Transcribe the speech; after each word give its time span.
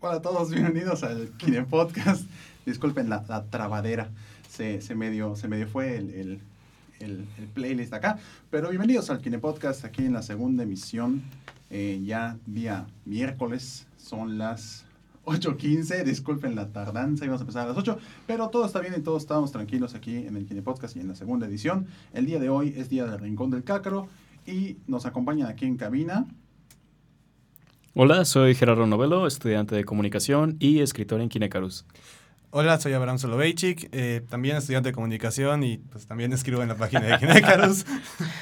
Hola 0.00 0.18
a 0.18 0.22
todos, 0.22 0.52
bienvenidos 0.52 1.02
al 1.02 1.30
Kine 1.38 1.64
Podcast. 1.64 2.22
Disculpen 2.64 3.10
la, 3.10 3.24
la 3.28 3.46
trabadera, 3.46 4.08
se, 4.48 4.80
se, 4.80 4.94
medio, 4.94 5.34
se 5.34 5.48
medio 5.48 5.66
fue 5.66 5.96
el, 5.96 6.14
el, 6.14 6.40
el, 7.00 7.48
playlist 7.52 7.92
acá. 7.92 8.16
Pero 8.48 8.68
bienvenidos 8.68 9.10
al 9.10 9.20
Kine 9.20 9.40
Podcast, 9.40 9.84
aquí 9.84 10.04
en 10.04 10.12
la 10.12 10.22
segunda 10.22 10.62
emisión, 10.62 11.24
eh, 11.70 12.00
ya 12.04 12.38
día 12.46 12.86
miércoles, 13.06 13.88
son 13.96 14.38
las 14.38 14.84
8.15. 15.24 16.04
Disculpen 16.04 16.54
la 16.54 16.68
tardanza, 16.68 17.24
íbamos 17.24 17.40
a 17.40 17.42
empezar 17.42 17.64
a 17.64 17.70
las 17.70 17.76
8, 17.76 17.98
pero 18.24 18.50
todo 18.50 18.66
está 18.66 18.78
bien 18.78 18.94
y 18.96 19.00
todos 19.00 19.22
estamos 19.22 19.50
tranquilos 19.50 19.96
aquí 19.96 20.14
en 20.14 20.36
el 20.36 20.46
Kine 20.46 20.62
Podcast 20.62 20.94
y 20.94 21.00
en 21.00 21.08
la 21.08 21.16
segunda 21.16 21.48
edición. 21.48 21.88
El 22.12 22.24
día 22.24 22.38
de 22.38 22.50
hoy 22.50 22.72
es 22.76 22.88
día 22.88 23.04
del 23.04 23.18
Rincón 23.18 23.50
del 23.50 23.64
Cácaro 23.64 24.06
y 24.46 24.76
nos 24.86 25.06
acompañan 25.06 25.48
aquí 25.48 25.66
en 25.66 25.76
cabina. 25.76 26.24
Hola, 28.00 28.24
soy 28.24 28.54
Gerardo 28.54 28.86
Novelo, 28.86 29.26
estudiante 29.26 29.74
de 29.74 29.82
comunicación 29.82 30.54
y 30.60 30.82
escritor 30.82 31.20
en 31.20 31.28
Kinecarus. 31.28 31.84
Hola, 32.50 32.78
soy 32.78 32.92
Abraham 32.92 33.18
Soloveichik, 33.18 33.88
eh, 33.90 34.24
también 34.28 34.56
estudiante 34.56 34.90
de 34.90 34.92
comunicación 34.92 35.64
y 35.64 35.78
pues 35.78 36.06
también 36.06 36.32
escribo 36.32 36.62
en 36.62 36.68
la 36.68 36.76
página 36.76 37.00
de 37.00 37.18
Kinecarus. 37.18 37.84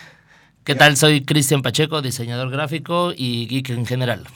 ¿Qué 0.64 0.74
tal? 0.74 0.98
Soy 0.98 1.24
Cristian 1.24 1.62
Pacheco, 1.62 2.02
diseñador 2.02 2.50
gráfico 2.50 3.14
y 3.16 3.46
geek 3.46 3.70
en 3.70 3.86
general. 3.86 4.26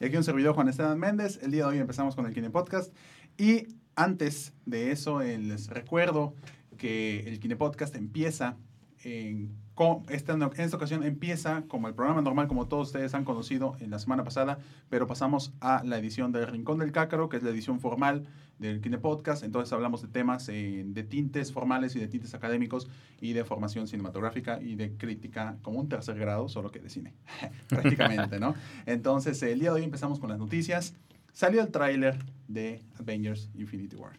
Y 0.00 0.06
aquí 0.06 0.16
un 0.16 0.24
servidor 0.24 0.56
Juan 0.56 0.68
Esteban 0.68 0.98
Méndez. 0.98 1.38
El 1.40 1.52
día 1.52 1.66
de 1.66 1.74
hoy 1.74 1.78
empezamos 1.78 2.16
con 2.16 2.26
el 2.26 2.34
Kine 2.34 2.50
Podcast. 2.50 2.92
Y 3.36 3.68
antes 3.94 4.52
de 4.66 4.90
eso, 4.90 5.22
eh, 5.22 5.38
les 5.38 5.68
recuerdo 5.68 6.34
que 6.76 7.20
el 7.20 7.38
Kine 7.38 7.54
Podcast 7.54 7.94
empieza 7.94 8.56
en, 9.04 9.54
con, 9.78 10.02
esta, 10.08 10.32
en 10.32 10.42
esta 10.56 10.76
ocasión 10.76 11.04
empieza 11.04 11.62
como 11.68 11.86
el 11.86 11.94
programa 11.94 12.20
normal, 12.20 12.48
como 12.48 12.66
todos 12.66 12.88
ustedes 12.88 13.14
han 13.14 13.24
conocido 13.24 13.76
en 13.78 13.90
la 13.90 14.00
semana 14.00 14.24
pasada, 14.24 14.58
pero 14.90 15.06
pasamos 15.06 15.52
a 15.60 15.84
la 15.84 15.98
edición 15.98 16.32
del 16.32 16.48
Rincón 16.48 16.80
del 16.80 16.90
Cácaro, 16.90 17.28
que 17.28 17.36
es 17.36 17.44
la 17.44 17.50
edición 17.50 17.78
formal 17.78 18.26
del 18.58 18.80
Kine 18.80 18.98
Podcast. 18.98 19.44
Entonces 19.44 19.72
hablamos 19.72 20.02
de 20.02 20.08
temas 20.08 20.48
eh, 20.48 20.82
de 20.84 21.04
tintes 21.04 21.52
formales 21.52 21.94
y 21.94 22.00
de 22.00 22.08
tintes 22.08 22.34
académicos 22.34 22.88
y 23.20 23.34
de 23.34 23.44
formación 23.44 23.86
cinematográfica 23.86 24.60
y 24.60 24.74
de 24.74 24.96
crítica 24.96 25.58
como 25.62 25.78
un 25.78 25.88
tercer 25.88 26.18
grado, 26.18 26.48
solo 26.48 26.72
que 26.72 26.80
de 26.80 26.90
cine, 26.90 27.14
prácticamente, 27.68 28.40
¿no? 28.40 28.56
Entonces 28.86 29.40
el 29.44 29.60
día 29.60 29.70
de 29.70 29.76
hoy 29.76 29.84
empezamos 29.84 30.18
con 30.18 30.28
las 30.28 30.40
noticias. 30.40 30.96
Salió 31.32 31.60
el 31.60 31.68
tráiler 31.68 32.18
de 32.48 32.82
Avengers 32.98 33.48
Infinity 33.54 33.94
War. 33.94 34.18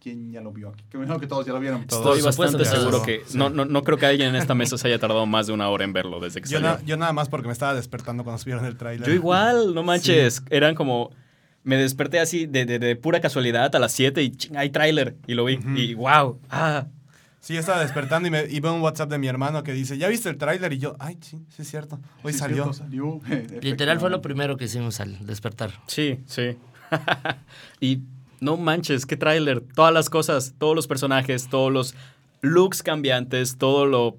¿Quién 0.00 0.32
ya 0.32 0.40
lo 0.40 0.50
vio 0.50 0.70
aquí? 0.70 0.82
Que 0.90 0.96
me 0.96 1.04
imagino 1.04 1.20
que 1.20 1.26
todos 1.26 1.44
ya 1.46 1.52
lo 1.52 1.60
vieron. 1.60 1.82
Estoy 1.82 2.20
Por 2.20 2.24
bastante 2.24 2.64
seguro 2.64 3.02
que... 3.02 3.22
No, 3.34 3.50
no, 3.50 3.66
no 3.66 3.82
creo 3.82 3.98
que 3.98 4.06
alguien 4.06 4.30
en 4.30 4.36
esta 4.36 4.54
mesa 4.54 4.78
se 4.78 4.88
haya 4.88 4.98
tardado 4.98 5.26
más 5.26 5.46
de 5.46 5.52
una 5.52 5.68
hora 5.68 5.84
en 5.84 5.92
verlo 5.92 6.20
desde 6.20 6.40
que 6.40 6.48
yo, 6.48 6.58
salió. 6.58 6.70
na- 6.78 6.82
yo 6.86 6.96
nada 6.96 7.12
más 7.12 7.28
porque 7.28 7.48
me 7.48 7.52
estaba 7.52 7.74
despertando 7.74 8.24
cuando 8.24 8.38
subieron 8.38 8.64
el 8.64 8.76
tráiler. 8.78 9.06
Yo 9.06 9.12
igual, 9.14 9.74
no 9.74 9.82
manches. 9.82 10.42
Eran 10.50 10.74
como... 10.74 11.10
Me 11.62 11.76
desperté 11.76 12.18
así 12.18 12.46
de, 12.46 12.64
de- 12.64 12.78
de 12.78 12.96
pura 12.96 13.20
casualidad 13.20 13.76
a 13.76 13.78
las 13.78 13.92
7 13.92 14.22
y 14.22 14.30
ching, 14.30 14.56
hay 14.56 14.70
tráiler. 14.70 15.16
Y 15.26 15.34
lo 15.34 15.44
vi. 15.44 15.58
Y 15.76 15.92
wow. 15.92 16.40
Ah. 16.48 16.86
Sí, 17.40 17.52
yo 17.54 17.60
estaba 17.60 17.80
despertando 17.82 18.26
y, 18.28 18.30
me, 18.30 18.44
y 18.48 18.60
veo 18.60 18.72
un 18.74 18.80
WhatsApp 18.80 19.10
de 19.10 19.18
mi 19.18 19.26
hermano 19.28 19.62
que 19.62 19.72
dice, 19.74 19.98
¿ya 19.98 20.08
viste 20.08 20.28
el 20.30 20.38
tráiler? 20.38 20.72
Y 20.72 20.78
yo, 20.78 20.96
ay, 20.98 21.18
sí, 21.20 21.38
sí 21.50 21.60
es 21.62 21.68
cierto. 21.70 21.98
Hoy 22.22 22.32
Sí, 22.32 22.38
salió. 22.38 22.64
cierto, 22.64 22.72
salió. 22.72 23.20
Literal 23.60 24.00
fue 24.00 24.08
lo 24.08 24.22
primero 24.22 24.56
que 24.56 24.64
hicimos 24.64 25.00
al 25.00 25.26
despertar. 25.26 25.72
Sí, 25.86 26.20
sí. 26.26 26.56
y 27.80 28.00
no 28.40 28.56
manches, 28.56 29.06
qué 29.06 29.16
tráiler. 29.16 29.60
Todas 29.60 29.92
las 29.94 30.10
cosas, 30.10 30.54
todos 30.58 30.74
los 30.74 30.86
personajes, 30.86 31.48
todos 31.48 31.72
los 31.72 31.94
looks 32.42 32.82
cambiantes, 32.82 33.56
todo 33.58 33.86
lo... 33.86 34.16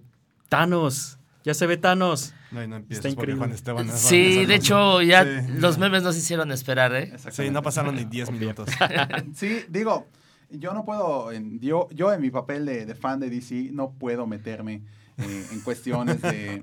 Thanos. 0.50 1.18
Ya 1.44 1.54
se 1.54 1.66
ve 1.66 1.78
Thanos. 1.78 2.34
No, 2.52 2.62
y 2.64 2.68
no 2.68 2.76
empieces 2.76 3.06
Está 3.06 3.10
increíble. 3.10 3.40
Juan 3.40 3.52
Esteban 3.54 3.90
Sí, 3.98 4.46
de 4.46 4.56
hecho, 4.56 5.02
ya 5.02 5.24
Sí. 5.24 5.54
los 5.58 5.78
memes 5.78 6.04
nos 6.04 6.18
hicieron 6.18 6.52
esperar, 6.52 6.94
¿eh? 6.94 7.14
Sí, 7.31 7.50
no 7.50 7.62
pasaron 7.64 7.96
ni 7.96 8.04
10 8.04 8.31
minutos. 8.31 8.70
Sí, 9.36 9.62
digo, 9.70 10.08
yo 10.50 10.74
no 10.74 10.84
puedo, 10.86 11.31
en- 11.31 11.60
yo, 11.62 11.88
yo 11.92 12.12
en 12.14 12.22
mi 12.22 12.30
papel 12.30 12.66
de, 12.66 12.86
de 12.86 12.96
fan 12.96 13.20
de 13.22 13.30
DC 13.30 13.70
no 13.72 13.92
puedo 13.92 14.28
meterme 14.28 14.81
eh, 15.18 15.46
en 15.52 15.62
cuestiones 15.62 16.22
de, 16.22 16.62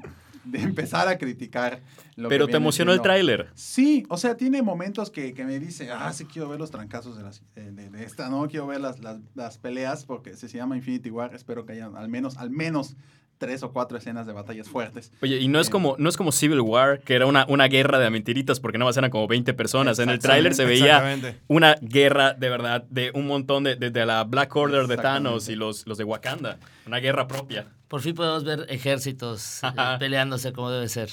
de 0.51 0.61
empezar 0.63 1.09
a 1.09 1.19
criticar 1.19 1.81
lo 2.17 2.29
que 2.29 2.35
Pero 2.35 2.47
te 2.47 2.53
viene 2.53 2.63
emocionó 2.65 2.93
el 2.93 3.01
tráiler. 3.03 3.49
Sí, 3.55 4.05
o 4.09 4.17
sea, 4.17 4.37
tiene 4.37 4.63
momentos 4.63 5.11
que, 5.11 5.35
que 5.35 5.45
me 5.45 5.59
dice, 5.59 5.91
ah, 5.93 6.13
sí 6.13 6.25
quiero 6.25 6.49
ver 6.49 6.59
los 6.59 6.71
trancazos 6.71 7.17
de, 7.17 7.23
las, 7.23 7.43
de, 7.55 7.71
de- 7.73 7.91
de 7.91 8.05
esta, 8.05 8.29
¿no? 8.29 8.49
Quiero 8.49 8.67
ver 8.67 8.81
las, 8.81 8.99
las, 9.01 9.19
las 9.35 9.59
peleas 9.59 10.05
porque 10.05 10.35
se 10.35 10.49
llama 10.49 10.77
Infinity 10.77 11.11
War, 11.11 11.35
espero 11.35 11.65
que 11.67 11.73
haya 11.75 11.87
al 11.95 12.09
menos, 12.09 12.37
al 12.39 12.51
menos 12.51 12.97
tres 13.39 13.63
o 13.63 13.73
cuatro 13.73 13.97
escenas 13.99 14.27
de 14.27 14.33
batallas 14.33 14.69
fuertes. 14.69 15.13
Oye, 15.23 15.39
y 15.39 15.47
no 15.47 15.61
es 15.61 15.69
Eh. 15.69 15.71
como, 15.71 15.95
no 15.97 16.09
es 16.09 16.17
como 16.17 16.33
Civil 16.33 16.61
War, 16.61 16.99
que 16.99 17.15
era 17.15 17.25
una, 17.27 17.47
una 17.49 17.69
guerra 17.69 18.01
de 18.01 18.11
mentiritas 18.11 18.59
porque 18.59 18.79
nada 18.79 18.89
más 18.89 18.97
eran 18.97 19.11
como 19.13 19.29
20 19.29 19.55
personas. 19.55 20.01
En 20.01 20.09
el 20.09 20.19
tráiler 20.19 20.55
se 20.57 20.65
veía 20.65 21.17
una 21.47 21.77
guerra 21.81 22.35
de 22.35 22.49
verdad 22.49 22.83
de 22.91 23.13
un 23.15 23.29
montón 23.29 23.63
de, 23.63 23.77
de- 23.77 23.91
de 23.93 24.05
la 24.07 24.25
Black 24.25 24.57
Order 24.57 24.89
de. 24.89 24.97
Thanos 24.97 25.49
y 25.49 25.55
los, 25.55 25.87
los 25.87 25.99
de 25.99 26.03
Wakanda. 26.03 26.59
Una 26.85 26.97
guerra 26.99 27.29
propia. 27.29 27.69
Por 27.89 28.01
fin 28.03 28.15
podemos 28.15 28.45
ver 28.45 28.67
ejércitos 28.69 29.63
eh, 29.65 29.69
peleándose 29.99 30.53
como 30.53 30.71
debe 30.71 30.89
ser. 30.89 31.11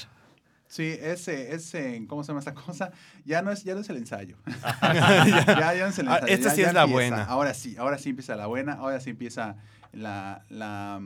Sí, 0.68 0.96
ese, 1.00 1.54
ese, 1.54 2.04
¿cómo 2.08 2.22
se 2.24 2.28
llama 2.28 2.40
esta 2.40 2.52
cosa? 2.54 2.90
Ya 3.24 3.40
no 3.40 3.50
es, 3.52 3.62
ya 3.64 3.74
no 3.74 3.80
es 3.80 3.88
el 3.88 3.96
ensayo. 3.98 4.36
ya, 4.82 5.74
ya 5.74 5.84
no 5.84 5.86
es 5.86 5.98
el 5.98 6.08
Ah, 6.08 6.16
ensayo. 6.16 6.32
esta 6.34 6.48
ya- 6.48 6.54
sí 6.54 6.60
ya 6.62 6.68
es 6.68 6.74
la 6.74 6.82
empieza. 6.82 6.92
buena. 7.10 7.24
Ahora 7.24 7.54
sí, 7.54 7.76
ahora 7.78 7.98
sí 7.98 8.10
empieza 8.10 8.36
la 8.36 8.46
buena, 8.46 8.72
ahora 8.74 9.00
sí 9.00 9.10
empieza 9.10 9.56
la, 9.92 10.44
la 10.50 11.00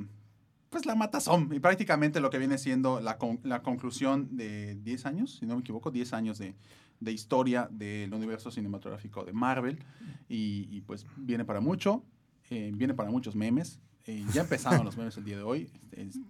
pues 0.70 0.86
la 0.86 0.94
matazón. 0.94 1.50
Y 1.52 1.60
prácticamente 1.60 2.20
lo 2.20 2.30
que 2.30 2.38
viene 2.38 2.56
siendo 2.58 3.00
la, 3.00 3.18
con- 3.18 3.40
la 3.44 3.62
conclusión 3.62 4.36
de 4.36 4.76
10 4.76 5.04
años, 5.06 5.36
si 5.38 5.46
no 5.46 5.54
me 5.56 5.60
equivoco, 5.60 5.90
10 5.90 6.12
años 6.14 6.38
de, 6.38 6.54
de 7.00 7.12
historia 7.12 7.68
del 7.70 8.12
universo 8.14 8.50
cinematográfico 8.50 9.24
de 9.24 9.32
Marvel. 9.32 9.78
Y, 10.28 10.68
y, 10.70 10.80
pues 10.82 11.06
viene 11.16 11.44
para 11.44 11.60
mucho, 11.60 12.02
eh, 12.50 12.70
viene 12.74 12.94
para 12.94 13.10
muchos 13.10 13.34
memes. 13.36 13.78
Eh, 14.06 14.24
ya 14.32 14.40
empezaron 14.42 14.84
los 14.84 14.96
memes 14.96 15.16
el 15.18 15.24
día 15.24 15.36
de 15.36 15.42
hoy. 15.42 15.70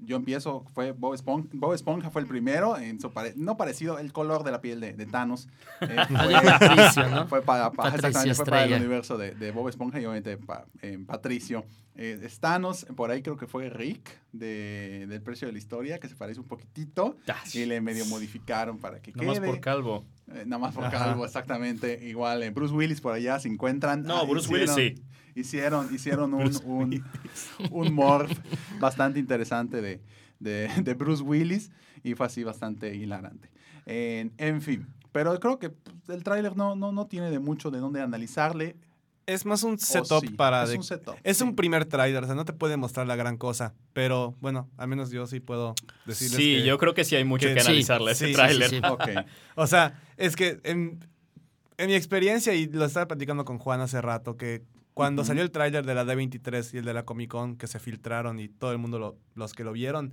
Yo 0.02 0.16
empiezo, 0.16 0.64
fue 0.74 0.90
Bob 0.92 1.14
Esponja, 1.14 1.48
Bob 1.52 1.72
Esponja 1.72 2.10
fue 2.10 2.20
el 2.22 2.26
primero, 2.28 2.76
en 2.76 2.98
su 2.98 3.12
pare- 3.12 3.34
no 3.36 3.56
parecido, 3.56 3.98
el 4.00 4.12
color 4.12 4.42
de 4.42 4.50
la 4.50 4.60
piel 4.60 4.80
de, 4.80 4.92
de 4.94 5.06
Thanos. 5.06 5.48
eh, 5.80 5.96
Adiós, 6.16 6.42
Patricio, 6.58 7.08
¿no? 7.08 7.28
fue 7.28 7.42
para, 7.42 7.70
para, 7.70 7.90
Patricio 7.92 8.34
fue 8.34 8.44
para 8.44 8.64
el 8.64 8.72
universo 8.74 9.16
de, 9.16 9.32
de 9.36 9.52
Bob 9.52 9.68
Esponja 9.68 10.00
y 10.00 10.04
obviamente 10.04 10.36
pa- 10.36 10.66
eh, 10.82 10.98
Patricio. 11.06 11.64
Eh, 11.94 12.18
es 12.22 12.40
Thanos, 12.40 12.86
por 12.96 13.10
ahí 13.12 13.22
creo 13.22 13.36
que 13.36 13.46
fue 13.46 13.68
Rick 13.70 14.10
de, 14.32 15.06
del 15.08 15.22
Precio 15.22 15.46
de 15.46 15.52
la 15.52 15.58
Historia, 15.58 15.98
que 16.00 16.08
se 16.08 16.16
parece 16.16 16.40
un 16.40 16.46
poquitito 16.48 17.16
y 17.54 17.64
le 17.66 17.80
medio 17.80 18.04
modificaron 18.06 18.78
para 18.78 19.00
que 19.00 19.12
Nada 19.12 19.28
más 19.28 19.38
quede. 19.38 19.46
por 19.48 19.60
calvo. 19.60 20.04
Eh, 20.32 20.44
nada 20.46 20.58
más 20.58 20.74
por 20.74 20.84
Ajá. 20.84 20.98
calvo, 20.98 21.24
exactamente. 21.24 22.06
Igual, 22.08 22.42
eh, 22.42 22.50
Bruce 22.50 22.74
Willis 22.74 23.00
por 23.00 23.12
allá 23.12 23.38
se 23.38 23.48
encuentran. 23.48 24.02
No, 24.02 24.18
ah, 24.18 24.24
Bruce 24.24 24.48
Willis 24.52 24.70
sí. 24.72 24.94
Hicieron, 25.34 25.94
hicieron 25.94 26.34
un, 26.34 26.50
un, 26.64 27.04
un 27.70 27.94
morph 27.94 28.32
bastante 28.78 29.18
interesante 29.18 29.80
de, 29.80 30.00
de, 30.38 30.68
de 30.82 30.94
Bruce 30.94 31.22
Willis 31.22 31.70
y 32.02 32.14
fue 32.14 32.26
así 32.26 32.42
bastante 32.44 32.94
hilarante. 32.94 33.50
En, 33.86 34.32
en 34.38 34.60
fin, 34.62 34.86
pero 35.12 35.38
creo 35.40 35.58
que 35.58 35.70
pues, 35.70 35.96
el 36.08 36.22
tráiler 36.24 36.56
no, 36.56 36.74
no, 36.76 36.92
no 36.92 37.06
tiene 37.06 37.30
de 37.30 37.38
mucho 37.38 37.70
de 37.70 37.78
dónde 37.78 38.00
analizarle. 38.00 38.76
Es 39.26 39.46
más 39.46 39.62
un 39.62 39.78
setup 39.78 40.22
sí, 40.22 40.30
para... 40.30 40.64
Es 40.64 40.70
de- 40.70 40.76
un 40.78 40.82
setup. 40.82 41.14
Es 41.22 41.36
sí. 41.36 41.44
un 41.44 41.54
primer 41.54 41.84
tráiler, 41.84 42.24
o 42.24 42.26
sea, 42.26 42.34
no 42.34 42.44
te 42.44 42.52
puede 42.52 42.76
mostrar 42.76 43.06
la 43.06 43.14
gran 43.14 43.36
cosa. 43.36 43.74
Pero 43.92 44.34
bueno, 44.40 44.68
al 44.76 44.88
menos 44.88 45.10
yo 45.12 45.26
sí 45.28 45.38
puedo 45.38 45.74
decirles 46.04 46.36
Sí, 46.36 46.56
que- 46.56 46.64
yo 46.66 46.78
creo 46.78 46.94
que 46.94 47.04
sí 47.04 47.14
hay 47.14 47.22
mucho 47.24 47.46
que- 47.46 47.60
analizarle 47.60 48.14
sí, 48.16 48.24
ese 48.24 48.26
sí, 48.28 48.32
tráiler. 48.34 48.68
sí, 48.70 48.76
sí. 48.76 48.82
Ok. 48.90 49.08
O 49.54 49.66
sea, 49.68 50.00
es 50.16 50.34
que 50.34 50.58
en, 50.64 50.98
en 51.76 51.86
mi 51.86 51.94
experiencia, 51.94 52.54
y 52.54 52.66
lo 52.66 52.84
estaba 52.84 53.06
platicando 53.06 53.44
con 53.44 53.58
Juan 53.58 53.80
hace 53.80 54.00
rato, 54.00 54.36
que 54.36 54.62
cuando 55.04 55.24
salió 55.24 55.42
el 55.42 55.50
tráiler 55.50 55.84
de 55.86 55.94
la 55.94 56.04
D23 56.04 56.74
y 56.74 56.78
el 56.78 56.84
de 56.84 56.94
la 56.94 57.04
Comic 57.04 57.30
Con, 57.30 57.56
que 57.56 57.66
se 57.66 57.78
filtraron 57.78 58.38
y 58.38 58.48
todo 58.48 58.72
el 58.72 58.78
mundo, 58.78 58.98
lo- 58.98 59.18
los 59.34 59.52
que 59.52 59.64
lo 59.64 59.72
vieron, 59.72 60.12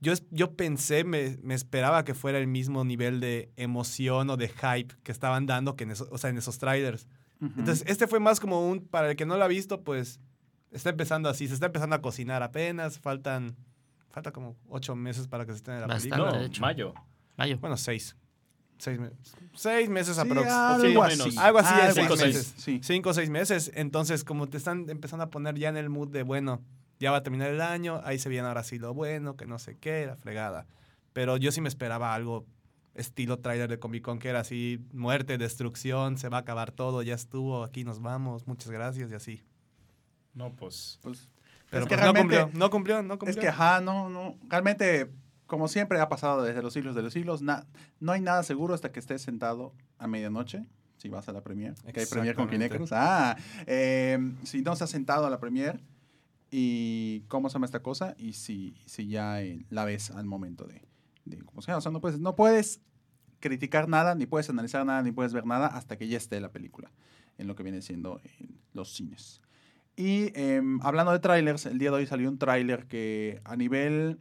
yo, 0.00 0.12
yo 0.30 0.54
pensé, 0.54 1.02
me, 1.04 1.36
me 1.42 1.54
esperaba 1.54 2.04
que 2.04 2.14
fuera 2.14 2.38
el 2.38 2.46
mismo 2.46 2.84
nivel 2.84 3.18
de 3.20 3.50
emoción 3.56 4.30
o 4.30 4.36
de 4.36 4.48
hype 4.48 4.94
que 5.02 5.10
estaban 5.12 5.46
dando 5.46 5.74
que 5.76 5.84
en, 5.84 5.90
eso- 5.90 6.08
o 6.12 6.18
sea, 6.18 6.30
en 6.30 6.38
esos 6.38 6.58
trailers. 6.58 7.08
Entonces, 7.40 7.84
este 7.86 8.06
fue 8.06 8.18
más 8.20 8.40
como 8.40 8.68
un, 8.68 8.80
para 8.80 9.10
el 9.10 9.16
que 9.16 9.24
no 9.26 9.36
lo 9.36 9.44
ha 9.44 9.48
visto, 9.48 9.82
pues 9.82 10.20
está 10.70 10.90
empezando 10.90 11.28
así, 11.28 11.46
se 11.48 11.54
está 11.54 11.66
empezando 11.66 11.94
a 11.96 12.00
cocinar 12.02 12.42
apenas, 12.42 12.98
faltan, 12.98 13.56
falta 14.10 14.32
como 14.32 14.56
ocho 14.68 14.94
meses 14.96 15.26
para 15.28 15.46
que 15.46 15.52
se 15.52 15.58
estrene 15.58 15.80
la 15.80 15.86
Bastante. 15.86 16.10
película. 16.10 16.32
No, 16.32 16.38
de 16.40 16.46
hecho. 16.46 16.60
mayo. 16.60 16.94
Mayo. 17.36 17.58
Bueno, 17.58 17.76
seis. 17.76 18.16
Seis, 18.78 18.98
me- 18.98 19.10
seis 19.54 19.88
meses 19.88 20.16
Sí, 20.16 20.20
aprox. 20.22 20.48
algo 20.50 21.06
Sí, 21.08 21.20
así. 21.22 21.38
Algo 21.38 21.58
así 21.58 21.74
Algo 22.00 22.16
seis 22.16 22.34
meses. 22.34 22.54
Sí. 22.56 22.80
Cinco 22.82 23.10
o 23.10 23.14
seis 23.14 23.28
meses. 23.30 23.70
Entonces, 23.74 24.24
como 24.24 24.46
te 24.48 24.56
están 24.56 24.88
empezando 24.88 25.24
a 25.24 25.30
poner 25.30 25.56
ya 25.56 25.68
en 25.68 25.76
el 25.76 25.88
mood 25.90 26.08
de, 26.08 26.22
bueno, 26.22 26.62
ya 27.00 27.10
va 27.10 27.18
a 27.18 27.22
terminar 27.22 27.48
el 27.50 27.60
año, 27.60 28.00
ahí 28.04 28.18
se 28.18 28.28
viene 28.28 28.48
ahora 28.48 28.62
sí 28.64 28.78
lo 28.78 28.94
bueno, 28.94 29.36
que 29.36 29.46
no 29.46 29.58
sé 29.58 29.76
qué, 29.78 30.06
la 30.06 30.16
fregada. 30.16 30.66
Pero 31.12 31.36
yo 31.36 31.52
sí 31.52 31.60
me 31.60 31.68
esperaba 31.68 32.14
algo 32.14 32.46
estilo 32.94 33.38
trailer 33.38 33.68
de 33.70 33.78
Comic 33.78 34.02
Con, 34.02 34.18
que 34.18 34.28
era 34.28 34.40
así, 34.40 34.80
muerte, 34.92 35.38
destrucción, 35.38 36.18
se 36.18 36.28
va 36.28 36.38
a 36.38 36.40
acabar 36.40 36.72
todo, 36.72 37.02
ya 37.02 37.14
estuvo, 37.14 37.62
aquí 37.62 37.84
nos 37.84 38.00
vamos, 38.02 38.46
muchas 38.48 38.70
gracias 38.72 39.10
y 39.12 39.14
así. 39.14 39.42
No, 40.34 40.52
pues. 40.56 40.98
Pues, 41.02 41.28
Pero 41.70 41.84
es 41.84 41.88
que 41.88 41.94
pues, 41.94 42.06
no 42.06 42.12
realmente, 42.12 42.40
cumplió, 42.42 42.58
no 42.60 42.70
cumplió, 42.70 43.02
no 43.02 43.18
cumplió. 43.18 43.30
es 43.30 43.36
que, 43.38 43.48
ajá, 43.48 43.80
no, 43.80 44.08
no, 44.10 44.36
realmente, 44.48 45.10
como 45.48 45.66
siempre 45.66 45.98
ha 45.98 46.08
pasado 46.08 46.42
desde 46.44 46.62
los 46.62 46.72
siglos 46.72 46.94
de 46.94 47.02
los 47.02 47.12
siglos, 47.12 47.42
na- 47.42 47.66
no 47.98 48.12
hay 48.12 48.20
nada 48.20 48.44
seguro 48.44 48.74
hasta 48.74 48.92
que 48.92 49.00
estés 49.00 49.20
sentado 49.22 49.74
a 49.98 50.06
medianoche, 50.06 50.64
si 50.98 51.08
vas 51.08 51.28
a 51.28 51.32
la 51.32 51.42
premier, 51.42 51.74
que 51.92 52.00
hay 52.00 52.06
premier 52.06 52.34
con. 52.36 52.48
Kinecros. 52.50 52.90
Ah, 52.92 53.36
eh, 53.66 54.18
si 54.44 54.62
no 54.62 54.72
estás 54.74 54.90
sentado 54.90 55.26
a 55.26 55.30
la 55.30 55.40
premier 55.40 55.80
y 56.50 57.20
cómo 57.28 57.48
se 57.48 57.54
llama 57.54 57.66
esta 57.66 57.82
cosa 57.82 58.14
y 58.18 58.32
si, 58.34 58.74
si 58.86 59.08
ya 59.08 59.42
eh, 59.42 59.66
la 59.70 59.84
ves 59.84 60.10
al 60.10 60.24
momento 60.26 60.64
de, 60.66 60.82
de 61.24 61.38
cómo 61.42 61.60
se 61.62 61.68
llama. 61.68 61.78
O 61.78 61.82
sea, 61.82 61.92
no 61.92 62.00
puedes, 62.00 62.18
no 62.20 62.36
puedes 62.36 62.80
criticar 63.40 63.88
nada, 63.88 64.14
ni 64.14 64.26
puedes 64.26 64.48
analizar 64.50 64.84
nada, 64.86 65.02
ni 65.02 65.12
puedes 65.12 65.32
ver 65.32 65.46
nada 65.46 65.66
hasta 65.66 65.96
que 65.96 66.08
ya 66.08 66.16
esté 66.16 66.40
la 66.40 66.50
película 66.50 66.90
en 67.36 67.46
lo 67.46 67.54
que 67.54 67.62
viene 67.62 67.82
siendo 67.82 68.20
en 68.40 68.58
los 68.72 68.92
cines. 68.94 69.40
Y 69.94 70.32
em, 70.38 70.80
hablando 70.82 71.12
de 71.12 71.18
trailers, 71.18 71.66
el 71.66 71.78
día 71.78 71.90
de 71.90 71.96
hoy 71.98 72.06
salió 72.06 72.28
un 72.28 72.38
tráiler 72.38 72.86
que 72.86 73.40
a 73.44 73.56
nivel, 73.56 74.20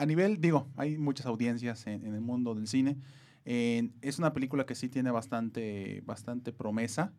a 0.00 0.06
nivel, 0.06 0.40
digo, 0.40 0.68
hay 0.76 0.96
muchas 0.98 1.26
audiencias 1.26 1.86
en, 1.86 2.04
el 2.04 2.20
mundo 2.20 2.54
del 2.54 2.66
cine. 2.66 2.96
Es 3.44 4.18
una 4.18 4.32
película 4.32 4.64
que 4.66 4.74
sí 4.74 4.88
tiene 4.88 5.10
bastante, 5.10 6.02
bastante 6.06 6.52
promesa 6.52 7.12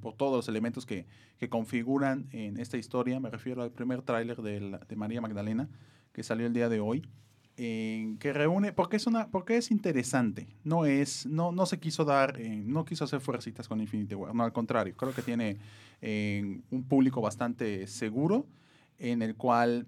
por 0.00 0.14
todos 0.14 0.36
los 0.36 0.48
elementos 0.48 0.86
que, 0.86 1.06
que 1.38 1.48
configuran 1.48 2.28
en 2.30 2.58
esta 2.58 2.76
historia. 2.76 3.18
Me 3.20 3.30
refiero 3.30 3.62
al 3.62 3.72
primer 3.72 4.02
tráiler 4.02 4.40
de 4.42 4.96
María 4.96 5.20
Magdalena 5.20 5.68
que 6.16 6.22
salió 6.22 6.46
el 6.46 6.54
día 6.54 6.70
de 6.70 6.80
hoy. 6.80 7.02
eh, 7.58 8.16
que 8.20 8.32
reúne, 8.32 8.72
porque 8.72 8.96
es 8.96 9.06
una, 9.06 9.28
porque 9.28 9.56
es 9.56 9.70
interesante, 9.70 10.46
no 10.64 10.84
es, 10.84 11.26
no, 11.26 11.52
no 11.52 11.64
se 11.66 11.78
quiso 11.78 12.04
dar, 12.04 12.38
eh, 12.38 12.62
no 12.62 12.84
quiso 12.84 13.04
hacer 13.04 13.20
fuercitas 13.20 13.66
con 13.66 13.80
Infinity 13.80 14.14
War, 14.14 14.34
no 14.34 14.44
al 14.44 14.52
contrario, 14.52 14.94
creo 14.94 15.14
que 15.14 15.22
tiene 15.22 15.56
eh, 16.02 16.60
un 16.70 16.84
público 16.84 17.22
bastante 17.22 17.86
seguro, 17.86 18.46
en 18.98 19.22
el 19.22 19.36
cual 19.36 19.86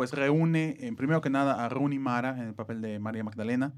pues 0.00 0.12
reúne, 0.14 0.78
en 0.80 0.96
primero 0.96 1.20
que 1.20 1.28
nada, 1.28 1.62
a 1.62 1.68
Rooney 1.68 1.98
Mara 1.98 2.30
en 2.40 2.46
el 2.48 2.54
papel 2.54 2.80
de 2.80 2.98
María 2.98 3.22
Magdalena, 3.22 3.74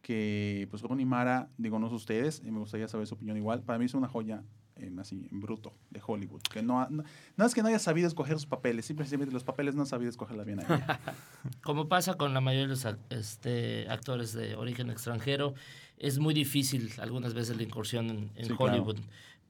que 0.00 0.66
pues 0.70 0.82
Rooney 0.82 1.04
Mara, 1.04 1.50
digo, 1.58 1.78
no 1.78 1.90
sé 1.90 1.94
ustedes, 1.96 2.40
y 2.42 2.50
me 2.50 2.60
gustaría 2.60 2.88
saber 2.88 3.06
su 3.06 3.14
opinión 3.14 3.36
igual, 3.36 3.60
para 3.62 3.78
mí 3.78 3.84
es 3.84 3.92
una 3.92 4.08
joya 4.08 4.42
eh, 4.76 4.90
así, 4.98 5.28
en 5.30 5.38
bruto, 5.38 5.74
de 5.90 6.00
Hollywood, 6.06 6.40
que 6.50 6.62
no, 6.62 6.80
ha- 6.80 6.88
no, 6.90 7.02
no 7.36 7.44
es 7.44 7.54
que 7.54 7.60
no 7.60 7.68
haya 7.68 7.78
sabido 7.78 8.08
escoger 8.08 8.36
sus 8.36 8.46
papeles, 8.46 8.86
simplemente 8.86 9.34
los 9.34 9.44
papeles 9.44 9.74
no 9.74 9.82
han 9.82 9.86
sabido 9.86 10.08
escogerla 10.08 10.44
bien 10.44 10.60
a 10.60 10.62
ella. 10.62 11.00
Como 11.62 11.88
pasa 11.88 12.14
con 12.14 12.32
la 12.32 12.40
mayoría 12.40 12.68
de 12.68 12.68
los 12.68 12.86
este, 13.10 13.86
actores 13.90 14.32
de 14.32 14.56
origen 14.56 14.88
extranjero, 14.88 15.52
es 15.98 16.18
muy 16.18 16.32
difícil 16.32 16.90
algunas 17.02 17.34
veces 17.34 17.54
la 17.58 17.64
incursión 17.64 18.08
en, 18.08 18.30
en 18.34 18.46
Sí, 18.46 18.54
claro. 18.54 18.82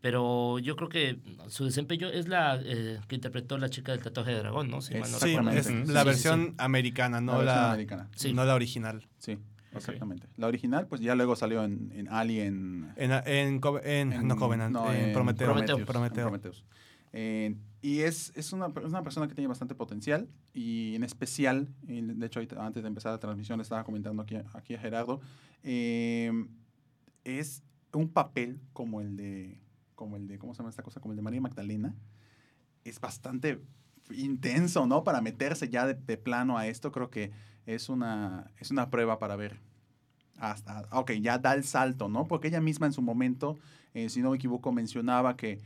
Pero 0.07 0.61
yo 0.61 0.77
creo 0.77 0.89
que 0.89 1.19
su 1.49 1.65
desempeño 1.65 2.07
es 2.07 2.29
la 2.29 2.61
eh, 2.65 3.01
que 3.09 3.17
interpretó 3.17 3.59
la 3.59 3.69
chica 3.71 3.91
del 3.91 4.03
tatuaje 4.03 4.31
de 4.31 4.39
dragón, 4.39 4.71
¿no? 4.71 4.81
Si 4.81 4.95
no 4.95 5.05
Sí, 5.05 5.35
es 5.35 5.43
la 5.43 5.63
Sí, 5.65 5.69
sí, 5.85 5.93
versión 6.05 6.55
americana, 6.59 7.21
no 7.21 7.33
la 7.33 7.39
versión 7.39 7.57
la, 7.63 7.73
americana. 7.73 8.09
Sí. 8.15 8.33
no 8.33 8.45
la 8.45 8.55
original. 8.55 9.05
Sí, 9.19 9.37
exactamente. 9.75 10.29
La 10.37 10.47
original, 10.47 10.87
pues 10.87 11.01
ya 11.01 11.17
luego 11.17 11.35
salió 11.35 11.65
en, 11.65 11.91
en 11.93 12.07
Alien. 12.09 12.93
En, 12.95 13.11
en, 13.11 13.21
en- 13.27 14.13
en- 14.13 14.29
no 14.29 14.37
Covenant, 14.37 14.73
no, 14.73 14.93
en, 14.95 15.13
Prometeo. 15.13 15.49
Prometeo. 15.49 15.79
en 15.79 15.85
Prometeo. 15.87 16.25
Prometheus. 16.27 16.65
Eh, 17.13 17.57
y 17.83 18.03
es, 18.03 18.31
es, 18.37 18.53
una, 18.53 18.67
es 18.67 18.85
una 18.91 19.03
persona 19.03 19.27
que 19.27 19.35
tiene 19.35 19.49
bastante 19.49 19.75
potencial 19.75 20.29
y 20.55 20.95
en 20.95 21.03
especial, 21.03 21.67
y 21.89 22.01
de 22.01 22.27
hecho 22.27 22.39
antes 22.61 22.85
de 22.85 22.87
empezar 22.89 23.11
la 23.11 23.19
transmisión 23.19 23.59
le 23.59 23.65
estaba 23.65 23.83
comentando 23.83 24.23
aquí, 24.23 24.37
a- 24.37 24.45
aquí 24.55 24.75
a 24.77 24.79
Gerardo, 24.79 25.21
eh, 25.65 26.31
es 27.25 27.65
un 27.93 28.09
papel 28.09 28.61
como 28.73 29.01
el 29.01 29.17
de, 29.17 29.59
como 29.97 30.17
el 30.17 30.29
de, 30.29 30.39
¿cómo 30.39 30.55
se 30.55 30.59
llama 30.59 30.71
esta 30.71 30.85
cosa? 30.85 31.01
Como 31.01 31.13
el 31.13 31.17
de 31.17 31.23
María 31.23 31.41
Magdalena. 31.41 31.97
Es 32.85 33.01
bastante 33.01 33.61
intenso, 34.11 34.87
¿no? 34.87 35.03
Para 35.03 35.21
meterse 35.21 35.69
ya 35.69 35.87
de, 35.87 36.17
plano 36.17 36.57
a 36.57 36.69
esto, 36.69 36.93
creo 36.93 37.11
que 37.11 37.33
es 37.67 37.89
una, 37.89 38.53
es 38.59 38.71
una 38.71 38.91
prueba 38.91 39.19
para 39.19 39.35
ver 39.35 39.59
hasta, 40.39 40.87
ok, 40.93 41.13
ya 41.13 41.39
da 41.39 41.55
el 41.55 41.65
salto, 41.65 42.09
¿no? 42.09 42.27
Porque 42.27 42.49
ella 42.49 42.61
misma 42.61 42.87
en 42.87 42.93
su 42.93 43.03
momento, 43.03 43.59
eh, 43.95 44.09
si 44.09 44.21
no 44.21 44.31
me 44.31 44.37
equivoco, 44.37 44.71
mencionaba 44.71 45.37
que, 45.37 45.61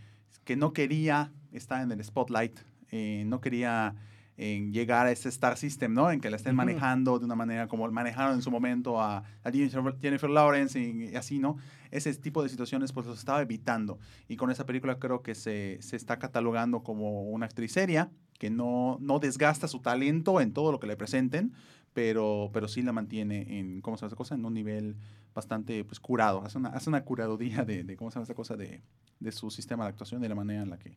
que 0.45 0.57
no 0.57 0.73
quería 0.73 1.33
estar 1.53 1.83
en 1.83 1.91
el 1.91 2.03
spotlight, 2.03 2.59
eh, 2.91 3.25
no 3.27 3.41
quería 3.41 3.95
eh, 4.43 4.71
llegar 4.73 5.07
a 5.07 5.13
ese 5.13 5.29
Star 5.29 5.59
System, 5.59 5.93
¿no? 5.93 6.11
En 6.11 6.19
que 6.19 6.31
la 6.31 6.37
estén 6.37 6.57
manejando 6.57 7.19
de 7.19 7.27
una 7.27 7.35
manera 7.35 7.69
como 7.69 7.87
manejaron 7.91 8.37
en 8.37 8.41
su 8.41 8.51
momento 8.51 8.99
a, 8.99 9.19
a 9.45 9.51
Jennifer, 9.53 9.95
Jennifer 10.01 10.31
Lawrence 10.31 10.81
y, 10.81 11.11
y 11.11 11.15
así, 11.15 11.39
¿no? 11.39 11.59
Ese 11.91 12.15
tipo 12.15 12.43
de 12.43 12.49
situaciones 12.49 12.91
pues 12.91 13.07
los 13.07 13.19
estaba 13.19 13.43
evitando. 13.43 13.99
Y 14.29 14.37
con 14.37 14.51
esa 14.51 14.65
película 14.65 14.99
creo 14.99 15.21
que 15.21 15.35
se, 15.35 15.77
se 15.83 15.95
está 15.95 16.19
catalogando 16.19 16.83
como 16.83 17.25
una 17.25 17.45
actriz 17.45 17.73
seria, 17.73 18.13
que 18.39 18.49
no, 18.49 18.97
no 19.03 19.19
desgasta 19.19 19.69
su 19.69 19.81
talento 19.81 20.41
en 20.41 20.55
todo 20.55 20.73
lo 20.73 20.81
que 20.81 20.87
le 20.87 20.97
presenten, 20.97 21.53
pero, 21.93 22.49
pero 22.51 22.67
sí 22.67 22.81
la 22.81 22.93
mantiene 22.93 23.59
en, 23.59 23.83
¿cómo 23.83 23.99
se 23.99 24.01
llama 24.01 24.09
esa 24.09 24.17
cosa? 24.17 24.37
En 24.37 24.47
un 24.47 24.55
nivel 24.55 24.97
bastante 25.35 25.85
pues, 25.85 26.01
curado. 26.01 26.43
Hace 26.43 26.57
una, 26.57 26.71
hace 26.71 26.89
una 26.89 27.05
curaduría 27.05 27.67
de, 27.67 27.85
de, 27.85 27.95
¿cómo 27.95 28.11
se 28.11 28.15
llama 28.15 28.23
esta 28.23 28.35
cosa? 28.35 28.57
De, 28.57 28.81
de 29.19 29.33
su 29.33 29.51
sistema 29.51 29.85
de 29.85 29.91
actuación, 29.91 30.23
de 30.23 30.31
la 30.31 30.35
manera 30.35 30.63
en 30.63 30.71
la 30.71 30.79
que, 30.79 30.97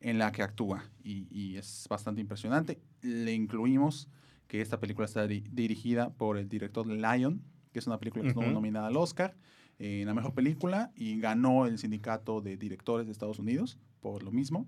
en 0.00 0.18
la 0.18 0.32
que 0.32 0.42
actúa. 0.42 0.84
Y, 1.02 1.26
y 1.30 1.56
es 1.56 1.86
bastante 1.88 2.20
impresionante. 2.20 2.80
Le 3.02 3.32
incluimos 3.34 4.08
que 4.46 4.60
esta 4.60 4.78
película 4.80 5.04
está 5.06 5.26
di- 5.26 5.44
dirigida 5.52 6.10
por 6.10 6.38
el 6.38 6.48
director 6.48 6.86
Lion, 6.86 7.42
que 7.72 7.78
es 7.80 7.86
una 7.86 7.98
película 7.98 8.22
que 8.22 8.28
estuvo 8.28 8.44
Ujú. 8.44 8.52
nominada 8.54 8.86
al 8.88 8.96
Oscar 8.96 9.36
eh, 9.78 10.00
en 10.00 10.06
la 10.06 10.14
mejor 10.14 10.34
película 10.34 10.90
y 10.96 11.20
ganó 11.20 11.66
el 11.66 11.78
sindicato 11.78 12.40
de 12.40 12.56
directores 12.56 13.06
de 13.06 13.12
Estados 13.12 13.38
Unidos 13.38 13.78
por 14.00 14.22
lo 14.22 14.30
mismo. 14.32 14.66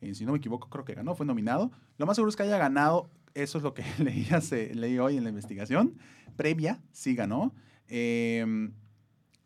Eh, 0.00 0.14
si 0.14 0.24
no 0.24 0.32
me 0.32 0.38
equivoco, 0.38 0.68
creo 0.70 0.84
que 0.84 0.94
ganó, 0.94 1.14
fue 1.14 1.26
nominado. 1.26 1.70
Lo 1.98 2.06
más 2.06 2.16
seguro 2.16 2.30
es 2.30 2.36
que 2.36 2.42
haya 2.42 2.58
ganado. 2.58 3.10
Eso 3.34 3.58
es 3.58 3.64
lo 3.64 3.74
que 3.74 3.84
leí, 4.02 4.26
hace- 4.32 4.74
leí 4.74 4.98
hoy 4.98 5.16
en 5.16 5.22
la 5.24 5.28
investigación. 5.30 5.96
Previa, 6.36 6.80
sí 6.90 7.14
ganó. 7.14 7.54
Eh, 7.86 8.70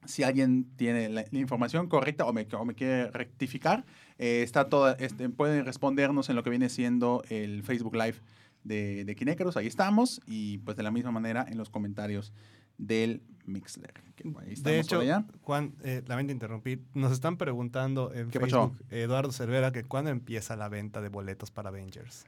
si 0.07 0.23
alguien 0.23 0.65
tiene 0.77 1.09
la, 1.09 1.25
la 1.31 1.39
información 1.39 1.89
correcta 1.89 2.25
o 2.27 2.33
me, 2.33 2.47
o 2.53 2.65
me 2.65 2.75
quiere 2.75 3.11
rectificar, 3.11 3.85
eh, 4.19 4.43
está 4.43 4.69
toda, 4.69 4.93
este, 4.95 5.29
pueden 5.29 5.65
respondernos 5.65 6.29
en 6.29 6.37
lo 6.37 6.43
que 6.43 6.51
viene 6.51 6.69
siendo 6.69 7.23
el 7.29 7.63
Facebook 7.63 7.95
Live 7.95 8.17
de, 8.63 9.05
de 9.05 9.17
Kinecarus. 9.17 9.57
Ahí 9.57 9.67
estamos. 9.67 10.21
Y 10.27 10.59
pues 10.59 10.77
de 10.77 10.83
la 10.83 10.91
misma 10.91 11.11
manera 11.11 11.45
en 11.49 11.59
los 11.59 11.71
comentarios 11.71 12.33
del 12.79 13.23
Mixler. 13.47 13.93
que, 14.17 14.29
ahí 14.41 14.53
estamos 14.53 14.65
De 14.65 14.81
hecho, 14.81 15.01
allá. 15.01 15.25
Juan, 15.43 15.75
eh, 15.83 16.03
lamento 16.07 16.33
interrumpir, 16.33 16.83
nos 16.95 17.13
están 17.13 17.37
preguntando 17.37 18.13
en 18.13 18.31
¿Qué 18.31 18.41
pasó? 18.41 18.71
Facebook, 18.71 18.87
Eduardo 18.91 19.33
Cervera, 19.33 19.73
que 19.73 19.85
cuándo 19.85 20.11
empieza 20.11 20.57
la 20.57 20.69
venta 20.69 21.01
de 21.01 21.09
boletos 21.09 21.51
para 21.51 21.69
Avengers. 21.69 22.27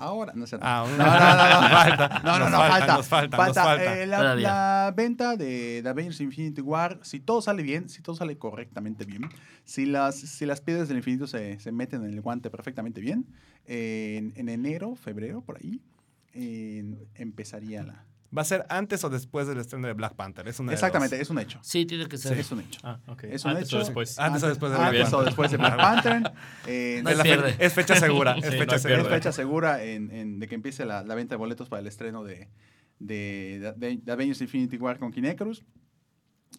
Ahora, 0.00 0.32
no 0.34 0.46
sé. 0.46 0.56
Ah, 0.62 0.86
no, 0.90 0.96
no, 0.96 1.04
no, 1.04 1.68
no, 1.68 1.68
falta. 1.76 2.22
No, 2.24 2.38
no, 2.38 2.50
no, 2.50 2.56
falta, 2.58 2.70
falta. 2.78 2.96
Nos 2.96 3.06
falta, 3.08 3.36
nos 3.36 3.46
Falta, 3.46 3.62
falta. 3.64 4.02
eh, 4.02 4.06
la, 4.06 4.92
venta 4.96 5.36
de, 5.36 5.82
de 5.82 5.88
Avengers 5.88 6.20
Infinity 6.20 6.60
War, 6.62 6.98
si 7.02 7.20
todo 7.20 7.42
sale 7.42 7.62
bien, 7.62 7.88
si 7.88 8.00
todo 8.02 8.16
sale 8.16 8.38
correctamente 8.38 9.04
bien, 9.04 9.28
si 9.64 9.86
las, 9.86 10.16
si 10.16 10.46
las 10.46 10.60
piedras 10.60 10.88
del 10.88 10.96
infinito 10.96 11.26
se, 11.26 11.60
se 11.60 11.70
meten 11.72 12.04
en 12.04 12.10
el 12.14 12.20
guante 12.22 12.50
perfectamente 12.50 13.00
bien, 13.00 13.26
en, 13.66 14.32
en 14.36 14.48
enero, 14.48 14.96
febrero, 14.96 15.42
por 15.42 15.58
ahí, 15.58 15.80
empezaría 17.14 17.82
la... 17.82 18.04
¿Va 18.36 18.42
a 18.42 18.44
ser 18.44 18.64
antes 18.68 19.02
o 19.02 19.10
después 19.10 19.48
del 19.48 19.58
estreno 19.58 19.88
de 19.88 19.92
Black 19.92 20.14
Panther? 20.14 20.46
Es 20.46 20.60
una 20.60 20.72
Exactamente, 20.72 21.20
es 21.20 21.30
un 21.30 21.38
hecho. 21.40 21.58
Sí, 21.62 21.84
tiene 21.84 22.06
que 22.06 22.16
ser. 22.16 22.38
Es 22.38 22.52
un 22.52 22.60
hecho. 22.60 22.80
Ah, 22.84 23.00
ok. 23.08 23.24
Es 23.24 23.44
un 23.44 23.50
Antes 23.50 23.66
hecho. 23.68 23.76
o 23.76 23.80
después. 23.80 24.18
Antes 24.20 24.42
o 24.44 24.48
después 24.48 24.70
de 24.70 24.78
Antes 24.78 24.90
Black 24.92 25.08
o 25.08 25.10
Panther. 25.10 25.24
después 25.26 25.50
de 25.50 25.56
Black 25.56 25.76
Panther. 25.76 26.32
eh, 26.66 27.00
No 27.02 27.10
Es, 27.10 27.20
fe- 27.22 27.56
es 27.66 27.72
fecha 27.74 27.96
segura. 28.00 28.36
Es 28.38 28.44
Sí, 28.44 28.50
fecha 28.52 28.66
no 28.66 28.76
es 28.76 28.82
segura. 28.82 29.02
pierde. 29.02 29.16
fecha 29.16 29.32
segura 29.32 29.82
en, 29.82 30.10
en- 30.12 30.38
de 30.38 30.46
que 30.46 30.54
empiece 30.54 30.84
la, 30.84 31.02
la 31.02 31.14
venta 31.16 31.34
de 31.34 31.38
boletos 31.38 31.68
para 31.68 31.80
el 31.80 31.88
estreno 31.88 32.22
de, 32.22 32.48
de, 33.00 33.74
de, 33.76 33.96
de 33.96 34.12
Avengers 34.12 34.40
Infinity 34.40 34.76
War 34.76 34.98
con 35.00 35.10
Kinecarus. 35.10 35.64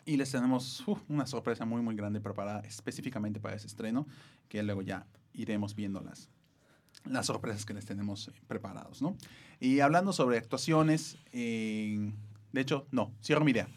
Y 0.05 0.17
les 0.17 0.29
tenemos 0.31 0.85
uf, 0.87 0.99
una 1.09 1.25
sorpresa 1.25 1.63
muy, 1.65 1.81
muy 1.81 1.95
grande 1.95 2.19
preparada 2.19 2.61
específicamente 2.61 3.39
para 3.39 3.55
ese 3.55 3.67
estreno, 3.67 4.07
que 4.49 4.61
luego 4.63 4.81
ya 4.81 5.05
iremos 5.33 5.75
viendo 5.75 6.01
las, 7.05 7.25
sorpresas 7.25 7.65
que 7.65 7.73
les 7.73 7.85
tenemos 7.85 8.27
eh, 8.27 8.31
preparados, 8.47 9.01
¿no? 9.01 9.15
Y 9.59 9.79
hablando 9.79 10.13
sobre 10.13 10.37
actuaciones, 10.37 11.17
eh, 11.33 12.11
de 12.51 12.61
hecho, 12.61 12.87
no, 12.91 13.11
cierro 13.23 13.43
mi 13.45 13.51
idea. 13.51 13.67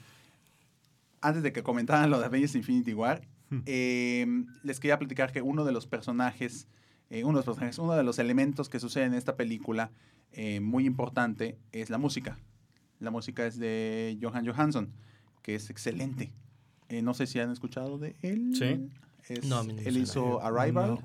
Antes 1.21 1.43
de 1.43 1.52
que 1.52 1.62
comentaran 1.62 2.11
lo 2.11 2.19
de 2.19 2.26
Avengers 2.26 2.54
Infinity 2.54 2.93
War, 2.93 3.23
eh, 3.66 4.26
les 4.62 4.81
quería 4.81 4.99
platicar 4.99 5.31
que 5.33 5.40
uno 5.40 5.64
de 5.64 5.73
los 5.73 5.87
personajes, 5.87 6.66
eh, 7.09 7.23
uno 7.25 7.33
de 7.35 7.37
los 7.38 7.45
personajes, 7.45 7.78
uno 7.78 7.95
de 7.95 8.02
los 8.02 8.19
elementos 8.19 8.69
que 8.69 8.81
sucede 8.81 9.04
en 9.04 9.14
esta 9.14 9.37
película 9.37 9.90
eh, 10.33 10.61
muy 10.61 10.85
importante 10.87 11.57
es 11.73 11.88
la 11.88 11.99
música. 11.99 12.37
La 12.99 13.11
música 13.11 13.47
es 13.47 13.59
de 13.59 14.19
Johan 14.21 14.47
Johansson. 14.47 14.90
que 15.43 15.54
es 15.54 15.69
excelente. 15.71 16.33
Eh, 16.88 17.02
no 17.02 17.12
sé 17.14 17.26
si 17.26 17.38
han 17.38 17.50
escuchado 17.50 17.99
de 17.99 18.16
él. 18.23 18.52
Sí. 18.54 18.88
Es- 19.33 19.45
No, 19.45 19.61
él 19.62 19.97
hizo 19.97 20.43
Arrival. 20.43 20.95
No. 20.95 21.02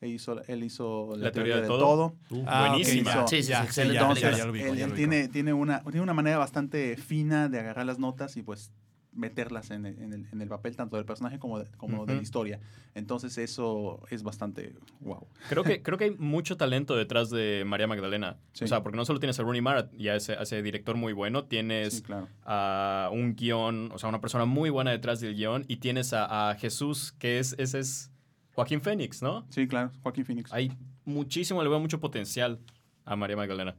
Él 0.00 0.12
hizo, 0.12 0.42
él 0.46 0.64
hizo 0.64 1.14
La, 1.16 1.24
La 1.24 1.32
teoría, 1.32 1.56
de 1.60 1.66
todo. 1.66 1.78
todo. 1.78 2.14
Uh, 2.30 2.44
Ah, 2.46 2.68
Buenísima. 2.70 3.12
ya, 3.14 3.26
Sí, 3.26 3.36
sí, 3.36 3.42
sí, 3.42 3.48
ya, 3.50 3.64
excelente 3.64 3.94
ya, 3.96 4.00
Entonces, 4.00 4.22
ya, 4.22 4.30
ya 4.30 4.44
él, 4.44 4.76
ya 4.78 5.28
tiene, 5.28 5.52
una, 5.52 5.82
tiene 5.82 6.00
una 6.00 6.14
manera 6.14 6.38
bastante 6.38 6.96
fina 6.96 7.48
de 7.48 7.58
agarrar 7.60 7.84
las 7.84 7.98
notas 7.98 8.36
y 8.36 8.42
pues 8.42 8.72
meterlas 9.12 9.72
en 9.72 9.86
el, 9.86 10.00
en 10.00 10.12
el, 10.12 10.26
en 10.32 10.40
el 10.40 10.48
papel 10.48 10.76
tanto 10.76 10.96
del 10.96 11.04
personaje 11.04 11.40
como, 11.40 11.58
de, 11.58 11.66
como 11.76 12.06
de 12.06 12.14
la 12.14 12.22
historia. 12.22 12.60
Entonces 12.94 13.36
eso 13.38 14.00
es 14.08 14.22
bastante 14.22 14.72
wow. 15.00 15.26
Creo 15.48 15.64
que, 15.64 15.82
creo 15.82 15.98
que 15.98 16.04
hay 16.04 16.10
mucho 16.12 16.56
talento 16.56 16.94
detrás 16.96 17.28
de 17.28 17.64
María 17.66 17.88
Magdalena. 17.88 18.38
Sí. 18.52 18.64
O 18.64 18.68
sea, 18.68 18.82
porque 18.84 18.96
no 18.96 19.04
solo 19.04 19.18
tienes 19.18 19.38
a 19.40 19.42
Rooney 19.42 19.60
Mara 19.60 19.90
y 19.98 20.08
a 20.08 20.14
ese, 20.14 20.34
ese 20.40 20.62
director 20.62 20.96
muy 20.96 21.12
bueno, 21.12 21.44
tienes 21.44 21.94
Sí, 21.94 22.02
claro. 22.02 22.28
a 22.44 23.10
un 23.12 23.34
guion, 23.34 23.90
o 23.92 23.98
sea, 23.98 24.08
una 24.08 24.20
persona 24.20 24.44
muy 24.44 24.70
buena 24.70 24.92
detrás 24.92 25.18
del 25.20 25.34
guion, 25.34 25.64
y 25.66 25.78
tienes 25.78 26.12
a, 26.12 26.50
a 26.50 26.54
Jesús, 26.54 27.12
que 27.18 27.40
es, 27.40 27.56
ese 27.58 27.80
es 27.80 28.09
Joaquín 28.60 28.80
Fénix, 28.80 29.22
¿no? 29.22 29.46
Sí, 29.50 29.66
claro. 29.66 29.90
Joaquín 30.02 30.24
Phoenix. 30.24 30.52
Hay 30.52 30.72
muchísimo, 31.04 31.62
le 31.62 31.68
veo 31.68 31.80
mucho 31.80 31.98
potencial 32.00 32.58
a 33.04 33.16
María 33.16 33.36
Magdalena. 33.36 33.74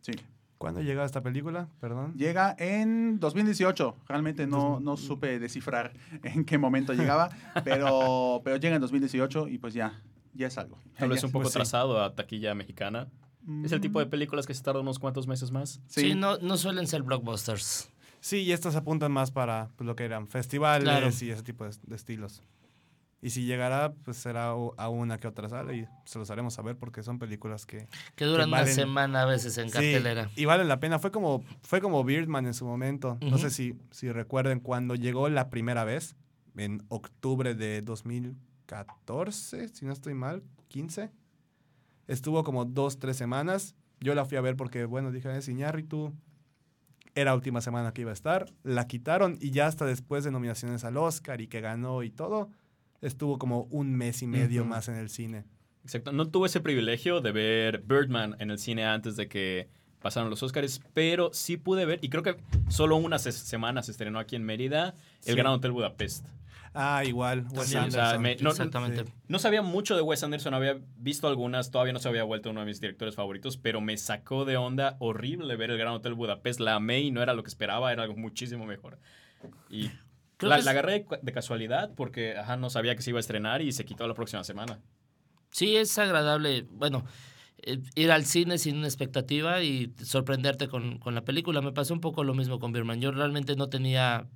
Sí. 0.00 0.12
¿Cuándo 0.58 0.80
llega 0.82 1.04
esta 1.04 1.22
película? 1.22 1.68
Perdón. 1.80 2.14
Llega 2.16 2.54
en 2.58 3.18
2018. 3.20 3.96
Realmente 4.08 4.46
no, 4.46 4.80
no 4.80 4.96
supe 4.96 5.38
descifrar 5.38 5.92
en 6.22 6.44
qué 6.44 6.58
momento 6.58 6.92
llegaba, 6.94 7.30
pero, 7.64 8.40
pero 8.44 8.56
llega 8.56 8.74
en 8.76 8.80
2018 8.80 9.48
y 9.48 9.58
pues 9.58 9.74
ya, 9.74 10.00
ya 10.32 10.46
es 10.46 10.56
algo. 10.58 10.78
Tal 10.98 11.08
vez 11.10 11.22
un 11.24 11.32
poco 11.32 11.42
pues 11.44 11.52
sí. 11.52 11.58
trazado 11.58 12.02
a 12.02 12.14
taquilla 12.14 12.54
mexicana. 12.54 13.08
Es 13.62 13.72
el 13.72 13.80
tipo 13.80 13.98
de 13.98 14.06
Mm, 14.06 14.10
películas 14.10 14.46
que 14.46 14.54
se 14.54 14.62
tardan 14.62 14.82
unos 14.82 14.98
cuantos 14.98 15.26
meses 15.26 15.50
más. 15.50 15.82
Sí, 15.86 16.00
Sí, 16.00 16.14
no, 16.14 16.38
no 16.38 16.56
suelen 16.56 16.86
ser 16.86 17.02
blockbusters. 17.02 17.90
Sí, 18.20 18.38
y 18.38 18.52
estos 18.52 18.74
apuntan 18.74 19.12
más 19.12 19.30
para 19.30 19.68
pues, 19.76 19.86
lo 19.86 19.94
que 19.96 20.04
eran 20.06 20.26
festivales 20.28 20.84
Claro. 20.84 21.08
y 21.20 21.30
ese 21.30 21.42
tipo 21.42 21.64
de, 21.64 21.76
de 21.86 21.94
estilos. 21.94 22.42
Y 23.24 23.30
si 23.30 23.46
llegará, 23.46 23.94
pues 24.04 24.18
será 24.18 24.48
a 24.50 24.88
una 24.90 25.16
que 25.16 25.26
otra 25.26 25.48
sala 25.48 25.72
y 25.72 25.86
se 26.04 26.18
los 26.18 26.28
haremos 26.30 26.52
saber 26.52 26.76
porque 26.76 27.02
son 27.02 27.18
películas 27.18 27.64
que... 27.64 27.88
Que 28.16 28.26
duran 28.26 28.50
Que 28.50 28.56
valen- 28.56 28.62
una 28.64 28.72
semana 28.74 29.22
a 29.22 29.24
veces 29.24 29.56
en 29.56 29.68
Sí, 29.68 29.72
cartelera. 29.72 30.28
y 30.36 30.44
valen 30.44 30.68
la 30.68 30.78
pena. 30.78 30.98
Fue 30.98 31.10
como, 31.10 31.42
fue 31.62 31.80
como 31.80 32.04
Birdman 32.04 32.44
en 32.44 32.52
su 32.52 32.66
momento. 32.66 33.16
No 33.22 33.28
Ujú. 33.28 33.38
sé 33.38 33.48
si, 33.50 33.78
si 33.92 34.12
recuerden 34.12 34.60
cuando 34.60 34.94
llegó 34.94 35.30
la 35.30 35.48
primera 35.48 35.84
vez, 35.84 36.16
en 36.56 36.82
octubre 36.90 37.54
de 37.54 37.80
2014, 37.82 39.68
si 39.68 39.86
no 39.86 39.92
estoy 39.92 40.14
mal, 40.14 40.42
15. 40.68 41.10
Estuvo 42.06 42.44
como 42.44 42.64
dos, 42.64 42.98
tres 42.98 43.16
semanas. 43.16 43.74
Yo 44.00 44.14
la 44.14 44.24
fui 44.24 44.36
a 44.36 44.40
ver 44.40 44.56
porque, 44.56 44.84
bueno, 44.84 45.10
dije, 45.10 45.34
es 45.36 45.48
Iñárritu. 45.48 46.12
Era 47.14 47.34
última 47.34 47.60
semana 47.60 47.92
que 47.92 48.02
iba 48.02 48.10
a 48.10 48.14
estar. 48.14 48.52
La 48.64 48.86
quitaron 48.86 49.38
y 49.40 49.50
ya 49.50 49.66
hasta 49.66 49.84
después 49.86 50.24
de 50.24 50.30
nominaciones 50.30 50.84
al 50.84 50.96
Oscar 50.96 51.40
y 51.40 51.46
que 51.48 51.60
ganó 51.60 52.02
y 52.02 52.10
todo, 52.10 52.50
estuvo 53.04 53.38
como 53.38 53.62
un 53.70 53.94
mes 53.94 54.22
y 54.22 54.26
medio 54.26 54.64
más 54.64 54.88
en 54.88 54.94
el 54.96 55.08
cine. 55.08 55.44
Exacto. 55.82 56.12
No 56.12 56.28
tuve 56.28 56.46
ese 56.48 56.60
privilegio 56.60 57.20
de 57.20 57.32
ver 57.32 57.82
Birdman 57.86 58.36
en 58.38 58.50
el 58.50 58.58
cine 58.58 58.84
antes 58.86 59.16
de 59.16 59.28
que 59.28 59.68
pasaron 60.00 60.28
los 60.30 60.42
Oscars, 60.42 60.80
pero 60.92 61.30
sí 61.32 61.56
pude 61.56 61.84
ver, 61.86 61.98
y 62.02 62.08
creo 62.10 62.22
que 62.22 62.36
solo 62.68 62.96
unas 62.96 63.22
se- 63.22 63.32
semanas 63.32 63.86
se 63.86 63.92
estrenó 63.92 64.18
aquí 64.18 64.36
en 64.36 64.44
Mérida, 64.44 64.94
El 65.24 65.32
Sí. 65.32 65.36
Gran 65.36 65.52
Hotel 65.52 65.72
Budapest. 65.72 66.26
Ah, 66.76 67.04
igual. 67.04 67.46
Wes 67.52 67.68
Sí, 67.68 67.76
o 67.76 67.90
sea, 67.90 68.10
Anderson. 68.10 68.22
me- 68.22 68.36
no- 68.36 68.50
Exactamente. 68.50 69.04
No 69.28 69.38
sabía 69.38 69.62
mucho 69.62 69.94
de 69.94 70.02
Wes 70.02 70.22
Anderson, 70.24 70.54
había 70.54 70.78
visto 70.98 71.28
algunas, 71.28 71.70
todavía 71.70 71.92
no 71.92 72.00
se 72.00 72.08
había 72.08 72.24
vuelto 72.24 72.50
uno 72.50 72.60
de 72.60 72.66
mis 72.66 72.80
directores 72.80 73.14
favoritos, 73.14 73.56
pero 73.56 73.80
me 73.80 73.96
sacó 73.96 74.44
de 74.44 74.56
onda 74.56 74.96
horrible 74.98 75.54
ver 75.56 75.70
el 75.70 75.78
Gran 75.78 75.92
Hotel 75.94 76.14
Budapest. 76.14 76.58
La 76.60 76.74
amé 76.74 77.00
y 77.00 77.10
no 77.12 77.22
era 77.22 77.32
lo 77.32 77.42
que 77.44 77.48
esperaba, 77.48 77.92
era 77.92 78.02
algo 78.02 78.16
muchísimo 78.16 78.66
mejor. 78.66 78.98
Y 79.70 79.90
Creo 80.44 80.50
la, 80.50 80.56
que 80.56 80.60
es- 80.60 80.64
la 80.64 80.70
agarré 80.72 81.06
de 81.22 81.32
casualidad 81.32 81.92
porque 81.94 82.36
ajá, 82.36 82.56
no 82.56 82.70
sabía 82.70 82.94
que 82.96 83.02
se 83.02 83.10
iba 83.10 83.18
a 83.18 83.20
estrenar 83.20 83.62
y 83.62 83.72
se 83.72 83.84
quitó 83.84 84.06
la 84.08 84.14
próxima 84.14 84.44
semana. 84.44 84.80
Sí, 85.50 85.76
es 85.76 85.96
agradable, 85.98 86.66
bueno, 86.70 87.04
eh, 87.58 87.80
ir 87.94 88.10
al 88.10 88.24
cine 88.24 88.58
sin 88.58 88.76
una 88.78 88.86
expectativa 88.86 89.62
y 89.62 89.92
sorprenderte 90.02 90.68
con, 90.68 90.98
con 90.98 91.14
la 91.14 91.24
película. 91.24 91.60
Me 91.60 91.72
pasó 91.72 91.94
un 91.94 92.00
poco 92.00 92.24
lo 92.24 92.34
mismo 92.34 92.58
con 92.58 92.72
Birman. 92.72 93.00
Yo 93.00 93.12
realmente 93.12 93.54
no 93.56 93.68
tenía 93.68 94.26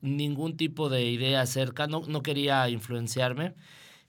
ningún 0.00 0.56
tipo 0.56 0.88
de 0.88 1.04
idea 1.04 1.42
acerca, 1.42 1.86
no, 1.86 2.02
no 2.08 2.22
quería 2.22 2.68
influenciarme. 2.68 3.54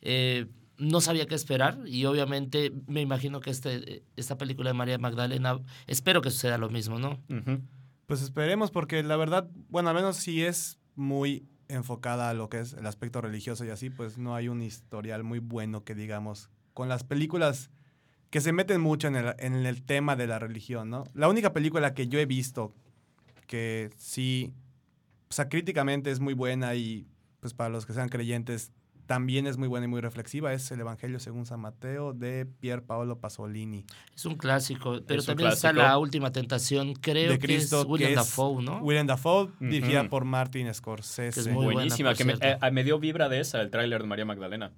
Eh, 0.01 0.47
no 0.77 1.01
sabía 1.01 1.27
qué 1.27 1.35
esperar 1.35 1.77
y 1.85 2.05
obviamente 2.05 2.71
me 2.87 3.01
imagino 3.01 3.39
que 3.41 3.51
este, 3.51 4.03
esta 4.15 4.37
película 4.37 4.71
de 4.71 4.73
María 4.73 4.97
Magdalena, 4.97 5.59
espero 5.85 6.21
que 6.21 6.31
suceda 6.31 6.57
lo 6.57 6.69
mismo, 6.69 6.97
¿no? 6.97 7.21
Pues 8.07 8.21
esperemos, 8.23 8.71
porque 8.71 9.03
la 9.03 9.15
verdad, 9.15 9.47
bueno, 9.69 9.89
al 9.89 9.95
menos 9.95 10.17
si 10.17 10.43
es 10.43 10.79
muy 10.95 11.47
enfocada 11.67 12.29
a 12.29 12.33
lo 12.33 12.49
que 12.49 12.59
es 12.59 12.73
el 12.73 12.85
aspecto 12.85 13.21
religioso 13.21 13.65
y 13.65 13.69
así, 13.69 13.89
pues 13.89 14.17
no 14.17 14.35
hay 14.35 14.47
un 14.47 14.61
historial 14.61 15.23
muy 15.23 15.39
bueno 15.39 15.83
que 15.83 15.95
digamos 15.95 16.49
con 16.73 16.89
las 16.89 17.03
películas 17.03 17.71
que 18.29 18.41
se 18.41 18.51
meten 18.51 18.81
mucho 18.81 19.07
en 19.07 19.15
el, 19.15 19.35
en 19.37 19.55
el 19.65 19.83
tema 19.83 20.15
de 20.15 20.27
la 20.27 20.39
religión, 20.39 20.89
¿no? 20.89 21.03
La 21.13 21.29
única 21.29 21.53
película 21.53 21.93
que 21.93 22.07
yo 22.07 22.19
he 22.19 22.25
visto 22.25 22.73
que 23.47 23.91
sí, 23.97 24.53
o 25.29 25.33
sea, 25.33 25.49
críticamente 25.49 26.09
es 26.09 26.19
muy 26.19 26.33
buena 26.33 26.73
y 26.75 27.07
pues 27.39 27.53
para 27.53 27.69
los 27.69 27.85
que 27.85 27.93
sean 27.93 28.09
creyentes 28.09 28.71
también 29.05 29.47
es 29.47 29.57
muy 29.57 29.67
buena 29.67 29.85
y 29.85 29.89
muy 29.89 30.01
reflexiva 30.01 30.53
es 30.53 30.71
el 30.71 30.79
Evangelio 30.79 31.19
según 31.19 31.45
San 31.45 31.59
Mateo 31.59 32.13
de 32.13 32.45
Pier 32.45 32.83
Paolo 32.83 33.19
Pasolini. 33.19 33.85
Es 34.15 34.25
un 34.25 34.35
clásico, 34.35 35.01
pero 35.07 35.19
Es 35.19 35.25
también 35.25 35.49
está 35.49 35.71
clásico. 35.71 35.87
La 35.87 35.97
Última 35.97 36.31
Tentación, 36.31 36.93
creo 36.93 37.31
de 37.33 37.39
que 37.39 37.47
Cristo, 37.47 37.81
es 37.81 37.87
William 37.87 38.07
que 38.09 38.13
es 38.13 38.15
Dafoe, 38.17 38.63
¿no? 38.63 38.77
William 38.79 39.05
Dafoe, 39.07 39.49
dirigida 39.59 40.01
Ujú. 40.01 40.09
por 40.09 40.25
Martin 40.25 40.73
Scorsese. 40.73 41.33
Que 41.33 41.39
es 41.41 41.47
muy 41.47 41.65
buena, 41.65 41.73
Buenísima, 41.81 42.09
por 42.09 42.17
que 42.17 42.23
me, 42.25 42.33
eh, 42.39 42.57
me 42.71 42.83
dio 42.83 42.99
vibra 42.99 43.29
de 43.29 43.39
esa, 43.39 43.61
el 43.61 43.69
tráiler 43.69 44.01
de 44.01 44.07
María 44.07 44.25
Magdalena. 44.25 44.71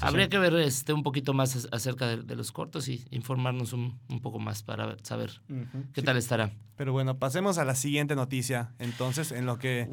Habría 0.00 0.28
que 0.28 0.36
ver 0.38 0.52
este, 0.56 0.92
un 0.92 1.04
poquito 1.04 1.32
más 1.32 1.56
ac- 1.56 1.68
acerca 1.70 2.08
de, 2.08 2.16
de 2.22 2.34
los 2.34 2.50
cortos 2.50 2.88
y 2.88 3.04
informarnos 3.10 3.72
un, 3.72 4.00
un 4.08 4.20
poco 4.20 4.40
más 4.40 4.64
para 4.64 4.96
saber 5.04 5.40
qué 5.94 6.02
tal 6.02 6.16
estará. 6.16 6.50
Pero 6.76 6.90
bueno, 6.92 7.18
pasemos 7.20 7.56
a 7.58 7.64
la 7.64 7.76
siguiente 7.76 8.16
noticia. 8.16 8.72
Entonces, 8.80 9.30
en 9.30 9.46
lo 9.46 9.58
que 9.60 9.82
Eh, 9.82 9.88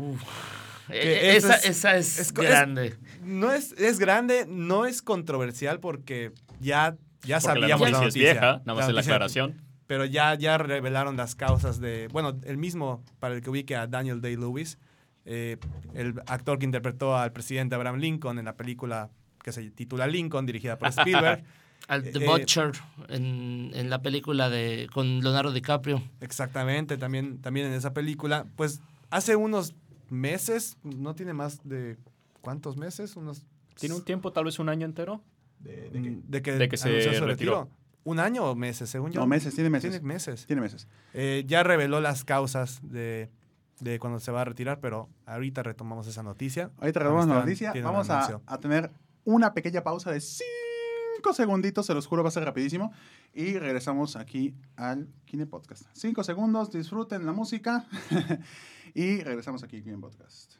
Que 0.89 1.37
esa, 1.37 1.55
eso 1.55 1.57
es- 1.57 1.65
esa 1.77 1.95
es, 1.97 2.19
es 2.19 2.27
es- 2.27 2.33
grande. 2.33 2.95
no 3.23 3.51
es, 3.51 3.73
es 3.73 3.99
grande, 3.99 4.45
no 4.47 4.85
es 4.85 5.01
controversial 5.01 5.79
porque 5.79 6.31
ya, 6.59 6.95
ya 7.23 7.39
Porque 7.39 7.59
la 7.59 7.67
sabíamos 7.69 7.81
la 7.91 7.99
noticia 7.99 7.99
es 7.99 8.01
noticia. 8.15 8.31
vieja, 8.33 8.61
nada 8.65 8.73
más 8.73 8.89
en 8.89 8.95
la 8.95 9.01
noticia- 9.01 9.13
aclaración. 9.13 9.61
Pero 9.87 10.05
ya, 10.05 10.35
ya 10.35 10.57
revelaron 10.59 11.17
las 11.17 11.33
causas 11.35 11.79
de. 11.79 12.07
Bueno, 12.11 12.39
el 12.43 12.57
mismo, 12.57 13.03
para 13.19 13.33
el 13.33 13.41
que 13.41 13.49
ubique 13.49 13.75
a 13.75 13.87
Daniel 13.87 14.21
Day-Lewis, 14.21 14.77
eh, 15.25 15.57
el 15.95 16.13
actor 16.27 16.59
que 16.59 16.65
interpretó 16.65 17.17
al 17.17 17.31
presidente 17.31 17.73
Abraham 17.75 17.97
Lincoln 17.97 18.37
en 18.37 18.45
la 18.45 18.55
película 18.55 19.09
que 19.43 19.51
se 19.51 19.71
titula 19.71 20.05
Lincoln, 20.05 20.45
dirigida 20.45 20.77
por 20.77 20.89
Spielberg. 20.89 21.43
Al 21.87 22.03
The 22.03 22.23
eh, 22.23 22.27
Butcher 22.27 22.71
en, 23.07 23.71
en 23.73 23.89
la 23.89 24.01
película 24.03 24.49
de 24.51 24.87
con 24.93 25.21
Leonardo 25.21 25.51
DiCaprio. 25.51 26.03
Exactamente, 26.21 26.97
también, 26.97 27.41
también 27.41 27.65
en 27.67 27.73
esa 27.73 27.93
película. 27.93 28.45
Pues 28.57 28.81
hace 29.09 29.35
unos 29.35 29.73
meses, 30.11 30.77
no 30.83 31.15
tiene 31.15 31.33
más 31.33 31.67
de. 31.67 31.97
¿Cuántos 32.41 32.77
meses? 32.77 33.15
Unos. 33.15 33.45
¿Tiene 33.75 33.95
un 33.95 34.03
tiempo, 34.03 34.31
tal 34.33 34.45
vez 34.45 34.59
un 34.59 34.69
año 34.69 34.85
entero? 34.85 35.21
¿De, 35.59 35.89
mm, 35.93 36.29
de 36.29 36.41
que, 36.41 36.53
De 36.53 36.69
que 36.69 36.77
se 36.77 37.01
su 37.01 37.25
retiró. 37.25 37.27
retiro. 37.27 37.69
¿Un 38.05 38.19
año 38.19 38.45
o 38.45 38.55
meses, 38.55 38.89
según 38.89 39.11
yo? 39.11 39.19
No, 39.19 39.27
meses, 39.27 39.53
tiene 39.53 39.69
meses. 39.69 39.91
Tiene 39.91 40.05
meses. 40.05 40.45
Tiene 40.45 40.61
meses. 40.61 40.87
Eh, 41.13 41.43
ya 41.47 41.63
reveló 41.63 41.99
las 41.99 42.23
causas 42.23 42.79
de, 42.81 43.29
de 43.81 43.99
cuando 43.99 44.19
se 44.19 44.31
va 44.31 44.41
a 44.41 44.45
retirar, 44.45 44.79
pero 44.79 45.09
ahorita 45.25 45.63
retomamos 45.63 46.07
esa 46.07 46.23
noticia. 46.23 46.71
Ahorita 46.79 46.99
retomamos 47.01 47.27
la 47.27 47.39
noticia. 47.41 47.73
Vamos 47.83 48.09
a, 48.09 48.41
a 48.45 48.59
tener 48.59 48.91
una 49.25 49.53
pequeña 49.53 49.83
pausa 49.83 50.11
de 50.11 50.21
cinco 51.19 51.33
segunditos, 51.33 51.85
se 51.85 51.93
los 51.93 52.07
juro, 52.07 52.23
va 52.23 52.29
a 52.29 52.31
ser 52.31 52.45
rapidísimo. 52.45 52.93
Y 53.33 53.57
regresamos 53.57 54.15
aquí 54.15 54.55
al 54.77 55.09
Kine 55.25 55.45
Podcast. 55.45 55.83
Cinco 55.91 56.23
segundos, 56.23 56.71
disfruten 56.71 57.25
la 57.25 57.33
música. 57.33 57.85
y 58.93 59.21
regresamos 59.21 59.61
aquí 59.63 59.77
al 59.77 59.83
Kine 59.83 59.97
Podcast. 59.97 60.58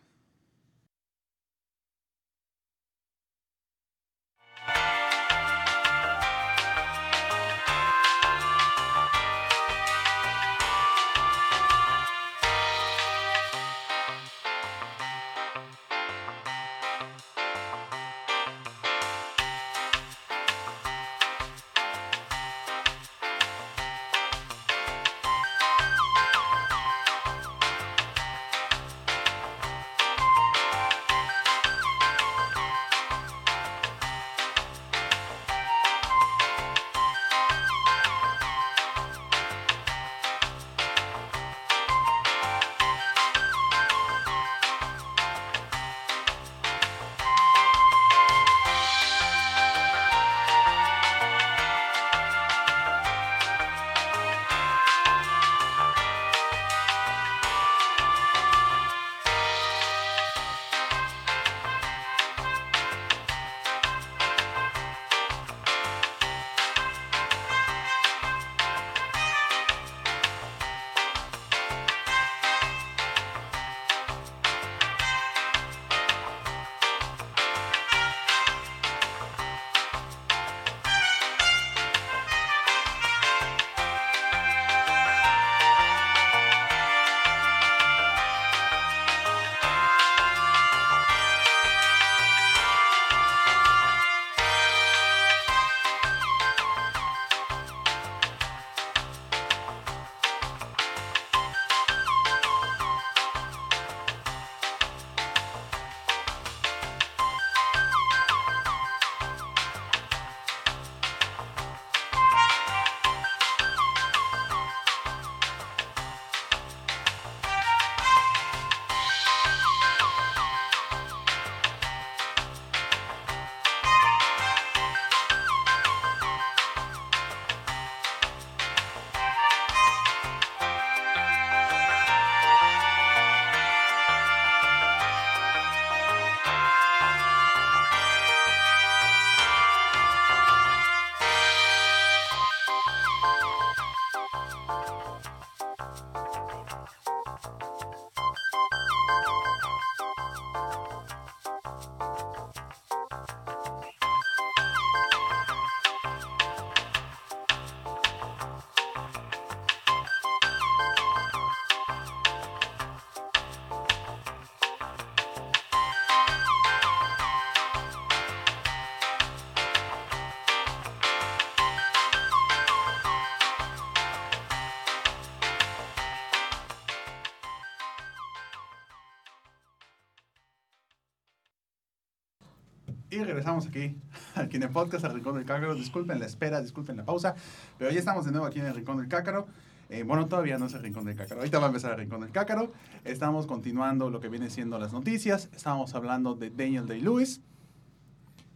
Y 183.19 183.23
regresamos 183.25 183.67
aquí 183.67 183.97
al 184.35 184.47
Kine 184.47 184.69
Podcast, 184.69 185.03
al 185.03 185.13
Rincón 185.13 185.35
del 185.35 185.43
Cácaro. 185.43 185.75
Disculpen 185.75 186.19
la 186.19 186.25
espera, 186.25 186.61
disculpen 186.61 186.95
la 186.95 187.03
pausa, 187.03 187.35
pero 187.77 187.91
ya 187.91 187.99
estamos 187.99 188.23
de 188.23 188.31
nuevo 188.31 188.45
aquí 188.45 188.59
en 188.59 188.67
el 188.67 188.75
Rincón 188.75 188.97
del 188.97 189.09
Cácaro. 189.09 189.45
Eh, 189.89 190.03
bueno, 190.03 190.27
todavía 190.27 190.57
no 190.57 190.67
es 190.67 190.73
el 190.73 190.83
Rincón 190.83 191.03
del 191.03 191.17
Cácaro. 191.17 191.41
Ahorita 191.41 191.59
va 191.59 191.65
a 191.65 191.67
empezar 191.67 191.91
el 191.91 191.97
Rincón 191.97 192.21
del 192.21 192.31
Cácaro. 192.31 192.71
Estamos 193.03 193.45
continuando 193.45 194.09
lo 194.09 194.21
que 194.21 194.29
viene 194.29 194.49
siendo 194.49 194.79
las 194.79 194.93
noticias. 194.93 195.49
Estábamos 195.53 195.95
hablando 195.95 196.35
de 196.35 196.49
Daniel 196.49 196.87
Day-Lewis. 196.87 197.41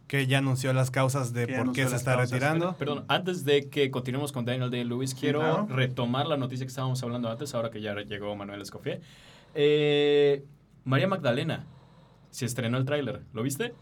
Que 0.06 0.26
ya 0.26 0.38
anunció 0.38 0.72
las 0.72 0.90
causas 0.90 1.34
de 1.34 1.46
por 1.46 1.72
qué 1.72 1.86
se 1.86 1.96
está 1.96 2.12
causas. 2.12 2.30
retirando. 2.30 2.74
Perdón, 2.76 3.04
antes 3.08 3.44
de 3.44 3.68
que 3.68 3.90
continuemos 3.90 4.32
con 4.32 4.46
Daniel 4.46 4.70
Day-Lewis, 4.70 5.14
quiero 5.14 5.40
claro. 5.40 5.66
retomar 5.68 6.26
la 6.26 6.38
noticia 6.38 6.64
que 6.64 6.70
estábamos 6.70 7.02
hablando 7.02 7.30
antes, 7.30 7.54
ahora 7.54 7.70
que 7.70 7.82
ya 7.82 7.94
llegó 7.96 8.34
Manuel 8.34 8.62
Escofié. 8.62 9.02
Eh, 9.54 10.42
María 10.84 11.08
Magdalena 11.08 11.66
se 12.34 12.46
estrenó 12.46 12.78
el 12.78 12.84
tráiler, 12.84 13.22
¿lo 13.32 13.44
viste? 13.44 13.74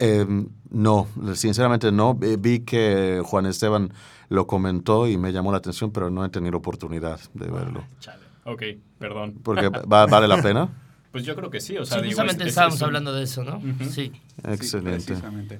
Eh, 0.00 0.26
no, 0.70 1.06
sinceramente 1.34 1.92
no. 1.92 2.14
Vi- 2.14 2.60
que 2.60 3.22
Juan 3.24 3.46
Esteban 3.46 3.92
lo 4.28 4.46
comentó 4.48 5.06
y 5.06 5.16
me 5.18 5.32
llamó 5.32 5.52
la 5.52 5.58
atención, 5.58 5.92
pero 5.92 6.10
no 6.10 6.24
he 6.24 6.28
tenido 6.28 6.56
oportunidad 6.58 7.20
de 7.34 7.46
verlo. 7.48 7.84
Chale. 8.00 8.24
Ok, 8.44 8.62
perdón. 8.98 9.34
Porque 9.44 9.68
va- 9.68 10.06
vale 10.06 10.26
la 10.26 10.42
pena. 10.42 10.68
Pues 11.12 11.26
yo 11.26 11.36
creo 11.36 11.50
que 11.50 11.60
sí, 11.60 11.76
o 11.76 11.84
sea, 11.84 11.98
Sí, 11.98 12.04
digo, 12.04 12.12
justamente 12.12 12.44
es- 12.44 12.46
es- 12.46 12.52
estábamos 12.52 12.76
es 12.76 12.80
un- 12.80 12.86
hablando 12.86 13.12
de 13.12 13.22
eso, 13.24 13.44
¿no? 13.44 13.58
Ujú. 13.58 13.84
Sí. 13.84 13.90
Sí, 13.90 14.12
Excelente. 14.44 15.04
precisamente. 15.04 15.58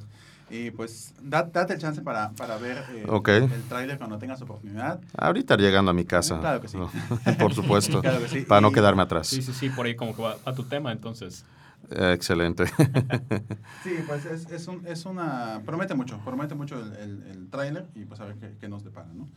Y 0.50 0.70
pues, 0.70 1.12
da- 1.22 1.42
date 1.42 1.74
el 1.74 1.78
chance 1.78 2.00
para, 2.00 2.30
para 2.30 2.56
ver 2.56 2.78
eh, 2.94 3.04
Ok. 3.06 3.28
el 3.28 3.62
tráiler 3.68 3.98
cuando 3.98 4.16
tengas 4.18 4.40
oportunidad. 4.40 4.98
Ahorita 5.16 5.56
llegando 5.58 5.90
a 5.90 5.94
mi 5.94 6.06
casa. 6.06 6.40
Claro 6.40 6.60
que 6.62 6.68
sí. 6.68 6.78
¿no? 6.78 6.90
Por 7.38 7.52
supuesto. 7.52 8.00
Claro 8.02 8.20
que 8.22 8.28
sí. 8.28 8.40
Para 8.46 8.62
no 8.62 8.70
Y- 8.70 8.72
quedarme 8.72 9.02
atrás. 9.02 9.26
Sí, 9.28 9.42
sí, 9.42 9.52
sí, 9.52 9.68
por 9.68 9.84
ahí 9.84 9.94
como 9.94 10.16
que 10.16 10.22
va 10.22 10.36
a 10.44 10.54
tu 10.54 10.64
tema, 10.64 10.90
entonces. 10.90 11.44
Eh, 11.96 12.12
Excelente. 12.12 12.64
Sí, 13.82 13.94
pues 14.06 14.24
es, 14.26 14.48
es, 14.50 14.68
un- 14.68 14.86
es 14.86 15.04
una... 15.06 15.62
Promete 15.64 15.94
mucho, 15.94 16.18
promete 16.24 16.54
mucho 16.54 16.78
el, 16.78 17.22
el, 17.24 17.48
tráiler 17.50 17.88
y 17.94 18.04
pues 18.04 18.20
a 18.20 18.24
ver 18.26 18.36
qué, 18.36 18.56
qué 18.60 18.68
nos 18.68 18.84
depara, 18.84 19.08
¿no? 19.12 19.28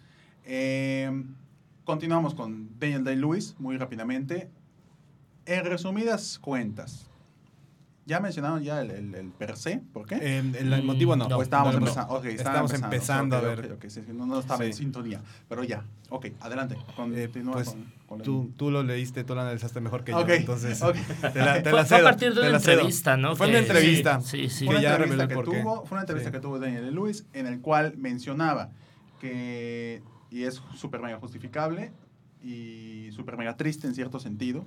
Eh, 0.44 1.24
continuamos 1.84 2.36
con 2.36 2.70
Daniel 2.80 3.04
Day-Lewis, 3.04 3.56
muy 3.60 3.78
rápidamente. 3.78 4.50
En 5.48 5.66
resumidas 5.66 6.38
cuentas, 6.40 7.10
ya 8.06 8.20
mencionaron 8.20 8.62
ya 8.64 8.82
el, 8.82 8.92
el, 8.92 9.16
el 9.16 9.32
per 9.32 9.58
se, 9.58 9.78
¿por 9.94 10.06
qué? 10.06 10.16
Eh, 10.22 10.40
el, 10.40 10.72
el 10.74 10.84
motivo 10.84 11.16
no. 11.16 11.26
o 11.26 11.42
estábamos 11.42 11.74
No, 11.74 11.80
no. 11.80 11.86
empezando. 11.88 12.14
ok, 12.14 12.26
estaba 12.26 12.50
Estábamos 12.50 12.74
empezando 12.74 13.36
a 13.36 13.40
Ok, 13.40 13.46
ver. 13.46 13.60
ok, 13.66 13.72
ok, 13.78 13.86
sí, 13.90 14.02
sí, 14.06 14.12
no, 14.14 14.26
no 14.26 14.40
estaba 14.40 14.64
en 14.66 14.74
Sí. 14.74 14.84
sintonía, 14.84 15.22
pero 15.50 15.64
ya. 15.64 15.84
Ok, 16.10 16.28
adelante. 16.40 16.76
Eh, 16.76 16.94
Continúa 16.96 17.54
pues, 17.54 17.70
con, 17.70 17.86
con 18.06 18.20
el- 18.20 18.26
Tú, 18.26 18.52
tú 18.56 18.70
lo 18.70 18.84
leíste, 18.84 19.24
tú 19.24 19.34
lo 19.34 19.42
analizaste 19.42 19.82
mejor 19.82 20.04
que 20.04 20.12
yo. 20.12 20.20
Entonces, 20.28 20.82
ok. 20.84 20.96
te 21.34 21.40
la, 21.40 21.64
te 21.64 21.70
Fue, 21.72 21.80
la 21.80 21.86
fue 21.86 21.98
a 21.98 22.00
cedo, 22.00 22.04
partir 22.04 22.34
de 22.36 22.40
una 22.42 22.50
la 22.50 22.60
cedo. 22.60 22.74
entrevista, 22.74 23.18
¿no? 23.18 23.36
Fue 23.36 23.48
una 23.50 23.58
entrevista. 23.60 24.22
Sí, 24.22 24.50
sí. 24.50 24.68
Una 24.68 24.78
que 24.78 24.84
ya 24.84 24.92
entrevista 24.96 25.28
que 25.28 25.34
tuvo, 25.36 25.86
fue 25.86 25.96
una 25.96 26.02
entrevista 26.02 26.30
Sí. 26.30 26.34
que 26.34 26.40
tuvo 26.40 26.60
Daniel 26.60 26.94
Lewis 26.94 27.26
en 27.34 27.48
el 27.48 27.60
cual 27.62 27.96
mencionaba 27.98 28.70
que, 29.20 30.04
y 30.30 30.44
es 30.44 30.62
súper 30.76 31.02
mega 31.02 31.18
justificable 31.18 31.92
y 32.44 33.10
súper 33.14 33.38
mega 33.38 33.58
triste 33.58 33.88
en 33.88 33.96
cierto 33.96 34.20
sentido, 34.20 34.66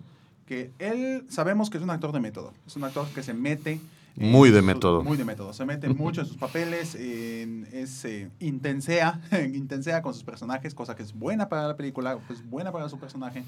que 0.49 0.71
él 0.79 1.27
sabemos 1.29 1.69
que 1.69 1.77
es 1.77 1.83
un 1.85 1.91
actor 1.91 2.11
de 2.11 2.21
método, 2.21 2.55
es 2.67 2.75
un 2.75 2.83
actor 2.85 3.07
que 3.15 3.23
se 3.23 3.35
mete... 3.35 3.79
Muy 4.17 4.51
de 4.51 4.61
su- 4.61 4.65
método. 4.67 5.05
Muy 5.05 5.19
de 5.19 5.25
método, 5.27 5.53
se 5.53 5.65
mete 5.67 5.89
mucho 5.95 6.23
en 6.23 6.27
sus 6.27 6.39
papeles, 6.39 6.95
en, 6.95 7.69
es, 7.71 8.03
eh, 8.07 8.31
intensea, 8.41 9.21
intensea 9.55 10.01
con 10.01 10.15
sus 10.15 10.25
personajes, 10.25 10.75
cosa 10.75 10.97
que 10.97 11.03
es 11.03 11.13
buena 11.13 11.51
para 11.51 11.69
la 11.69 11.77
película, 11.77 12.17
pues 12.27 12.43
buena 12.49 12.73
para 12.73 12.89
su 12.89 12.99
personaje, 12.99 13.45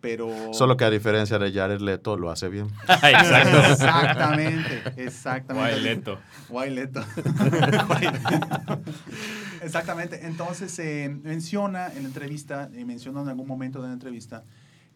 pero... 0.00 0.28
Solo 0.52 0.76
que 0.76 0.84
a 0.84 0.90
diferencia 0.90 1.38
de 1.38 1.52
Jared 1.52 1.80
Leto, 1.80 2.16
lo 2.16 2.30
hace 2.32 2.48
bien. 2.48 2.66
Exacto. 2.88 3.58
Exactamente, 3.72 4.82
exactamente. 4.96 5.70
Guay, 5.70 5.82
lento. 5.84 6.18
Guay 6.48 6.70
Leto. 6.74 7.04
Exactamente. 9.62 10.26
Entonces, 10.26 10.76
eh, 10.80 11.14
menciona 11.22 11.88
en 11.92 12.02
la 12.02 12.08
entrevista, 12.08 12.68
eh, 12.74 12.84
menciona 12.84 13.22
en 13.22 13.28
algún 13.28 13.46
momento 13.46 13.80
de 13.80 13.88
la 13.88 13.94
entrevista, 13.94 14.42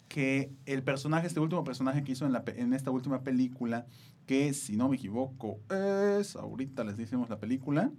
que 0.07 0.51
el 0.65 0.83
personaje, 0.83 1.27
este 1.27 1.39
último 1.39 1.63
personaje 1.63 2.03
que 2.03 2.13
hizo 2.13 2.25
en, 2.25 2.33
la, 2.33 2.43
en 2.47 2.73
esta 2.73 2.91
última 2.91 3.23
película, 3.23 3.85
que 4.25 4.53
si 4.53 4.75
no 4.75 4.89
me 4.89 4.95
equivoco 4.95 5.59
es, 5.69 6.35
ahorita 6.35 6.83
les 6.83 6.97
decimos 6.97 7.29
la 7.29 7.39
película, 7.39 7.91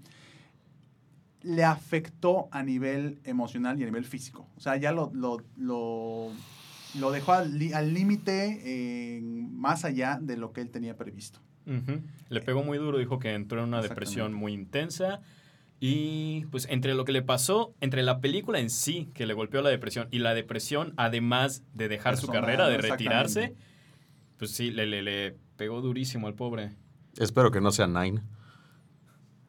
le 1.42 1.64
afectó 1.64 2.48
a 2.50 2.62
nivel 2.62 3.20
emocional 3.24 3.78
y 3.78 3.82
a 3.82 3.86
nivel 3.86 4.04
físico. 4.04 4.48
O 4.56 4.60
sea, 4.60 4.76
ya 4.76 4.92
lo, 4.92 5.10
lo, 5.14 5.38
lo, 5.56 6.30
lo 6.98 7.10
dejó 7.10 7.32
al 7.32 7.58
límite 7.58 8.60
eh, 8.64 9.20
más 9.22 9.84
allá 9.84 10.18
de 10.20 10.36
lo 10.36 10.52
que 10.52 10.60
él 10.60 10.70
tenía 10.70 10.96
previsto. 10.96 11.40
Le 12.28 12.40
pegó 12.42 12.62
muy 12.62 12.78
duro, 12.78 12.98
dijo 12.98 13.18
que 13.18 13.34
entró 13.34 13.60
en 13.60 13.68
una 13.68 13.82
depresión 13.82 14.32
muy 14.32 14.52
intensa. 14.52 15.20
Y 15.78 16.46
pues 16.46 16.66
entre 16.70 16.94
lo 16.94 17.04
que 17.04 17.12
le 17.12 17.22
pasó, 17.22 17.74
entre 17.80 18.02
la 18.02 18.20
película 18.20 18.60
en 18.60 18.70
sí, 18.70 19.10
que 19.14 19.26
le 19.26 19.34
golpeó 19.34 19.60
la 19.60 19.68
depresión, 19.68 20.08
y 20.10 20.20
la 20.20 20.34
depresión, 20.34 20.94
además 20.96 21.64
de 21.74 21.88
dejar 21.88 22.16
su 22.16 22.28
carrera, 22.28 22.68
de 22.68 22.78
retirarse, 22.78 23.54
pues 24.38 24.52
sí, 24.52 24.70
le, 24.70 24.86
le, 24.86 25.02
le 25.02 25.36
pegó 25.56 25.82
durísimo 25.82 26.28
al 26.28 26.34
pobre. 26.34 26.72
Espero 27.18 27.50
que 27.50 27.60
no 27.60 27.72
sea 27.72 27.86
Nine. 27.86 28.22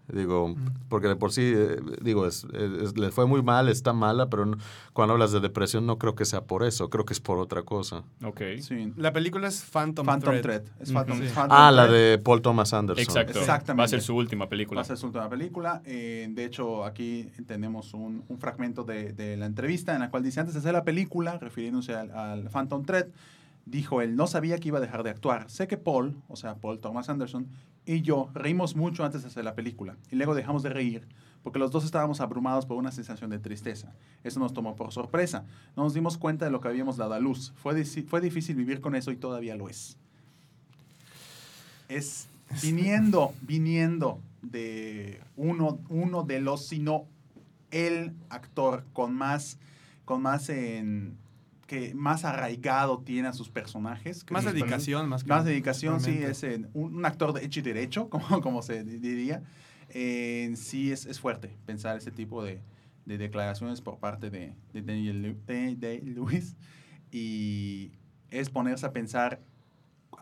Digo, 0.07 0.49
Mm. 0.49 0.55
porque 0.87 1.07
de 1.07 1.15
por 1.17 1.31
sí, 1.33 1.41
eh, 1.53 1.81
digo, 2.01 2.25
es, 2.25 2.45
es- 2.53 2.97
le 2.97 3.11
fue 3.11 3.25
muy 3.25 3.41
mal, 3.41 3.67
está 3.67 3.91
mala, 3.91 4.29
pero 4.29 4.45
no- 4.45 4.57
cuando 4.93 5.13
hablas 5.13 5.33
de 5.33 5.39
depresión 5.41 5.85
no 5.85 5.97
creo 5.97 6.15
que 6.15 6.23
sea 6.23 6.45
por 6.45 6.63
eso, 6.63 6.89
creo 6.89 7.03
que 7.03 7.11
es 7.13 7.19
por 7.19 7.39
otra 7.39 7.63
cosa. 7.63 8.03
Ok. 8.23 8.41
Sí. 8.61 8.93
La 8.95 9.11
película 9.11 9.47
es 9.49 9.61
Phantom, 9.63 10.05
Phantom 10.05 10.29
Thread. 10.41 10.41
Thread. 10.41 10.63
Es. 10.79 10.93
Phantom, 10.93 11.17
Sí. 11.19 11.25
Phantom 11.33 11.57
Ah, 11.59 11.71
la 11.71 11.87
Thread. 11.87 11.99
de 12.11 12.17
Paul 12.19 12.41
Thomas 12.41 12.73
Anderson. 12.73 13.03
Exacto. 13.03 13.39
Exactamente. 13.39 13.81
Va 13.81 13.85
a 13.85 13.87
ser 13.89 14.01
su 14.01 14.15
última 14.15 14.45
Va 14.45 14.49
película. 14.49 14.81
a 14.81 14.83
ser 14.85 14.97
su 14.97 15.07
última 15.07 15.27
película. 15.29 15.81
Eh, 15.85 16.27
de 16.31 16.45
hecho, 16.45 16.85
aquí 16.85 17.29
tenemos 17.45 17.93
un, 17.93 18.23
un 18.29 18.37
fragmento 18.37 18.83
de, 18.85 19.11
de 19.11 19.35
la 19.35 19.45
entrevista 19.45 19.93
en 19.93 19.99
la 19.99 20.09
cual 20.09 20.23
dice, 20.23 20.39
antes 20.39 20.53
de 20.53 20.59
hacer 20.61 20.73
la 20.73 20.83
película, 20.85 21.37
refiriéndose 21.37 21.93
al, 21.93 22.11
al 22.11 22.49
Phantom 22.49 22.85
Thread, 22.85 23.07
dijo 23.65 24.01
él, 24.01 24.15
no 24.15 24.27
sabía 24.27 24.57
que 24.57 24.69
iba 24.69 24.77
a 24.77 24.81
dejar 24.81 25.03
de 25.03 25.09
actuar. 25.09 25.49
Sé 25.49 25.67
que 25.67 25.75
Paul, 25.77 26.15
o 26.29 26.37
sea, 26.37 26.55
Paul 26.55 26.79
Thomas 26.79 27.09
Anderson, 27.09 27.47
y 27.87 28.01
yo 28.01 28.29
reímos 28.33 28.75
mucho 28.75 29.05
antes 29.05 29.21
de 29.23 29.29
hacer 29.29 29.45
la 29.45 29.55
película. 29.55 29.95
Y 30.11 30.17
luego 30.17 30.35
dejamos 30.35 30.61
de 30.61 30.69
reír 30.69 31.07
porque 31.41 31.59
los 31.59 31.71
dos 31.71 31.85
estábamos 31.85 32.19
abrumados 32.19 32.65
por 32.65 32.75
una 32.75 32.91
sensación 32.91 33.29
de 33.29 33.39
tristeza. 33.39 33.93
Eso 34.25 34.41
nos 34.41 34.53
tomó 34.53 34.75
por 34.75 34.91
sorpresa. 34.91 35.45
No 35.77 35.83
nos 35.83 35.93
dimos 35.93 36.17
cuenta 36.17 36.43
de 36.43 36.51
lo 36.51 36.59
que 36.59 36.67
habíamos 36.67 36.97
dado 36.97 37.13
a 37.13 37.19
luz. 37.19 37.53
Fue, 37.55 37.85
fue 37.85 38.19
difícil 38.19 38.57
vivir 38.57 38.81
con 38.81 38.95
eso 38.95 39.11
y 39.11 39.15
todavía 39.15 39.55
lo 39.55 39.69
es. 39.69 39.97
Es 41.87 42.27
viniendo, 42.61 43.33
viniendo 43.41 44.19
de 44.41 45.21
uno, 45.37 45.79
uno 45.87 46.23
de 46.23 46.41
los, 46.41 46.65
sino 46.65 47.05
el 47.71 48.13
actor 48.29 48.83
con 48.91 49.13
más, 49.13 49.57
con 50.03 50.21
más 50.21 50.49
en, 50.49 51.17
que 51.67 51.93
más 51.93 52.23
arraigado 52.25 52.99
tiene 53.03 53.27
a 53.27 53.33
sus 53.33 53.49
personajes. 53.49 54.23
que 54.23 54.33
Más 54.33 54.43
personajes- 54.45 54.69
dedicación, 54.69 55.09
más 55.09 55.23
que 55.23 55.29
más 55.29 55.45
dedicación, 55.45 55.99
sí, 55.99 56.17
es 56.23 56.41
en- 56.43 56.69
un, 56.73 56.95
un 56.95 57.05
actor 57.05 57.33
de 57.33 57.45
hecho 57.45 57.59
y 57.59 57.63
derecho, 57.63 58.09
como, 58.09 58.41
como 58.41 58.61
se 58.63 58.83
di- 58.83 58.97
diría. 58.97 59.43
Eh, 59.89 60.51
sí, 60.55 60.91
es, 60.91 61.05
es 61.05 61.19
fuerte 61.19 61.55
pensar 61.65 61.95
ese 61.97 62.11
tipo 62.11 62.43
de, 62.43 62.61
de 63.05 63.17
declaraciones 63.17 63.81
por 63.81 63.99
parte 63.99 64.29
de, 64.29 64.53
de 64.73 64.81
de- 64.81 65.75
de 65.75 66.01
Lewis. 66.03 66.55
Y 67.11 67.91
es 68.29 68.49
ponerse 68.49 68.85
a 68.85 68.91
pensar 68.93 69.41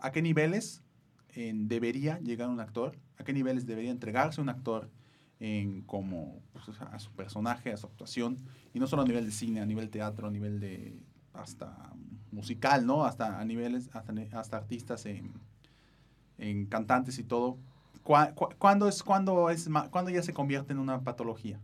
a 0.00 0.12
qué 0.12 0.22
niveles 0.22 0.82
en, 1.30 1.68
debería 1.68 2.18
llegar 2.20 2.48
un 2.48 2.60
actor, 2.60 2.96
a 3.18 3.24
qué 3.24 3.32
niveles 3.32 3.66
debería 3.66 3.90
entregarse 3.90 4.40
un 4.40 4.48
actor 4.48 4.90
en 5.38 5.82
como 5.82 6.40
pues, 6.52 6.64
a 6.80 6.98
su 6.98 7.10
personaje, 7.12 7.72
a 7.72 7.76
su 7.76 7.86
actuación, 7.86 8.38
y 8.72 8.78
no 8.78 8.86
solo 8.86 9.02
a 9.02 9.04
nivel 9.04 9.26
de 9.26 9.32
cine, 9.32 9.60
a 9.60 9.66
nivel 9.66 9.90
teatro, 9.90 10.28
a 10.28 10.30
nivel 10.30 10.60
de 10.60 10.98
hasta 11.38 11.74
musical, 12.32 12.86
¿no? 12.86 13.04
Hasta 13.04 13.40
a 13.40 13.44
niveles, 13.44 13.88
hasta, 13.92 14.12
hasta 14.38 14.56
artistas 14.56 15.06
en, 15.06 15.32
en 16.38 16.66
cantantes 16.66 17.18
y 17.18 17.24
todo. 17.24 17.56
¿Cuá- 18.04 18.34
cu- 18.34 18.54
¿Cuándo, 18.58 18.88
es, 18.88 19.02
cuándo, 19.02 19.50
es, 19.50 19.68
cuándo 19.90 20.10
ya 20.10 20.22
se 20.22 20.32
convierte 20.32 20.72
en 20.72 20.78
una 20.78 21.00
patología? 21.00 21.58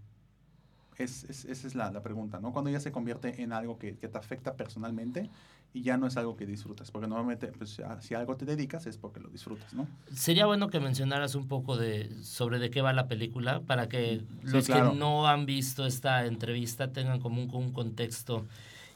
Es, 0.98 1.24
es- 1.24 1.44
esa 1.46 1.66
es 1.66 1.74
la, 1.74 1.90
la 1.90 2.02
pregunta, 2.02 2.38
¿no? 2.40 2.52
Cuando 2.52 2.70
ya 2.70 2.80
se 2.80 2.92
convierte 2.92 3.42
en 3.42 3.52
algo 3.52 3.78
que, 3.78 3.96
que 3.96 4.08
te 4.08 4.18
afecta 4.18 4.54
personalmente 4.56 5.30
y 5.74 5.82
ya 5.82 5.96
no 5.96 6.06
es 6.06 6.16
algo 6.18 6.36
que 6.36 6.44
disfrutas. 6.46 6.90
Porque 6.90 7.06
normalmente, 7.08 7.46
pues, 7.48 7.80
si 8.00 8.14
a 8.14 8.18
algo 8.18 8.36
te 8.36 8.44
dedicas 8.44 8.86
es 8.86 8.98
porque 8.98 9.18
lo 9.20 9.28
disfrutas, 9.30 9.72
¿no? 9.72 9.86
Sería 10.14 10.44
bueno 10.46 10.68
que 10.68 10.80
mencionaras 10.80 11.34
un 11.34 11.48
poco 11.48 11.76
de 11.78 12.10
sobre 12.22 12.58
de 12.58 12.70
qué 12.70 12.82
va 12.82 12.92
la 12.92 13.08
película 13.08 13.60
para 13.62 13.88
que 13.88 14.18
Sí, 14.44 14.52
los 14.52 14.66
claro. 14.66 14.90
que 14.92 14.96
no 14.98 15.26
han 15.26 15.46
visto 15.46 15.86
esta 15.86 16.26
entrevista 16.26 16.92
tengan 16.92 17.20
como 17.20 17.42
un, 17.42 17.50
un 17.54 17.72
contexto. 17.72 18.46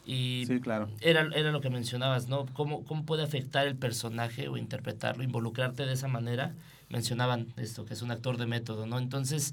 Y 0.08 0.44
Sí, 0.46 0.60
claro. 0.60 0.88
era, 1.00 1.28
era 1.34 1.50
lo 1.50 1.60
que 1.60 1.68
mencionabas, 1.68 2.28
¿no? 2.28 2.46
¿Cómo, 2.52 2.84
¿Cómo 2.84 3.04
puede 3.04 3.24
afectar 3.24 3.66
el 3.66 3.74
personaje 3.76 4.46
o 4.48 4.56
interpretarlo, 4.56 5.24
involucrarte 5.24 5.84
de 5.84 5.92
esa 5.92 6.06
manera? 6.06 6.54
Mencionaban 6.88 7.48
esto, 7.56 7.84
que 7.84 7.94
es 7.94 8.02
un 8.02 8.12
actor 8.12 8.36
de 8.36 8.46
método, 8.46 8.86
¿no? 8.86 8.98
Entonces 8.98 9.52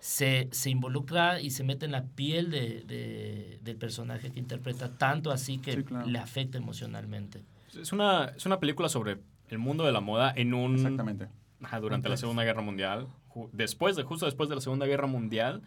se, 0.00 0.48
se 0.50 0.70
involucra 0.70 1.40
y 1.40 1.50
se 1.50 1.62
mete 1.62 1.86
en 1.86 1.92
la 1.92 2.02
piel 2.04 2.50
de, 2.50 2.82
de- 2.82 3.60
del 3.62 3.76
personaje 3.76 4.32
que 4.32 4.40
interpreta, 4.40 4.90
tanto 4.98 5.30
así 5.30 5.58
que 5.58 5.72
Sí, 5.74 5.84
claro. 5.84 6.06
le 6.08 6.18
afecta 6.18 6.58
emocionalmente. 6.58 7.44
Es 7.80 7.92
una, 7.92 8.24
es 8.36 8.44
una 8.44 8.58
película 8.58 8.88
sobre 8.88 9.18
el 9.50 9.58
mundo 9.58 9.84
de 9.86 9.92
la 9.92 10.00
moda 10.00 10.32
en 10.34 10.52
un... 10.52 10.74
Exactamente. 10.74 11.28
Ajá, 11.62 11.78
durante 11.78 12.08
la 12.08 12.16
Segunda 12.16 12.42
Guerra 12.42 12.62
Mundial, 12.62 13.06
ju- 13.28 13.48
después 13.52 13.94
de, 13.94 14.02
justo 14.02 14.26
después 14.26 14.48
de 14.48 14.56
la 14.56 14.60
Segunda 14.60 14.86
Guerra 14.86 15.06
Mundial. 15.06 15.62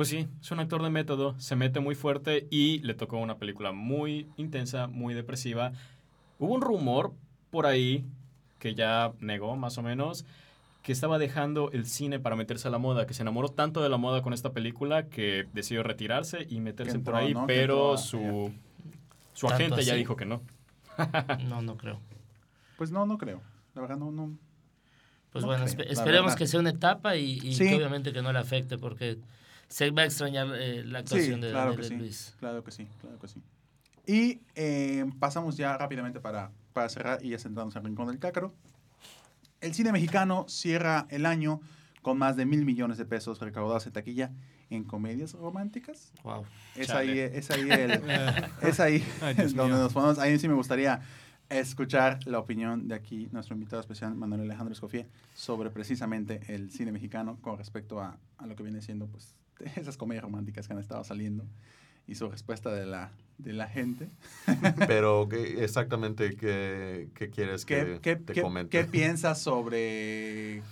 Pues 0.00 0.08
sí, 0.08 0.26
es 0.40 0.50
un 0.50 0.60
actor 0.60 0.82
de 0.82 0.88
método, 0.88 1.38
se 1.38 1.56
mete 1.56 1.78
muy 1.78 1.94
fuerte 1.94 2.46
y 2.50 2.78
le 2.78 2.94
tocó 2.94 3.18
una 3.18 3.36
película 3.36 3.72
muy 3.72 4.26
intensa, 4.38 4.86
muy 4.86 5.12
depresiva. 5.12 5.72
Hubo 6.38 6.54
un 6.54 6.62
rumor 6.62 7.12
por 7.50 7.66
ahí 7.66 8.06
que 8.58 8.74
ya 8.74 9.12
negó 9.20 9.56
más 9.56 9.76
o 9.76 9.82
menos 9.82 10.24
que 10.82 10.92
estaba 10.92 11.18
dejando 11.18 11.70
el 11.72 11.84
cine 11.84 12.18
para 12.18 12.34
meterse 12.34 12.68
a 12.68 12.70
la 12.70 12.78
moda, 12.78 13.06
que 13.06 13.12
se 13.12 13.20
enamoró 13.20 13.50
tanto 13.50 13.82
de 13.82 13.90
la 13.90 13.98
moda 13.98 14.22
con 14.22 14.32
esta 14.32 14.52
película 14.54 15.08
que 15.10 15.46
decidió 15.52 15.82
retirarse 15.82 16.46
y 16.48 16.60
meterse 16.60 16.96
entró, 16.96 17.12
por 17.12 17.22
ahí, 17.22 17.34
¿no? 17.34 17.46
Pero 17.46 17.90
entró 17.90 17.98
su, 17.98 18.54
su 19.34 19.48
agente 19.48 19.82
ya 19.84 19.92
así. 19.92 19.98
dijo 19.98 20.16
que 20.16 20.24
no. 20.24 20.40
No, 21.46 21.60
no 21.60 21.76
creo. 21.76 22.00
Pues 22.78 22.90
no, 22.90 23.04
no 23.04 23.18
creo. 23.18 23.42
La 23.74 23.82
verdad, 23.82 23.98
no, 23.98 24.10
no. 24.10 24.30
Pues 25.30 25.42
No 25.44 25.48
bueno, 25.48 25.66
creo, 25.66 25.90
esperemos 25.90 26.24
verdad. 26.32 26.38
que 26.38 26.46
sea 26.46 26.58
una 26.60 26.70
etapa 26.70 27.16
y, 27.16 27.32
y 27.42 27.52
Sí. 27.54 27.68
que 27.68 27.74
obviamente 27.76 28.14
que 28.14 28.22
no 28.22 28.32
le 28.32 28.38
afecte 28.38 28.78
porque 28.78 29.18
se 29.70 29.90
va 29.92 30.02
a 30.02 30.04
extrañar 30.04 30.48
eh, 30.60 30.84
la 30.84 30.98
Sí, 30.98 31.04
actuación 31.04 31.40
de 31.40 31.50
claro 31.50 31.70
Daniel 31.70 31.80
que 31.80 31.88
sí. 31.88 31.96
Luis. 31.96 32.36
Claro 32.38 32.62
que 32.64 32.70
sí, 32.72 32.86
claro 33.00 33.18
que 33.18 33.28
sí. 33.28 33.40
Y 34.06 34.40
eh, 34.56 35.06
pasamos 35.18 35.56
ya 35.56 35.78
rápidamente 35.78 36.20
para, 36.20 36.50
para 36.74 36.88
cerrar 36.90 37.24
y 37.24 37.30
ya 37.30 37.38
centrarnos 37.38 37.74
en 37.76 37.80
el 37.82 37.86
Rincón 37.86 38.08
del 38.08 38.18
Cácaro. 38.18 38.52
El 39.62 39.72
cine 39.72 39.92
mexicano 39.92 40.44
cierra 40.48 41.06
el 41.10 41.24
año 41.24 41.60
con 42.02 42.18
más 42.18 42.36
de 42.36 42.46
mil 42.46 42.64
millones 42.64 42.98
de 42.98 43.04
pesos 43.04 43.40
recaudados 43.40 43.86
en 43.86 43.92
taquilla 43.92 44.32
en 44.70 44.84
comedias 44.84 45.34
románticas. 45.34 46.12
Wow. 46.24 46.44
Es 46.74 46.88
Chale. 46.88 47.00
ahí, 47.12 47.18
es 47.18 47.50
ahí, 47.50 47.60
el, 47.70 48.02
es 48.62 48.80
ahí 48.80 49.04
Ay, 49.20 49.34
donde 49.54 49.76
nos 49.76 49.92
ponemos. 49.92 50.18
A 50.18 50.26
mí 50.26 50.38
sí 50.38 50.48
me 50.48 50.54
gustaría 50.54 51.00
escuchar 51.48 52.20
la 52.26 52.38
opinión 52.38 52.88
de 52.88 52.94
aquí, 52.94 53.28
nuestro 53.32 53.54
invitado 53.54 53.80
especial, 53.80 54.14
Manuel 54.14 54.42
Alejandro 54.42 54.72
Escofié, 54.72 55.08
sobre 55.34 55.70
precisamente 55.70 56.40
el 56.48 56.70
cine 56.70 56.92
mexicano 56.92 57.38
con 57.40 57.58
respecto 57.58 58.00
a, 58.00 58.16
a 58.38 58.46
lo 58.46 58.54
que 58.56 58.62
viene 58.62 58.80
siendo 58.80 59.06
pues, 59.08 59.34
esas 59.76 59.96
comedias 59.96 60.24
románticas 60.24 60.66
que 60.66 60.72
han 60.72 60.78
estado 60.78 61.04
saliendo 61.04 61.44
y 62.06 62.14
su 62.14 62.28
respuesta 62.28 62.72
de 62.72 62.86
la, 62.86 63.12
de 63.38 63.52
la 63.52 63.68
gente. 63.68 64.08
Pero 64.88 65.28
¿qué- 65.28 65.62
exactamente 65.64 66.34
qué, 66.36 67.08
qué 67.14 67.30
quieres 67.30 67.64
¿Qué, 67.64 67.98
que 68.02 68.16
qué, 68.16 68.16
te 68.34 68.40
comente? 68.40 68.78
qué 68.78 68.84
piensas 68.84 69.40
sobre 69.40 70.62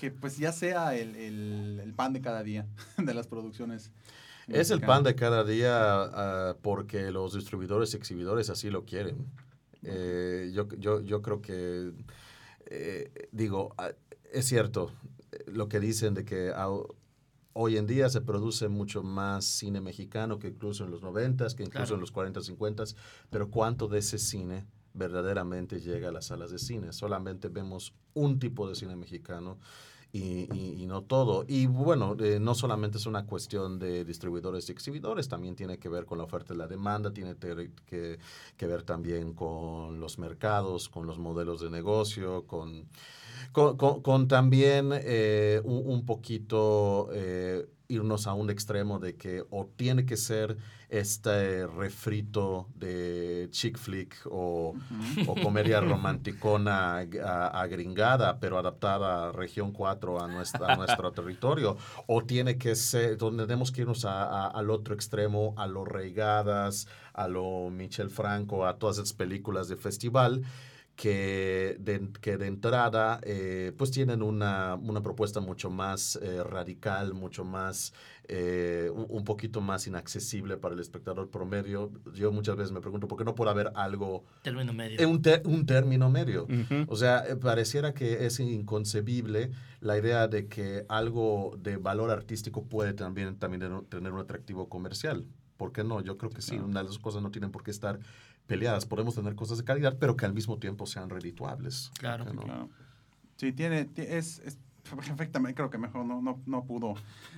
que 0.00 0.10
pues 0.12 0.36
ya 0.38 0.52
sea 0.52 0.94
el, 0.96 1.16
el- 1.16 1.80
el 1.82 1.92
pan 1.92 2.12
de 2.12 2.20
cada 2.20 2.42
día 2.42 2.66
de 2.96 3.14
las 3.14 3.26
producciones? 3.26 3.90
Es 4.48 4.70
el 4.70 4.80
pan 4.80 5.02
de 5.04 5.14
cada 5.14 5.44
día 5.44 5.74
ah, 5.76 6.56
porque 6.62 7.10
los 7.10 7.34
distribuidores 7.34 7.92
y 7.92 7.96
exhibidores 7.98 8.48
así 8.48 8.70
lo 8.70 8.84
quieren. 8.86 9.26
Eh, 9.82 10.50
yo, 10.54 10.68
yo, 10.78 11.00
yo 11.02 11.20
creo 11.22 11.42
que, 11.42 11.92
eh, 12.66 13.28
digo, 13.32 13.74
ah, 13.78 13.90
es 14.32 14.46
cierto 14.46 14.90
eh, 15.32 15.44
lo 15.52 15.68
que 15.68 15.80
dicen 15.80 16.14
de 16.14 16.24
que 16.24 16.50
au- 16.52 16.94
hoy 17.60 17.76
en 17.76 17.86
día 17.88 18.08
se 18.08 18.20
produce 18.20 18.68
mucho 18.68 19.02
más 19.02 19.44
cine 19.44 19.80
mexicano 19.80 20.38
que 20.38 20.46
incluso 20.48 20.84
en 20.84 20.92
los 20.92 21.02
90, 21.02 21.44
que 21.56 21.64
incluso 21.64 21.70
Claro. 21.86 21.94
en 21.96 22.00
los 22.00 22.12
40, 22.12 22.40
50, 22.40 22.84
pero 23.30 23.50
¿cuánto 23.50 23.88
de 23.88 23.98
ese 23.98 24.18
cine 24.18 24.64
verdaderamente 24.94 25.80
llega 25.80 26.08
a 26.08 26.12
las 26.12 26.26
salas 26.26 26.50
de 26.50 26.58
cine? 26.58 26.92
Solamente 26.92 27.48
vemos 27.48 27.94
un 28.14 28.38
tipo 28.38 28.68
de 28.68 28.74
cine 28.76 28.94
mexicano 28.96 29.58
y, 30.12 30.48
y- 30.54 30.82
y 30.82 30.86
no 30.86 31.02
todo. 31.02 31.44
Y 31.48 31.66
bueno, 31.66 32.16
eh, 32.20 32.38
no 32.40 32.54
solamente 32.54 32.96
es 32.98 33.06
una 33.06 33.26
cuestión 33.26 33.78
de 33.78 34.04
distribuidores 34.04 34.68
y 34.68 34.72
exhibidores, 34.72 35.28
también 35.28 35.54
tiene 35.56 35.78
que 35.78 35.88
ver 35.88 36.06
con 36.06 36.18
la 36.18 36.24
oferta 36.24 36.54
y 36.54 36.56
la 36.56 36.66
demanda, 36.66 37.12
tiene 37.12 37.34
que 37.36 38.66
ver 38.66 38.82
también 38.84 39.34
con 39.34 40.00
los 40.00 40.18
mercados, 40.18 40.88
con 40.88 41.06
los 41.06 41.18
modelos 41.18 41.60
de 41.60 41.70
negocio, 41.70 42.46
con, 42.46 42.86
con, 43.52 43.76
con- 43.76 44.02
con 44.02 44.28
también 44.28 44.90
eh, 44.92 45.60
un, 45.64 45.82
un 45.86 46.06
poquito 46.06 47.08
eh, 47.12 47.66
irnos 47.88 48.26
a 48.26 48.34
un 48.34 48.50
extremo 48.50 48.98
de 48.98 49.16
que 49.16 49.42
o 49.50 49.66
tiene 49.76 50.04
que 50.04 50.16
ser 50.16 50.56
este 50.90 51.66
refrito 51.66 52.66
de 52.74 53.48
chick 53.50 53.76
flick 53.78 54.14
o, 54.26 54.74
o 55.26 55.34
comedia 55.42 55.80
romanticona 55.92 56.98
agringada, 57.52 58.38
pero 58.40 58.58
adaptada 58.58 59.28
a 59.28 59.32
región 59.32 59.72
4 59.72 60.22
a, 60.22 60.28
nuestra, 60.28 60.72
a 60.72 60.76
nuestro 60.76 61.12
territorio. 61.12 61.76
O 62.06 62.24
tiene 62.24 62.56
que 62.58 62.74
ser, 62.74 63.16
donde 63.18 63.44
tenemos 63.44 63.70
que 63.72 63.82
irnos 63.82 64.04
a- 64.04 64.24
a- 64.24 64.46
al 64.48 64.70
otro 64.70 64.94
extremo, 64.94 65.54
a 65.56 65.66
lo 65.66 65.84
Reigadas, 65.84 66.86
a 67.12 67.28
lo 67.28 67.70
Michel 67.70 68.10
Franco, 68.10 68.66
a 68.66 68.78
todas 68.78 68.96
esas 68.98 69.12
películas 69.12 69.68
de 69.68 69.76
festival 69.76 70.42
que 71.02 71.76
de, 71.78 72.10
que 72.20 72.36
de 72.38 72.48
entrada 72.48 73.20
eh, 73.22 73.72
pues 73.78 73.92
tienen 73.92 74.20
una, 74.20 74.74
una 74.74 75.00
propuesta 75.00 75.38
mucho 75.38 75.70
más 75.70 76.18
eh, 76.20 76.42
radical, 76.42 77.14
mucho 77.14 77.44
más, 77.44 77.92
eh, 78.24 78.90
un, 78.92 79.06
un 79.08 79.22
poquito 79.22 79.60
más 79.60 79.86
inaccesible 79.86 80.56
para 80.56 80.74
el 80.74 80.80
espectador 80.80 81.30
promedio. 81.30 81.92
Yo 82.14 82.32
muchas 82.32 82.56
veces 82.56 82.72
me 82.72 82.80
pregunto, 82.80 83.06
¿por 83.06 83.16
qué 83.16 83.24
no 83.24 83.36
puede 83.36 83.52
haber 83.52 83.70
algo, 83.76 84.24
Término 84.42 84.72
medio. 84.72 84.98
eh, 84.98 85.06
un, 85.06 85.22
te- 85.22 85.40
un 85.44 85.66
término 85.66 86.10
medio? 86.10 86.48
O 86.88 86.96
sea, 86.96 87.24
eh, 87.28 87.36
pareciera 87.36 87.94
que 87.94 88.26
es 88.26 88.40
inconcebible 88.40 89.52
la 89.80 89.96
idea 89.96 90.26
de 90.26 90.48
que 90.48 90.84
algo 90.88 91.56
de 91.62 91.76
valor 91.76 92.10
artístico 92.10 92.64
puede 92.64 92.92
también, 92.92 93.36
también 93.38 93.60
tener- 93.60 93.84
tener 93.84 94.12
un 94.12 94.18
atractivo 94.20 94.68
comercial. 94.68 95.26
¿Por 95.56 95.72
qué 95.72 95.82
no? 95.84 96.00
Yo 96.00 96.16
creo 96.18 96.30
que 96.30 96.40
sí, 96.42 96.52
Claro. 96.52 96.66
una 96.66 96.82
de 96.82 96.88
las 96.88 96.98
cosas 96.98 97.20
no 97.22 97.30
tienen 97.32 97.50
por 97.50 97.64
qué 97.64 97.72
estar 97.72 97.98
peleadas. 98.48 98.84
Podemos 98.86 99.14
tener 99.14 99.36
cosas 99.36 99.58
de 99.58 99.64
calidad, 99.64 99.96
pero 100.00 100.16
que 100.16 100.24
al 100.26 100.32
mismo 100.34 100.58
tiempo 100.58 100.86
sean 100.86 101.08
redituables. 101.10 101.90
¿Por 101.90 101.98
Claro. 102.00 102.24
no? 102.32 102.42
Claro. 102.42 102.68
Sí, 103.36 103.52
tiene, 103.52 103.84
ti- 103.84 104.02
es, 104.02 104.40
es 104.40 104.58
perfectamente, 104.82 105.54
creo 105.54 105.70
que 105.70 105.78
mejor 105.78 106.04
no, 106.04 106.20
no, 106.20 106.40
no 106.46 106.64
pudo, 106.64 106.94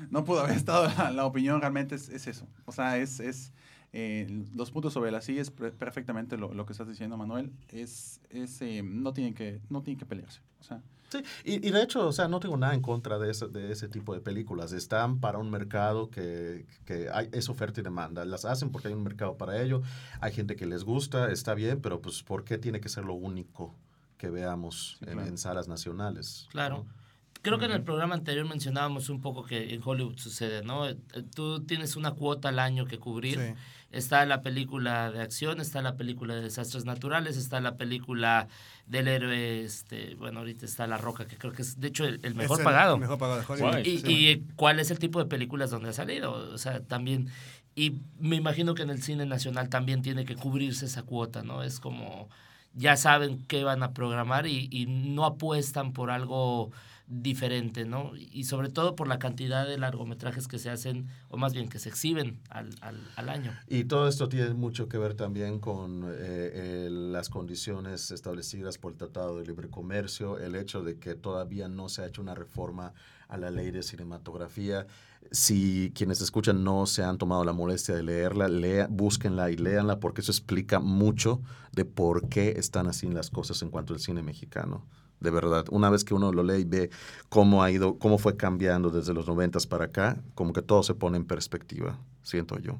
no 0.08 0.24
pudo 0.24 0.40
haber 0.40 0.56
estado 0.56 0.88
la, 0.96 1.10
la 1.10 1.26
opinión, 1.26 1.60
realmente 1.60 1.96
es, 1.96 2.08
es 2.08 2.26
eso. 2.26 2.46
O 2.64 2.72
sea, 2.72 2.96
es, 2.96 3.20
es 3.20 3.52
eh, 3.92 4.44
los 4.54 4.70
puntos 4.70 4.92
sobre 4.92 5.10
la 5.10 5.20
silla 5.20 5.42
es 5.42 5.50
pre- 5.50 5.72
perfectamente 5.72 6.38
lo, 6.38 6.54
lo 6.54 6.64
que 6.64 6.72
estás 6.72 6.88
diciendo, 6.88 7.16
Manuel. 7.18 7.52
Es, 7.68 8.20
es 8.30 8.62
eh, 8.62 8.82
no 8.84 9.12
tienen 9.12 9.34
que, 9.34 9.60
no 9.68 9.82
tienen 9.82 9.98
que 9.98 10.06
pelearse. 10.06 10.40
O 10.60 10.64
sea, 10.64 10.80
Sí, 11.10 11.22
y, 11.44 11.66
y 11.66 11.70
de 11.72 11.82
hecho, 11.82 12.06
o 12.06 12.12
sea, 12.12 12.28
no 12.28 12.38
tengo 12.38 12.56
nada 12.56 12.72
en 12.72 12.82
contra 12.82 13.18
de 13.18 13.30
ese, 13.30 13.48
de 13.48 13.72
ese 13.72 13.88
tipo 13.88 14.14
de 14.14 14.20
películas. 14.20 14.72
Están 14.72 15.18
para 15.20 15.38
un 15.38 15.50
mercado 15.50 16.08
que, 16.08 16.66
que 16.84 17.08
hay, 17.12 17.28
es 17.32 17.48
oferta 17.48 17.80
y 17.80 17.82
demanda. 17.82 18.24
Las 18.24 18.44
hacen 18.44 18.70
porque 18.70 18.88
hay 18.88 18.94
un 18.94 19.02
mercado 19.02 19.36
para 19.36 19.60
ello. 19.60 19.82
Hay 20.20 20.32
gente 20.32 20.54
que 20.56 20.66
les 20.66 20.84
gusta, 20.84 21.30
está 21.32 21.54
bien, 21.54 21.80
pero 21.80 22.00
pues 22.00 22.22
¿por 22.22 22.44
qué 22.44 22.58
tiene 22.58 22.80
que 22.80 22.88
ser 22.88 23.04
lo 23.04 23.14
único 23.14 23.74
que 24.18 24.30
veamos 24.30 24.98
Sí, 25.00 25.06
en, 25.10 25.36
salas 25.38 25.66
nacionales? 25.66 26.46
Claro. 26.50 26.84
¿no? 26.86 26.99
Creo 27.42 27.58
que 27.58 27.64
en 27.64 27.72
el 27.72 27.82
programa 27.82 28.14
anterior 28.14 28.46
mencionábamos 28.46 29.08
un 29.08 29.20
poco 29.20 29.44
que 29.44 29.72
en 29.74 29.80
Hollywood 29.84 30.18
sucede, 30.18 30.62
¿no? 30.62 30.86
Eh, 30.88 30.96
Tú 31.34 31.60
tienes 31.64 31.96
una 31.96 32.10
cuota 32.12 32.50
al 32.50 32.58
año 32.58 32.84
que 32.86 32.98
cubrir. 32.98 33.38
Sí. 33.38 33.54
Está 33.92 34.24
la 34.26 34.40
película 34.42 35.10
de 35.10 35.20
acción, 35.20 35.60
está 35.60 35.82
la 35.82 35.96
película 35.96 36.34
de 36.34 36.42
desastres 36.42 36.84
naturales, 36.84 37.36
está 37.36 37.60
la 37.60 37.76
película 37.76 38.46
del 38.86 39.08
héroe, 39.08 39.64
este, 39.64 40.14
bueno, 40.14 40.40
ahorita 40.40 40.64
está 40.64 40.86
La 40.86 40.96
Roca, 40.96 41.26
que 41.26 41.36
creo 41.36 41.52
que 41.52 41.62
es, 41.62 41.80
de 41.80 41.88
hecho, 41.88 42.04
el, 42.04 42.20
el 42.22 42.34
mejor 42.36 42.56
Es 42.56 42.60
el 42.60 42.64
pagado. 42.64 42.98
mejor 42.98 43.18
pagado 43.18 43.40
de 43.40 43.46
Hollywood. 43.48 43.78
Y, 43.84 43.98
Sí. 43.98 44.04
y, 44.06 44.38
cuál 44.54 44.78
es 44.78 44.90
el 44.92 44.98
tipo 45.00 45.18
de 45.18 45.24
películas 45.26 45.70
donde 45.70 45.88
ha 45.88 45.92
salido. 45.92 46.32
O 46.32 46.58
sea, 46.58 46.80
también. 46.80 47.28
Y 47.74 48.00
me 48.18 48.36
imagino 48.36 48.74
que 48.74 48.82
en 48.82 48.90
el 48.90 49.02
cine 49.02 49.26
nacional 49.26 49.68
también 49.70 50.02
tiene 50.02 50.24
que 50.24 50.36
cubrirse 50.36 50.86
esa 50.86 51.02
cuota, 51.02 51.42
¿no? 51.42 51.62
Es 51.64 51.80
como. 51.80 52.28
Ya 52.74 52.96
saben 52.96 53.44
qué 53.48 53.64
van 53.64 53.82
a 53.82 53.92
programar 53.92 54.46
y, 54.46 54.68
y 54.70 54.86
no 54.86 55.24
apuestan 55.24 55.92
por 55.92 56.10
algo 56.12 56.70
diferente, 57.10 57.84
¿no? 57.84 58.12
Y 58.16 58.44
sobre 58.44 58.68
todo 58.68 58.94
por 58.94 59.08
la 59.08 59.18
cantidad 59.18 59.66
de 59.66 59.76
largometrajes 59.76 60.46
que 60.46 60.58
se 60.58 60.70
hacen, 60.70 61.08
o 61.28 61.36
más 61.36 61.52
bien 61.52 61.68
que 61.68 61.80
se 61.80 61.88
exhiben 61.88 62.38
al, 62.48 62.70
al, 62.80 63.00
al 63.16 63.28
año. 63.28 63.52
Y 63.66 63.84
todo 63.84 64.06
esto 64.06 64.28
tiene 64.28 64.54
mucho 64.54 64.88
que 64.88 64.96
ver 64.96 65.14
también 65.14 65.58
con 65.58 66.06
eh, 66.08 66.88
las 66.90 67.28
condiciones 67.28 68.12
establecidas 68.12 68.78
por 68.78 68.92
el 68.92 68.98
Tratado 68.98 69.38
de 69.38 69.44
Libre 69.44 69.68
Comercio, 69.68 70.38
el 70.38 70.54
hecho 70.54 70.82
de 70.82 70.98
que 70.98 71.16
todavía 71.16 71.68
no 71.68 71.88
se 71.88 72.02
ha 72.02 72.06
hecho 72.06 72.22
una 72.22 72.36
reforma 72.36 72.94
a 73.26 73.36
la 73.36 73.50
ley 73.50 73.72
de 73.72 73.82
cinematografía. 73.82 74.86
Si 75.32 75.92
quienes 75.94 76.20
escuchan 76.20 76.62
no 76.62 76.86
se 76.86 77.02
han 77.02 77.18
tomado 77.18 77.44
la 77.44 77.52
molestia 77.52 77.94
de 77.94 78.04
leerla, 78.04 78.46
lea, 78.48 78.86
búsquenla 78.88 79.50
y 79.50 79.56
léanla 79.56 79.98
porque 79.98 80.20
eso 80.20 80.30
explica 80.30 80.78
mucho 80.78 81.42
de 81.72 81.84
por 81.84 82.28
qué 82.28 82.54
están 82.56 82.86
así 82.86 83.08
las 83.08 83.30
cosas 83.30 83.60
en 83.62 83.70
cuanto 83.70 83.94
al 83.94 84.00
cine 84.00 84.22
mexicano. 84.22 84.86
De 85.20 85.30
verdad, 85.30 85.66
una 85.70 85.90
vez 85.90 86.04
que 86.04 86.14
uno 86.14 86.32
lo 86.32 86.42
lee 86.42 86.62
y 86.62 86.64
ve 86.64 86.90
cómo 87.28 87.62
ha 87.62 87.70
ido, 87.70 87.98
cómo 87.98 88.18
fue 88.18 88.36
cambiando 88.36 88.90
desde 88.90 89.14
los 89.14 89.26
noventas 89.28 89.66
para 89.66 89.86
acá, 89.86 90.22
como 90.34 90.52
que 90.52 90.62
todo 90.62 90.82
se 90.82 90.94
pone 90.94 91.16
en 91.18 91.24
perspectiva, 91.26 91.98
siento 92.22 92.58
yo. 92.58 92.78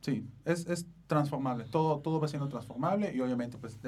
sí, 0.00 0.24
es, 0.44 0.66
es 0.66 0.86
transformable. 1.06 1.64
Todo, 1.64 2.00
todo 2.00 2.20
va 2.20 2.28
siendo 2.28 2.48
transformable 2.48 3.12
y 3.14 3.20
obviamente, 3.20 3.58
pues, 3.58 3.78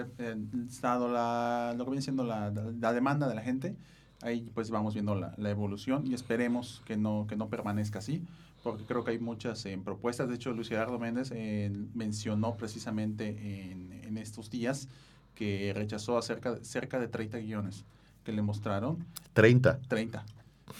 dado 0.80 1.08
la, 1.08 1.74
lo 1.76 1.84
que 1.84 1.90
viene 1.90 2.02
siendo 2.02 2.24
la- 2.24 2.50
la 2.50 2.92
demanda 2.92 3.28
de 3.28 3.34
la 3.34 3.42
gente, 3.42 3.76
ahí 4.22 4.50
pues 4.54 4.70
vamos 4.70 4.94
viendo 4.94 5.14
la, 5.14 5.34
la 5.36 5.50
evolución 5.50 6.06
y 6.06 6.14
esperemos 6.14 6.82
que 6.84 6.96
no, 6.96 7.26
que 7.28 7.36
no 7.36 7.48
permanezca 7.48 7.98
así, 8.00 8.24
porque 8.62 8.84
creo 8.84 9.04
que 9.04 9.12
hay 9.12 9.18
muchas 9.18 9.64
eh, 9.66 9.78
propuestas. 9.82 10.28
De 10.28 10.34
hecho, 10.34 10.52
Luis 10.52 10.68
Gerardo 10.68 10.98
Méndez 10.98 11.30
eh, 11.34 11.70
mencionó 11.94 12.56
precisamente 12.56 13.70
en, 13.72 13.92
en 14.04 14.18
estos 14.18 14.50
días 14.50 14.88
que 15.34 15.72
rechazó 15.74 16.18
a 16.18 16.22
cerca, 16.22 16.56
cerca 16.62 16.98
de 16.98 17.08
30 17.08 17.38
guiones 17.38 17.84
que 18.24 18.32
le 18.32 18.42
mostraron. 18.42 19.04
30. 19.32 19.80
30. 19.88 20.24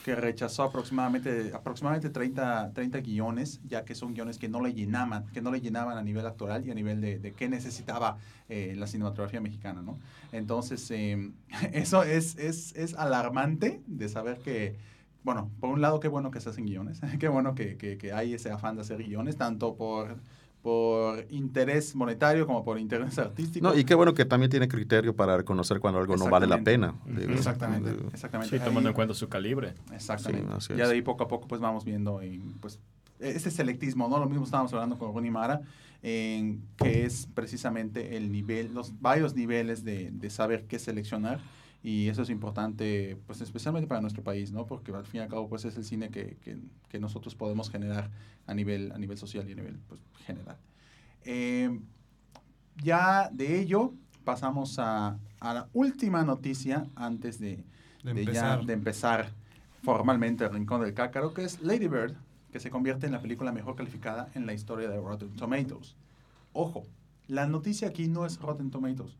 que 0.04 0.14
rechazó 0.14 0.62
aproximadamente, 0.62 1.50
aproximadamente 1.52 2.10
30, 2.10 2.72
30 2.72 3.00
guiones, 3.00 3.60
ya 3.66 3.84
que 3.84 3.94
son 3.94 4.14
guiones 4.14 4.38
que 4.38 4.48
no 4.48 4.60
le 4.60 4.72
llenaban, 4.72 5.26
que 5.32 5.40
no 5.40 5.50
le 5.50 5.60
llenaban 5.60 5.98
a 5.98 6.02
nivel 6.02 6.26
actoral 6.26 6.64
y 6.64 6.70
a 6.70 6.74
nivel 6.74 7.00
de, 7.00 7.18
de 7.18 7.32
qué 7.32 7.48
necesitaba 7.48 8.18
eh, 8.48 8.74
la 8.76 8.86
cinematografía 8.86 9.40
mexicana, 9.40 9.82
¿no? 9.82 9.98
Entonces, 10.32 10.88
eh, 10.90 11.32
eso 11.72 12.02
es, 12.04 12.36
es, 12.38 12.74
es 12.76 12.94
alarmante 12.94 13.82
de 13.86 14.08
saber 14.08 14.38
que, 14.38 14.76
bueno, 15.24 15.50
por 15.60 15.70
un 15.70 15.80
lado, 15.80 16.00
qué 16.00 16.08
bueno 16.08 16.30
que 16.30 16.40
se 16.40 16.50
hacen 16.50 16.66
guiones, 16.66 17.00
qué 17.18 17.28
bueno 17.28 17.54
que, 17.54 17.76
que, 17.76 17.98
que 17.98 18.12
hay 18.12 18.34
ese 18.34 18.50
afán 18.50 18.76
de 18.76 18.82
hacer 18.82 19.02
guiones, 19.02 19.36
tanto 19.36 19.74
por 19.74 20.18
por 20.62 21.26
interés 21.30 21.94
monetario 21.94 22.46
como 22.46 22.64
por 22.64 22.78
interés 22.78 23.18
artístico. 23.18 23.66
No, 23.66 23.76
y 23.76 23.84
qué 23.84 23.94
bueno 23.94 24.14
que 24.14 24.24
también 24.24 24.50
tiene 24.50 24.68
criterio 24.68 25.14
para 25.16 25.36
reconocer 25.36 25.80
cuando 25.80 26.00
algo 26.00 26.16
no 26.16 26.28
vale 26.28 26.46
la 26.46 26.62
pena. 26.62 26.94
Digo, 27.06 27.32
exactamente, 27.32 27.90
exactamente. 28.12 28.58
Sí, 28.58 28.64
tomando 28.64 28.90
en 28.90 28.94
cuenta 28.94 29.14
su 29.14 29.28
calibre. 29.28 29.74
Exactamente. 29.92 30.60
Sí, 30.60 30.74
ya 30.76 30.86
de 30.86 30.94
ahí 30.94 31.02
poco 31.02 31.24
a 31.24 31.28
poco 31.28 31.48
pues 31.48 31.60
vamos 31.60 31.84
viendo 31.84 32.20
en, 32.20 32.52
pues, 32.60 32.78
ese 33.18 33.50
selectismo, 33.50 34.08
¿no? 34.08 34.18
Lo 34.18 34.26
mismo 34.26 34.44
estábamos 34.44 34.72
hablando 34.72 34.98
con 34.98 35.14
Ronnie 35.14 35.30
Mara, 35.30 35.62
en, 36.02 36.62
que 36.76 37.04
es 37.04 37.28
precisamente 37.34 38.16
el 38.16 38.32
nivel, 38.32 38.72
los 38.74 39.00
varios 39.00 39.34
niveles 39.34 39.84
de, 39.84 40.10
de 40.10 40.30
saber 40.30 40.66
qué 40.66 40.78
seleccionar 40.78 41.40
y 41.82 42.08
eso 42.08 42.22
es 42.22 42.30
importante, 42.30 43.16
pues 43.26 43.40
especialmente 43.40 43.88
para 43.88 44.00
nuestro 44.00 44.22
país, 44.22 44.52
¿no? 44.52 44.66
Porque 44.66 44.92
al 44.92 45.06
fin 45.06 45.20
y 45.20 45.24
al 45.24 45.30
cabo, 45.30 45.48
pues 45.48 45.64
es 45.64 45.76
el 45.76 45.84
cine 45.84 46.10
que, 46.10 46.36
que, 46.42 46.58
que 46.88 47.00
nosotros 47.00 47.34
podemos 47.34 47.70
generar 47.70 48.10
a 48.46 48.54
nivel, 48.54 48.92
a 48.92 48.98
nivel 48.98 49.16
social 49.16 49.48
y 49.48 49.52
a 49.52 49.54
nivel 49.54 49.78
pues, 49.88 50.00
general. 50.26 50.58
Eh, 51.24 51.80
ya 52.82 53.30
de 53.32 53.60
ello, 53.60 53.94
pasamos 54.24 54.78
a, 54.78 55.18
a, 55.40 55.54
la 55.54 55.68
última 55.72 56.22
noticia 56.22 56.86
antes 56.96 57.38
de, 57.38 57.64
de, 58.04 58.14
de, 58.14 58.20
empezar. 58.20 58.60
Ya, 58.60 58.66
de 58.66 58.72
empezar 58.72 59.32
formalmente 59.82 60.44
el 60.44 60.52
Rincón 60.52 60.82
del 60.82 60.92
Cácaro, 60.92 61.32
que 61.32 61.44
es 61.44 61.62
Lady 61.62 61.88
Bird, 61.88 62.14
que 62.52 62.60
se 62.60 62.70
convierte 62.70 63.06
en 63.06 63.12
la 63.12 63.22
película 63.22 63.52
mejor 63.52 63.76
calificada 63.76 64.28
en 64.34 64.44
la 64.44 64.52
historia 64.52 64.88
de 64.88 65.00
Rotten 65.00 65.34
Tomatoes. 65.36 65.96
Ojo, 66.52 66.84
la 67.26 67.46
noticia 67.46 67.88
aquí 67.88 68.08
no 68.08 68.26
es 68.26 68.38
Rotten 68.38 68.70
Tomatoes. 68.70 69.16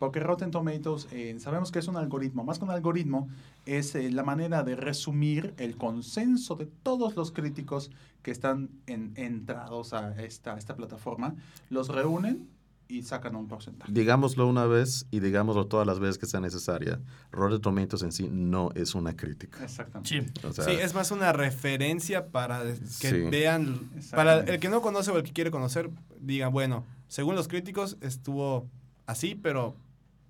Porque 0.00 0.18
Rotten 0.18 0.50
Tomatoes 0.50 1.08
eh, 1.12 1.36
sabemos 1.40 1.70
que 1.70 1.78
es 1.78 1.86
un 1.86 1.98
algoritmo. 1.98 2.42
Más 2.42 2.58
que 2.58 2.64
un 2.64 2.70
algoritmo, 2.70 3.28
es 3.66 3.94
eh, 3.94 4.10
la 4.10 4.22
manera 4.22 4.62
de 4.62 4.74
resumir 4.74 5.52
el 5.58 5.76
consenso 5.76 6.56
de 6.56 6.64
todos 6.64 7.16
los 7.16 7.32
críticos 7.32 7.90
que 8.22 8.30
están 8.30 8.70
en, 8.86 9.12
entrados 9.16 9.92
a 9.92 10.18
esta, 10.22 10.56
esta 10.56 10.74
plataforma. 10.74 11.34
Los 11.68 11.88
reúnen 11.88 12.48
y 12.88 13.02
sacan 13.02 13.36
un 13.36 13.46
porcentaje. 13.46 13.92
Digámoslo 13.92 14.48
una 14.48 14.64
vez 14.64 15.04
y 15.10 15.20
digámoslo 15.20 15.66
todas 15.66 15.86
las 15.86 15.98
veces 16.00 16.16
que 16.16 16.24
sea 16.24 16.40
necesaria. 16.40 16.98
Rotten 17.30 17.60
Tomatoes 17.60 18.02
en 18.02 18.12
sí 18.12 18.30
no 18.32 18.70
es 18.74 18.94
una 18.94 19.14
crítica. 19.14 19.62
Exactamente. 19.62 20.08
Sí, 20.08 20.46
o 20.46 20.52
sea, 20.54 20.64
sí 20.64 20.70
es 20.70 20.94
más 20.94 21.10
una 21.10 21.34
referencia 21.34 22.28
para 22.28 22.62
que 22.62 23.10
sí. 23.10 23.20
vean, 23.30 23.90
para 24.12 24.38
el 24.38 24.58
que 24.58 24.70
no 24.70 24.80
conoce 24.80 25.10
o 25.10 25.18
el 25.18 25.24
que 25.24 25.32
quiere 25.34 25.50
conocer, 25.50 25.90
diga, 26.18 26.48
bueno, 26.48 26.86
según 27.06 27.34
los 27.34 27.48
críticos 27.48 27.98
estuvo 28.00 28.66
así, 29.06 29.34
pero 29.34 29.76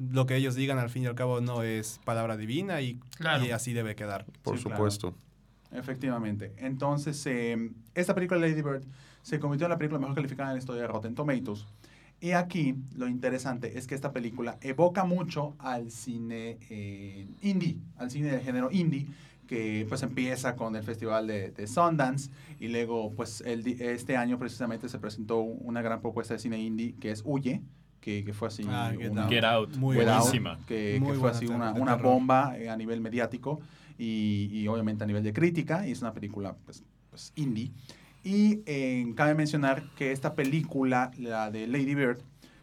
lo 0.00 0.26
que 0.26 0.36
ellos 0.36 0.54
digan 0.54 0.78
al 0.78 0.88
fin 0.88 1.02
y 1.02 1.06
al 1.06 1.14
cabo 1.14 1.40
no 1.40 1.62
es 1.62 2.00
palabra 2.04 2.36
divina 2.36 2.80
y, 2.80 2.98
claro. 3.16 3.44
y 3.44 3.50
así 3.50 3.72
debe 3.72 3.94
quedar. 3.94 4.24
Por 4.42 4.56
sí, 4.56 4.62
supuesto. 4.62 5.12
Claro. 5.12 5.82
Efectivamente. 5.82 6.52
Entonces, 6.56 7.24
eh, 7.26 7.70
esta 7.94 8.14
película 8.14 8.40
Lady 8.40 8.62
Bird 8.62 8.82
se 9.22 9.38
convirtió 9.38 9.66
en 9.66 9.70
la 9.70 9.78
película 9.78 10.00
mejor 10.00 10.14
calificada 10.14 10.50
en 10.50 10.54
la 10.54 10.58
historia 10.58 10.82
de 10.82 10.88
Rotten 10.88 11.14
Tomatoes. 11.14 11.66
Y 12.20 12.32
aquí 12.32 12.74
lo 12.96 13.08
interesante 13.08 13.78
es 13.78 13.86
que 13.86 13.94
esta 13.94 14.12
película 14.12 14.58
evoca 14.60 15.04
mucho 15.04 15.54
al 15.58 15.90
cine 15.90 16.58
eh, 16.68 17.26
indie, 17.40 17.78
al 17.96 18.10
cine 18.10 18.30
de 18.30 18.40
género 18.40 18.70
indie, 18.70 19.06
que 19.46 19.86
pues 19.88 20.02
empieza 20.02 20.54
con 20.54 20.76
el 20.76 20.82
festival 20.82 21.26
de, 21.26 21.50
de 21.50 21.66
Sundance 21.66 22.30
y 22.58 22.68
luego 22.68 23.12
pues 23.12 23.40
el, 23.40 23.66
este 23.66 24.16
año 24.16 24.38
precisamente 24.38 24.88
se 24.88 24.98
presentó 24.98 25.40
una 25.40 25.82
gran 25.82 26.00
propuesta 26.00 26.34
de 26.34 26.40
cine 26.40 26.58
indie 26.58 26.94
que 27.00 27.10
es 27.10 27.22
Huye, 27.24 27.62
que, 28.00 28.24
que, 28.24 28.32
fue 28.32 28.48
así 28.48 28.64
ah, 28.68 28.92
get, 28.96 29.10
una, 29.10 29.28
get 29.28 29.44
Out, 29.44 29.76
muy 29.76 29.96
buenísima. 29.96 30.58
Que, 30.66 30.98
muy 31.00 31.12
que 31.12 31.18
fue 31.18 31.30
así 31.30 31.46
una, 31.46 31.72
una 31.72 31.96
bomba 31.96 32.54
a 32.70 32.76
nivel 32.76 33.00
mediático 33.00 33.60
y, 33.98 34.48
y, 34.52 34.68
obviamente 34.68 35.04
a 35.04 35.06
nivel 35.06 35.22
de 35.22 35.32
crítica, 35.32 35.86
y 35.86 35.92
es 35.92 36.00
una 36.00 36.12
película 36.12 36.56
pues, 36.64 36.82
pues 37.10 37.32
indie. 37.36 37.72
Y 38.22 38.62
eh, 38.66 39.12
cabe 39.16 39.34
mencionar 39.34 39.82
que 39.96 40.12
esta 40.12 40.34
película, 40.34 41.10
la 41.16 41.50
de 41.50 41.66
Lady 41.66 41.94
Bird, 41.94 42.18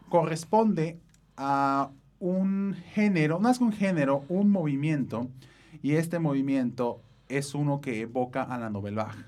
corresponde 0.08 0.98
a 1.36 1.90
un 2.20 2.76
género, 2.92 3.38
no 3.40 3.50
es 3.50 3.60
un 3.60 3.72
género, 3.72 4.24
un 4.28 4.50
movimiento, 4.50 5.28
y 5.82 5.92
este 5.92 6.18
movimiento 6.18 7.00
es 7.28 7.54
uno 7.54 7.80
que 7.80 8.00
evoca 8.00 8.42
a 8.42 8.58
la 8.58 8.70
Nouvelle 8.70 8.96
Vague, 8.96 9.24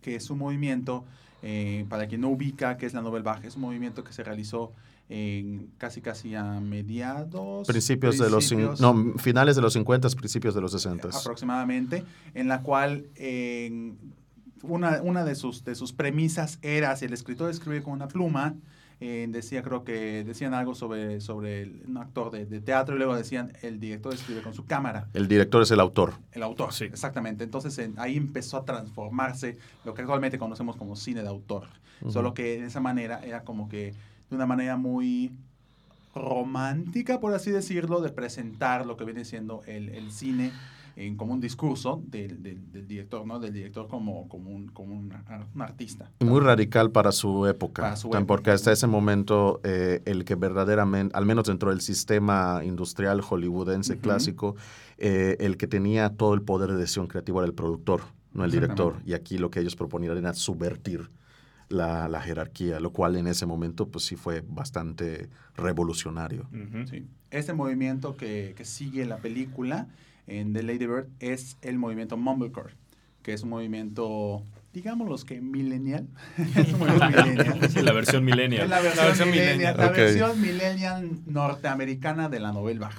que 0.00 0.14
es 0.14 0.30
un 0.30 0.38
movimiento, 0.38 1.04
eh, 1.42 1.84
para 1.88 2.06
quien 2.06 2.20
no 2.20 2.28
ubica 2.28 2.76
qué 2.76 2.86
es 2.86 2.94
la 2.94 3.02
Nouvelle 3.02 3.24
Vague, 3.24 3.48
es 3.48 3.56
un 3.56 3.62
movimiento 3.62 4.04
que 4.04 4.12
se 4.12 4.22
realizó 4.22 4.72
en 5.08 5.70
casi 5.78 6.02
casi 6.02 6.34
a 6.34 6.60
mediados 6.60 7.66
principios, 7.66 8.16
principios, 8.16 8.50
de 8.50 8.68
los 8.68 8.80
no 8.80 9.14
finales 9.18 9.56
de 9.56 9.62
los 9.62 9.72
50 9.72 10.08
principios 10.10 10.54
de 10.54 10.60
los 10.60 10.72
60 10.72 11.08
aproximadamente 11.08 12.04
en 12.34 12.48
la 12.48 12.60
cual 12.62 13.06
eh, 13.16 13.94
una, 14.62 15.00
una 15.02 15.24
de 15.24 15.34
sus 15.34 15.64
de 15.64 15.74
sus 15.74 15.92
premisas 15.92 16.58
era 16.60 16.94
si 16.96 17.06
el 17.06 17.14
escritor 17.14 17.50
escribe 17.50 17.82
con 17.82 17.94
una 17.94 18.08
pluma 18.08 18.54
eh, 19.00 19.26
decía 19.30 19.62
creo 19.62 19.84
que 19.84 20.24
decían 20.24 20.54
algo 20.54 20.74
sobre 20.74 21.20
sobre 21.20 21.62
el, 21.62 21.82
un 21.86 21.98
actor 21.98 22.32
de, 22.32 22.46
de, 22.46 22.60
teatro 22.60 22.96
y 22.96 22.98
luego 22.98 23.14
decían 23.14 23.52
el 23.62 23.78
director 23.78 24.12
escribe 24.12 24.42
con 24.42 24.54
su 24.54 24.66
cámara. 24.66 25.06
El 25.14 25.28
director 25.28 25.62
es 25.62 25.70
el 25.70 25.78
autor. 25.78 26.14
El 26.32 26.42
autor 26.42 26.72
sí. 26.72 26.84
exactamente. 26.84 27.44
Entonces 27.44 27.78
en, 27.78 27.94
ahí 27.98 28.16
empezó 28.16 28.56
a 28.56 28.64
transformarse 28.64 29.56
lo 29.84 29.94
que 29.94 30.02
actualmente 30.02 30.36
conocemos 30.36 30.74
como 30.74 30.96
cine 30.96 31.22
de 31.22 31.28
autor. 31.28 31.68
Uh 32.00 32.08
-huh. 32.08 32.12
solo 32.12 32.34
que 32.34 32.60
de 32.60 32.66
esa 32.66 32.80
manera 32.80 33.20
era 33.24 33.44
como 33.44 33.68
que 33.68 33.94
de 34.30 34.36
una 34.36 34.46
manera 34.46 34.76
muy 34.76 35.32
romántica, 36.14 37.20
por 37.20 37.34
así 37.34 37.50
decirlo, 37.50 38.00
de 38.00 38.10
presentar 38.10 38.86
lo 38.86 38.96
que 38.96 39.04
viene 39.04 39.24
siendo 39.24 39.62
el, 39.66 39.88
el 39.90 40.10
cine 40.10 40.52
en, 40.96 41.16
como 41.16 41.32
un 41.32 41.40
discurso 41.40 42.02
del, 42.06 42.42
del, 42.42 42.72
del, 42.72 42.88
director, 42.88 43.24
¿no? 43.24 43.38
Del 43.38 43.52
director 43.52 43.86
como, 43.86 44.28
como, 44.28 44.50
un, 44.50 44.66
como 44.68 44.96
un, 44.96 45.14
un 45.54 45.62
artista. 45.62 46.10
Muy 46.20 46.40
radical 46.40 46.90
para 46.90 47.12
su 47.12 47.46
época. 47.46 47.82
Para 47.82 47.96
su 47.96 48.08
época. 48.08 48.26
Porque 48.26 48.50
hasta 48.50 48.72
ese 48.72 48.88
momento 48.88 49.60
eh, 49.62 50.02
el 50.06 50.24
que 50.24 50.34
verdaderamente, 50.34 51.16
al 51.16 51.24
menos 51.24 51.44
dentro 51.46 51.70
del 51.70 51.80
sistema 51.80 52.62
industrial 52.64 53.20
hollywoodense 53.20 53.92
uh 53.92 53.96
-huh. 53.96 54.00
clásico, 54.00 54.56
eh, 54.98 55.36
el 55.38 55.56
que 55.56 55.68
tenía 55.68 56.10
todo 56.10 56.34
el 56.34 56.42
poder 56.42 56.72
de 56.72 56.78
decisión 56.78 57.06
creativa 57.06 57.38
era 57.38 57.46
el 57.46 57.54
productor, 57.54 58.00
no 58.32 58.44
el 58.44 58.50
director. 58.50 58.96
Y 59.06 59.12
aquí 59.12 59.38
lo 59.38 59.50
que 59.50 59.60
ellos 59.60 59.76
proponían 59.76 60.18
era 60.18 60.34
subvertir 60.34 61.08
la, 61.68 62.08
la, 62.08 62.20
jerarquía, 62.20 62.80
lo 62.80 62.92
cual 62.92 63.16
en 63.16 63.26
ese 63.26 63.46
momento 63.46 63.88
pues 63.88 64.04
sí 64.04 64.16
fue 64.16 64.42
bastante 64.46 65.28
revolucionario. 65.56 66.48
Uh 66.52 66.56
-huh. 66.56 66.90
sí. 66.90 67.06
Este 67.30 67.52
movimiento 67.52 68.16
que, 68.16 68.54
que, 68.56 68.64
sigue 68.64 69.04
la 69.04 69.18
película 69.18 69.86
en 70.26 70.52
The 70.52 70.62
Lady 70.62 70.86
Bird 70.86 71.08
es 71.20 71.58
el 71.62 71.78
movimiento 71.78 72.16
Mumblecore, 72.16 72.74
que 73.22 73.34
es 73.34 73.42
un 73.42 73.50
movimiento, 73.50 74.42
digamos 74.72 75.08
los 75.08 75.24
que 75.24 75.40
millennial. 75.40 76.06
es 76.56 76.72
un 76.72 76.78
movimiento 76.78 77.26
millennial. 77.26 77.70
Sí, 77.70 77.82
la 77.82 77.92
versión 77.92 78.24
millennial. 78.24 78.70
la 78.70 78.80
versión, 78.80 79.04
la 79.04 79.08
versión 79.08 79.30
millennial, 79.30 79.76
la 79.76 79.86
okay. 79.88 80.04
versión 80.04 80.40
millennial 80.40 81.10
norteamericana 81.26 82.28
de 82.28 82.40
la 82.40 82.52
novela 82.52 82.90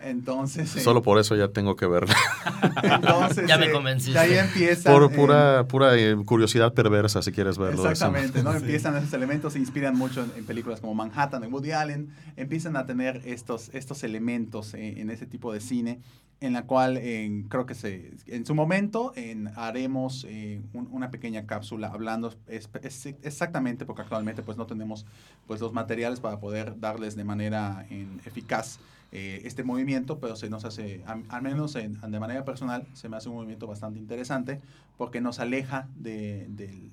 Entonces. 0.00 0.76
Eh, 0.76 0.80
Solo 0.80 1.02
por 1.02 1.18
eso 1.18 1.34
ya 1.36 1.48
tengo 1.48 1.76
que 1.76 1.86
verla. 1.86 2.14
Entonces. 2.82 3.46
ya 3.46 3.58
me 3.58 3.70
convenciste. 3.70 4.18
Eh, 4.18 4.22
ahí 4.22 4.34
empieza. 4.34 4.90
Por 4.90 5.10
pura, 5.12 5.60
eh, 5.60 5.64
pura 5.64 5.92
curiosidad 6.24 6.74
perversa, 6.74 7.22
si 7.22 7.32
quieres 7.32 7.58
verlo. 7.58 7.88
Exactamente, 7.88 8.42
¿no? 8.42 8.52
Sí. 8.54 8.58
Empiezan 8.58 8.96
esos 8.96 9.12
elementos, 9.12 9.54
se 9.54 9.58
inspiran 9.58 9.96
mucho 9.96 10.22
en, 10.22 10.32
en, 10.36 10.44
películas 10.44 10.80
como 10.80 10.94
Manhattan 10.94 11.42
de 11.42 11.48
Woody 11.48 11.72
Allen. 11.72 12.14
Empiezan 12.36 12.76
a 12.76 12.86
tener 12.86 13.20
estos, 13.24 13.70
estos 13.72 14.04
elementos 14.04 14.74
en, 14.74 14.98
en 14.98 15.10
ese 15.10 15.26
tipo 15.26 15.52
de 15.52 15.60
cine, 15.60 16.00
en 16.40 16.52
la 16.52 16.66
cual 16.66 16.96
en, 16.98 17.44
creo 17.44 17.66
que 17.66 17.74
se, 17.74 18.12
en 18.26 18.44
su 18.44 18.54
momento 18.54 19.12
en, 19.16 19.48
haremos 19.56 20.26
eh, 20.28 20.60
un, 20.72 20.88
una 20.92 21.10
pequeña 21.10 21.46
cápsula 21.46 21.88
hablando 21.88 22.34
es, 22.46 22.68
es, 22.82 23.06
exactamente, 23.22 23.86
porque 23.86 24.02
actualmente 24.02 24.42
pues 24.42 24.56
no 24.56 24.66
tenemos 24.66 25.06
pues 25.46 25.60
los 25.60 25.72
materiales 25.72 26.20
para 26.20 26.38
poder 26.40 26.78
darles 26.78 27.16
de 27.16 27.24
manera 27.24 27.86
eficaz 28.26 28.78
eh, 29.16 29.42
este 29.44 29.62
movimiento, 29.62 30.18
pero 30.18 30.34
se 30.34 30.50
nos 30.50 30.64
hace, 30.64 31.04
a, 31.06 31.16
al 31.28 31.40
menos 31.40 31.76
en, 31.76 32.00
de 32.00 32.18
manera 32.18 32.44
personal, 32.44 32.84
se 32.94 33.08
me 33.08 33.16
hace 33.16 33.28
un 33.28 33.36
movimiento 33.36 33.68
bastante 33.68 34.00
interesante 34.00 34.60
porque 34.98 35.20
nos 35.20 35.38
aleja 35.38 35.86
de, 35.94 36.46
del, 36.48 36.90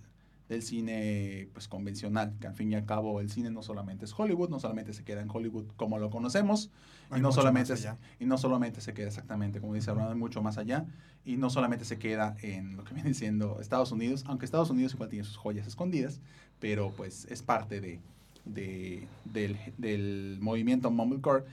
del, 0.48 0.62
cine 0.62 1.50
pues, 1.52 1.68
convencional, 1.68 2.32
que 2.40 2.46
al 2.46 2.54
fin 2.54 2.72
y 2.72 2.76
al 2.76 2.86
cabo 2.86 3.22
el 3.22 3.32
cine 3.32 3.50
no 3.50 3.64
solamente 3.64 4.06
es 4.06 4.14
Hollywood, 4.16 4.52
no 4.52 4.60
solamente 4.60 4.94
se 4.94 5.04
queda 5.04 5.24
en 5.24 5.32
Hollywood 5.32 5.66
como 5.78 5.98
lo 5.98 6.12
conocemos, 6.12 6.70
y 7.18 7.20
no, 7.22 7.32
solamente 7.32 7.76
se, 7.76 7.92
y 8.20 8.26
no 8.26 8.38
solamente 8.38 8.82
se 8.82 8.94
queda 8.94 9.08
exactamente, 9.08 9.60
como 9.60 9.74
dice 9.74 9.90
Abraham, 9.90 10.20
mucho 10.20 10.44
más 10.44 10.60
allá, 10.60 10.86
y 11.26 11.38
no 11.38 11.50
solamente 11.50 11.86
se 11.86 11.98
queda 11.98 12.36
en 12.44 12.78
lo 12.78 12.84
que 12.84 12.94
viene 12.94 13.16
siendo 13.16 13.60
Estados 13.60 13.92
Unidos, 13.92 14.26
aunque 14.28 14.46
Estados 14.46 14.70
Unidos 14.70 14.94
igual 14.94 15.10
tiene 15.10 15.26
sus 15.26 15.38
joyas 15.38 15.66
escondidas, 15.66 16.20
pero 16.60 16.92
pues 16.96 17.26
es 17.32 17.42
parte 17.42 17.82
de, 17.82 18.00
de 18.46 19.08
del, 19.26 19.58
del 19.80 20.38
movimiento 20.40 20.92
Mumblecore 20.92 21.46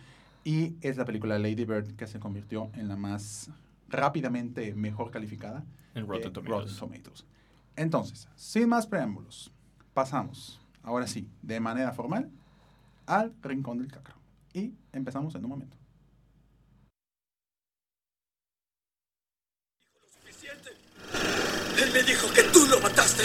y 0.49 0.79
es 0.81 0.97
la 0.97 1.05
película 1.05 1.39
Lady 1.39 1.67
Bird 1.67 1.95
que 1.95 2.07
se 2.07 2.19
convirtió 2.19 2.71
en 2.73 2.89
la 2.89 2.97
más 2.97 3.51
rápidamente 3.91 4.75
mejor 4.75 5.11
calificada. 5.11 5.63
En 5.95 6.09
Rotten 6.09 6.29
eh, 6.29 6.31
Tomatoes. 6.31 6.71
Rotten 6.71 6.79
Tomatoes. 6.79 7.27
Entonces, 7.77 8.29
sin 8.35 8.71
más 8.71 8.87
preámbulos, 8.87 9.53
pasamos, 9.93 10.59
ahora 10.83 11.07
sí, 11.07 11.29
de 11.43 11.61
manera 11.61 11.93
formal, 11.93 12.31
al 13.05 13.35
Rincón 13.43 13.77
del 13.77 13.93
Cácaro. 13.93 14.17
Y 14.55 14.73
empezamos 14.91 15.35
en 15.35 15.45
un 15.45 15.51
momento. 15.51 15.77
Él 21.77 21.91
me 21.93 22.03
dijo 22.05 22.27
que 22.33 22.43
tú 22.45 22.61
lo 22.71 22.81
mataste. 22.81 23.25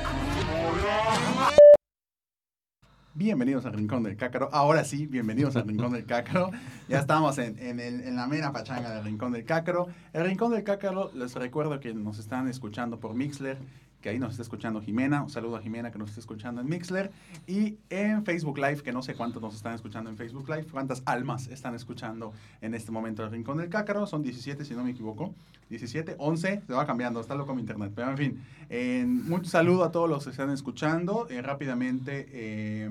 Bienvenidos 3.13 3.65
al 3.65 3.73
Rincón 3.73 4.03
del 4.03 4.15
Cácaro. 4.15 4.49
Ahora 4.53 4.85
sí, 4.85 5.05
bienvenidos 5.05 5.55
al 5.57 5.67
Rincón 5.67 5.91
del 5.91 6.05
Cácaro. 6.05 6.49
Ya 6.87 6.99
estamos 6.99 7.37
en, 7.39 7.59
en 7.59 7.79
el- 7.81 8.01
en 8.01 8.15
la 8.15 8.25
mera 8.27 8.53
pachanga 8.53 8.89
del 8.95 9.03
Rincón 9.03 9.33
del 9.33 9.43
Cácaro. 9.43 9.87
El 10.13 10.25
Rincón 10.25 10.51
del 10.53 10.63
Cácaro, 10.63 11.11
les 11.13 11.35
recuerdo 11.35 11.79
que 11.81 11.93
nos 11.93 12.19
están 12.19 12.47
escuchando 12.47 12.99
por 13.01 13.13
Mixler, 13.13 13.57
que 14.01 14.09
ahí 14.09 14.19
nos 14.19 14.31
está 14.31 14.41
escuchando 14.41 14.81
Jimena. 14.81 15.23
Un 15.23 15.29
saludo 15.29 15.57
a 15.57 15.61
Jimena 15.61 15.91
que 15.91 15.99
nos 15.99 16.09
está 16.09 16.19
escuchando 16.19 16.61
en 16.61 16.67
Mixler. 16.67 17.11
Y 17.47 17.77
en 17.89 18.25
Facebook 18.25 18.57
Live, 18.57 18.81
que 18.81 18.91
no 18.91 19.01
sé 19.01 19.13
cuántos 19.13 19.41
nos 19.41 19.55
están 19.55 19.73
escuchando 19.73 20.09
en 20.09 20.17
Facebook 20.17 20.49
Live, 20.49 20.67
cuántas 20.71 21.03
almas 21.05 21.47
están 21.47 21.75
escuchando 21.75 22.33
en 22.61 22.73
este 22.73 22.91
momento 22.91 23.23
el 23.23 23.31
Rincón 23.31 23.57
del 23.57 23.69
Cácaro. 23.69 24.05
Son 24.07 24.23
17, 24.23 24.65
si 24.65 24.73
no 24.73 24.83
me 24.83 24.91
equivoco. 24.91 25.33
17, 25.69 26.15
11, 26.17 26.63
se 26.67 26.73
va 26.73 26.85
cambiando, 26.85 27.21
está 27.21 27.35
loco 27.35 27.53
mi 27.55 27.61
internet. 27.61 27.93
Pero 27.95 28.09
en 28.11 28.17
fin, 28.17 28.43
eh, 28.69 29.05
mucho 29.05 29.49
saludo 29.49 29.83
a 29.83 29.91
todos 29.91 30.09
los 30.09 30.23
que 30.23 30.31
están 30.31 30.49
escuchando. 30.49 31.27
Eh, 31.29 31.41
rápidamente, 31.41 32.27
eh, 32.31 32.89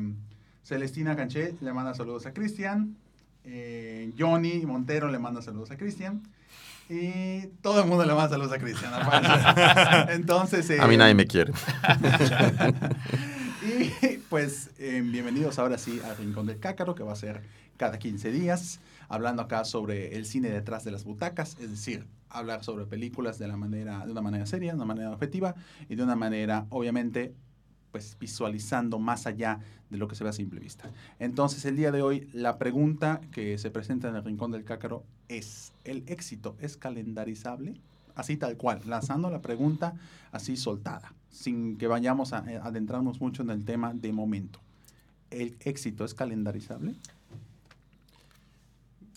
Celestina 0.64 1.16
Canché 1.16 1.54
le 1.60 1.72
manda 1.72 1.94
saludos 1.94 2.26
a 2.26 2.32
Cristian. 2.32 2.96
Eh, 3.44 4.12
Johnny 4.18 4.64
Montero 4.66 5.08
le 5.08 5.18
manda 5.18 5.42
saludos 5.42 5.70
a 5.70 5.76
Cristian. 5.76 6.22
Y 6.92 7.46
todo 7.62 7.82
el 7.82 7.86
mundo 7.86 8.04
le 8.04 8.12
manda 8.14 8.30
saludos 8.30 8.52
a 8.52 8.58
Cristian. 8.58 8.92
Entonces. 10.10 10.68
eh, 10.70 10.80
A 10.80 10.88
mí 10.88 10.96
nadie 10.96 11.14
me 11.14 11.24
quiere. 11.24 11.52
y 13.62 14.16
pues 14.28 14.70
eh, 14.76 15.00
bienvenidos 15.04 15.60
ahora 15.60 15.78
sí 15.78 16.00
al 16.04 16.16
Rincón 16.16 16.46
del 16.46 16.58
Cácaro, 16.58 16.96
que 16.96 17.04
va 17.04 17.12
a 17.12 17.16
ser 17.16 17.42
cada 17.76 18.00
15 18.00 18.32
días, 18.32 18.80
hablando 19.08 19.40
acá 19.40 19.64
sobre 19.64 20.16
el 20.16 20.26
cine 20.26 20.50
detrás 20.50 20.82
de 20.82 20.90
las 20.90 21.04
butacas, 21.04 21.56
es 21.60 21.70
decir, 21.70 22.08
hablar 22.28 22.64
sobre 22.64 22.86
películas 22.86 23.38
de, 23.38 23.46
la 23.46 23.56
manera, 23.56 24.04
de 24.04 24.10
una 24.10 24.20
manera 24.20 24.44
seria, 24.46 24.72
de 24.72 24.76
una 24.76 24.84
manera 24.84 25.12
objetiva 25.12 25.54
y 25.88 25.94
de 25.94 26.02
una 26.02 26.16
manera, 26.16 26.66
obviamente, 26.70 27.34
pues 27.92 28.16
visualizando 28.20 28.98
más 28.98 29.26
allá 29.26 29.58
de 29.90 29.96
lo 29.98 30.06
que 30.08 30.14
se 30.14 30.22
ve 30.24 30.30
a 30.30 30.32
simple 30.32 30.60
vista. 30.60 30.88
Entonces, 31.18 31.64
el 31.64 31.76
día 31.76 31.90
de 31.90 32.02
hoy, 32.02 32.28
la 32.32 32.56
pregunta 32.58 33.20
que 33.32 33.58
se 33.58 33.70
presenta 33.70 34.08
en 34.08 34.16
el 34.16 34.24
Rincón 34.24 34.52
del 34.52 34.64
Cácaro 34.64 35.02
es, 35.28 35.72
¿el 35.84 36.04
éxito 36.06 36.56
es 36.60 36.76
calendarizable? 36.76 37.74
Así 38.14 38.36
tal 38.36 38.56
cual, 38.56 38.80
lanzando 38.86 39.30
la 39.30 39.40
pregunta 39.42 39.94
así 40.32 40.56
soltada, 40.56 41.12
sin 41.30 41.76
que 41.78 41.86
vayamos 41.86 42.32
a 42.32 42.38
a 42.38 42.66
adentrarnos 42.66 43.20
mucho 43.20 43.42
en 43.42 43.50
el 43.50 43.64
tema 43.64 43.92
de 43.94 44.12
momento. 44.12 44.58
¿El 45.30 45.56
éxito 45.64 46.04
es 46.04 46.14
calendarizable? 46.14 46.94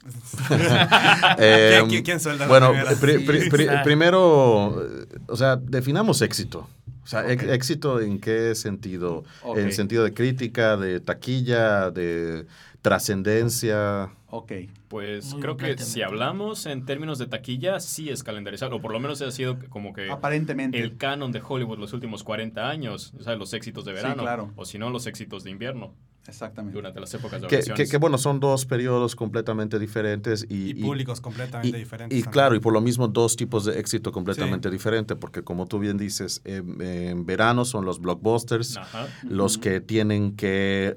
Eh, 1.39 1.81
¿Quién- 1.87 2.03
quién- 2.03 2.19
bueno, 2.47 2.71
pri- 2.99 3.19
pri- 3.25 3.49
pri- 3.49 3.67
primero, 3.83 4.81
eh, 4.83 5.05
o 5.27 5.35
sea, 5.37 5.55
definamos 5.55 6.21
éxito. 6.21 6.67
O 7.03 7.07
sea, 7.07 7.29
éxito 7.29 7.99
en 7.99 8.19
qué 8.19 8.55
sentido? 8.55 9.23
En 9.55 9.71
sentido 9.73 10.03
de 10.03 10.13
crítica, 10.13 10.77
de 10.77 10.99
taquilla, 10.99 11.91
de 11.91 12.45
trascendencia. 12.81 14.11
Ok, 14.27 14.51
Pues 14.87 15.33
Muy 15.33 15.41
creo 15.41 15.57
que 15.57 15.77
si 15.77 16.01
hablamos 16.01 16.65
en 16.65 16.85
términos 16.85 17.19
de 17.19 17.27
taquilla, 17.27 17.79
sí 17.79 18.09
es 18.09 18.23
calendarizado, 18.23 18.77
o 18.77 18.81
por 18.81 18.91
lo 18.91 18.99
menos 18.99 19.21
ha 19.21 19.31
sido 19.31 19.57
como 19.69 19.93
que 19.93 20.09
aparentemente. 20.09 20.79
el 20.79 20.97
canon 20.97 21.31
de 21.31 21.41
Hollywood 21.45 21.77
los 21.77 21.93
últimos 21.93 22.23
40 22.23 22.67
años, 22.69 23.13
o 23.19 23.23
sea, 23.23 23.35
los 23.35 23.53
éxitos 23.53 23.85
de 23.85 23.91
Sí, 23.91 23.95
verano, 23.95 24.23
claro. 24.23 24.51
o 24.55 24.65
si 24.65 24.77
no, 24.79 24.89
los 24.89 25.05
éxitos 25.07 25.43
de 25.43 25.51
invierno, 25.51 25.93
Exactamente. 26.27 26.75
durante 26.75 26.99
las 26.99 27.13
épocas 27.13 27.41
de 27.41 27.47
Que, 27.47 27.59
que- 27.59 27.85
que, 27.87 27.97
bueno, 27.97 28.17
son 28.17 28.39
dos 28.39 28.65
periodos 28.65 29.15
completamente 29.15 29.77
diferentes 29.77 30.45
y, 30.49 30.71
Y 30.71 30.81
públicos 30.83 31.19
completamente 31.19 31.77
y- 31.77 31.79
diferentes. 31.81 32.17
Y 32.17 32.21
también. 32.21 32.31
claro, 32.33 32.55
y 32.55 32.59
por 32.59 32.71
lo 32.73 32.81
mismo 32.81 33.07
dos 33.07 33.35
tipos 33.35 33.65
de 33.65 33.77
éxito 33.79 34.11
completamente 34.11 34.69
diferentes, 34.69 35.17
porque 35.17 35.43
como 35.43 35.65
tú 35.67 35.79
bien 35.79 35.97
dices, 35.97 36.41
en, 36.45 36.81
en 36.81 37.25
verano 37.25 37.65
son 37.65 37.83
los 37.85 37.99
blockbusters, 37.99 38.77
Ajá. 38.77 39.07
los 39.23 39.57
que 39.57 39.81
tienen 39.81 40.35
que 40.35 40.95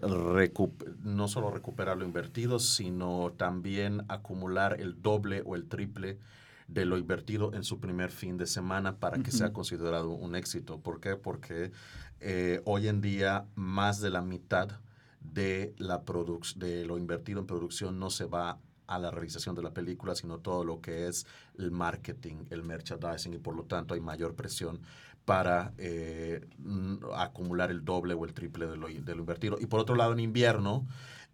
no 1.03 1.29
solo 1.29 1.51
recuperar 1.51 1.97
lo 1.97 2.05
invertido, 2.05 2.59
sino 2.59 3.33
también 3.37 4.03
acumular 4.09 4.81
el 4.81 5.01
doble 5.03 5.43
o 5.45 5.57
el 5.57 5.67
triple 5.67 6.19
de 6.69 6.85
lo 6.85 6.99
invertido 6.99 7.53
en 7.55 7.63
su 7.63 7.79
primer 7.79 8.11
fin 8.11 8.37
de 8.39 8.47
semana 8.47 8.97
para 8.97 9.19
que 9.23 9.31
sea 9.31 9.53
considerado 9.53 10.11
un 10.11 10.35
éxito. 10.35 10.79
¿Por 10.81 11.01
qué? 11.01 11.15
Porque 11.17 11.71
eh, 12.21 12.61
hoy 12.65 12.89
en 12.89 13.01
día 13.01 13.45
más 13.55 14.01
de 14.01 14.11
la 14.11 14.21
mitad 14.23 14.71
de, 15.33 15.75
la 15.79 16.03
de 16.57 16.85
lo 16.85 16.99
invertido 16.99 17.41
en 17.41 17.47
producción 17.47 17.99
no 17.99 18.11
se 18.11 18.25
va 18.27 18.59
a 18.87 18.99
la 18.99 19.11
realización 19.11 19.55
de 19.55 19.63
la 19.63 19.73
película, 19.73 20.15
sino 20.15 20.39
todo 20.39 20.65
lo 20.65 20.81
que 20.81 21.09
es 21.09 21.27
el 21.59 21.71
marketing, 21.71 22.45
el 22.51 22.63
merchandising, 22.63 23.35
y 23.35 23.39
por 23.39 23.57
lo 23.57 23.65
tanto 23.65 23.95
hay 23.95 24.01
mayor 24.01 24.35
presión 24.35 24.81
para 25.25 25.73
eh, 25.79 26.47
acumular 27.17 27.71
el 27.71 27.85
doble 27.85 28.15
o 28.15 28.25
el 28.25 28.33
triple 28.33 28.67
de 28.67 28.77
lo, 28.77 28.87
de 28.87 29.15
lo 29.15 29.21
invertido. 29.21 29.59
Y 29.61 29.67
por 29.67 29.81
otro 29.81 29.97
lado, 29.97 30.13
en 30.13 30.21
invierno, 30.21 30.87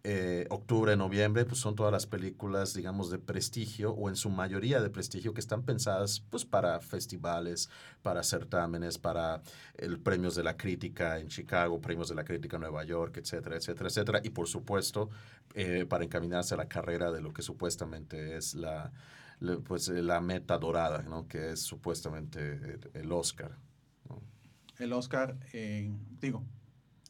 eh, 0.05 0.47
octubre, 0.49 0.97
noviembre, 0.97 1.45
pues 1.45 1.61
son 1.61 1.75
todas 1.75 1.93
las 1.93 2.05
películas, 2.05 2.73
digamos, 2.73 3.09
de 3.09 3.19
prestigio 3.19 3.91
o 3.93 4.09
en 4.09 4.17
su 4.17 4.29
mayoría 4.29 4.81
de 4.81 4.89
prestigio 4.89 5.33
que 5.33 5.39
están 5.39 5.63
pensadas 5.63 6.19
pues 6.29 6.43
para 6.43 6.81
festivales, 6.81 7.69
para 8.01 8.21
certámenes, 8.21 8.97
para 8.97 9.41
el 9.77 9.99
premios 9.99 10.35
de 10.35 10.43
la 10.43 10.57
crítica 10.57 11.19
en 11.19 11.29
Chicago, 11.29 11.79
premios 11.79 12.09
de 12.09 12.15
la 12.15 12.25
crítica 12.25 12.57
en 12.57 12.63
Nueva 12.63 12.83
York, 12.83 13.15
etcétera, 13.15 13.55
etcétera, 13.55 13.87
etcétera. 13.87 14.21
Y 14.25 14.31
por 14.31 14.49
supuesto, 14.49 15.09
eh, 15.53 15.85
para 15.87 16.03
encaminarse 16.03 16.53
a 16.55 16.57
la 16.57 16.67
carrera 16.67 17.09
de 17.09 17.21
lo 17.21 17.31
que 17.31 17.41
supuestamente 17.41 18.35
es 18.35 18.55
la, 18.55 18.91
pues, 19.63 19.87
eh, 19.87 20.01
la 20.01 20.19
meta 20.19 20.57
dorada, 20.57 21.03
¿no? 21.03 21.29
Que 21.29 21.51
es 21.51 21.61
supuestamente 21.61 22.77
el, 22.93 23.09
Oscar. 23.09 23.55
El 24.79 24.91
Oscar, 24.91 25.37
digo, 26.19 26.43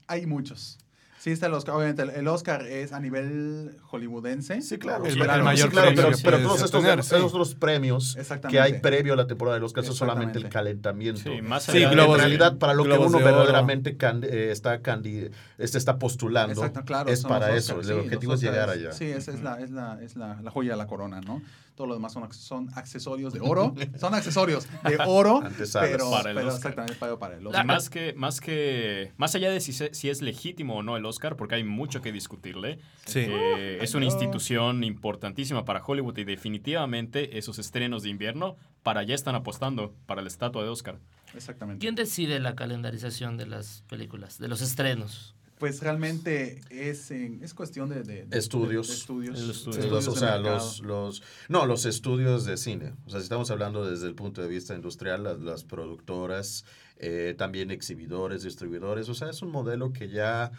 hay 0.06 0.28
muchos. 0.28 0.78
Sí 1.24 1.32
está 1.32 1.46
el 1.48 1.54
Oscar. 1.54 1.76
Obviamente, 1.76 2.02
el, 2.02 2.10
el 2.10 2.28
Oscar 2.28 2.68
es 2.68 2.92
a 2.92 3.00
nivel 3.00 3.78
hollywoodense. 3.84 4.62
Sí, 4.62 4.78
claro. 4.78 5.06
El- 5.06 5.14
sí, 5.14 5.18
el 5.20 5.24
claro, 5.24 5.46
mayor 5.46 5.70
sí, 5.70 5.72
claro, 5.72 5.88
premio 5.88 6.04
pero, 6.04 6.18
que 6.18 6.22
pero 6.22 6.36
puedes 6.50 6.70
todos 6.70 6.86
estos, 7.00 7.06
sí. 7.08 7.16
otros 7.24 7.56
premios 7.56 8.18
que 8.50 8.60
hay 8.60 8.80
previo 8.82 9.14
a 9.14 9.16
la 9.16 9.26
temporada 9.26 9.56
del 9.56 9.64
Oscar, 9.64 9.86
eso 9.86 9.94
es 9.94 9.98
solamente 9.98 10.38
el 10.38 10.50
calentamiento. 10.50 11.22
Sí, 11.22 11.42
más 11.42 11.64
Sí, 11.64 11.78
allá 11.78 11.92
globos 11.92 12.16
en 12.16 12.20
realidad, 12.26 12.58
para 12.58 12.74
lo 12.74 12.84
que 12.84 12.92
uno 12.92 13.20
verdaderamente 13.20 13.96
can- 13.96 14.26
eh, 14.26 14.52
está, 14.52 14.82
candi- 14.82 15.32
este 15.58 15.78
está 15.78 15.98
postulando, 15.98 16.56
Exacto, 16.56 16.84
claro. 16.84 17.10
es 17.10 17.24
para 17.24 17.56
eso. 17.56 17.80
El 17.80 17.86
sí, 17.86 17.92
objetivo 17.94 18.34
es 18.34 18.42
llegar 18.42 18.70
allá. 18.70 18.92
Sí, 18.92 19.06
esa 19.06 19.32
es, 19.32 19.42
la, 19.42 19.62
es, 19.62 19.72
la, 19.72 20.02
es 20.04 20.18
la, 20.18 20.42
la 20.42 20.52
joya 20.52 20.72
de 20.72 20.78
la 20.78 20.88
corona, 20.88 21.22
¿no? 21.22 21.42
Todo 21.76 21.88
lo 21.88 21.94
demás 21.96 22.14
son, 22.14 22.32
son 22.34 22.70
accesorios 22.76 23.34
de 23.34 23.40
oro. 23.42 23.74
son 24.00 24.14
accesorios 24.14 24.68
de 24.88 24.98
oro, 25.08 25.42
pero, 25.42 26.12
Para 26.12 26.30
el 26.30 26.36
pero 26.36 26.48
Oscar. 26.50 26.56
exactamente 26.56 26.94
para, 26.96 27.18
para 27.18 27.38
el 27.38 27.48
Oscar. 27.48 27.66
más 27.66 27.90
que, 27.90 28.14
más 28.14 28.40
que, 28.42 29.12
más 29.18 29.34
allá 29.34 29.50
de 29.50 29.60
si, 29.60 29.74
se- 29.74 29.94
si 29.94 30.10
es 30.10 30.22
legítimo 30.22 30.76
o 30.78 30.84
no 30.84 30.98
el 30.98 31.06
Oscar, 31.06 31.36
porque 31.36 31.56
hay 31.56 31.64
mucho 31.64 32.02
que 32.02 32.12
discutirle, 32.12 32.80
Sí. 33.06 33.26
eh, 33.28 33.80
es 33.82 33.96
una 33.96 34.06
institución 34.06 34.84
importantísima 34.84 35.66
para 35.66 35.84
Hollywood 35.84 36.18
y 36.20 36.24
definitivamente 36.26 37.38
esos 37.38 37.58
estrenos 37.60 38.04
de 38.04 38.10
invierno 38.10 38.56
para 38.84 39.02
allá 39.02 39.16
están 39.16 39.36
apostando 39.36 39.94
para 40.06 40.22
la 40.22 40.28
estatua 40.28 40.64
de 40.64 40.70
Oscar. 40.70 41.00
Exactamente. 41.36 41.80
¿Quién 41.82 41.96
decide 41.96 42.40
la 42.40 42.56
calendarización 42.56 43.38
de 43.38 43.48
las 43.48 43.84
películas, 43.90 44.38
de 44.38 44.48
los 44.48 44.62
estrenos? 44.62 45.36
Pues 45.64 45.80
realmente 45.80 46.60
es, 46.70 47.10
en- 47.12 47.42
es 47.42 47.54
cuestión 47.54 47.88
de, 47.88 48.04
de- 48.04 48.26
de- 48.26 48.38
Estudios. 48.38 48.90
de 48.90 48.94
estudios. 48.96 49.40
Estudio. 49.40 49.96
O 49.98 50.02
sea, 50.02 50.38
los, 50.38 50.82
los, 50.82 51.24
no, 51.48 51.66
los 51.66 51.86
estudios 51.86 52.44
de 52.44 52.58
cine. 52.58 52.92
O 53.06 53.10
sea, 53.10 53.22
si 53.22 53.24
estamos 53.24 53.50
hablando 53.50 53.90
desde 53.90 54.08
el 54.08 54.14
punto 54.14 54.42
de 54.42 54.50
vista 54.50 54.76
industrial, 54.76 55.24
las, 55.24 55.40
las 55.40 55.64
productoras, 55.64 56.66
eh, 56.98 57.34
también 57.38 57.72
exhibidores, 57.72 58.44
distribuidores. 58.44 59.08
O 59.08 59.14
sea, 59.14 59.30
es 59.30 59.42
un 59.42 59.52
modelo 59.52 59.94
que 59.94 60.10
ya, 60.10 60.52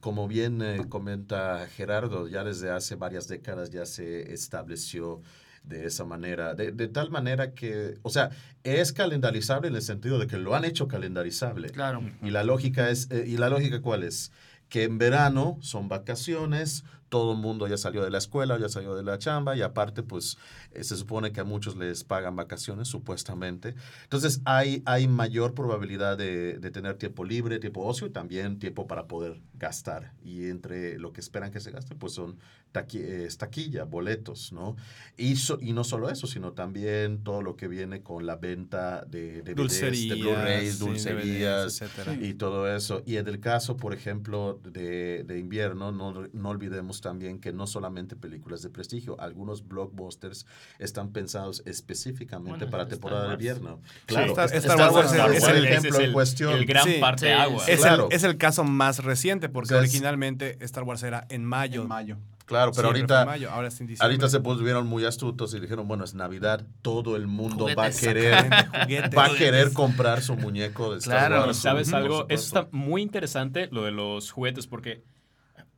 como 0.00 0.28
bien 0.28 0.60
eh, 0.60 0.84
comenta 0.86 1.66
Gerardo, 1.68 2.28
ya 2.28 2.44
desde 2.44 2.68
hace 2.68 2.94
varias 2.96 3.28
décadas 3.28 3.70
ya 3.70 3.86
se 3.86 4.34
estableció 4.34 5.22
de 5.64 5.86
esa 5.86 6.04
manera, 6.04 6.54
de, 6.54 6.72
de 6.72 6.88
tal 6.88 7.10
manera 7.10 7.52
que, 7.52 7.98
o 8.02 8.10
sea, 8.10 8.30
es 8.64 8.92
calendarizable 8.92 9.68
en 9.68 9.76
el 9.76 9.82
sentido 9.82 10.18
de 10.18 10.26
que 10.26 10.38
lo 10.38 10.54
han 10.54 10.64
hecho 10.64 10.88
calendarizable. 10.88 11.70
Claro. 11.70 12.02
Y 12.22 12.30
la 12.30 12.44
lógica 12.44 12.90
es, 12.90 13.10
eh, 13.10 13.24
¿y 13.26 13.36
la 13.36 13.48
lógica 13.48 13.80
cuál 13.80 14.02
es? 14.02 14.32
Que 14.68 14.84
en 14.84 14.98
verano 14.98 15.58
son 15.60 15.88
vacaciones, 15.88 16.84
todo 17.12 17.32
el 17.32 17.38
mundo 17.38 17.66
ya 17.68 17.76
salió 17.76 18.02
de 18.02 18.08
la 18.10 18.16
escuela, 18.16 18.58
ya 18.58 18.70
salió 18.70 18.94
de 18.94 19.02
la 19.02 19.18
chamba 19.18 19.54
y 19.54 19.60
aparte 19.60 20.02
pues 20.02 20.38
eh, 20.72 20.82
se 20.82 20.96
supone 20.96 21.30
que 21.30 21.40
a 21.40 21.44
muchos 21.44 21.76
les 21.76 22.04
pagan 22.04 22.36
vacaciones 22.36 22.88
supuestamente. 22.88 23.74
Entonces 24.04 24.40
hay, 24.46 24.82
hay 24.86 25.08
mayor 25.08 25.52
probabilidad 25.52 26.16
de, 26.16 26.54
de 26.58 26.70
tener 26.70 26.94
tiempo 26.96 27.22
libre, 27.24 27.58
tiempo 27.58 27.84
ocio 27.84 28.06
y 28.06 28.10
también 28.10 28.58
tiempo 28.58 28.86
para 28.86 29.08
poder 29.08 29.42
gastar. 29.58 30.14
Y 30.24 30.46
entre 30.48 30.98
lo 30.98 31.12
que 31.12 31.20
esperan 31.20 31.50
que 31.50 31.60
se 31.60 31.70
gaste 31.70 31.94
pues 31.94 32.14
son 32.14 32.38
taqui- 32.72 33.04
eh, 33.04 33.28
taquilla, 33.36 33.84
boletos, 33.84 34.50
¿no? 34.54 34.76
Y, 35.18 35.36
so- 35.36 35.58
y 35.60 35.74
no 35.74 35.84
solo 35.84 36.08
eso, 36.08 36.26
sino 36.26 36.52
también 36.52 37.22
todo 37.22 37.42
lo 37.42 37.56
que 37.56 37.68
viene 37.68 38.00
con 38.02 38.24
la 38.24 38.36
venta 38.36 39.04
de, 39.04 39.42
de 39.42 39.54
DVDs, 39.54 39.54
de 39.54 39.54
Dulcerías, 39.54 40.18
Blu-rays, 40.18 40.72
sí, 40.72 40.78
dulcerías, 40.78 41.62
DVDs, 41.78 41.82
etcétera. 41.82 42.14
y 42.26 42.32
todo 42.32 42.74
eso. 42.74 43.02
Y 43.04 43.16
en 43.16 43.28
el 43.28 43.38
caso, 43.40 43.76
por 43.76 43.92
ejemplo, 43.92 44.58
de, 44.64 45.24
de 45.24 45.38
invierno, 45.38 45.92
no, 45.92 46.26
no 46.32 46.48
olvidemos 46.48 47.01
también 47.02 47.38
que 47.38 47.52
no 47.52 47.66
solamente 47.66 48.16
películas 48.16 48.62
de 48.62 48.70
prestigio, 48.70 49.20
algunos 49.20 49.68
blockbusters 49.68 50.46
están 50.78 51.12
pensados 51.12 51.62
específicamente 51.66 52.50
Bueno, 52.64 52.70
para 52.70 52.88
temporada 52.88 53.28
de 53.28 53.34
invierno. 53.34 53.80
Claro, 54.06 54.28
Star- 54.28 54.46
este- 54.46 54.58
Star 54.58 54.76
Star 54.78 54.92
Wars 54.92 55.12
Wars 55.12 55.12
es 55.12 55.18
el- 55.26 55.32
es 55.34 55.42
es 55.42 55.48
el 55.50 55.56
el- 55.56 55.64
ejemplo 55.66 56.00
en 56.00 56.12
cuestión. 56.12 56.52
El 56.54 56.64
gran 56.64 56.84
Sí. 56.84 56.94
parte 57.00 57.26
Sí, 57.26 57.32
agua. 57.32 57.64
Es, 57.68 57.80
Claro. 57.80 58.08
el, 58.10 58.16
es 58.16 58.24
el 58.24 58.38
caso 58.38 58.64
más 58.64 59.04
reciente, 59.04 59.50
porque 59.50 59.66
O 59.66 59.68
sea, 59.68 59.78
es- 59.78 59.90
originalmente 59.90 60.56
Star 60.64 60.84
Wars 60.84 61.02
era 61.02 61.26
en 61.28 61.44
mayo. 61.44 61.82
En 61.82 61.88
mayo. 61.88 62.16
Claro, 62.44 62.72
pero 62.74 62.88
ahorita... 62.88 63.24
mayo, 63.24 63.50
ahora. 63.50 63.68
Ahorita 64.00 64.28
se 64.28 64.40
pusieron 64.40 64.86
muy 64.86 65.04
astutos 65.06 65.54
y 65.54 65.60
dijeron, 65.60 65.86
bueno, 65.88 66.04
es 66.04 66.12
Navidad, 66.14 66.66
todo 66.82 67.16
el 67.16 67.26
mundo 67.26 67.66
va 67.78 67.86
a 67.86 67.90
querer, 67.90 68.34
juguetes. 68.82 69.16
va 69.18 69.26
a 69.26 69.34
querer 69.34 69.72
comprar 69.72 70.20
su 70.22 70.36
muñeco 70.36 70.92
de 70.92 70.98
Star 70.98 71.28
Claro. 71.28 71.46
Wars. 71.46 71.56
¿sabes 71.56 71.92
algo? 71.94 72.26
Eso 72.28 72.44
está 72.44 72.68
muy 72.72 73.00
interesante, 73.00 73.68
lo 73.70 73.84
de 73.84 73.92
los 73.92 74.30
juguetes, 74.32 74.66
porque 74.66 75.02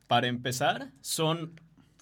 para 0.07 0.27
empezar, 0.27 0.91
son 1.01 1.59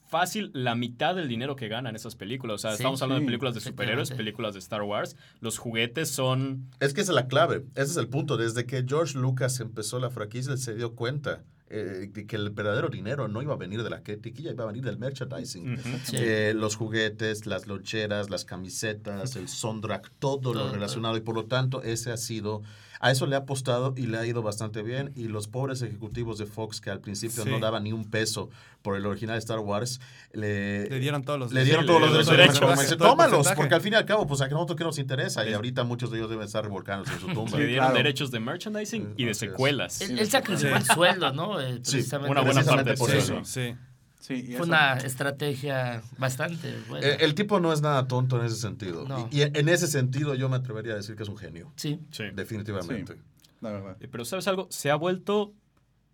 fácil 0.07 0.51
la 0.53 0.75
mitad 0.75 1.15
del 1.15 1.27
dinero 1.27 1.55
que 1.55 1.67
ganan 1.67 1.95
esas 1.95 2.15
películas. 2.15 2.55
O 2.55 2.57
sea, 2.59 2.71
Sí, 2.71 2.75
estamos 2.77 3.01
hablando 3.01 3.21
sí, 3.21 3.25
de 3.25 3.27
películas 3.29 3.55
de 3.55 3.61
superhéroes, 3.61 4.11
películas 4.11 4.53
de 4.53 4.59
Star 4.59 4.83
Wars. 4.83 5.15
Los 5.39 5.57
juguetes 5.57 6.09
son... 6.09 6.69
Es 6.79 6.93
que 6.93 7.01
esa 7.01 7.13
es 7.13 7.15
la 7.15 7.27
clave, 7.27 7.65
ese 7.73 7.91
es 7.91 7.97
el 7.97 8.09
punto. 8.09 8.37
Desde 8.37 8.65
que 8.65 8.85
George 8.87 9.17
Lucas 9.17 9.59
empezó 9.59 9.99
la 9.99 10.11
franquicia, 10.11 10.53
él 10.53 10.59
se 10.59 10.75
dio 10.75 10.93
cuenta 10.93 11.43
eh, 11.75 12.11
de 12.13 12.27
que 12.27 12.35
el 12.35 12.51
verdadero 12.51 12.89
dinero 12.89 13.27
no 13.27 13.41
iba 13.41 13.55
a 13.55 13.57
venir 13.57 13.81
de 13.81 13.89
la 13.89 14.03
critiquilla, 14.03 14.51
iba 14.51 14.63
a 14.63 14.67
venir 14.67 14.83
del 14.83 14.99
merchandising. 14.99 15.79
Sí. 16.03 16.17
Eh, 16.19 16.53
los 16.55 16.75
juguetes, 16.75 17.47
las 17.47 17.65
loncheras, 17.65 18.29
las 18.29 18.45
camisetas, 18.45 19.35
el 19.35 19.47
soundtrack, 19.47 20.11
todo 20.19 20.53
lo 20.53 20.71
relacionado. 20.71 21.17
Y 21.17 21.21
por 21.21 21.33
lo 21.33 21.45
tanto, 21.45 21.81
ese 21.81 22.11
ha 22.11 22.17
sido, 22.17 22.61
a 23.05 23.11
eso 23.11 23.27
le 23.27 23.35
ha 23.35 23.39
apostado 23.39 23.93
y 23.97 24.07
le 24.07 24.17
ha 24.17 24.25
ido 24.25 24.41
bastante 24.41 24.81
bien. 24.81 25.11
Y 25.15 25.27
los 25.27 25.49
pobres 25.49 25.81
ejecutivos 25.81 26.37
de 26.37 26.45
Fox, 26.45 26.79
que 26.79 26.89
al 26.89 27.01
principio 27.01 27.43
Sí. 27.43 27.49
no 27.49 27.59
daban 27.59 27.83
ni 27.83 27.91
un 27.91 28.09
peso 28.09 28.49
por 28.81 28.95
el 28.95 29.05
original 29.05 29.37
Star 29.39 29.59
Wars, 29.59 29.99
le, 30.31 30.87
Le 30.89 30.99
dieron 30.99 31.23
todos 31.23 31.37
los 31.37 31.51
le 31.51 31.65
dieron 31.65 31.83
Sí, 31.83 31.87
todos 31.87 32.01
le 32.01 32.07
los 32.07 32.25
dieron 32.27 32.37
derechos. 32.47 32.61
los 32.61 32.79
dice, 32.79 32.95
Tómalos, 32.95 33.47
porque 33.57 33.75
al 33.75 33.81
fin 33.81 33.91
y 33.93 33.95
al 33.97 34.05
cabo, 34.05 34.25
pues 34.25 34.39
a 34.39 34.47
nosotros 34.47 34.77
que 34.77 34.83
nos 34.85 34.97
interesa. 34.99 35.45
Y 35.47 35.51
ahorita 35.53 35.83
muchos 35.83 36.11
de 36.11 36.17
ellos 36.19 36.29
deben 36.29 36.45
estar 36.45 36.63
revolcándose 36.63 37.13
en 37.13 37.19
su 37.19 37.27
tumba. 37.33 37.57
Le 37.59 37.65
dieron 37.67 37.85
claro. 37.87 37.97
derechos 37.97 38.31
de 38.31 38.39
merchandising 38.39 39.13
y 39.17 39.25
de 39.25 39.33
secuelas. 39.33 39.99
Él, 40.01 40.17
él 40.19 40.29
sacrificó 40.29 40.75
el 40.77 40.85
sueldo, 40.85 41.33
¿no? 41.33 41.59
Eh, 41.59 41.79
precisamente. 41.81 42.31
una 42.31 42.41
buena 42.41 42.63
parte 42.63 42.93
por 42.93 43.11
de 43.11 43.17
eso. 43.17 43.39
eso. 43.39 43.45
Sí. 43.45 43.75
Sí, 44.23 44.35
y 44.35 44.43
Fue 44.45 44.53
eso- 44.55 44.63
una 44.63 44.93
estrategia 44.99 46.01
bastante 46.17 46.77
buena. 46.87 47.05
El 47.07 47.35
tipo 47.35 47.59
no 47.59 47.73
es 47.73 47.81
nada 47.81 48.07
tonto 48.07 48.39
en 48.39 48.45
ese 48.45 48.55
sentido. 48.55 49.05
No. 49.05 49.27
Y, 49.31 49.39
y 49.39 49.41
en 49.41 49.67
ese 49.67 49.85
sentido 49.87 50.33
yo 50.33 50.47
me 50.47 50.55
atrevería 50.55 50.93
a 50.93 50.95
decir 50.95 51.17
que 51.17 51.23
es 51.23 51.29
un 51.29 51.35
genio. 51.37 51.73
sí. 51.75 51.99
Sí. 52.11 52.23
Definitivamente. 52.33 53.17
la 53.59 53.71
verdad. 53.71 53.97
Eh, 53.99 54.07
Pero 54.09 54.23
¿sabes 54.23 54.47
algo? 54.47 54.67
Se 54.69 54.89
ha 54.91 54.95
vuelto 54.95 55.53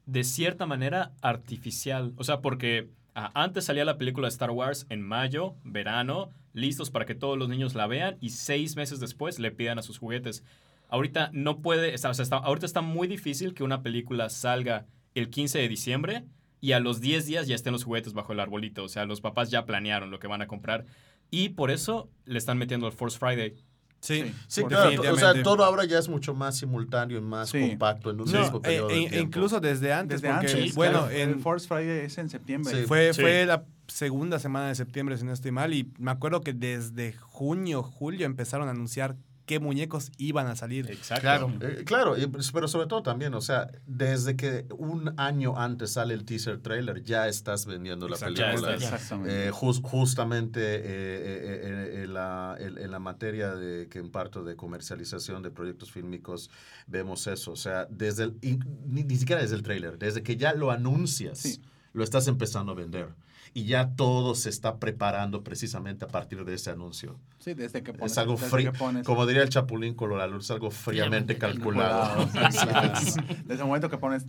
de 0.08 0.24
cierta 0.24 0.66
manera 0.66 1.12
artificial. 1.22 2.14
O 2.18 2.24
sea, 2.24 2.42
porque 2.42 2.90
ah, 3.14 3.30
antes 3.36 3.66
salía 3.66 3.86
la 3.86 4.00
película 4.00 4.26
de 4.28 4.30
Star 4.32 4.50
Wars 4.52 4.88
en 4.90 5.02
mayo, 5.04 5.54
verano, 5.64 6.30
listos 6.54 6.90
para 6.90 7.06
que 7.06 7.14
todos 7.14 7.38
los 7.38 7.48
niños 7.48 7.76
la 7.76 7.86
vean 7.86 8.18
y 8.22 8.32
seis 8.32 8.76
meses 8.76 9.00
después 9.00 9.38
le 9.38 9.52
pidan 9.52 9.78
a 9.78 9.84
sus 9.84 10.00
juguetes. 10.00 10.44
Ahorita 10.90 11.30
no 11.32 11.60
puede, 11.60 11.94
o 11.94 11.98
sea, 12.00 12.10
está- 12.10 12.38
ahorita 12.38 12.66
está 12.66 12.82
muy 12.82 13.08
difícil 13.08 13.54
que 13.54 13.64
una 13.64 13.84
película 13.84 14.30
salga 14.32 14.88
el 15.14 15.30
15 15.30 15.60
de 15.60 15.68
diciembre 15.68 16.24
y 16.62 16.74
a 16.74 16.80
los 16.80 17.00
10 17.02 17.26
días 17.26 17.48
ya 17.48 17.56
estén 17.56 17.74
los 17.74 17.84
juguetes 17.84 18.14
bajo 18.14 18.34
el 18.34 18.40
arbolito. 18.40 18.84
O 18.84 18.90
sea, 18.90 19.06
los 19.06 19.22
papás 19.22 19.50
ya 19.50 19.66
planearon 19.66 20.12
lo 20.12 20.20
que 20.20 20.28
van 20.28 20.42
a 20.42 20.48
comprar 20.48 20.86
y 21.32 21.50
por 21.50 21.72
eso 21.72 22.10
le 22.26 22.38
están 22.38 22.58
metiendo 22.58 22.88
el 22.88 22.94
Force 22.94 23.18
Friday. 23.18 23.56
Sí, 24.02 24.34
Sí. 24.48 24.64
Claro. 24.64 25.02
O 25.12 25.18
sea, 25.18 25.44
todo 25.44 25.64
ahora 25.66 25.84
ya 25.84 26.00
es 26.00 26.08
mucho 26.08 26.34
más 26.34 26.58
simultáneo 26.58 27.18
y 27.18 27.22
más 27.22 27.50
Sí. 27.50 27.60
compacto 27.60 28.10
en 28.12 28.22
un 28.22 28.32
No, 28.32 28.40
mismo 28.40 28.58
e- 28.60 28.62
periodo 28.62 28.90
e- 28.92 28.94
tiempo. 28.94 29.18
incluso 29.18 29.60
desde 29.60 29.92
antes, 29.92 30.22
Desde 30.22 30.34
porque, 30.34 30.52
antes. 30.52 30.76
bueno, 30.76 31.00
claro, 31.00 31.12
en, 31.12 31.30
el 31.32 31.40
Force 31.40 31.68
Friday 31.68 32.06
es 32.06 32.18
en 32.18 32.30
septiembre. 32.30 32.74
Sí. 32.74 32.88
fue, 32.88 33.14
Sí. 33.14 33.20
fue 33.22 33.46
la 33.46 33.66
segunda 33.88 34.40
semana 34.40 34.70
de 34.70 34.76
septiembre, 34.76 35.18
si 35.18 35.26
no 35.26 35.34
estoy 35.34 35.52
mal, 35.52 35.74
y 35.74 35.92
me 35.98 36.12
acuerdo 36.12 36.40
que 36.42 36.54
desde 36.54 37.12
junio, 37.14 37.84
julio 37.84 38.26
empezaron 38.26 38.68
a 38.70 38.72
anunciar 38.72 39.18
qué 39.50 39.60
muñecos 39.60 40.12
iban 40.20 40.46
a 40.46 40.56
salir. 40.56 40.90
Exacto. 40.92 41.22
Claro. 41.22 41.52
Eh, 41.62 41.84
claro, 41.84 42.16
y- 42.16 42.28
pero 42.54 42.68
sobre 42.68 42.86
todo 42.86 43.02
también, 43.02 43.34
o 43.34 43.42
sea, 43.42 43.68
desde 43.88 44.36
que 44.36 44.68
un 44.78 45.12
año 45.18 45.58
antes 45.58 45.94
sale 45.94 46.14
el 46.14 46.24
teaser 46.24 46.60
trailer, 46.60 47.04
ya 47.04 47.28
estás 47.28 47.66
vendiendo 47.66 48.08
la 48.08 48.16
Exacto. 48.18 48.36
Ya 48.36 48.46
película. 48.52 48.74
Exactamente. 48.76 49.48
Eh, 49.48 49.52
jus- 49.52 49.82
justamente 49.82 50.60
eh, 50.62 50.82
eh, 50.84 51.62
eh, 51.64 52.04
en, 52.04 52.14
la, 52.14 52.56
en- 52.60 52.78
en 52.78 52.92
la 52.92 53.00
materia 53.00 53.56
de 53.56 53.88
que 53.90 53.98
imparto 53.98 54.44
de 54.44 54.56
comercialización 54.56 55.42
de 55.42 55.50
proyectos 55.50 55.90
fílmicos, 55.92 56.52
vemos 56.86 57.26
eso. 57.26 57.52
O 57.52 57.56
sea, 57.56 57.88
desde 57.90 58.26
el, 58.26 58.38
ni, 58.86 59.04
ni 59.04 59.16
siquiera 59.18 59.42
desde 59.42 59.56
el 59.56 59.64
trailer, 59.64 59.98
desde 59.98 60.22
que 60.22 60.38
ya 60.38 60.54
lo 60.54 60.70
anuncias, 60.70 61.40
Sí. 61.40 61.60
lo 61.94 62.04
estás 62.04 62.28
empezando 62.28 62.72
a 62.74 62.76
vender. 62.76 63.08
Y 63.54 63.66
ya 63.66 63.90
todo 63.96 64.36
se 64.36 64.50
está 64.50 64.78
preparando 64.78 65.44
precisamente 65.44 66.06
a 66.06 66.08
partir 66.08 66.46
de 66.46 66.54
ese 66.54 66.70
anuncio. 66.70 67.18
sí, 67.40 67.54
desde 67.54 67.82
que 67.84 67.94
pones. 67.94 68.12
es 68.12 68.18
algo 68.18 68.38
frío, 68.38 68.72
que 68.72 68.78
pones- 68.78 69.04
como 69.06 69.26
diría 69.26 69.42
el 69.44 69.50
Chapulín 69.50 69.96
Colorado, 69.96 70.38
es 70.38 70.52
algo 70.52 70.70
fríamente 70.72 71.38
calculado. 71.38 72.28
Claro, 72.30 72.52
Desde 73.46 73.62
el 73.62 73.68
momento 73.68 73.90
que 73.90 73.98
pones. 73.98 74.26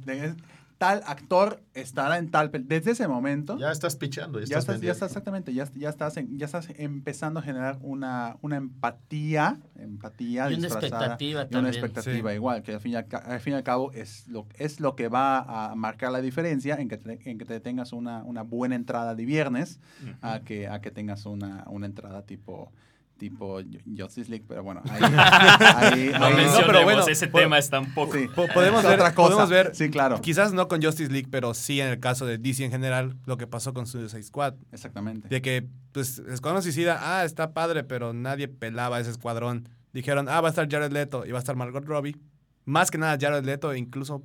Tal 0.80 1.02
actor 1.06 1.60
estará 1.74 2.16
en 2.16 2.30
tal. 2.30 2.50
pel- 2.50 2.64
Desde 2.66 2.92
ese 2.92 3.06
momento. 3.06 3.58
ya 3.58 3.70
estás 3.70 3.96
pichando, 3.96 4.40
ya 4.40 4.46
Ya 4.46 4.58
estás, 4.60 4.76
estás, 4.76 4.80
ya 4.80 4.92
estás 4.92 5.10
exactamente, 5.10 5.52
ya, 5.52 5.68
ya, 5.74 5.90
estás 5.90 6.16
en- 6.16 6.38
ya 6.38 6.46
estás 6.46 6.68
empezando 6.78 7.40
a 7.40 7.42
generar 7.42 7.76
una, 7.82 8.38
una 8.40 8.56
empatía, 8.56 9.58
empatía 9.76 10.50
Y 10.50 10.54
una 10.54 10.68
expectativa 10.68 11.40
y 11.42 11.44
una 11.44 11.50
también. 11.50 11.74
expectativa 11.74 12.30
Sí. 12.30 12.34
igual, 12.34 12.62
que 12.62 12.72
al 12.72 12.80
fin, 12.80 12.92
y 12.92 12.94
al, 12.96 13.06
ca- 13.08 13.18
al 13.18 13.40
fin 13.40 13.52
y 13.52 13.56
al 13.56 13.62
cabo 13.62 13.92
es 13.92 14.26
lo, 14.26 14.46
es 14.56 14.80
lo 14.80 14.96
que 14.96 15.08
va 15.08 15.40
a 15.70 15.74
marcar 15.74 16.12
la 16.12 16.22
diferencia 16.22 16.76
en 16.76 16.88
que 16.88 16.96
te, 16.96 17.30
en 17.30 17.36
que 17.36 17.44
te 17.44 17.60
tengas 17.60 17.92
una, 17.92 18.22
una 18.24 18.40
buena 18.40 18.74
entrada 18.74 19.14
de 19.14 19.26
viernes 19.26 19.80
a 20.22 20.40
que, 20.40 20.66
a 20.66 20.80
que 20.80 20.90
tengas 20.90 21.26
una, 21.26 21.64
una 21.68 21.84
entrada 21.84 22.22
tipo 22.24 22.72
tipo 23.20 23.60
Justice 23.96 24.30
League, 24.30 24.44
pero 24.48 24.62
bueno, 24.64 24.80
ahí, 24.88 25.00
ahí- 25.04 26.08
No 26.18 26.24
ahí- 26.24 26.34
mencionemos, 26.34 26.62
pero 26.66 26.82
bueno, 26.84 27.06
ese 27.06 27.26
tema 27.26 27.58
está 27.58 27.78
un 27.78 27.92
poco... 27.94 28.14
sí, 28.14 28.26
Po- 28.34 28.48
podemos 28.52 28.82
es 28.82 28.88
ver- 28.90 28.98
otra 28.98 29.14
cosa. 29.14 29.28
podemos 29.28 29.50
ver- 29.50 29.70
sí, 29.76 29.90
claro, 29.90 30.20
Quizás 30.22 30.52
no 30.54 30.66
con 30.68 30.82
Justice 30.82 31.12
League, 31.12 31.28
pero 31.30 31.52
sí 31.54 31.80
en 31.80 31.88
el 31.88 32.00
caso 32.00 32.24
de 32.26 32.38
DC 32.38 32.64
en 32.64 32.70
general, 32.70 33.14
lo 33.26 33.36
que 33.36 33.46
pasó 33.46 33.74
con 33.74 33.86
Suicide 33.86 34.22
Squad. 34.22 34.54
exactamente. 34.72 35.28
De 35.28 35.42
que, 35.42 35.68
pues, 35.92 36.18
Escuadrón 36.30 36.62
Suicida, 36.62 36.98
ah, 37.00 37.24
está 37.24 37.52
padre, 37.52 37.84
pero 37.84 38.12
nadie 38.14 38.48
pelaba 38.48 38.98
ese 38.98 39.10
escuadrón. 39.10 39.68
Dijeron, 39.92 40.28
ah, 40.28 40.40
va 40.40 40.48
a 40.48 40.50
estar 40.50 40.66
Jared 40.70 40.90
Leto 40.90 41.26
y 41.26 41.30
va 41.32 41.38
a 41.38 41.40
estar 41.40 41.56
Margot 41.56 41.84
Robbie. 41.84 42.16
Más 42.64 42.90
que 42.90 42.96
nada 42.98 43.18
Jared 43.20 43.44
Leto, 43.44 43.74
incluso 43.74 44.22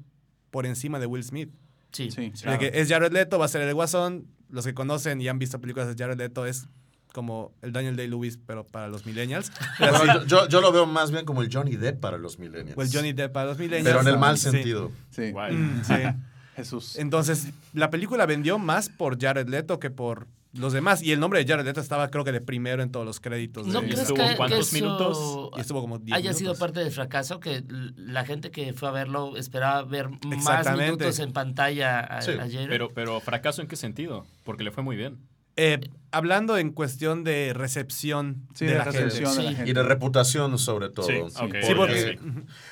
por 0.51 0.65
encima 0.65 0.99
de 0.99 1.05
Will 1.05 1.23
Smith. 1.23 1.51
Sí. 1.91 2.11
Sí, 2.11 2.21
De 2.21 2.31
claro. 2.31 2.59
que 2.59 2.71
es 2.73 2.87
Jared 2.89 3.11
Leto, 3.11 3.37
va 3.39 3.45
a 3.45 3.49
ser 3.49 3.61
el 3.61 3.73
Guasón. 3.73 4.27
Los 4.49 4.65
que 4.65 4.73
conocen 4.73 5.19
y 5.21 5.27
han 5.27 5.39
visto 5.39 5.59
películas 5.59 5.87
de 5.87 6.01
Jared 6.01 6.17
Leto 6.17 6.45
es 6.45 6.67
como 7.15 7.53
el 7.61 7.71
Daniel 7.71 7.95
Day-Lewis, 7.95 8.37
pero 8.45 8.65
para 8.67 8.89
los 8.89 9.05
millennials. 9.05 9.49
Bueno, 9.79 10.25
yo, 10.25 10.49
yo- 10.49 10.59
lo 10.59 10.73
veo 10.73 10.85
más 10.85 11.11
bien 11.11 11.23
como 11.23 11.41
el 11.41 11.49
Johnny 11.51 11.77
Depp 11.77 12.01
para 12.01 12.17
los 12.17 12.37
millennials. 12.39 12.77
O 12.77 12.81
el 12.81 12.89
Johnny 12.91 13.13
Depp 13.13 13.31
para 13.31 13.47
los 13.47 13.57
millennials. 13.57 13.85
Pero 13.87 14.01
en 14.01 14.07
el 14.07 14.17
mal 14.19 14.37
Sí. 14.37 14.51
sentido. 14.51 14.91
Sí. 15.11 15.31
Guay. 15.31 15.55
Mm, 15.55 15.83
sí. 15.85 15.93
Jesús. 16.57 16.97
Entonces, 16.97 17.47
la 17.73 17.89
película 17.89 18.25
vendió 18.25 18.59
más 18.59 18.89
por 18.89 19.17
Jared 19.19 19.47
Leto 19.47 19.79
que 19.79 19.89
por 19.89 20.27
los 20.53 20.71
demás. 20.71 21.01
Y 21.03 21.11
el 21.11 21.19
nombre 21.19 21.43
de 21.43 21.51
Jared 21.51 21.65
Leto 21.65 21.81
estaba, 21.81 22.09
creo 22.09 22.23
que, 22.23 22.31
de 22.31 22.39
primero 22.39 22.81
en 22.81 22.89
todos 22.91 23.05
los 23.05 23.19
créditos. 23.19 23.67
¿No 23.67 23.81
de- 23.81 23.87
crees 23.87 24.01
estuvo 24.03 24.17
que, 24.17 24.29
que 24.29 24.35
cuántos 24.37 24.59
eso 24.67 24.75
minutos? 24.75 25.49
Y 25.57 25.59
estuvo 25.59 25.81
como 25.81 25.99
10 25.99 26.17
haya 26.17 26.33
sido 26.33 26.55
parte 26.55 26.79
del 26.79 26.91
fracaso? 26.91 27.39
Que 27.41 27.63
la 27.97 28.23
gente 28.25 28.51
que 28.51 28.73
fue 28.73 28.87
a 28.87 28.91
verlo 28.91 29.35
esperaba 29.37 29.83
ver 29.83 30.09
más 30.43 30.77
minutos 30.77 31.19
en 31.19 31.33
pantalla 31.33 31.99
a, 31.99 32.21
Sí, 32.21 32.31
a 32.31 32.37
Jared. 32.49 32.67
Pero, 32.69 32.89
pero 32.93 33.19
fracaso 33.19 33.61
en 33.61 33.67
qué 33.67 33.75
sentido? 33.75 34.25
Porque 34.45 34.63
le 34.63 34.71
fue 34.71 34.81
muy 34.83 34.95
bien. 34.95 35.17
Eh, 35.57 35.79
hablando 36.11 36.57
en 36.57 36.71
cuestión 36.71 37.23
de 37.23 37.53
recepción 37.53 38.47
Sí, 38.53 38.65
de, 38.65 38.71
de 38.73 38.77
la 38.77 38.83
gente. 38.85 38.99
recepción 39.03 39.35
de 39.35 39.43
la 39.43 39.49
Sí. 39.49 39.55
gente. 39.55 39.71
Y 39.71 39.73
de 39.73 39.83
reputación 39.83 40.57
sobre 40.57 40.89
todo. 40.89 41.07
Sí, 41.07 41.13
ok, 41.17 41.55
Sí, 41.61 41.73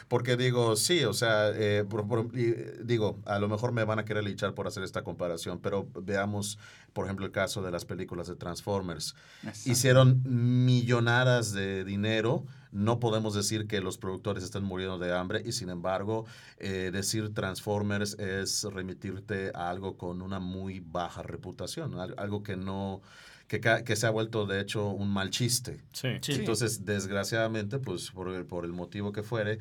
porque- 0.08 0.38
digo, 0.38 0.76
sí, 0.76 1.04
o 1.04 1.14
sea, 1.14 1.50
eh, 1.54 1.84
por- 1.90 2.08
por- 2.08 2.30
y, 2.38 2.54
digo, 2.84 3.20
a 3.26 3.40
lo 3.40 3.48
mejor 3.50 3.72
me 3.74 3.84
van 3.84 4.00
a 4.00 4.06
querer 4.06 4.24
linchar 4.24 4.54
por 4.54 4.68
hacer 4.68 4.84
esta 4.84 5.04
comparación, 5.04 5.60
pero 5.62 5.88
veamos, 6.02 6.58
por 6.94 7.06
ejemplo, 7.06 7.26
el 7.26 7.32
caso 7.32 7.62
de 7.62 7.72
las 7.72 7.84
películas 7.86 8.28
de 8.28 8.36
Transformers. 8.36 9.16
Exacto. 9.44 9.72
Hicieron 9.72 10.22
millonadas 10.26 11.54
de 11.54 11.84
dinero, 11.84 12.46
no 12.74 13.00
podemos 13.00 13.34
decir 13.34 13.68
que 13.68 13.80
los 13.82 13.98
productores 13.98 14.44
están 14.44 14.64
muriendo 14.64 14.98
de 15.00 15.14
hambre 15.16 15.42
y 15.46 15.52
sin 15.54 15.70
embargo 15.70 16.26
eh, 16.58 16.90
decir 16.92 17.34
Transformers 17.34 18.14
es 18.20 18.64
remitirte 18.64 19.52
a 19.54 19.70
algo 19.70 19.96
con 19.98 20.22
una 20.22 20.40
muy 20.40 20.80
baja 20.80 21.24
reputación, 21.24 22.00
al- 22.00 22.16
algo 22.18 22.44
que 22.44 22.58
no 22.58 23.02
que, 23.48 23.60
que 23.60 23.96
se 23.96 24.08
ha 24.08 24.10
vuelto 24.10 24.46
de 24.48 24.60
hecho 24.62 24.88
un 24.90 25.10
mal 25.14 25.30
chiste. 25.30 25.82
Sí. 25.92 26.08
Sí. 26.22 26.32
Entonces, 26.32 26.86
desgraciadamente, 26.86 27.78
pues 27.78 28.10
por 28.10 28.30
el, 28.30 28.46
por 28.46 28.66
el 28.66 28.72
motivo 28.74 29.12
que 29.12 29.22
fuere, 29.22 29.60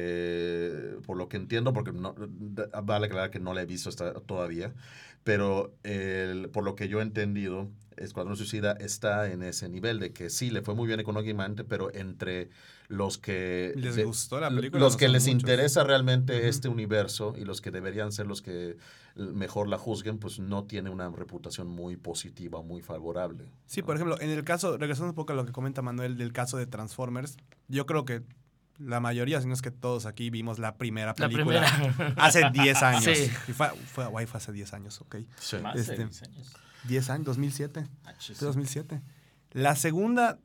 eh, 0.00 0.96
por 1.04 1.16
lo 1.16 1.28
que 1.28 1.36
entiendo, 1.36 1.72
porque 1.72 1.92
no, 1.92 2.14
vale 2.84 3.06
aclarar 3.06 3.30
que 3.30 3.40
no 3.40 3.52
la 3.54 3.62
he 3.62 3.66
visto 3.66 3.88
hasta 3.88 4.14
todavía, 4.14 4.72
pero 5.24 5.74
el- 5.82 6.48
por 6.50 6.64
lo 6.64 6.74
que 6.76 6.88
yo 6.88 7.00
he 7.00 7.02
entendido, 7.02 7.68
Escuadrón 7.96 8.36
Suicida 8.36 8.72
está 8.72 9.30
en 9.30 9.42
ese 9.42 9.68
nivel 9.68 9.98
de 10.00 10.12
que 10.12 10.30
sí, 10.30 10.50
le 10.50 10.62
fue 10.62 10.74
muy 10.74 10.86
bien 10.86 11.00
económicamente, 11.00 11.64
pero 11.64 11.92
entre 11.94 12.50
los 12.88 13.18
que... 13.18 13.72
¿Les 13.76 13.96
de- 13.96 14.04
gustó 14.04 14.38
la 14.40 14.48
película? 14.50 14.80
Los 14.80 14.92
No 14.94 14.98
que 14.98 15.08
les 15.08 15.24
muchos. 15.26 15.40
interesa 15.40 15.84
realmente 15.84 16.48
este 16.48 16.68
universo 16.68 17.34
y 17.36 17.44
los 17.44 17.60
que 17.60 17.70
deberían 17.70 18.12
ser 18.12 18.26
los 18.26 18.42
que 18.42 18.76
mejor 19.16 19.68
la 19.68 19.78
juzguen, 19.78 20.18
pues 20.18 20.38
no 20.38 20.64
tiene 20.64 20.90
una 20.90 21.08
reputación 21.10 21.66
muy 21.68 21.96
positiva, 21.96 22.62
muy 22.62 22.82
favorable. 22.82 23.44
Sí, 23.66 23.80
¿no? 23.80 23.86
por 23.86 23.96
ejemplo, 23.96 24.20
en 24.20 24.30
el 24.30 24.44
caso, 24.44 24.76
regresando 24.76 25.08
un 25.10 25.14
poco 25.16 25.32
a 25.32 25.36
lo 25.36 25.46
que 25.46 25.52
comenta 25.52 25.80
Manuel 25.82 26.16
del 26.18 26.32
caso 26.32 26.58
de 26.58 26.66
Transformers, 26.66 27.36
yo 27.68 27.86
creo 27.86 28.04
que 28.04 28.22
la 28.78 29.00
mayoría, 29.00 29.40
si 29.40 29.46
no 29.48 29.54
es 29.54 29.62
que 29.62 29.70
todos 29.70 30.04
aquí 30.04 30.28
vimos 30.28 30.58
la 30.58 30.76
primera 30.76 31.14
La 31.16 31.28
película 31.30 31.64
primera. 31.64 32.14
hace 32.18 32.42
10 32.52 32.82
años. 32.82 33.04
Sí. 33.04 33.30
Y 33.48 33.52
fue, 33.52 33.68
fue, 33.70 34.04
guay, 34.06 34.26
fue 34.26 34.36
hace 34.36 34.52
10 34.52 34.74
años, 34.74 35.00
ok. 35.00 35.16
Sí. 35.40 35.56
Más 35.62 35.74
de 35.76 35.80
Este, 35.80 35.96
10 35.96 36.22
años. 36.24 36.52
10 36.84 37.10
años, 37.10 37.26
2007. 37.26 37.86
Ah, 38.04 38.14
chis. 38.18 38.38
Fue 38.38 38.46
2007. 38.46 39.00
La 39.52 39.74
segunda 39.76 40.38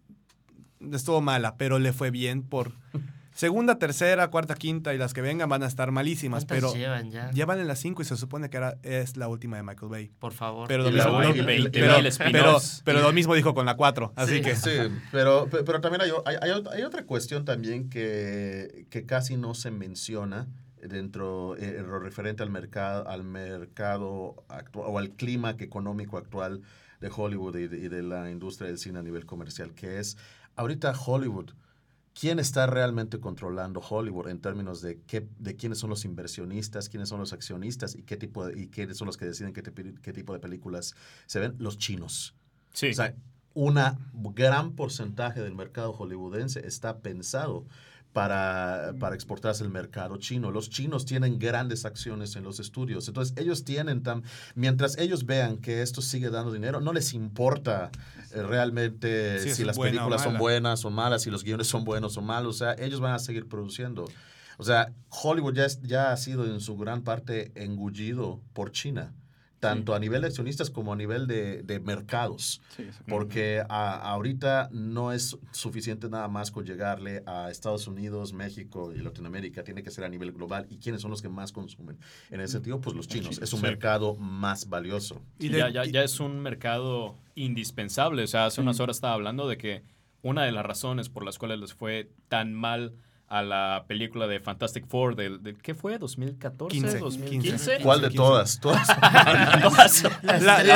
estuvo 0.92 1.22
mala, 1.22 1.56
pero 1.58 1.80
le 1.80 1.94
fue 1.94 2.10
bien 2.12 2.42
por 2.44 2.72
segunda, 3.34 3.78
tercera, 3.80 4.30
cuarta, 4.30 4.56
quinta 4.56 4.94
y 4.94 4.98
las 4.98 5.14
que 5.14 5.22
vengan 5.22 5.48
van 5.50 5.64
a 5.64 5.68
estar 5.68 5.92
malísimas, 5.92 6.46
¿Cuántas 6.46 6.72
pero 6.72 6.74
llevan 6.76 7.12
ya? 7.12 7.30
ya 7.32 7.46
van 7.46 7.60
en 7.60 7.68
las 7.68 7.80
5 7.80 8.02
y 8.02 8.06
se 8.06 8.18
supone 8.18 8.50
que 8.50 8.58
era, 8.58 8.78
es 8.84 9.16
la 9.18 9.28
última 9.28 9.58
de 9.58 9.64
Michael 9.64 9.90
Bay. 9.90 10.12
Por 10.20 10.34
favor. 10.34 10.68
Pero 10.68 10.84
lo 10.84 10.92
mismo, 10.92 11.18
última- 11.18 11.34
lo- 11.34 11.36
y 11.36 11.46
20 11.46 11.70
pero, 11.72 11.96
pero- 12.32 12.58
pero 12.84 13.02
lo 13.02 13.14
mismo 13.14 13.34
dijo 13.36 13.54
con 13.54 13.66
la 13.66 13.76
4, 13.76 14.12
así 14.16 14.36
Sí. 14.38 14.42
que 14.42 14.56
Sí, 14.56 14.70
pero, 15.12 15.48
pe- 15.50 15.64
pero 15.64 15.80
también 15.82 16.02
hay, 16.02 16.12
hay 16.72 16.82
otra 16.84 17.04
cuestión 17.06 17.46
también 17.46 17.90
que, 17.90 18.86
que 18.90 19.06
casi 19.06 19.38
no 19.38 19.54
se 19.54 19.72
menciona 19.72 20.48
dentro 20.88 21.56
eh, 21.58 21.82
lo 21.82 22.00
referente 22.00 22.44
al 22.44 22.50
mercado 22.50 23.08
al 23.08 23.24
mercado 23.24 24.44
actual 24.48 24.86
o 24.90 24.98
al 25.00 25.12
clima 25.12 25.52
económico 25.60 26.18
actual 26.18 26.62
de 27.00 27.12
Hollywood 27.16 27.56
y 27.58 27.68
de, 27.68 27.78
y 27.78 27.88
de 27.90 28.04
la 28.04 28.30
industria 28.32 28.68
del 28.68 28.78
cine 28.78 29.00
a 29.00 29.04
nivel 29.04 29.26
comercial 29.26 29.74
que 29.74 30.00
es 30.00 30.18
ahorita 30.56 30.94
Hollywood 30.94 31.52
quién 32.20 32.40
está 32.40 32.68
realmente 32.68 33.20
controlando 33.20 33.80
Hollywood 33.80 34.28
en 34.28 34.40
términos 34.42 34.82
de 34.82 35.00
qué 35.08 35.28
de 35.40 35.56
quiénes 35.56 35.80
son 35.80 35.90
los 35.90 36.04
inversionistas 36.06 36.90
quiénes 36.90 37.10
son 37.10 37.20
los 37.20 37.32
accionistas 37.34 37.96
y 37.96 38.04
qué 38.04 38.18
tipo 38.18 38.46
de, 38.46 38.60
y 38.62 38.68
quiénes 38.68 38.98
son 38.98 39.06
los 39.08 39.18
que 39.18 39.26
deciden 39.26 39.54
qué, 39.54 39.62
te- 39.62 39.94
qué 40.02 40.14
tipo 40.14 40.34
de 40.34 40.40
películas 40.40 40.94
se 41.26 41.40
ven 41.40 41.56
los 41.60 41.78
chinos 41.78 42.36
Sí. 42.74 42.90
o 42.92 42.94
sea, 42.94 43.14
una 43.54 43.98
gran 44.14 44.72
porcentaje 44.74 45.42
del 45.42 45.56
mercado 45.56 45.92
hollywoodense 45.92 46.66
está 46.66 47.00
pensado 47.00 47.66
para, 48.14 48.94
para 49.00 49.16
exportarse 49.16 49.64
al 49.64 49.70
mercado 49.70 50.18
chino. 50.18 50.52
Los 50.52 50.70
chinos 50.70 51.06
tienen 51.06 51.40
grandes 51.40 51.86
acciones 51.86 52.36
en 52.36 52.44
los 52.44 52.60
estudios. 52.60 53.08
Entonces, 53.08 53.34
ellos 53.38 53.64
tienen, 53.64 54.04
mientras 54.56 54.98
ellos 54.98 55.26
vean 55.26 55.58
que 55.58 55.82
esto 55.82 56.02
sigue 56.02 56.30
dando 56.30 56.52
dinero, 56.52 56.82
no 56.82 56.92
les 56.94 57.14
importa 57.14 57.90
eh, 58.34 58.42
realmente 58.44 59.40
Sí, 59.40 59.54
si 59.54 59.64
las 59.64 59.78
películas 59.92 60.22
son 60.24 60.34
buenas 60.40 60.86
o 60.86 60.90
malas, 60.90 61.22
si 61.24 61.30
los 61.32 61.44
guiones 61.44 61.68
son 61.68 61.84
buenos 61.86 62.18
o 62.18 62.22
malos. 62.22 62.56
O 62.56 62.60
sea, 62.60 62.74
ellos 62.74 63.00
van 63.00 63.14
a 63.14 63.20
seguir 63.20 63.48
produciendo. 63.48 64.06
O 64.58 64.64
sea, 64.64 64.92
Hollywood 65.10 65.56
ya, 65.56 65.66
es- 65.66 65.82
ya 65.82 66.12
ha 66.12 66.18
sido 66.18 66.46
en 66.46 66.60
su 66.60 66.78
gran 66.78 67.02
parte 67.04 67.52
engullido 67.56 68.42
por 68.54 68.72
China, 68.72 69.14
tanto 69.62 69.94
a 69.94 70.00
nivel 70.00 70.22
de 70.22 70.28
accionistas 70.28 70.70
como 70.70 70.92
a 70.92 70.96
nivel 70.98 71.28
de, 71.28 71.62
de 71.64 71.80
mercados. 71.80 72.62
Sí. 72.76 72.88
Porque 73.08 73.62
a- 73.70 73.96
ahorita 74.12 74.68
no 74.74 75.12
es 75.14 75.38
suficiente 75.52 76.10
nada 76.10 76.28
más 76.28 76.50
con 76.52 76.66
llegarle 76.66 77.24
a 77.28 77.50
Estados 77.52 77.88
Unidos, 77.88 78.34
México 78.34 78.92
y 78.92 78.98
Latinoamérica. 78.98 79.64
Tiene 79.64 79.84
que 79.84 79.92
ser 79.92 80.04
a 80.04 80.10
nivel 80.10 80.32
global. 80.32 80.66
¿Y 80.70 80.78
quiénes 80.80 81.02
son 81.02 81.12
los 81.12 81.22
que 81.22 81.30
más 81.30 81.52
consumen? 81.52 81.98
En 82.32 82.42
ese 82.42 82.54
sentido, 82.54 82.82
pues 82.82 82.96
los 82.96 83.08
chinos. 83.08 83.38
Es 83.40 83.54
un 83.54 83.60
Sí. 83.60 83.66
mercado 83.68 84.16
más 84.16 84.68
valioso. 84.68 85.22
y 85.40 85.50
ya, 85.50 85.70
ya, 85.70 85.86
y- 85.86 85.92
ya 85.92 86.04
es 86.04 86.20
un 86.20 86.40
mercado 86.42 87.16
indispensable. 87.36 88.24
O 88.24 88.28
sea, 88.28 88.48
hace 88.48 88.62
unas 88.62 88.80
horas 88.80 88.98
estaba 88.98 89.14
hablando 89.14 89.48
de 89.48 89.58
que 89.58 89.84
una 90.24 90.44
de 90.44 90.52
las 90.52 90.66
razones 90.66 91.10
por 91.10 91.24
las 91.24 91.38
cuales 91.38 91.60
les 91.60 91.74
fue 91.76 92.10
tan 92.30 92.54
mal 92.54 92.94
a 93.32 93.42
la 93.44 93.86
película 93.88 94.28
de 94.28 94.42
Fantastic 94.42 94.86
Four 94.88 95.16
del, 95.16 95.42
del- 95.42 95.58
¿qué 95.58 95.74
fue? 95.74 95.98
¿2014? 95.98 96.68
15, 96.68 97.00
¿2015? 97.00 97.82
¿Cuál 97.82 98.02
de 98.02 98.08
15. 98.10 98.18
todas? 98.18 98.60
Todas. 98.60 98.88
La- 100.42 100.64
de 100.64 100.74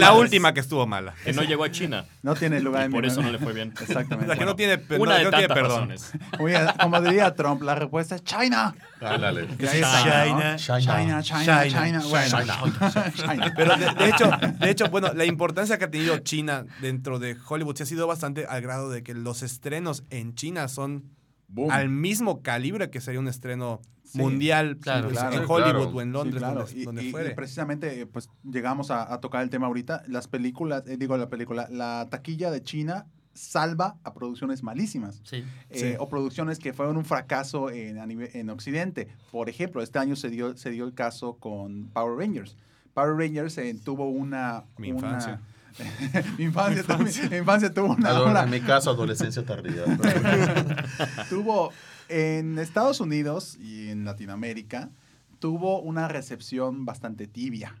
de 0.00 0.10
última 0.12 0.52
que 0.52 0.60
estuvo 0.60 0.86
mala. 0.86 1.14
que 1.24 1.32
no 1.32 1.42
llegó 1.42 1.64
a 1.64 1.70
China. 1.70 2.04
No 2.22 2.34
tiene 2.34 2.60
lugar 2.60 2.82
Y 2.82 2.84
en 2.86 2.90
por 2.92 3.06
eso 3.06 3.22
no 3.22 3.30
le 3.32 3.38
fue 3.38 3.52
bien. 3.54 3.72
Exactamente. 3.80 4.26
La 4.28 4.36
que 4.36 4.44
no 4.44 4.56
tiene, 4.56 4.78
Una 4.98 5.12
no, 5.12 5.18
de 5.18 5.24
no 5.24 5.30
tiene 5.30 5.48
tantas 5.48 5.56
perdón. 5.56 5.88
razones. 5.90 6.12
oye, 6.38 6.58
como 6.80 7.00
diría 7.00 7.34
Trump, 7.34 7.62
la 7.62 7.74
respuesta 7.74 8.16
es 8.16 8.24
China. 8.24 8.74
¿no? 9.00 9.16
China, 9.16 10.56
China, 10.58 11.22
China, 11.22 11.68
China. 11.68 12.02
Bueno, 12.08 12.38
China. 13.14 13.52
Pero 13.56 13.76
de, 13.76 13.94
de 13.94 14.08
hecho, 14.10 14.30
de 14.58 14.70
hecho, 14.70 14.88
bueno, 14.90 15.12
la 15.14 15.24
importancia 15.24 15.78
que 15.78 15.84
ha 15.84 15.90
tenido 15.90 16.18
China 16.18 16.66
dentro 16.80 17.18
de 17.18 17.36
Hollywood 17.48 17.76
sí 17.76 17.84
ha 17.84 17.86
sido 17.86 18.06
bastante 18.06 18.44
al 18.46 18.60
grado 18.60 18.90
de 18.90 19.02
que 19.02 19.14
los 19.14 19.42
estrenos 19.42 20.04
en 20.10 20.34
China 20.34 20.57
son 20.66 21.04
Boom. 21.46 21.70
al 21.70 21.88
mismo 21.88 22.42
calibre 22.42 22.90
que 22.90 23.00
sería 23.00 23.20
un 23.20 23.28
estreno 23.28 23.80
Sí. 24.02 24.16
mundial 24.18 24.78
Claro, 24.78 25.08
pues, 25.08 25.18
claro. 25.18 25.36
en 25.36 25.42
Hollywood 25.42 25.60
claro. 25.70 25.90
o 25.90 26.00
en 26.00 26.08
Sí, 26.08 26.12
Londres, 26.12 26.38
claro. 26.38 26.60
donde, 26.64 26.80
Y- 26.80 26.84
donde 26.84 27.04
y, 27.04 27.10
fuere. 27.10 27.30
y 27.30 27.34
precisamente, 27.34 28.00
eh, 28.00 28.06
pues 28.06 28.30
llegamos 28.42 28.90
a, 28.90 29.12
a 29.12 29.20
tocar 29.20 29.42
el 29.42 29.50
tema 29.50 29.66
ahorita. 29.66 30.02
Las 30.08 30.28
películas, 30.28 30.82
eh, 30.86 30.96
digo 30.96 31.14
la 31.18 31.28
película, 31.28 31.68
la 31.70 32.06
taquilla 32.10 32.50
de 32.50 32.62
China 32.62 33.06
salva 33.34 33.98
a 34.04 34.14
producciones 34.14 34.62
malísimas. 34.62 35.20
Sí. 35.24 35.44
eh, 35.68 35.78
Sí. 35.78 35.94
o 35.98 36.08
producciones 36.08 36.58
que 36.58 36.72
fueron 36.72 36.96
un 36.96 37.04
fracaso 37.04 37.68
en, 37.70 37.98
a 37.98 38.06
nivel- 38.06 38.30
en 38.34 38.48
Occidente. 38.50 39.08
Por 39.30 39.48
ejemplo, 39.50 39.82
este 39.82 39.98
año 39.98 40.16
se 40.16 40.30
dio, 40.30 40.56
se 40.56 40.70
dio 40.70 40.86
el 40.86 40.94
caso 40.94 41.34
con 41.34 41.90
Power 41.92 42.18
Rangers. 42.18 42.56
Power 42.94 43.14
Rangers 43.14 43.58
eh, 43.58 43.76
tuvo 43.84 44.08
una... 44.08 44.64
Mi 44.78 44.90
una- 44.90 45.06
infancia. 45.06 45.40
Mi 46.38 46.44
infancia, 46.44 46.82
también- 46.82 47.30
mi 47.30 47.36
infancia 47.36 47.72
tuvo 47.72 47.94
una- 47.94 48.42
En 48.44 48.50
mi 48.50 48.60
caso, 48.60 48.90
adolescencia 48.90 49.44
tardía. 49.44 49.84
tuvo 51.28 51.72
en 52.08 52.58
Estados 52.58 53.00
Unidos 53.00 53.56
y 53.60 53.90
en 53.90 54.04
Latinoamérica 54.04 54.90
tuvo 55.38 55.80
una 55.80 56.08
recepción 56.08 56.84
bastante 56.84 57.26
tibia. 57.26 57.74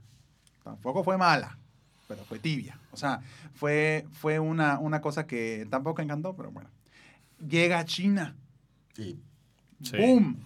Tampoco 0.64 1.02
fue 1.02 1.16
mala, 1.18 1.58
pero 2.06 2.24
fue 2.24 2.38
tibia. 2.38 2.78
O 2.92 2.96
sea, 2.96 3.20
fue, 3.54 4.06
fue 4.12 4.38
una, 4.38 4.78
una 4.78 5.00
cosa 5.00 5.26
que 5.26 5.66
tampoco 5.70 6.02
encantó, 6.02 6.34
pero 6.36 6.50
bueno. 6.50 6.68
Llega 7.46 7.78
a 7.78 7.84
China. 7.84 8.34
Y 8.96 9.16
Sí. 9.82 9.96
¡Boom! 9.96 10.36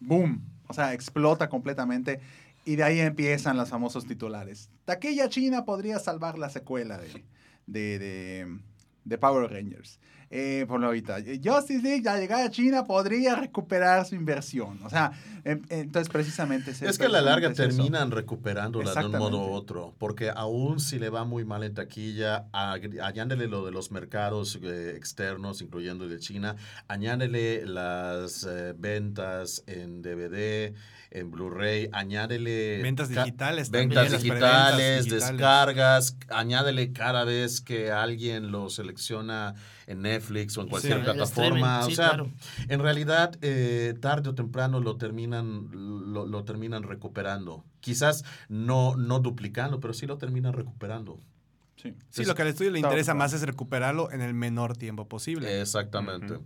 ¡Boom! 0.00 0.40
O 0.68 0.72
sea, 0.72 0.94
explota 0.94 1.48
completamente. 1.50 2.20
Y 2.64 2.76
de 2.76 2.82
ahí 2.84 3.00
empiezan 3.00 3.56
los 3.56 3.68
famosos 3.68 4.06
titulares. 4.06 4.70
Taquilla 4.84 5.28
China 5.28 5.64
podría 5.64 5.98
salvar 5.98 6.38
la 6.38 6.48
secuela 6.48 6.98
de, 6.98 7.24
de, 7.66 7.98
de, 7.98 8.58
de 9.04 9.18
Power 9.18 9.50
Rangers. 9.50 9.98
Eh, 10.30 10.64
por 10.66 10.80
lo 10.80 10.86
ahorita. 10.86 11.18
eh, 11.20 11.40
Justice 11.44 11.80
League, 11.82 12.08
al 12.08 12.18
llegar 12.20 12.42
a 12.44 12.50
China, 12.50 12.84
podría 12.84 13.36
recuperar 13.36 14.04
su 14.04 14.16
inversión. 14.16 14.82
O 14.82 14.90
sea, 14.90 15.12
entonces 15.44 16.08
precisamente... 16.08 16.72
ese- 16.72 16.88
Es 16.88 16.98
que 16.98 17.04
a 17.04 17.08
la 17.08 17.20
larga 17.20 17.50
es 17.50 17.58
eso. 17.60 17.68
terminan 17.68 18.10
recuperándola 18.10 18.94
de 18.94 19.06
un 19.06 19.12
modo 19.12 19.46
u 19.46 19.52
otro, 19.52 19.94
porque 19.98 20.30
aún 20.34 20.80
si 20.80 20.98
le 20.98 21.08
va 21.10 21.24
muy 21.24 21.44
mal 21.44 21.62
en 21.62 21.74
taquilla, 21.74 22.46
añádele 22.52 23.46
lo 23.46 23.64
de 23.64 23.70
los 23.70 23.92
mercados 23.92 24.58
eh, 24.60 24.94
externos, 24.96 25.60
incluyendo 25.62 26.04
el 26.04 26.10
de 26.10 26.18
China, 26.18 26.56
añádele 26.88 27.64
las 27.66 28.44
eh, 28.44 28.74
ventas 28.76 29.62
en 29.68 30.02
DVD, 30.02 30.74
en 31.14 31.30
Blu-ray, 31.30 31.88
añádele... 31.92 32.82
Ventas 32.82 33.08
digitales 33.08 33.70
Ventas 33.70 34.10
también, 34.10 34.22
digitales, 34.22 35.08
descargas, 35.08 36.16
añádele 36.28 36.92
cada 36.92 37.24
vez 37.24 37.60
que 37.60 37.92
alguien 37.92 38.50
lo 38.50 38.68
selecciona 38.68 39.54
en 39.86 40.02
Netflix 40.02 40.58
o 40.58 40.62
en 40.62 40.68
cualquier 40.68 41.04
plataforma. 41.04 41.86
o 41.86 41.90
sea, 41.90 42.08
claro. 42.08 42.30
en 42.68 42.80
realidad, 42.80 43.38
eh, 43.42 43.94
tarde 44.00 44.30
o 44.30 44.34
temprano 44.34 44.80
lo 44.80 44.96
terminan, 44.96 45.68
lo, 45.72 46.26
lo 46.26 46.44
terminan 46.44 46.82
recuperando. 46.82 47.64
Quizás 47.78 48.24
no, 48.48 48.96
no 48.96 49.20
duplicando, 49.20 49.78
pero 49.78 49.94
sí 49.94 50.06
lo 50.06 50.18
terminan 50.18 50.52
recuperando. 50.52 51.20
Sí. 51.76 51.94
Sí, 52.10 52.24
lo 52.24 52.34
que 52.34 52.42
al 52.42 52.48
estudio 52.48 52.72
le 52.72 52.80
interesa 52.80 53.12
claro. 53.12 53.18
más 53.18 53.32
es 53.34 53.42
recuperarlo 53.42 54.10
en 54.10 54.20
el 54.20 54.34
menor 54.34 54.76
tiempo 54.76 55.06
posible. 55.06 55.60
Exactamente. 55.60 56.40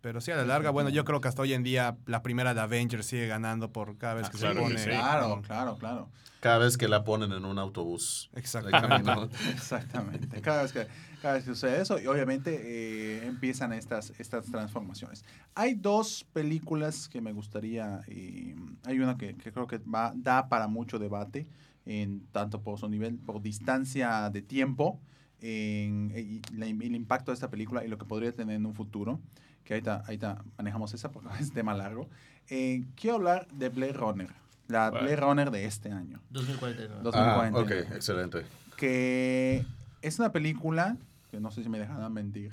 Pero 0.00 0.20
sí, 0.20 0.30
a 0.30 0.36
la 0.36 0.44
larga, 0.44 0.70
bueno, 0.70 0.90
yo 0.90 1.04
creo 1.04 1.20
que 1.20 1.28
hasta 1.28 1.42
hoy 1.42 1.52
en 1.54 1.62
día 1.64 1.96
la 2.06 2.22
primera 2.22 2.54
de 2.54 2.60
Avengers 2.60 3.06
sigue 3.06 3.26
ganando 3.26 3.72
por 3.72 3.96
cada 3.98 4.14
vez 4.14 4.26
Ah, 4.26 4.30
que 4.30 4.38
claro 4.38 4.54
se 4.54 4.60
que 4.60 4.64
pone. 4.64 4.78
sí. 4.78 4.90
Claro, 4.90 5.42
claro, 5.42 5.76
claro. 5.76 6.08
Cada 6.40 6.58
vez 6.58 6.76
que 6.78 6.86
la 6.86 7.02
ponen 7.02 7.32
en 7.32 7.44
un 7.44 7.58
autobús. 7.58 8.30
Exactamente. 8.34 9.10
Exactamente. 9.52 10.40
Cada 10.40 10.62
vez 10.62 10.72
que, 10.72 10.86
cada 11.20 11.34
vez 11.34 11.42
que 11.44 11.50
sucede 11.50 11.80
eso, 11.82 11.98
y 12.00 12.06
obviamente 12.06 12.54
eh, 12.62 13.26
empiezan 13.26 13.72
estas, 13.72 14.12
estas 14.20 14.46
transformaciones. 14.46 15.24
Hay 15.56 15.74
dos 15.74 16.24
películas 16.32 17.08
que 17.08 17.20
me 17.20 17.32
gustaría, 17.32 18.02
y 18.06 18.54
hay 18.84 19.00
una 19.00 19.16
que, 19.18 19.34
que 19.34 19.52
creo 19.52 19.66
que 19.66 19.78
va, 19.78 20.12
da 20.14 20.48
para 20.48 20.68
mucho 20.68 21.00
debate, 21.00 21.48
en 21.86 22.24
tanto 22.30 22.62
por 22.62 22.78
su 22.78 22.88
nivel, 22.88 23.16
por 23.18 23.42
distancia 23.42 24.30
de 24.30 24.42
tiempo, 24.42 25.00
en, 25.40 26.12
y 26.16 26.40
la- 26.56 26.66
el 26.66 26.94
impacto 26.94 27.30
de 27.30 27.34
esta 27.34 27.50
película 27.50 27.84
y 27.84 27.88
lo 27.88 27.98
que 27.98 28.04
podría 28.04 28.32
tener 28.32 28.56
en 28.56 28.66
un 28.66 28.74
futuro, 28.74 29.20
que 29.64 29.74
ahorita, 29.74 30.00
ahorita 30.06 30.44
manejamos 30.56 30.92
esa 30.94 31.10
porque 31.12 31.28
es 31.40 31.52
tema 31.52 31.74
largo. 31.74 32.08
Eh, 32.48 32.84
quiero 32.96 33.16
hablar 33.16 33.46
de 33.52 33.68
Blade 33.68 33.92
Runner, 33.92 34.30
la 34.68 34.90
Vale. 34.90 35.02
Blade 35.06 35.16
Runner 35.16 35.50
de 35.50 35.64
este 35.66 35.90
año. 35.92 36.20
2049. 36.30 37.02
Dos- 37.02 37.14
Ah, 37.14 37.34
2049. 37.36 37.82
ok, 37.90 37.94
excelente. 37.96 38.42
que 38.76 39.64
es 40.02 40.18
una 40.18 40.30
película, 40.32 40.96
que 41.30 41.40
no 41.40 41.50
sé 41.50 41.62
si 41.62 41.68
me 41.68 41.78
dejarán 41.78 42.12
mentir, 42.12 42.50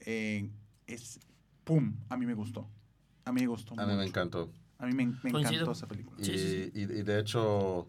eh, 0.00 0.48
es, 0.86 1.20
¡pum!, 1.64 1.94
a 2.08 2.16
mí 2.16 2.26
me 2.26 2.34
gustó. 2.34 2.66
A 3.24 3.32
mí 3.32 3.40
me 3.42 3.46
gustó. 3.46 3.74
A 3.74 3.82
mí 3.84 3.88
me 3.92 3.96
mucho. 3.96 4.08
encantó. 4.08 4.50
A 4.78 4.86
mí 4.86 4.92
me, 4.94 5.06
me 5.22 5.30
encantó 5.40 5.72
esa 5.72 5.86
película. 5.88 6.16
Y, 6.20 6.24
Sí, 6.24 6.38
sí, 6.38 6.70
y- 6.74 6.80
y 6.82 7.02
de 7.02 7.18
hecho, 7.20 7.88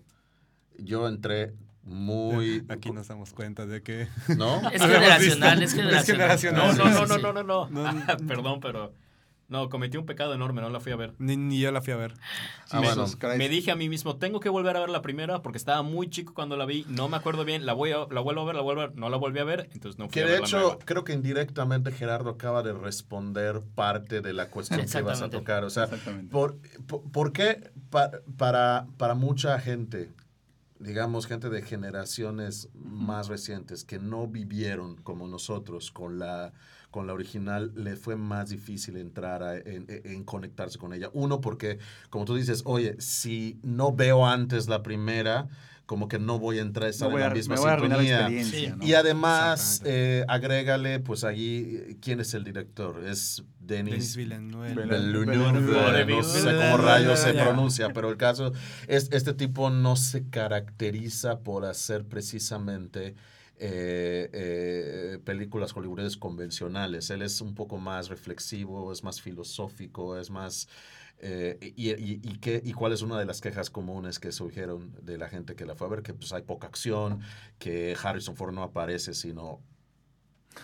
yo 0.79 1.07
entré 1.07 1.53
muy... 1.87 2.63
Aquí 2.69 2.91
nos 2.91 3.07
damos 3.07 3.33
cuenta 3.33 3.65
de 3.65 3.81
que. 3.81 4.07
¿No? 4.37 4.61
Es 4.71 4.81
generacional, 4.81 5.63
es 5.63 5.73
generacional. 5.73 6.31
Es 6.35 6.43
No, 6.53 6.61
generacional. 6.73 6.77
no, 6.77 6.89
no, 6.89 7.05
no, 7.07 7.17
no, 7.17 7.33
no, 7.33 7.43
no, 7.43 7.69
No, 7.69 7.91
no. 7.93 8.17
Perdón, 8.27 8.59
pero. 8.61 8.93
No, 9.49 9.69
cometí 9.69 9.95
un 9.95 10.05
pecado 10.05 10.33
enorme, 10.33 10.59
no 10.59 10.69
la 10.69 10.81
fui 10.81 10.91
a 10.91 10.97
ver. 10.97 11.13
Ni, 11.19 11.37
ni 11.37 11.57
yo 11.57 11.71
la 11.71 11.81
fui 11.81 11.93
a 11.93 11.95
ver. 11.95 12.13
Ah, 12.69 12.79
bueno. 12.79 12.95
Jesus 13.03 13.15
Christ. 13.15 13.37
Me 13.37 13.47
dije 13.47 13.71
a 13.71 13.77
mí 13.77 13.87
mismo, 13.87 14.17
tengo 14.17 14.41
que 14.41 14.49
volver 14.49 14.75
a 14.75 14.81
ver 14.81 14.89
la 14.89 15.01
primera 15.01 15.41
porque 15.41 15.57
estaba 15.57 15.83
muy 15.83 16.09
chico 16.09 16.33
cuando 16.33 16.57
la 16.57 16.65
vi, 16.65 16.85
no 16.89 17.07
me 17.07 17.15
acuerdo 17.15 17.45
bien, 17.45 17.65
la 17.65 17.71
voy 17.71 17.91
a, 17.93 17.99
la 18.11 18.19
vuelvo 18.19 18.41
a 18.41 18.45
ver, 18.45 18.55
la 18.55 18.61
vuelvo 18.61 18.81
a 18.81 18.87
ver, 18.87 18.97
no 18.97 19.07
la 19.09 19.15
volví 19.15 19.39
a 19.39 19.45
ver, 19.45 19.69
entonces 19.71 19.97
no 19.97 20.07
fui 20.07 20.15
Que 20.15 20.23
a 20.23 20.25
de 20.25 20.31
ver 20.31 20.41
la 20.41 20.47
hecho, 20.47 20.59
nueva. 20.59 20.79
creo 20.83 21.05
que 21.05 21.13
indirectamente 21.13 21.93
Gerardo 21.93 22.31
acaba 22.31 22.61
de 22.61 22.73
responder 22.73 23.61
parte 23.73 24.19
de 24.19 24.33
la 24.33 24.49
cuestión 24.49 24.85
que 24.85 25.01
vas 25.01 25.21
a 25.21 25.29
tocar. 25.29 25.63
O 25.63 25.69
sea. 25.69 25.87
¿por, 26.29 26.57
por, 26.85 27.09
por 27.09 27.31
qué 27.31 27.71
pa- 27.89 28.11
para, 28.37 28.87
para 28.97 29.13
mucha 29.13 29.57
gente, 29.61 30.09
digamos, 30.79 31.27
gente 31.27 31.49
de 31.49 31.61
generaciones 31.61 32.69
más 32.75 33.27
recientes 33.27 33.83
que 33.83 33.99
no 33.99 34.27
vivieron 34.27 34.95
como 34.97 35.27
nosotros 35.27 35.91
con 35.91 36.19
la, 36.19 36.53
con 36.91 37.07
la 37.07 37.13
original, 37.13 37.71
le 37.75 37.95
fue 37.95 38.15
más 38.15 38.49
difícil 38.49 38.97
entrar 38.97 39.43
a- 39.43 39.57
en, 39.57 39.85
en 39.87 40.23
conectarse 40.23 40.77
con 40.77 40.93
ella? 40.93 41.09
Uno, 41.13 41.41
porque, 41.41 41.79
como 42.09 42.25
tú 42.25 42.35
dices, 42.35 42.61
oye, 42.65 42.95
si 42.99 43.59
no 43.63 43.93
veo 43.93 44.25
antes 44.25 44.67
la 44.67 44.83
primera, 44.83 45.47
como 45.87 46.07
que 46.09 46.19
no 46.19 46.37
voy 46.37 46.59
a 46.59 46.61
entrar 46.61 46.85
a 46.87 46.89
estar 46.89 47.09
en 47.11 47.19
la 47.19 47.29
misma 47.31 47.55
me 47.55 47.61
voy 47.61 47.69
a 47.69 47.73
arruinar 47.73 47.97
la 47.97 48.03
sintonía. 48.03 48.19
experiencia, 48.41 48.59
Sí. 48.59 48.75
¿no? 48.77 48.85
Y 48.85 48.93
además, 48.93 49.81
eh, 49.85 50.25
agrégale, 50.27 50.99
pues 50.99 51.23
allí, 51.23 51.97
¿quién 52.01 52.19
es 52.19 52.33
el 52.35 52.43
director? 52.43 53.03
Es 53.05 53.43
Denis 53.59 53.91
Denis 53.93 54.15
Villeneuve. 54.17 54.75
No 54.75 56.23
sé 56.23 56.43
cómo 56.55 56.77
rayos 56.77 57.19
se 57.19 57.33
pronuncia, 57.33 57.93
pero 57.93 58.09
el 58.09 58.17
caso 58.17 58.51
es, 58.87 59.09
este 59.11 59.33
tipo 59.33 59.69
no 59.69 59.95
se 59.95 60.29
caracteriza 60.29 61.39
por 61.39 61.65
hacer 61.65 62.05
precisamente 62.05 63.15
eh, 63.59 64.29
eh, 64.33 65.19
películas 65.23 65.71
hollywoodenses 65.71 66.17
convencionales. 66.17 67.09
Él 67.09 67.21
es 67.21 67.41
un 67.41 67.55
poco 67.55 67.77
más 67.77 68.09
reflexivo, 68.09 68.91
es 68.91 69.03
más 69.03 69.21
filosófico, 69.21 70.17
es 70.17 70.29
más... 70.29 70.67
eh, 71.19 71.57
y, 71.75 71.89
y- 71.91 72.21
y 72.23 72.37
qué- 72.39 72.61
¿Y 72.63 72.73
cuál 72.73 72.93
es 72.93 73.01
una 73.01 73.17
de 73.17 73.25
las 73.25 73.41
quejas 73.41 73.69
comunes 73.69 74.19
que 74.19 74.31
surgieron 74.31 74.93
de 75.01 75.17
la 75.17 75.29
gente 75.29 75.55
que 75.55 75.65
la 75.65 75.75
fue 75.75 75.87
a 75.87 75.89
ver? 75.89 76.03
Que 76.03 76.13
pues 76.13 76.31
hay 76.33 76.43
poca 76.43 76.67
acción, 76.67 77.21
que 77.59 77.95
Harrison 78.01 78.35
Ford 78.35 78.53
no 78.53 78.61
aparece, 78.63 79.13
sino 79.13 79.59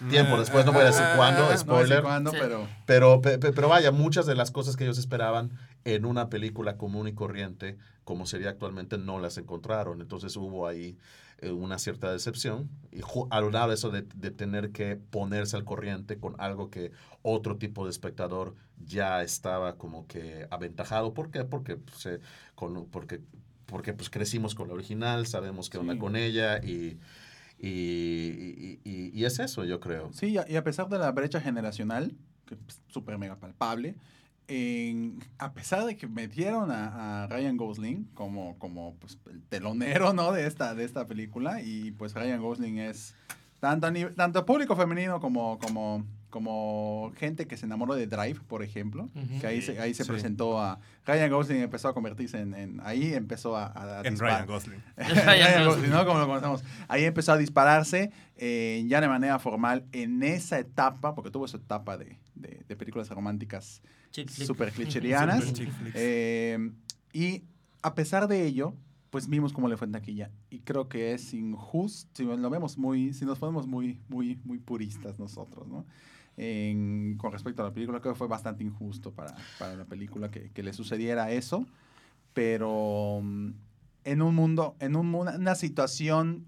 tiempo 0.10 0.38
después, 0.40 0.66
no 0.66 0.72
voy 0.74 0.82
a 0.82 0.86
decir 0.86 1.06
cuándo, 1.16 1.42
No 1.42 1.46
voy 1.46 1.50
a 1.50 1.58
decir 1.58 1.68
spoiler. 1.68 2.02
cuándo, 2.02 2.32
pero... 2.32 2.68
Pero, 2.88 3.22
pe- 3.22 3.38
pe- 3.38 3.54
pero 3.54 3.68
vaya, 3.70 3.92
muchas 3.92 4.26
de 4.26 4.34
las 4.36 4.50
cosas 4.52 4.76
que 4.76 4.84
ellos 4.86 4.98
esperaban 4.98 5.52
en 5.86 6.06
una 6.06 6.30
película 6.30 6.78
común 6.78 7.08
y 7.08 7.14
corriente, 7.14 7.78
como 8.04 8.26
sería 8.26 8.50
actualmente, 8.50 8.98
no 8.98 9.20
las 9.20 9.38
encontraron. 9.38 10.02
Entonces 10.02 10.36
hubo 10.38 10.68
ahí 10.68 10.98
eh, 11.40 11.52
una 11.52 11.78
cierta 11.80 12.12
decepción. 12.12 12.70
Y 12.92 13.02
de 13.68 13.74
eso 13.74 13.90
de, 13.90 14.04
de 14.04 14.32
tener 14.32 14.72
que 14.72 14.96
ponerse 14.96 15.56
al 15.58 15.66
corriente 15.66 16.18
con 16.18 16.36
algo 16.40 16.70
que 16.70 16.92
otro 17.22 17.58
tipo 17.58 17.84
de 17.86 17.92
espectador 17.92 18.56
ya 18.86 19.22
estaba 19.24 19.78
como 19.78 20.08
que 20.08 20.48
aventajado. 20.52 21.14
¿Por 21.14 21.32
qué? 21.32 21.44
Porque, 21.44 21.76
pues, 21.78 22.06
eh, 22.06 22.20
con, 22.56 22.86
porque, 22.86 23.20
porque 23.66 23.94
pues, 23.94 24.10
crecimos 24.10 24.56
con 24.56 24.68
la 24.70 24.74
original, 24.76 25.28
sabemos 25.28 25.70
qué 25.70 25.78
onda 25.80 25.94
Sí. 25.94 26.00
con 26.00 26.16
ella 26.16 26.60
y, 26.64 26.98
y, 27.60 27.70
y- 27.70 28.80
y- 28.84 29.12
es 29.26 29.40
eso, 29.40 29.64
yo 29.66 29.80
creo. 29.80 30.12
Sí, 30.14 30.28
y 30.28 30.38
a- 30.38 30.46
y 30.50 30.56
a 30.56 30.64
pesar 30.64 30.90
de 30.90 30.98
la 31.00 31.12
brecha 31.12 31.40
generacional, 31.42 32.14
que 32.46 32.56
es 32.56 32.82
súper 32.88 33.18
mega 33.18 33.36
palpable, 33.38 33.96
en- 34.48 35.20
a 35.38 35.54
pesar 35.54 35.86
de 35.86 35.96
que 35.98 36.08
metieron 36.08 36.72
a, 36.72 37.24
a 37.24 37.28
Ryan 37.28 37.58
Gosling 37.58 38.06
como, 38.14 38.58
como 38.60 38.96
pues, 38.96 39.18
el 39.30 39.42
telonero 39.44 40.14
¿no? 40.14 40.32
de, 40.32 40.46
esta, 40.48 40.76
de 40.76 40.84
esta 40.84 41.08
película, 41.08 41.62
y 41.62 41.92
pues 41.92 42.14
Ryan 42.14 42.42
Gosling 42.42 42.78
es 42.80 43.16
tanto, 43.60 43.88
a 43.88 43.92
nivel- 43.92 44.16
tanto 44.16 44.46
público 44.46 44.76
femenino 44.76 45.22
como, 45.22 45.58
como, 45.60 46.06
como 46.30 47.14
gente 47.16 47.48
que 47.48 47.56
se 47.56 47.66
enamoró 47.66 47.96
de 47.96 48.08
Drive, 48.08 48.42
por 48.48 48.62
ejemplo, 48.64 49.08
que 49.40 49.48
ahí 49.48 49.62
se, 49.62 49.80
ahí 49.80 49.94
se 49.94 50.04
Sí. 50.04 50.10
presentó 50.12 50.60
a... 50.60 50.80
Ryan 51.06 51.30
Gosling 51.32 51.62
empezó 51.62 51.88
a 51.88 51.94
convertirse 51.94 52.40
en... 52.42 52.54
en- 52.56 52.82
ahí 52.84 53.14
empezó 53.14 53.56
a... 53.56 53.68
a- 53.68 54.00
a 54.00 54.02
En 54.02 54.16
disparar. 54.16 54.42
Ryan 54.42 54.48
Gosling. 54.48 54.84
Ryan 55.26 55.66
Gosling, 55.66 55.90
¿no? 55.92 56.06
Como 56.06 56.20
lo 56.20 56.28
conocemos. 56.28 56.64
Ahí 56.90 57.06
empezó 57.06 57.32
a 57.32 57.38
dispararse 57.38 58.12
eh, 58.36 58.84
ya 58.88 59.00
de 59.00 59.08
manera 59.08 59.40
formal 59.40 59.86
en 59.94 60.22
esa 60.24 60.60
etapa, 60.60 61.16
porque 61.16 61.32
tuvo 61.32 61.46
esa 61.46 61.58
etapa 61.58 61.98
de, 61.98 62.18
de- 62.36 62.66
de 62.68 62.76
películas 62.76 63.08
románticas 63.10 63.82
Clicherianas. 64.74 65.44
Super 65.46 65.72
flicks. 65.72 65.96
Eh, 65.98 66.72
y 67.14 67.44
a 67.82 67.96
pesar 67.96 68.28
de 68.28 68.46
ello, 68.46 68.74
pues 69.10 69.28
vimos 69.28 69.54
cómo 69.54 69.68
le 69.68 69.78
fue 69.78 69.86
en 69.88 69.92
taquilla. 69.94 70.32
Y 70.50 70.60
creo 70.60 70.88
que 70.90 71.14
es 71.14 71.34
injusto, 71.34 72.10
si 72.16 72.24
lo 72.24 72.50
vemos 72.50 72.78
muy, 72.78 73.14
si 73.14 73.26
nos 73.26 73.40
ponemos 73.40 73.68
muy, 73.68 74.00
muy, 74.10 74.40
muy 74.44 74.58
puristas 74.60 75.20
nosotros, 75.20 75.68
¿no? 75.68 75.86
En- 76.38 77.16
con 77.18 77.32
respecto 77.32 77.62
a 77.62 77.66
la 77.66 77.74
película, 77.74 78.00
creo 78.02 78.14
que 78.14 78.18
fue 78.18 78.28
bastante 78.28 78.64
injusto 78.64 79.12
para, 79.12 79.36
para 79.60 79.76
la 79.76 79.86
película 79.86 80.32
que, 80.32 80.50
que 80.52 80.64
le 80.64 80.74
sucediera 80.74 81.32
eso. 81.32 81.68
Pero 82.34 83.20
mm, 83.22 83.50
en 84.06 84.22
un 84.22 84.34
mundo, 84.36 84.76
en 84.80 84.96
un, 84.96 85.14
una 85.14 85.56
situación 85.56 86.46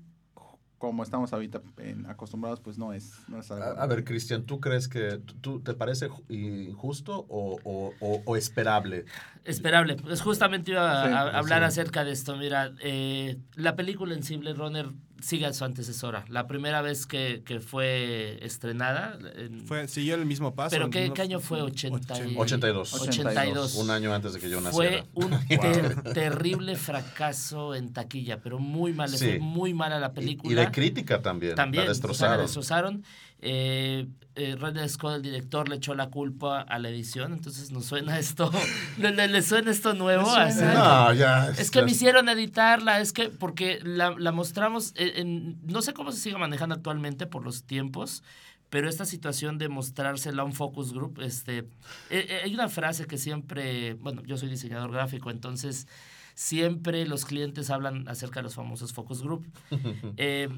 como 0.87 1.03
estamos 1.03 1.31
ahorita 1.33 1.61
en- 1.77 2.05
acostumbrados, 2.07 2.59
pues 2.59 2.77
no 2.77 2.93
es, 2.93 3.13
no 3.27 3.39
es 3.39 3.49
algo. 3.51 3.63
A, 3.65 3.83
a 3.83 3.87
ver, 3.87 4.03
Cristian, 4.03 4.43
¿tú 4.43 4.59
crees 4.59 4.87
que 4.87 5.19
tú, 5.41 5.59
te 5.61 5.73
parece 5.73 6.09
ju- 6.09 6.23
injusto 6.29 7.25
o, 7.29 7.57
o- 7.63 7.93
o- 7.99 8.21
o 8.25 8.35
esperable? 8.37 9.05
Esperable. 9.43 9.95
Pues 9.95 10.21
justamente 10.21 10.71
iba 10.71 11.03
a, 11.03 11.07
Sí, 11.07 11.13
a 11.13 11.37
hablar 11.39 11.59
sí. 11.61 11.65
acerca 11.79 12.03
de 12.03 12.11
esto. 12.11 12.35
Mira, 12.37 12.71
eh, 12.81 13.37
la 13.55 13.75
película 13.75 14.13
en 14.15 14.39
Blade 14.39 14.55
Runner, 14.57 14.89
sigue 15.21 15.45
a 15.45 15.53
su 15.53 15.63
antecesora. 15.65 16.25
La 16.29 16.47
primera 16.47 16.81
vez 16.81 17.05
que, 17.05 17.41
que 17.45 17.59
fue 17.59 18.37
estrenada. 18.41 19.17
en- 19.35 19.65
Fue, 19.65 19.87
siguió 19.87 20.15
el 20.15 20.25
mismo 20.25 20.53
paso. 20.55 20.71
¿Pero 20.75 20.89
qué- 20.89 21.11
qué 21.13 21.21
año 21.21 21.39
fue? 21.39 21.61
80 21.61 22.17
y- 22.27 22.35
82. 22.37 22.93
82. 22.93 23.75
Un 23.75 23.89
año 23.91 24.13
antes 24.13 24.33
de 24.33 24.39
que 24.39 24.49
yo 24.49 24.61
naciera. 24.61 25.03
Fue 25.13 25.25
un 25.25 25.31
ter- 25.47 26.03
terrible 26.13 26.75
fracaso 26.75 27.75
en 27.75 27.93
taquilla, 27.93 28.41
pero 28.41 28.59
muy 28.59 28.93
mal. 28.93 29.09
Sí. 29.09 29.17
Fue 29.25 29.39
muy 29.39 29.73
mala 29.73 29.99
la 29.99 30.07
Y, 30.07 30.15
película. 30.15 30.51
y 30.51 30.65
de 30.65 30.71
crítica 30.71 31.21
también. 31.21 31.55
También, 31.55 31.85
La 31.85 31.91
o 31.91 32.13
sea, 32.13 32.29
la 32.31 32.37
destrozaron. 32.37 33.03
Eh, 33.47 34.07
eh, 34.33 34.55
Ridley 34.59 34.89
Scott, 34.89 35.15
el 35.17 35.21
director, 35.21 35.69
le 35.69 35.75
echó 35.75 35.93
la 35.93 36.09
culpa 36.09 36.61
a 36.61 36.79
la 36.79 36.89
edición, 36.89 37.31
entonces 37.31 37.71
nos 37.71 37.85
suena 37.85 38.17
esto, 38.19 38.51
le, 38.97 39.11
le- 39.11 39.27
le 39.27 39.41
suena 39.43 39.69
esto 39.71 39.93
nuevo. 39.93 40.27
Así 40.29 40.61
no, 40.61 41.13
ya. 41.13 41.49
es 41.51 41.69
que 41.69 41.83
me 41.83 41.91
hicieron 41.91 42.27
editarla, 42.27 42.99
es 42.99 43.13
que 43.13 43.29
porque 43.29 43.79
la, 43.83 44.15
la 44.17 44.31
mostramos, 44.31 44.93
en, 44.95 45.17
en- 45.19 45.59
no 45.63 45.81
sé 45.83 45.93
cómo 45.93 46.11
se 46.11 46.19
sigue 46.19 46.37
manejando 46.37 46.73
actualmente 46.75 47.27
por 47.27 47.43
los 47.43 47.63
tiempos, 47.63 48.23
pero 48.71 48.89
esta 48.89 49.05
situación 49.05 49.57
de 49.59 49.69
mostrársela 49.69 50.41
a 50.41 50.45
un 50.45 50.53
focus 50.53 50.91
group, 50.91 51.21
este, 51.21 51.59
eh, 51.59 51.65
eh, 52.09 52.39
hay 52.45 52.53
una 52.55 52.67
frase 52.67 53.05
que 53.05 53.17
siempre, 53.19 53.93
bueno, 53.93 54.23
yo 54.25 54.37
soy 54.37 54.49
diseñador 54.49 54.91
gráfico, 54.91 55.29
entonces 55.29 55.87
siempre 56.33 57.05
los 57.05 57.23
clientes 57.25 57.69
hablan 57.69 58.07
acerca 58.09 58.39
de 58.39 58.43
los 58.45 58.55
famosos 58.55 58.91
focus 58.91 59.21
group. 59.21 59.45
Eh, 60.17 60.49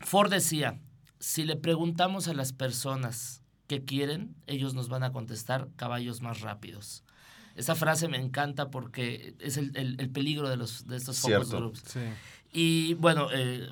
Ford 0.00 0.30
decía, 0.30 0.78
si 1.22 1.44
le 1.44 1.54
preguntamos 1.56 2.26
a 2.26 2.34
las 2.34 2.52
personas 2.52 3.42
qué 3.68 3.84
quieren, 3.84 4.34
ellos 4.48 4.74
nos 4.74 4.88
van 4.88 5.04
a 5.04 5.12
contestar 5.12 5.68
caballos 5.76 6.20
más 6.20 6.40
rápidos. 6.40 7.04
Esa 7.54 7.74
frase 7.76 8.08
me 8.08 8.16
encanta 8.18 8.70
porque 8.70 9.34
es 9.38 9.56
el, 9.56 9.76
el- 9.76 10.00
el 10.00 10.10
peligro 10.10 10.48
de, 10.48 10.56
los, 10.56 10.86
de 10.86 10.96
estos 10.96 11.18
focus 11.20 11.50
groups. 11.60 11.82
Sí. 11.86 12.00
Y 12.52 12.94
bueno, 12.94 13.28
eh, 13.32 13.70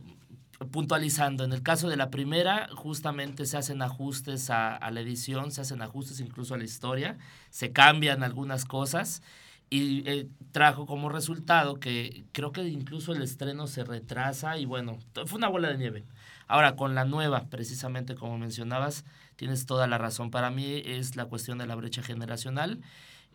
puntualizando, 0.70 1.44
en 1.44 1.52
el 1.52 1.62
caso 1.62 1.88
de 1.88 1.96
la 1.96 2.10
primera, 2.10 2.68
justamente 2.74 3.46
se 3.46 3.56
hacen 3.56 3.80
ajustes 3.82 4.50
a, 4.50 4.76
a 4.76 4.90
la 4.90 5.00
edición, 5.00 5.50
se 5.50 5.62
hacen 5.62 5.80
ajustes 5.82 6.20
incluso 6.20 6.54
a 6.54 6.58
la 6.58 6.64
historia, 6.64 7.16
se 7.50 7.72
cambian 7.72 8.22
algunas 8.22 8.64
cosas 8.64 9.22
y 9.70 10.02
eh, 10.08 10.28
trajo 10.52 10.84
como 10.84 11.08
resultado 11.08 11.80
que 11.80 12.24
creo 12.32 12.52
que 12.52 12.62
incluso 12.64 13.12
el 13.12 13.22
estreno 13.22 13.66
se 13.66 13.84
retrasa 13.84 14.58
y 14.58 14.66
bueno, 14.66 14.98
fue 15.26 15.38
una 15.38 15.48
bola 15.48 15.68
de 15.68 15.78
nieve. 15.78 16.04
Ahora, 16.50 16.74
con 16.74 16.96
la 16.96 17.04
nueva, 17.04 17.46
precisamente 17.48 18.16
como 18.16 18.36
mencionabas, 18.36 19.04
tienes 19.36 19.66
toda 19.66 19.86
la 19.86 19.98
razón. 19.98 20.32
Para 20.32 20.50
mí 20.50 20.82
es 20.84 21.14
la 21.14 21.26
cuestión 21.26 21.58
de 21.58 21.66
la 21.68 21.76
brecha 21.76 22.02
generacional. 22.02 22.80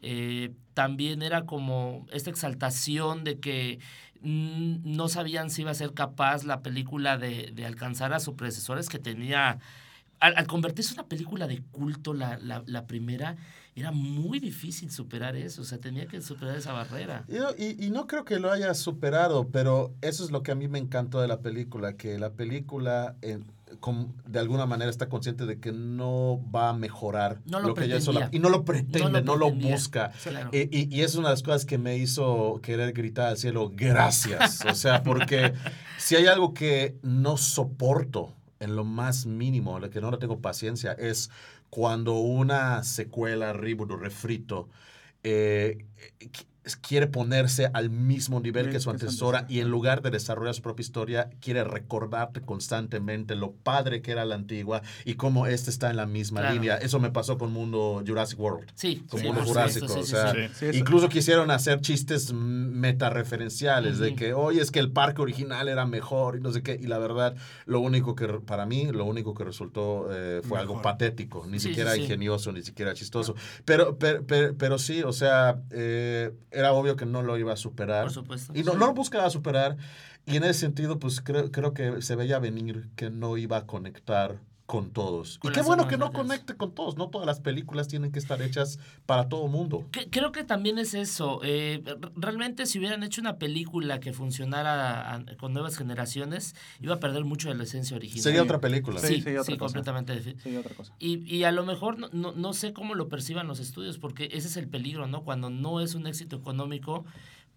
Eh, 0.02 0.52
también 0.74 1.22
era 1.22 1.46
como 1.46 2.06
esta 2.12 2.30
exaltación 2.30 3.24
de 3.24 3.40
que 3.40 3.80
no 4.22 5.08
sabían 5.08 5.50
si 5.50 5.62
iba 5.62 5.72
a 5.72 5.76
ser 5.76 5.94
capaz 5.94 6.44
la 6.44 6.62
película 6.62 7.18
de, 7.18 7.54
alcanzar 7.66 8.12
a 8.12 8.20
sus 8.20 8.36
predecesores 8.36 8.90
que 8.90 9.00
tenía... 9.00 9.60
Al, 10.20 10.46
convertirse 10.46 10.94
en 10.94 11.00
una 11.00 11.08
película 11.08 11.48
de 11.48 11.62
culto, 11.72 12.14
la, 12.14 12.38
la 12.42 12.86
primera, 12.86 13.38
era 13.76 13.92
muy 13.92 14.40
difícil 14.40 14.90
superar 14.90 15.36
eso. 15.36 15.62
O 15.62 15.66
sea, 15.66 15.78
tenía 15.80 16.06
que 16.08 16.22
superar 16.22 16.56
esa 16.56 16.72
barrera. 16.72 17.26
Y, 17.58 17.86
y 17.86 17.90
no 17.90 18.08
creo 18.08 18.24
que 18.24 18.40
lo 18.40 18.52
haya 18.52 18.74
superado, 18.74 19.50
pero 19.50 19.94
eso 20.02 20.24
es 20.24 20.32
lo 20.32 20.44
que 20.44 20.52
a 20.52 20.56
mí 20.56 20.68
me 20.68 20.80
encantó 20.80 21.20
de 21.22 21.28
la 21.28 21.42
película, 21.42 21.94
que 21.98 22.18
la 22.18 22.32
película 22.32 23.16
eh, 23.22 23.40
de 24.28 24.40
alguna 24.40 24.66
manera 24.66 24.90
está 24.90 25.10
consciente 25.10 25.46
de 25.46 25.60
que 25.60 25.72
no 25.74 26.42
va 26.56 26.70
a 26.70 26.74
mejorar 26.74 27.42
No 27.46 27.60
lo 27.60 27.74
que 27.74 27.88
ya 27.88 27.98
hizo 27.98 28.14
la- 28.14 28.30
y 28.32 28.40
no 28.40 28.50
lo 28.50 28.64
pretende, 28.64 29.22
no 29.22 29.36
lo, 29.36 29.52
busca. 29.52 30.12
Claro. 30.24 30.50
Eh, 30.54 30.70
Y, 30.72 30.96
y 30.96 31.02
es 31.02 31.16
una 31.16 31.28
de 31.30 31.34
las 31.34 31.44
cosas 31.44 31.66
que 31.66 31.78
me 31.78 31.98
hizo 31.98 32.60
querer 32.64 32.94
gritar 32.94 33.28
al 33.28 33.38
cielo, 33.38 33.72
gracias. 33.76 34.64
O 34.66 34.74
sea, 34.76 35.04
porque 35.04 35.54
si 35.98 36.16
hay 36.16 36.28
algo 36.28 36.54
que 36.54 36.98
no 37.04 37.36
soporto 37.38 38.34
en 38.60 38.76
lo 38.76 38.86
más 38.86 39.26
mínimo, 39.26 39.78
lo 39.80 39.90
que 39.90 40.00
no 40.02 40.10
le 40.10 40.18
tengo 40.18 40.40
paciencia, 40.40 40.94
es 40.94 41.30
cuando 41.76 42.14
una 42.20 42.84
secuela, 42.84 43.52
reboot 43.54 43.92
o 43.92 43.98
refrito 43.98 44.70
eh, 45.24 45.88
qu- 46.32 46.46
quiere 46.82 47.08
ponerse 47.08 47.70
al 47.74 47.90
mismo 47.90 48.40
nivel 48.40 48.66
que 48.72 48.72
su 48.72 48.76
Que 48.76 48.80
su 48.82 48.90
antecesora 48.92 49.46
y 49.50 49.60
en 49.60 49.70
lugar 49.70 50.02
de 50.02 50.10
desarrollar 50.12 50.54
su 50.56 50.62
propia 50.62 50.82
historia, 50.84 51.30
quiere 51.40 51.64
recordarte 51.64 52.42
constantemente 52.42 53.36
lo 53.36 53.52
padre 53.52 54.02
que 54.02 54.12
era 54.12 54.26
la 54.26 54.36
antigua 54.36 54.82
y 55.06 55.14
cómo 55.16 55.46
este 55.48 55.70
está 55.70 55.90
en 55.90 55.98
la 55.98 56.06
misma 56.06 56.42
Claro. 56.42 56.56
línea. 56.56 56.76
Eso 56.78 57.00
me 57.00 57.12
pasó 57.12 57.38
con 57.38 57.52
Mundo 57.54 58.04
Jurassic 58.06 58.40
World. 58.40 58.68
Sí, 58.76 59.04
Con 59.10 59.20
sí, 59.20 59.26
Mundo 59.28 59.44
Jurásico. 59.44 59.86
o 59.86 60.04
sí, 60.04 60.10
sea, 60.12 60.32
sí, 60.32 60.38
sí. 60.48 60.54
Sí, 60.56 60.66
eso- 60.68 60.78
incluso 60.78 61.10
quisieron 61.10 61.52
hacer 61.52 61.82
chistes 61.82 62.34
metareferenciales 62.34 64.00
de 64.00 64.08
Ujú. 64.10 64.16
que, 64.16 64.34
oye, 64.34 64.62
es 64.62 64.72
que 64.72 64.80
el 64.80 64.92
parque 64.92 65.22
original 65.22 65.68
era 65.68 65.86
mejor 65.86 66.38
y 66.38 66.42
no 66.42 66.52
sé 66.52 66.64
qué. 66.64 66.78
Y 66.82 66.88
la 66.88 66.98
verdad, 66.98 67.36
lo 67.66 67.80
único 67.80 68.16
que, 68.16 68.28
para 68.28 68.66
mí, 68.66 68.88
lo 68.92 69.06
único 69.06 69.34
que 69.34 69.44
resultó 69.44 70.08
eh, 70.12 70.42
fue 70.44 70.60
algo 70.60 70.74
Mejor. 70.76 70.84
patético. 70.84 71.46
Ni 71.48 71.60
Sí, 71.60 71.70
siquiera 71.70 71.92
sí, 71.92 71.98
sí. 71.98 72.04
ingenioso, 72.04 72.52
ni 72.52 72.62
siquiera 72.62 72.94
chistoso. 72.94 73.36
Pero, 73.66 73.98
pero, 73.98 74.26
pero, 74.26 74.56
pero 74.58 74.78
sí, 74.80 75.02
o 75.04 75.14
sea, 75.14 75.62
eh, 75.72 76.32
era 76.56 76.74
obvio 76.74 76.96
que 76.96 77.06
no 77.06 77.22
lo 77.22 77.38
iba 77.38 77.54
a 77.54 77.58
superar. 77.58 78.04
Por 78.04 78.12
supuesto. 78.14 78.54
Y 78.56 78.64
no, 78.64 78.72
sí. 78.74 78.78
no 78.78 78.88
lo 78.88 78.94
buscaba 78.94 79.30
superar. 79.30 79.78
Y 80.26 80.38
en 80.38 80.44
ese 80.44 80.62
sentido, 80.62 80.98
pues 80.98 81.22
creo, 81.22 81.52
creo 81.52 81.74
que 81.74 82.02
se 82.02 82.16
veía 82.16 82.40
venir 82.40 82.90
que 82.96 83.10
no 83.10 83.38
iba 83.38 83.58
a 83.58 83.66
conectar 83.66 84.40
con 84.66 84.90
todos. 84.90 85.38
Con 85.38 85.52
y 85.52 85.54
qué 85.54 85.62
bueno 85.62 85.88
que 85.88 85.96
no 85.98 86.12
conecte 86.12 86.56
con 86.58 86.74
todos. 86.74 86.98
No 86.98 87.10
todas 87.10 87.28
las 87.28 87.40
películas 87.40 87.88
tienen 87.88 88.12
que 88.12 88.18
estar 88.18 88.42
hechas 88.42 88.80
para 89.06 89.30
todo 89.30 89.48
mundo. 89.48 89.86
Que- 89.92 90.10
Creo 90.10 90.32
que 90.32 90.44
también 90.44 90.80
es 90.80 90.96
eso. 90.96 91.40
eh, 91.44 91.84
realmente 92.16 92.66
si 92.66 92.80
hubieran 92.80 93.04
hecho 93.04 93.22
una 93.22 93.38
película 93.38 94.00
que 94.00 94.12
funcionara 94.12 95.14
a- 95.14 95.24
con 95.38 95.54
nuevas 95.54 95.78
generaciones, 95.78 96.56
iba 96.82 96.96
a 96.96 97.00
perder 97.00 97.26
mucho 97.26 97.50
de 97.50 97.56
la 97.56 97.64
esencia 97.64 97.96
original. 97.96 98.24
Sería 98.24 98.42
otra 98.42 98.60
película. 98.60 99.00
Sí, 99.00 99.08
Sí, 99.18 99.22
sería 99.22 99.44
sí, 99.44 99.54
otra 99.54 99.58
cosa. 99.66 99.74
completamente. 99.76 100.36
Sí, 100.42 100.56
otra 100.56 100.74
cosa. 100.74 100.94
Y, 100.98 101.18
y 101.32 101.44
a 101.44 101.52
lo 101.52 101.64
mejor 101.64 102.00
no, 102.00 102.10
no, 102.12 102.32
no 102.32 102.54
sé 102.54 102.74
cómo 102.74 102.96
lo 102.96 103.08
perciban 103.08 103.48
los 103.48 103.60
estudios, 103.60 104.00
porque 104.00 104.30
ese 104.34 104.48
es 104.48 104.58
el 104.58 104.68
peligro, 104.68 105.06
¿no? 105.06 105.24
Cuando 105.24 105.52
no 105.52 105.80
es 105.80 105.94
un 105.94 106.08
éxito 106.08 106.36
económico, 106.38 107.06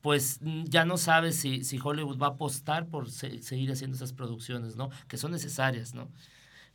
pues 0.02 0.40
mm, 0.42 0.64
ya 0.64 0.84
no 0.84 0.98
sabes 0.98 1.36
si, 1.36 1.64
si 1.64 1.78
Hollywood 1.82 2.20
va 2.20 2.26
a 2.26 2.30
apostar 2.30 2.86
por 2.86 3.10
se- 3.10 3.42
seguir 3.42 3.72
haciendo 3.72 3.96
esas 3.96 4.12
producciones, 4.12 4.76
¿no? 4.76 4.90
Que 5.08 5.16
son 5.16 5.32
necesarias, 5.32 5.94
¿no? 5.94 6.08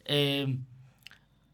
Eh, 0.05 0.57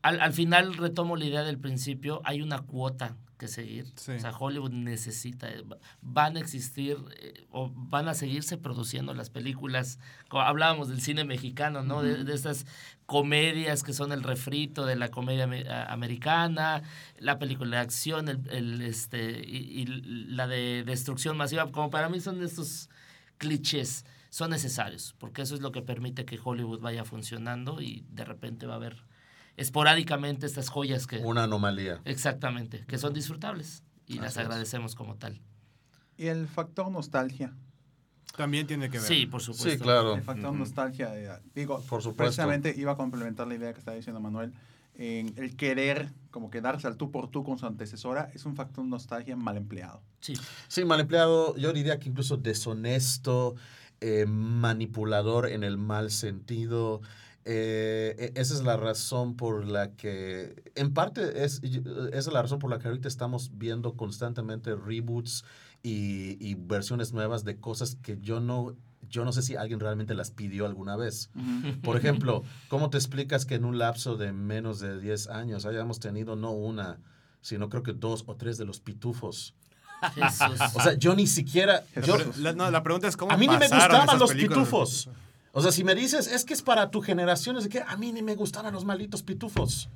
al, 0.02 0.22
al 0.22 0.34
final 0.34 0.76
retomo 0.76 1.16
la 1.18 1.26
idea 1.26 1.44
del 1.44 1.58
principio, 1.58 2.22
hay 2.24 2.42
una 2.42 2.60
cuota 2.60 3.16
que 3.38 3.48
seguir. 3.48 3.86
Sí. 3.96 4.12
O 4.14 4.20
sea, 4.20 4.32
Hollywood 4.38 4.72
necesita, 4.72 5.50
eh, 5.50 5.62
va- 5.62 5.78
van 6.02 6.36
a 6.36 6.42
existir 6.42 6.98
eh, 7.22 7.46
o 7.52 7.72
van 7.74 8.10
a 8.10 8.14
seguirse 8.14 8.58
produciendo 8.58 9.14
las 9.14 9.30
películas. 9.30 9.98
Hablábamos 10.30 10.90
del 10.90 11.00
cine 11.02 11.24
mexicano, 11.24 11.82
¿no? 11.82 12.02
de, 12.02 12.26
de 12.26 12.34
estas 12.34 12.66
comedias 13.06 13.84
que 13.84 13.94
son 13.94 14.12
el 14.12 14.24
refrito 14.24 14.86
de 14.86 14.98
la 14.98 15.08
comedia 15.10 15.48
americana, 15.90 16.84
la 17.18 17.40
película 17.40 17.78
de 17.78 17.82
acción, 17.84 18.28
el, 18.28 18.42
el, 18.52 18.82
este, 18.82 19.42
y, 19.48 19.82
y 19.82 19.86
la 19.86 20.48
de 20.48 20.84
destrucción 20.86 21.38
masiva. 21.38 21.72
Como 21.72 21.90
para 21.90 22.10
mí 22.10 22.20
son 22.20 22.44
estos 22.44 22.90
clichés, 23.38 24.06
son 24.30 24.52
necesarios, 24.52 25.16
porque 25.18 25.42
eso 25.42 25.56
es 25.56 25.62
lo 25.62 25.72
que 25.72 25.82
permite 25.82 26.26
que 26.26 26.40
Hollywood 26.44 26.80
vaya 26.82 27.04
funcionando 27.06 27.82
y 27.82 28.06
de 28.10 28.26
repente 28.26 28.66
va 28.68 28.74
a 28.74 28.78
haber 28.78 29.04
esporádicamente 29.58 30.46
estas 30.46 30.70
joyas 30.70 31.08
que... 31.08 31.18
Una 31.20 31.44
anomalía. 31.44 32.02
Exactamente, 32.06 32.86
que 32.88 32.98
son 32.98 33.14
disfrutables 33.14 33.84
y 34.06 34.16
las 34.16 34.28
Así 34.34 34.40
es. 34.40 34.46
agradecemos 34.46 34.96
como 34.96 35.16
tal. 35.16 35.42
Y 36.18 36.28
el 36.28 36.48
factor 36.48 36.90
nostalgia. 36.92 37.54
También 38.38 38.68
tiene 38.68 38.90
que 38.90 39.00
ver. 39.00 39.08
Sí, 39.08 39.26
por 39.26 39.42
supuesto. 39.42 39.70
Sí, 39.70 39.78
claro. 39.80 40.16
El 40.16 40.22
factor 40.22 40.50
Ujú. 40.52 40.60
nostalgia, 40.60 41.18
eh, 41.18 41.42
digo, 41.56 41.78
Por 41.90 42.02
supuesto. 42.02 42.16
precisamente 42.16 42.74
iba 42.78 42.94
a 42.94 42.96
complementar 42.96 43.48
la 43.48 43.56
idea 43.56 43.74
que 43.74 43.80
estaba 43.80 43.98
diciendo 43.98 44.20
Manuel. 44.20 44.54
En 44.96 45.34
el 45.38 45.56
querer, 45.56 46.10
como 46.30 46.50
quedarse 46.50 46.86
al 46.88 46.98
tú 46.98 47.10
por 47.10 47.30
tú 47.30 47.44
con 47.44 47.58
su 47.58 47.66
antecesora, 47.66 48.30
es 48.34 48.46
un 48.46 48.56
factor 48.56 48.84
nostalgia 48.86 49.36
mal 49.36 49.56
empleado. 49.58 50.02
Sí, 50.20 50.34
Sí, 50.68 50.84
mal 50.86 51.00
empleado, 51.00 51.56
yo 51.58 51.72
diría 51.74 52.00
que 52.00 52.10
incluso 52.10 52.36
deshonesto, 52.38 53.56
eh, 54.02 54.26
manipulador 54.28 55.48
en 55.48 55.64
el 55.64 55.78
mal 55.78 56.12
sentido. 56.12 57.02
Eh, 57.46 58.16
e- 58.36 58.40
esa 58.40 58.54
es 58.54 58.64
la 58.64 58.78
razón 58.78 59.36
por 59.36 59.66
la 59.66 59.96
que, 59.96 60.72
en 60.76 60.94
parte, 60.94 61.44
es, 61.44 61.62
esa 61.64 62.10
es 62.12 62.28
la 62.28 62.42
razón 62.42 62.60
por 62.60 62.70
la 62.70 62.80
que 62.80 62.88
ahorita 62.88 63.08
estamos 63.08 63.58
viendo 63.58 63.96
constantemente 63.96 64.76
reboots 64.76 65.44
y, 65.82 66.38
y 66.46 66.56
versiones 66.56 67.14
nuevas 67.14 67.46
de 67.46 67.58
cosas 67.58 67.96
que 67.96 68.18
yo 68.20 68.40
no, 68.40 68.76
yo 69.10 69.26
no 69.26 69.32
sé 69.32 69.42
si 69.42 69.56
alguien 69.56 69.80
realmente 69.80 70.14
las 70.14 70.32
pidió 70.32 70.66
alguna 70.66 70.96
vez. 70.96 71.30
Por 71.82 71.98
ejemplo, 71.98 72.44
¿cómo 72.68 72.90
te 72.90 72.98
explicas 72.98 73.46
que 73.46 73.56
en 73.56 73.66
un 73.66 73.78
lapso 73.80 74.16
de 74.18 74.32
menos 74.34 74.80
de 74.80 75.00
10 75.00 75.28
años 75.30 75.66
hayamos 75.66 76.00
tenido 76.00 76.36
no 76.36 76.52
una, 76.52 77.00
sino 77.42 77.70
creo 77.70 77.84
que 77.84 77.94
dos 77.94 78.24
o 78.28 78.36
tres 78.36 78.58
de 78.58 78.66
los 78.66 78.80
pitufos? 78.80 79.56
Jesús. 80.16 80.60
O 80.76 80.82
sea, 80.82 80.94
yo 80.94 81.16
ni 81.16 81.28
siquiera. 81.28 81.84
Yo, 82.04 82.18
la, 82.38 82.54
no, 82.54 82.70
la 82.72 82.84
pregunta 82.84 83.08
es 83.08 83.18
cómo 83.18 83.32
a 83.32 83.38
mí 83.38 83.48
ni 83.48 83.58
me 83.58 83.68
gustaban 83.68 84.20
los 84.20 84.32
películas? 84.32 84.60
pitufos. 84.60 85.10
O 85.52 85.62
sea, 85.62 85.72
si 85.72 85.84
me 85.84 85.96
dices, 85.96 86.28
es 86.28 86.46
que 86.46 86.54
es 86.54 86.62
para 86.62 86.92
tu 86.92 87.02
generación, 87.02 87.58
es 87.58 87.68
que 87.68 87.82
a 87.82 87.98
mí 87.98 88.12
ni 88.12 88.22
me 88.22 88.36
gustaban 88.36 88.74
los 88.74 88.86
malditos 88.86 89.24
pitufos. 89.24 89.90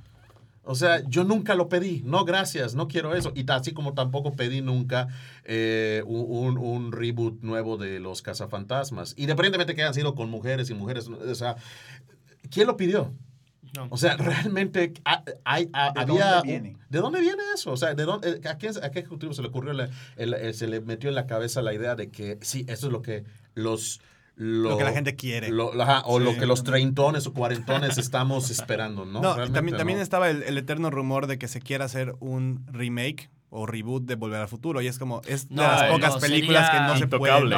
O 0.66 0.76
sea, 0.76 1.04
yo 1.08 1.24
nunca 1.26 1.56
lo 1.56 1.68
pedí. 1.68 2.02
No, 2.06 2.24
gracias, 2.24 2.74
no 2.74 2.88
quiero 2.88 3.14
eso. 3.16 3.34
Y 3.36 3.50
así 3.52 3.74
como 3.74 3.94
tampoco 3.94 4.32
pedí 4.34 4.62
nunca 4.62 5.10
eh, 5.44 6.04
un, 6.06 6.58
un 6.58 6.92
reboot 6.92 7.42
nuevo 7.42 7.78
de 7.78 8.00
los 8.00 8.22
cazafantasmas. 8.22 9.14
Independientemente 9.18 9.76
que 9.76 9.82
hayan 9.82 9.94
sido 9.94 10.16
con 10.16 10.30
mujeres 10.30 10.70
y 10.70 10.74
mujeres. 10.74 11.08
O 11.10 11.36
sea, 11.36 11.58
¿quién 12.50 12.68
lo 12.68 12.78
pidió? 12.78 13.14
No. 13.76 13.88
O 13.90 13.98
sea, 13.98 14.16
realmente 14.18 14.94
ha- 15.06 15.24
hay, 15.46 15.70
ha- 15.74 15.92
¿De 15.94 16.02
había... 16.02 16.36
dónde 16.36 16.48
viene? 16.52 16.78
¿De 16.90 17.00
dónde 17.00 17.22
viene 17.22 17.42
eso? 17.56 17.72
O 17.72 17.78
sea, 17.78 17.94
¿de 17.96 18.04
dónde, 18.04 18.42
a, 18.48 18.56
quién, 18.58 18.74
¿a 18.84 18.92
qué 18.92 19.00
ejecutivo 19.00 19.34
se 19.34 19.42
le 19.42 19.48
ocurrió, 19.48 19.74
la- 19.74 19.90
el- 20.16 20.34
el- 20.34 20.54
se 20.54 20.68
le 20.68 20.80
metió 20.82 21.10
en 21.10 21.16
la 21.16 21.26
cabeza 21.28 21.62
la 21.62 21.74
idea 21.74 21.96
de 21.96 22.10
que 22.10 22.38
sí, 22.42 22.66
eso 22.68 22.88
es 22.88 22.94
lo 22.94 23.02
que 23.02 23.24
los... 23.56 24.02
Lo 24.36 24.80
que 24.80 24.84
la 24.84 24.94
gente 24.94 25.16
quiere. 25.16 25.50
lo- 25.50 25.80
ajá, 25.80 26.02
o 26.06 26.18
Sí. 26.18 26.24
lo 26.26 26.34
que 26.36 26.48
los 26.48 26.64
treintones 26.64 27.28
o 27.28 27.34
cuarentones 27.34 28.00
estamos 28.00 28.50
esperando, 28.50 29.06
¿no? 29.06 29.22
No, 29.22 29.36
también, 29.52 29.78
también 29.78 30.00
no. 30.00 30.04
estaba 30.04 30.28
el, 30.32 30.42
el 30.42 30.58
eterno 30.58 30.90
rumor 30.90 31.28
de 31.28 31.38
que 31.38 31.48
se 31.48 31.60
quiera 31.62 31.86
hacer 31.86 32.16
un 32.20 32.66
remake 32.72 33.30
o 33.54 33.66
reboot 33.66 34.04
de 34.04 34.16
Volver 34.16 34.42
al 34.42 34.48
Futuro. 34.48 34.82
Y 34.82 34.88
es 34.88 34.98
como, 35.00 35.22
es 35.26 35.48
de 35.50 35.56
No, 35.56 35.62
las 35.64 35.88
no, 35.88 35.94
pocas 35.96 36.18
películas 36.18 36.70
que 36.72 36.80
no 36.80 36.98
se 36.98 37.08
pueden 37.08 37.50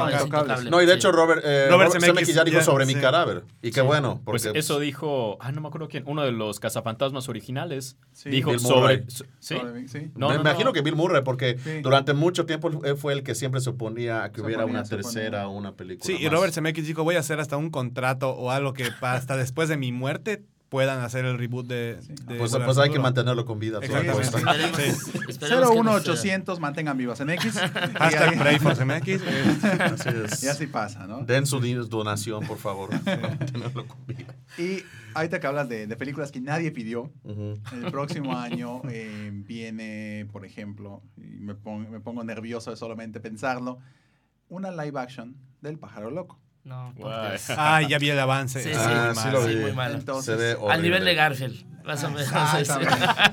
No, 0.70 0.82
y 0.82 0.86
de 0.86 0.92
Sí. 0.94 0.98
hecho 0.98 1.12
Robert, 1.12 1.42
eh, 1.44 1.68
Robert 1.70 1.72
Robert 1.72 1.92
Zemeckis 1.94 2.08
Zemeckis 2.08 2.36
ya 2.36 2.44
dijo 2.44 2.58
ya- 2.60 2.64
sobre 2.64 2.86
mi 2.86 2.96
cadáver. 2.96 3.44
Y 3.62 3.72
qué 3.72 3.82
Sí. 3.82 3.86
bueno, 3.86 4.22
Pues 4.26 4.44
porque 4.44 4.60
eso 4.60 4.80
dijo, 4.80 5.38
ah, 5.40 5.52
no 5.52 5.62
me 5.62 5.68
acuerdo 5.68 5.88
quién, 5.88 6.04
uno 6.08 6.24
de 6.24 6.32
los 6.32 6.60
cazafantasmas 6.60 7.30
originales. 7.30 7.98
Sí. 8.12 8.30
dijo 8.30 8.52
Bill 8.52 8.60
sobre. 8.60 9.06
¿Sí? 9.40 9.56
Sobre- 9.58 9.88
sí. 9.88 10.12
No, 10.16 10.30
me 10.30 10.36
no, 10.36 10.42
imagino 10.42 10.66
no. 10.66 10.74
que 10.74 10.82
Bill 10.82 10.96
Murray, 10.96 11.22
porque 11.24 11.58
Sí. 11.64 11.82
durante 11.82 12.14
mucho 12.14 12.46
tiempo 12.46 12.70
él 12.84 12.96
fue 12.98 13.14
el 13.14 13.24
que 13.24 13.36
siempre 13.36 13.62
se 13.62 13.70
oponía 13.72 14.24
a 14.24 14.32
que 14.32 14.40
Se 14.42 14.46
hubiera 14.46 14.66
una 14.66 14.84
tercera 14.84 15.48
o 15.48 15.52
una 15.52 15.74
película. 15.74 16.06
Sí, 16.06 16.22
y. 16.22 16.30
Robert 16.30 16.54
Zemeckis 16.54 16.88
dijo, 16.88 17.04
voy 17.04 17.16
a 17.16 17.20
hacer 17.20 17.40
hasta 17.40 17.58
un 17.58 17.70
contrato 17.70 18.32
o 18.32 18.52
algo 18.52 18.74
que 18.74 18.86
hasta 19.02 19.38
después 19.38 19.70
de 19.70 19.78
mi 19.78 19.92
muerte 19.92 20.44
puedan 20.76 21.00
hacer 21.00 21.24
el 21.24 21.38
reboot 21.38 21.68
de... 21.68 21.98
Sí. 22.02 22.14
de 22.28 22.36
Pues, 22.36 22.52
pues 22.54 22.78
hay 22.80 22.90
que 22.92 23.00
mantenerlo 23.00 23.46
con 23.46 23.60
vida. 23.60 23.80
toda 23.80 24.02
Exactamente. 24.02 24.30
costa. 24.34 24.38
Esperemos, 24.40 24.98
Sí. 25.00 25.20
esperemos 25.30 25.70
que 25.70 25.76
no 25.78 25.84
01800 25.94 26.60
mantengan 26.60 26.98
vivas 26.98 27.22
en 27.22 27.30
X. 27.30 27.56
y, 27.56 27.98
Hashtag 27.98 28.38
Pray 28.38 28.60
for 28.60 28.76
CMX. 28.78 29.08
eh, 29.08 29.22
Así 29.80 30.10
es. 30.10 30.44
y 30.44 30.48
así 30.50 30.68
pasa, 30.68 31.08
¿no? 31.08 31.20
Den 31.24 31.46
su 31.46 31.62
donación, 31.62 32.46
por 32.46 32.58
favor. 32.58 32.90
Mantenerlo 33.06 33.88
con 33.88 34.06
vida. 34.06 34.36
Y 34.58 34.84
ahorita 35.14 35.40
que 35.40 35.48
hablas 35.48 35.70
de, 35.70 35.88
de 35.88 35.96
películas 35.96 36.30
que 36.34 36.42
nadie 36.42 36.72
pidió, 36.72 37.10
Ujú. 37.24 37.54
el 37.74 37.90
próximo 37.90 38.38
año 38.38 38.82
eh, 38.90 39.32
viene, 39.34 40.28
por 40.34 40.46
ejemplo, 40.46 41.02
y 41.16 41.40
me, 41.40 41.56
pon- 41.56 41.90
me 41.90 42.02
pongo 42.02 42.22
nervioso 42.26 42.70
de 42.70 42.76
solamente 42.76 43.22
pensarlo, 43.22 43.80
una 44.50 44.72
live 44.72 45.00
action 45.00 45.38
del 45.62 45.80
pájaro 45.80 46.12
loco. 46.12 46.38
No. 46.66 46.92
Dios. 46.96 47.50
Ay, 47.58 47.88
ya 47.88 47.98
vi 48.00 48.10
el 48.10 48.20
avance. 48.20 48.62
Sí, 48.62 48.70
sí. 48.70 48.76
Ah, 48.78 49.12
sí 49.14 49.20
malo. 49.26 49.40
lo 49.42 49.48
Sí, 49.48 49.56
vi. 49.56 49.62
muy 49.62 49.72
malo. 49.74 49.96
Entonces, 49.96 50.26
Se 50.26 50.36
ve 50.36 50.58
Al 50.70 50.82
nivel 50.82 51.06
de 51.06 51.16
Garfield, 51.16 51.64
más 51.86 52.04
o 52.04 52.10
menos. 52.10 52.28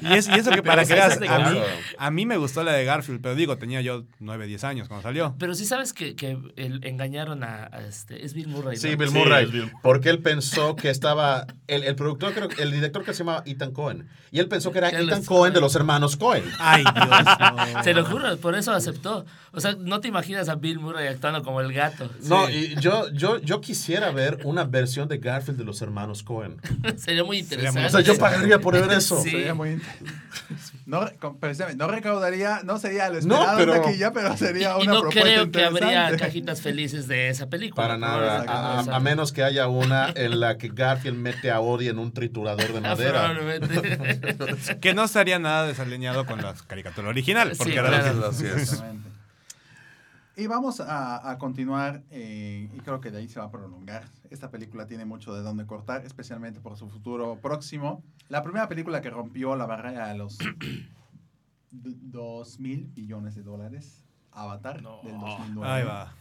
Y, 0.03 0.13
es, 0.15 0.29
y 0.29 0.33
eso 0.33 0.51
que 0.51 0.63
para 0.63 0.85
que 0.85 0.95
veas, 0.95 1.17
a 1.17 1.21
mí, 1.21 1.27
Garfield. 1.27 1.65
a 1.99 2.11
mí 2.11 2.27
me 2.27 2.37
gustó 2.37 2.63
la 2.63 2.73
de 2.73 2.85
Garfield, 2.85 3.21
pero 3.21 3.35
digo, 3.35 3.57
tenía 3.59 3.81
yo 3.81 4.05
9, 4.19 4.47
10 4.47 4.65
años 4.65 4.89
cuando 4.89 5.03
salió. 5.03 5.35
Pero 5.39 5.55
sí 5.55 5.65
sabes 5.65 5.93
que, 5.93 6.15
que 6.17 6.39
el- 6.57 6.85
engañaron 6.85 7.45
a, 7.45 7.69
a 7.73 7.81
este. 7.83 8.25
Es 8.25 8.35
Bill 8.35 8.49
Murray. 8.49 8.77
Sí, 8.77 8.91
¿no? 8.91 8.97
Bill 8.99 9.11
Murray. 9.11 9.47
Bill. 9.47 9.71
Porque 9.83 10.11
él 10.11 10.19
pensó 10.21 10.77
que 10.77 10.91
estaba. 10.91 11.47
El, 11.67 11.85
el 11.85 11.95
productor, 11.95 12.33
creo 12.35 12.49
el 12.59 12.71
director 12.73 13.05
que 13.05 13.13
se 13.13 13.21
llamaba 13.21 13.43
Ethan 13.47 13.73
Cohen. 13.73 14.09
Y 14.31 14.39
él 14.41 14.49
pensó 14.49 14.73
que 14.73 14.79
era 14.79 14.89
Ethan 14.89 15.07
los 15.07 15.27
Cohen 15.27 15.53
de 15.53 15.61
los 15.61 15.75
hermanos 15.75 16.17
Cohen. 16.17 16.45
Ay, 16.59 16.83
Dios. 16.85 17.09
no. 17.75 17.83
Se 17.85 17.95
lo 17.95 18.05
juro, 18.05 18.37
por 18.39 18.55
eso 18.55 18.73
aceptó. 18.73 19.25
O 19.53 19.61
sea, 19.61 19.75
no 19.79 20.01
te 20.01 20.09
imaginas 20.09 20.49
a 20.49 20.55
Bill 20.55 20.79
Murray 20.79 21.09
actuando 21.09 21.43
como 21.43 21.61
el 21.61 21.73
gato. 21.73 22.11
No, 22.33 22.49
y 22.49 22.75
yo, 22.81 23.11
yo, 23.13 23.39
yo 23.41 23.61
quisiera 23.61 24.11
ver 24.11 24.39
una 24.45 24.65
versión 24.65 25.09
de 25.09 25.19
Garfield 25.19 25.59
de 25.59 25.65
los 25.65 25.83
hermanos 25.83 26.23
Cohen. 26.23 26.57
Sería 26.97 27.25
muy 27.25 27.43
Sería 27.43 27.69
interesante. 27.71 27.81
muy- 27.81 27.87
O 27.87 27.91
sea, 27.91 28.01
yo 28.01 28.13
por 28.61 28.75
ver 28.75 28.91
eso. 28.99 29.21
Sí. 29.23 29.31
Sería 29.31 29.55
muy 29.55 29.81
no, 30.87 31.09
no 31.77 31.89
recaudaría, 31.89 32.61
no 32.65 32.79
sería 32.79 33.09
lo 33.09 33.21
No, 33.23 33.35
esperado 33.37 33.57
pero- 33.59 33.75
en 33.77 33.83
taquilla, 33.83 34.13
pero 34.13 34.37
sería 34.37 34.75
Y 34.79 34.83
una 34.83 34.93
no 34.95 35.01
propuesta 35.03 35.23
creo 35.23 35.51
que 35.53 35.65
habría 35.65 36.17
cajitas 36.17 36.61
felices 36.61 37.07
de 37.09 37.29
esa 37.29 37.49
película. 37.49 37.83
Para 37.83 37.97
¿no? 37.97 38.07
nada. 38.07 38.45
A, 38.49 38.69
a- 38.69 38.73
exacto. 38.75 38.95
a 38.95 39.01
menos 39.01 39.33
que 39.33 39.43
haya 39.45 39.69
una 39.69 40.13
en 40.15 40.41
la 40.41 40.59
que 40.59 40.69
Garfield 40.69 41.17
mete 41.19 41.51
a 41.51 41.61
Odie 41.61 41.91
en 41.91 41.99
un 41.99 42.13
triturador 42.13 42.73
de 42.73 42.81
madera. 42.81 43.33
probablemente. 43.33 43.99
Que 44.81 44.95
no 44.95 45.05
estaría 45.05 45.39
nada 45.39 45.67
desalineado 45.67 46.27
con 46.27 46.43
la 46.43 46.55
caricatura 46.67 47.09
original. 47.09 47.53
Porque 47.57 47.73
Sí, 47.73 47.79
era 47.79 47.89
claro. 47.89 48.15
lo 48.15 48.23
que- 48.23 48.29
Así 48.29 48.47
es. 48.47 48.83
Y 50.37 50.47
vamos 50.47 50.81
a, 50.81 51.31
a 51.31 51.37
continuar, 51.39 52.03
eh, 52.11 52.71
y 52.73 52.79
creo 52.81 53.01
que 53.01 53.11
de 53.11 53.19
ahí 53.19 53.29
se 53.29 53.39
va 53.39 53.47
a 53.47 53.51
prolongar. 53.51 54.05
Esta 54.31 54.51
película 54.51 54.87
tiene 54.87 55.05
mucho 55.05 55.35
de 55.35 55.43
dónde 55.43 55.67
cortar, 55.67 56.07
especialmente 56.07 56.59
por 56.61 56.77
su 56.79 56.89
futuro 56.89 57.37
próximo. 57.43 58.03
La 58.29 58.43
primera 58.43 58.67
película 58.69 59.03
que 59.03 59.11
rompió 59.11 59.57
la 59.57 59.67
barrera 59.67 60.09
de 60.09 60.17
los 60.17 60.39
2 61.71 62.61
mil 62.61 62.91
millones 62.97 63.35
de 63.35 63.43
dólares, 63.43 64.05
Avatar, 64.31 64.83
No. 64.83 65.01
del 65.03 65.19
2009. 65.21 65.71
Ahí 65.71 65.85
va. 65.85 66.15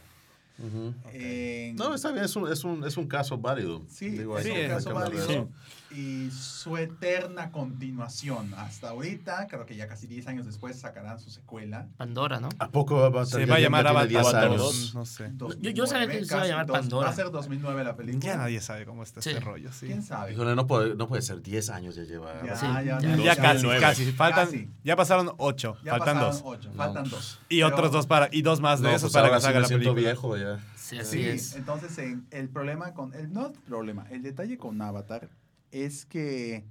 No, 1.76 1.94
está 1.94 2.12
bien, 2.12 2.24
es 2.24 2.36
un, 2.36 2.50
es 2.50 2.64
un, 2.64 2.84
es 2.84 2.96
un 2.96 3.06
caso 3.06 3.38
válido. 3.38 3.82
Sí, 3.88 4.10
Digo, 4.10 4.38
es 4.38 4.46
hay 4.46 4.62
un 4.64 4.68
caso 4.70 4.94
válido. 4.94 5.48
Y 5.94 6.30
su 6.30 6.78
eterna 6.78 7.50
continuación. 7.50 8.54
Hasta 8.56 8.88
ahorita, 8.90 9.46
creo 9.48 9.66
que 9.66 9.76
ya 9.76 9.86
casi 9.88 10.06
10 10.06 10.26
años 10.28 10.46
después 10.46 10.80
sacarán 10.80 11.20
su 11.20 11.28
secuela. 11.28 11.86
Pandora, 11.98 12.40
¿no? 12.40 12.48
¿A 12.58 12.70
poco 12.70 13.10
va 13.10 13.22
a, 13.22 13.26
Se 13.26 13.44
va 13.44 13.56
a 13.56 13.58
llamar 13.60 13.86
Avatar 13.86 14.08
10 14.08 14.20
Avatar 14.22 14.44
años? 14.44 14.58
dos. 14.58 14.94
No 14.94 15.04
sé. 15.04 15.30
Yo- 15.60 15.70
yo 15.70 15.86
sabía 15.86 16.06
que 16.08 16.24
se 16.24 16.32
iba 16.34 16.42
a 16.44 16.46
llamar 16.46 16.66
dos- 16.66 16.78
Pandora. 16.78 17.08
Va 17.08 17.12
a 17.12 17.16
ser 17.16 17.30
2009 17.30 17.84
la 17.84 17.94
película. 17.94 18.24
Ya 18.24 18.36
nadie 18.38 18.62
sabe 18.62 18.86
cómo 18.86 19.02
está 19.02 19.20
este 19.20 19.38
rollo. 19.40 19.70
Sí. 19.70 19.84
¿Quién 19.86 20.02
sabe? 20.02 20.32
Híjole, 20.32 20.56
no 20.56 20.66
puede, 20.66 20.94
no 20.94 21.08
puede 21.08 21.20
ser 21.20 21.42
10 21.42 21.68
años 21.68 21.94
ya 21.94 22.04
lleva. 22.04 22.42
Ya, 22.42 22.56
Sí, 22.56 22.64
ya, 22.66 22.82
ya. 22.82 22.98
ya. 23.00 23.16
Ya 23.16 23.36
casi, 23.36 23.52
2009. 23.64 23.80
casi. 23.80 24.12
Faltan, 24.12 24.46
Casi. 24.46 24.70
Ya 24.84 24.96
pasaron 24.96 25.30
8. 25.36 25.76
Ya 25.84 25.90
faltan 25.90 26.14
pasaron 26.16 26.32
2. 26.32 26.42
ocho, 26.46 26.68
No. 26.70 26.74
faltan 26.76 27.10
dos. 27.10 27.38
Y 27.50 27.56
Pero- 27.56 27.66
otros 27.68 27.92
dos 27.92 28.06
para, 28.06 28.30
y 28.32 28.40
dos 28.40 28.60
más 28.62 28.80
de 28.80 28.88
No, 28.88 28.94
esos 28.96 29.12
pues 29.12 29.22
para 29.22 29.34
que 29.34 29.42
salga 29.42 29.60
la 29.60 29.68
película. 29.68 29.92
viejo 30.00 30.36
ya. 30.38 30.51
Sí, 30.76 30.98
así 30.98 31.18
Sí, 31.18 31.28
es. 31.28 31.54
entonces 31.56 31.96
en- 31.98 32.26
el 32.30 32.48
problema 32.48 32.94
con, 32.94 33.14
el, 33.14 33.32
no 33.32 33.46
el 33.48 33.52
problema, 33.52 34.06
el 34.10 34.22
detalle 34.22 34.58
con 34.58 34.80
Avatar 34.82 35.30
es 35.70 36.04
que 36.06 36.64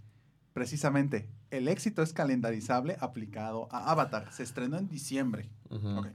precisamente 0.53 1.29
el 1.49 1.67
éxito 1.67 2.01
es 2.01 2.13
calendarizable 2.13 2.97
aplicado 2.99 3.67
a 3.71 3.91
Avatar. 3.91 4.32
Se 4.32 4.43
estrenó 4.43 4.77
en 4.77 4.88
diciembre. 4.88 5.49
Ujú. 5.69 5.99
Ok. 5.99 6.07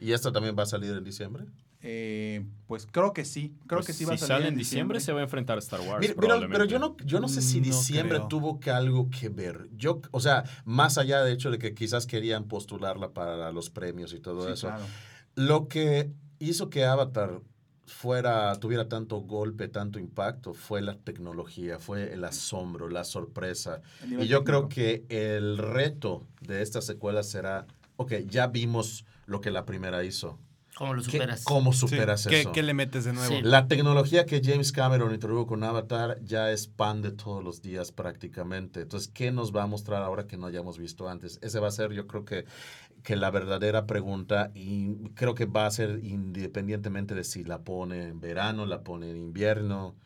¿Y 0.00 0.12
esta 0.12 0.32
también 0.32 0.56
va 0.58 0.64
a 0.64 0.66
salir 0.66 0.90
en 0.92 1.04
diciembre? 1.04 1.44
Eh, 1.84 2.44
pues 2.68 2.86
creo 2.90 3.12
que 3.12 3.24
sí, 3.24 3.56
creo 3.66 3.78
Pues 3.80 3.86
que 3.88 3.92
sí 3.92 4.04
va 4.04 4.14
a 4.14 4.16
si 4.16 4.20
salir 4.26 4.36
sale 4.36 4.48
en 4.48 4.56
diciembre, 4.56 5.00
se 5.00 5.12
va 5.12 5.20
a 5.20 5.22
enfrentar 5.24 5.56
a 5.56 5.60
Star 5.60 5.80
Wars. 5.80 6.00
Mira, 6.00 6.14
pero, 6.20 6.40
pero 6.48 6.64
yo 6.64 6.78
no, 6.78 6.96
yo 7.04 7.18
no 7.20 7.28
sé 7.28 7.42
si 7.42 7.58
No 7.58 7.64
diciembre 7.66 8.16
creo. 8.18 8.28
tuvo 8.28 8.60
que 8.60 8.70
algo 8.70 9.10
que 9.10 9.28
ver. 9.28 9.68
Yo, 9.76 10.00
o 10.12 10.20
sea, 10.20 10.44
más 10.64 10.96
allá 10.98 11.22
de 11.24 11.32
hecho 11.32 11.50
de 11.50 11.58
que 11.58 11.74
quizás 11.74 12.06
querían 12.06 12.44
postularla 12.44 13.12
para 13.12 13.50
los 13.50 13.68
premios 13.70 14.12
y 14.14 14.20
todo 14.20 14.46
Sí, 14.46 14.52
eso. 14.52 14.68
claro. 14.68 14.84
Lo 15.34 15.66
que 15.68 16.12
hizo 16.50 16.70
que 16.70 16.84
Avatar 16.84 17.40
fuera, 17.86 18.54
tuviera 18.56 18.88
tanto 18.88 19.18
golpe, 19.20 19.68
tanto 19.68 19.98
impacto, 19.98 20.54
fue 20.54 20.80
la 20.82 20.94
tecnología, 20.96 21.78
fue 21.78 22.12
el 22.12 22.24
asombro, 22.24 22.88
la 22.88 23.04
sorpresa. 23.04 23.82
Y 24.06 24.26
yo 24.26 24.44
creo 24.44 24.68
técnico. 24.68 25.06
que 25.08 25.36
el 25.36 25.58
reto 25.58 26.26
de 26.40 26.62
esta 26.62 26.80
secuela 26.80 27.22
será, 27.22 27.66
ok, 27.96 28.12
ya 28.26 28.46
vimos 28.46 29.04
lo 29.26 29.40
que 29.40 29.50
la 29.50 29.64
primera 29.64 30.04
hizo. 30.04 30.38
¿Cómo 30.74 30.94
lo 30.94 31.02
¿Qué- 31.02 31.10
superas? 31.10 31.44
¿Cómo 31.44 31.72
Sí. 31.74 31.80
superas 31.80 32.26
¿Qué, 32.26 32.40
eso? 32.40 32.52
qué 32.52 32.62
le 32.62 32.72
metes 32.72 33.04
de 33.04 33.12
nuevo? 33.12 33.28
Sí. 33.36 33.42
La 33.42 33.68
tecnología 33.68 34.24
que 34.24 34.40
James 34.42 34.72
Cameron 34.72 35.12
introdujo 35.12 35.46
con 35.46 35.62
Avatar 35.64 36.18
ya 36.24 36.50
es 36.50 36.66
pan 36.66 37.02
de 37.02 37.10
todos 37.12 37.44
los 37.44 37.60
días 37.60 37.92
prácticamente. 37.92 38.80
Entonces, 38.80 39.10
¿qué 39.12 39.30
nos 39.32 39.54
va 39.54 39.64
a 39.64 39.66
mostrar 39.66 40.02
ahora 40.02 40.26
que 40.26 40.38
no 40.38 40.46
hayamos 40.46 40.78
visto 40.78 41.10
antes? 41.10 41.38
Ese 41.42 41.60
va 41.60 41.68
a 41.68 41.72
ser, 41.72 41.92
yo 41.92 42.06
creo 42.06 42.24
que, 42.24 42.46
que 43.02 43.16
la 43.16 43.30
verdadera 43.30 43.86
pregunta 43.86 44.50
y 44.54 44.94
creo 45.14 45.34
que 45.34 45.46
va 45.46 45.66
a 45.66 45.70
ser 45.70 46.00
independientemente 46.02 47.14
de 47.14 47.24
si 47.24 47.44
la 47.44 47.60
pone 47.62 48.04
en 48.08 48.20
verano, 48.20 48.66
la 48.66 48.82
pone 48.82 49.10
en 49.10 49.16
invierno. 49.16 49.88
O 49.88 49.96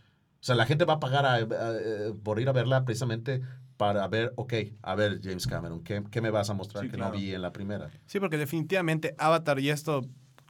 sea, 0.46 0.54
la 0.54 0.66
gente 0.66 0.84
va 0.84 0.94
a 0.94 1.00
pagar 1.00 1.26
a- 1.26 1.34
a- 1.34 1.38
a- 1.40 2.14
por 2.22 2.40
ir 2.40 2.48
a 2.48 2.52
verla 2.52 2.84
precisamente 2.84 3.42
para 3.76 4.06
ver, 4.08 4.32
ok, 4.36 4.54
a 4.82 4.94
ver 4.94 5.20
James 5.22 5.46
Cameron, 5.46 5.82
¿qué, 5.82 6.02
qué 6.10 6.20
me 6.22 6.30
vas 6.30 6.48
a 6.48 6.54
mostrar 6.54 6.84
Sí, 6.84 6.90
que 6.90 6.96
claro. 6.96 7.12
no 7.12 7.18
vi 7.18 7.34
en 7.34 7.42
la 7.42 7.52
primera? 7.52 7.90
Sí, 8.06 8.20
porque 8.20 8.38
definitivamente 8.38 9.14
Avatar 9.18 9.58
y 9.60 9.70
esto. 9.70 10.02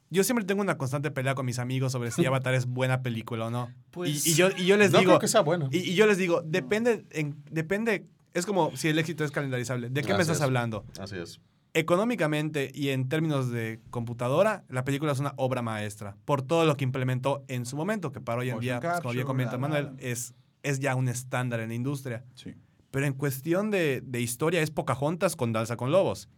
Yo 0.09 0.23
siempre 0.23 0.45
tengo 0.45 0.61
una 0.63 0.79
constante 0.79 1.11
pelea 1.11 1.35
con 1.35 1.45
mis 1.47 1.59
amigos 1.59 1.91
sobre 1.91 2.13
si 2.13 2.25
Avatar 2.27 2.55
es 2.55 2.67
buena 2.67 3.03
película 3.03 3.47
o 3.47 3.51
no. 3.51 3.73
Pues, 3.91 4.25
y, 4.25 4.31
y 4.31 4.35
yo, 4.35 4.51
y 4.57 4.67
yo 4.67 4.77
les 4.77 4.93
no 4.93 5.01
digo. 5.01 5.11
creo 5.13 5.19
que 5.19 5.27
sea 5.29 5.41
bueno. 5.41 5.69
Y, 5.73 5.79
y 5.79 5.95
yo 5.97 6.07
les 6.07 6.17
digo, 6.19 6.43
depende, 6.43 7.05
en, 7.11 7.43
depende. 7.51 8.07
Es 8.35 8.47
como 8.47 8.77
si 8.77 8.89
el 8.89 8.99
éxito 9.01 9.25
es 9.25 9.33
calendarizable. 9.33 9.89
¿De 9.89 10.03
qué 10.03 10.15
me 10.15 10.21
estás 10.21 10.37
es. 10.37 10.43
hablando? 10.43 10.85
Así 11.01 11.17
es. 11.17 11.41
Económicamente 11.79 12.71
y 12.75 12.89
en 12.89 13.07
términos 13.09 13.51
de 13.51 13.81
computadora, 13.91 14.65
la 14.71 14.83
película 14.83 15.13
es 15.13 15.19
una 15.19 15.35
obra 15.37 15.61
maestra 15.61 16.17
por 16.25 16.41
todo 16.41 16.65
lo 16.65 16.75
que 16.77 16.85
implementó 16.85 17.45
en 17.49 17.67
su 17.67 17.77
momento, 17.77 18.13
que 18.13 18.21
para 18.23 18.41
hoy 18.41 18.49
en 18.49 18.55
Motion 18.55 18.81
día, 18.81 18.81
pues, 18.81 19.01
como 19.03 19.13
bien 19.13 19.27
comenta 19.27 19.59
Manuel, 19.59 19.91
es, 19.99 20.33
es 20.63 20.81
ya 20.81 20.95
un 20.95 21.09
estándar 21.09 21.61
en 21.61 21.69
la 21.69 21.75
industria. 21.75 22.25
Sí. 22.35 22.55
Pero 22.91 23.05
en 23.05 23.13
cuestión 23.13 23.71
de, 23.71 24.01
de 24.03 24.21
historia, 24.23 24.63
es 24.63 24.71
Pocahontas 24.71 25.37
con 25.37 25.53
Danza 25.53 25.77
con 25.77 25.93
Lobos. 25.93 26.31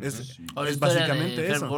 Es, 0.00 0.14
Sí. 0.14 0.46
básicamente 0.80 1.48
eso. 1.50 1.68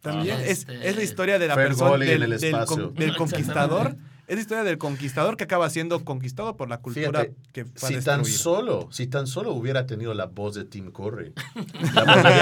También 0.00 0.36
Ah, 0.36 0.42
es, 0.44 0.60
este- 0.60 0.88
es 0.88 0.96
la 0.96 1.02
historia 1.02 1.38
de 1.40 1.48
la 1.48 1.54
Fer 1.56 1.66
persona 1.68 1.96
del, 1.98 3.16
conquistador. 3.18 3.96
Es 4.26 4.36
la 4.36 4.40
historia 4.40 4.64
del 4.64 4.78
conquistador 4.78 5.36
que 5.36 5.44
acaba 5.44 5.68
siendo 5.68 6.02
conquistado 6.04 6.56
por 6.56 6.68
la 6.68 6.78
cultura 6.80 7.20
Fíjate, 7.20 7.34
que 7.52 7.64
fue 7.66 7.90
si 7.90 8.00
tan 8.04 8.24
solo, 8.24 8.88
si 8.90 9.06
tan 9.06 9.26
solo 9.26 9.52
hubiera 9.52 9.86
tenido 9.86 10.14
la 10.14 10.26
voz 10.26 10.54
de 10.54 10.64
Tim 10.64 10.90
Curry. 10.90 11.32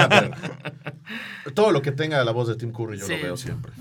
Todo 1.53 1.71
lo 1.71 1.81
que 1.81 1.91
tenga 1.91 2.23
la 2.23 2.31
voz 2.31 2.47
de 2.47 2.55
Tim 2.55 2.71
Curry 2.71 2.97
yo 2.99 3.05
Sí. 3.05 3.15
lo 3.17 3.23
veo 3.23 3.37
siempre. 3.37 3.73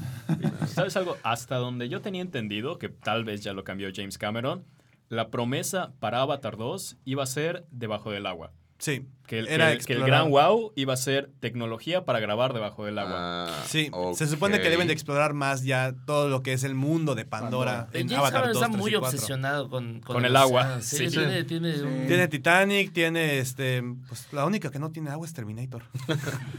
¿Sabes 0.67 0.97
algo? 0.97 1.17
Hasta 1.23 1.57
donde 1.57 1.89
yo 1.89 2.01
tenía 2.01 2.23
entendido, 2.23 2.79
que 2.79 2.89
tal 2.89 3.25
vez 3.25 3.43
ya 3.43 3.53
lo 3.53 3.65
cambió 3.65 3.89
James 3.95 4.19
Cameron, 4.19 4.65
la 5.09 5.31
promesa 5.31 5.93
para 6.01 6.21
Avatar 6.23 6.57
2 6.57 6.97
iba 7.05 7.23
a 7.23 7.27
ser 7.27 7.67
debajo 7.71 8.11
del 8.11 8.27
agua. 8.27 8.53
Sí, 8.83 9.07
Que 9.28 9.39
el, 9.39 9.47
Era 9.49 9.68
que 9.68 9.72
el- 9.74 9.85
que 9.87 9.93
el 9.93 9.99
explorar. 10.01 10.09
gran 10.22 10.30
wow 10.33 10.72
iba 10.74 10.93
a 10.93 10.97
ser 10.97 11.30
tecnología 11.39 12.05
para 12.05 12.18
grabar 12.18 12.53
debajo 12.53 12.85
del 12.85 12.99
agua. 12.99 13.47
Ah, 13.47 13.62
sí. 13.64 13.91
Se 14.14 14.26
supone 14.26 14.61
que 14.61 14.68
deben 14.70 14.89
de 14.89 14.93
explorar 14.93 15.35
más 15.35 15.62
ya 15.62 15.95
todo 16.05 16.28
lo 16.28 16.43
que 16.43 16.53
es 16.53 16.64
el 16.64 16.74
mundo 16.74 17.14
de 17.14 17.24
Pandora, 17.24 17.87
Pandora. 17.87 17.99
en 18.01 18.09
James 18.09 18.18
Avatar 18.18 18.33
Cameron 18.43 18.53
2, 18.55 18.62
está 18.62 18.68
3 18.72 18.80
muy 18.83 18.91
y 18.91 18.95
4. 18.99 19.09
obsesionado 19.16 19.70
con, 19.70 20.01
Con 20.01 20.24
el 20.24 20.35
agua, 20.37 20.62
océano. 20.78 20.83
Sí, 20.83 21.09
sí. 21.11 21.16
tiene, 21.16 21.45
tiene 21.45 21.74
Sí. 21.76 21.80
un- 21.83 22.07
Tiene 22.09 22.26
Titanic, 22.28 22.93
tiene 22.93 23.39
este. 23.39 23.83
Pues 24.09 24.26
la 24.33 24.45
única 24.45 24.70
que 24.72 24.80
no 24.80 24.91
tiene 24.91 25.11
agua 25.11 25.26
es 25.26 25.33
Terminator. 25.33 25.83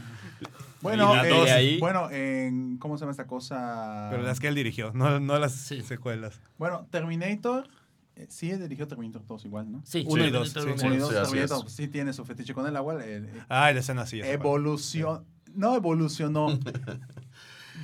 Bueno, 0.80 1.14
eh, 1.24 1.50
ahí. 1.50 1.78
bueno, 1.78 2.10
en, 2.10 2.76
¿cómo 2.76 2.98
se 2.98 3.02
llama 3.02 3.12
esta 3.12 3.26
cosa? 3.26 4.08
Pero 4.10 4.22
las 4.22 4.38
que 4.38 4.48
él 4.48 4.54
dirigió, 4.54 4.92
no, 4.92 5.18
no 5.18 5.38
las 5.38 5.52
Sí. 5.52 5.80
secuelas. 5.82 6.38
Bueno, 6.58 6.86
Terminator, 6.90 7.68
eh, 8.16 8.26
sí 8.28 8.52
dirigió 8.52 8.86
Terminator 8.86 9.26
2 9.26 9.44
igual, 9.44 9.70
¿no? 9.72 9.82
Sí, 9.84 10.04
Uno 10.08 10.22
sí, 10.22 10.28
y 10.28 10.32
dos, 10.32 10.52
Terminator 10.52 10.80
sí. 10.80 10.86
Uno 10.86 10.94
y 10.94 10.98
uno 10.98 11.10
y 11.10 11.14
dos, 11.14 11.28
Sí, 11.28 11.32
Terminator 11.34 11.66
es. 11.66 11.72
sí 11.72 11.88
tiene 11.88 12.12
su 12.12 12.24
fetiche 12.24 12.54
con 12.54 12.66
el 12.66 12.76
agua. 12.76 12.94
eh, 13.04 13.18
eh, 13.26 13.42
Ah, 13.48 13.72
la 13.72 13.80
escena 13.80 14.06
sí. 14.06 14.20
evolución, 14.22 15.24
no 15.54 15.74
evolucionó. 15.74 16.46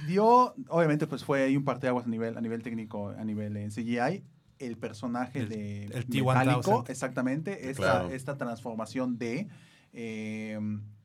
Dio, 0.06 0.54
obviamente, 0.68 1.06
pues 1.06 1.24
fue 1.24 1.42
ahí 1.42 1.56
un 1.56 1.64
parteaguas 1.64 2.06
a 2.06 2.08
nivel, 2.08 2.36
a 2.36 2.40
nivel 2.40 2.62
técnico, 2.62 3.08
a 3.10 3.24
nivel 3.24 3.56
en 3.56 3.70
CGI. 3.70 4.22
el 4.60 4.76
personaje 4.76 5.40
El- 5.40 5.48
de 5.48 5.84
el 5.86 6.06
metálico, 6.08 6.84
T-1000. 6.84 6.90
exactamente, 6.90 7.70
esta, 7.70 7.82
Claro. 7.82 8.10
esta 8.10 8.36
transformación 8.36 9.16
de 9.18 9.48
eh, 9.94 10.58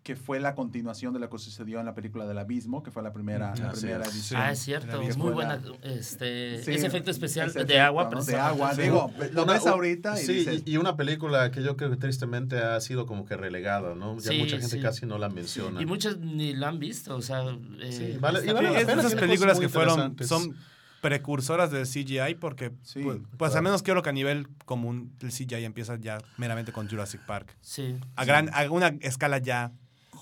que 0.06 0.16
fue 0.16 0.39
la 0.39 0.53
continuación 0.53 1.14
de 1.16 1.20
lo 1.20 1.28
que 1.32 1.39
sucedió 1.39 1.80
en 1.80 1.86
la 1.88 1.95
película 1.95 2.28
del 2.28 2.38
abismo, 2.38 2.84
que 2.84 2.91
fue 2.91 3.01
la 3.01 3.12
primera, 3.12 3.56
la 3.56 3.72
Así 3.72 3.82
primera 3.88 4.03
es. 4.06 4.14
edición. 4.14 4.39
Ah, 4.39 4.51
es 4.51 4.60
cierto. 4.60 4.99
que 5.01 5.14
Muy 5.16 5.34
buena. 5.34 5.56
la- 5.56 5.89
Este, 5.91 6.62
Sí, 6.64 6.74
ese 6.74 6.86
efecto 6.86 7.10
especial 7.10 7.49
ese 7.49 7.66
de 7.66 7.80
agua. 7.80 8.08
¿no? 8.14 8.24
De 8.24 8.36
agua, 8.36 8.76
Sí. 8.76 8.84
digo, 8.84 9.12
lo 9.34 9.45
ves 9.47 9.66
ahorita 9.66 10.22
y 10.22 10.24
sí, 10.24 10.34
dices, 10.34 10.62
y, 10.64 10.78
una 10.78 10.95
película 10.95 11.49
que 11.49 11.64
yo 11.64 11.76
creo 11.76 11.89
que 11.89 11.97
tristemente 11.97 12.60
ha 12.60 12.80
sido 12.82 13.08
como 13.08 13.26
que 13.26 13.36
relegada, 13.36 13.95
¿no? 13.95 14.16
Ya 14.20 14.30
Sí, 14.30 14.38
mucha 14.38 14.60
gente 14.60 14.76
sí. 14.76 14.80
casi 14.80 15.08
no 15.08 15.18
la 15.18 15.30
menciona. 15.30 15.82
Y 15.82 15.88
muchos 15.88 16.20
ni 16.20 16.53
lo 16.53 16.68
han 16.68 16.78
visto, 16.78 17.16
o 17.16 17.22
sea... 17.24 17.41
eh, 17.82 17.91
Sí, 17.91 18.18
vale- 18.20 18.41
y 18.45 18.49
está 18.49 18.53
vale 18.53 18.68
Sí, 18.68 18.74
la 18.76 18.80
es 18.82 18.86
de 18.88 18.93
pena, 18.93 19.01
esas 19.08 19.16
películas 19.20 19.60
que 19.60 19.70
fueron, 19.70 20.16
son 20.24 20.56
precursoras 21.01 21.72
del 21.72 21.86
CGI 21.88 22.36
porque, 22.39 22.72
Sí, 22.84 23.01
pues, 23.01 23.18
pues 23.38 23.49
claro. 23.51 23.56
al 23.58 23.64
menos 23.64 23.82
quiero 23.82 24.01
que 24.03 24.10
a 24.10 24.14
nivel 24.14 24.47
común 24.66 25.14
el 25.22 25.32
CGI 25.32 25.64
empieza 25.66 25.95
ya 25.99 26.20
meramente 26.38 26.72
con 26.72 26.88
Jurassic 26.88 27.22
Park. 27.26 27.56
Sí. 27.62 27.97
A, 28.16 28.24
gran, 28.26 28.49
a 28.53 28.70
una 28.70 28.89
escala 29.01 29.39
ya 29.39 29.72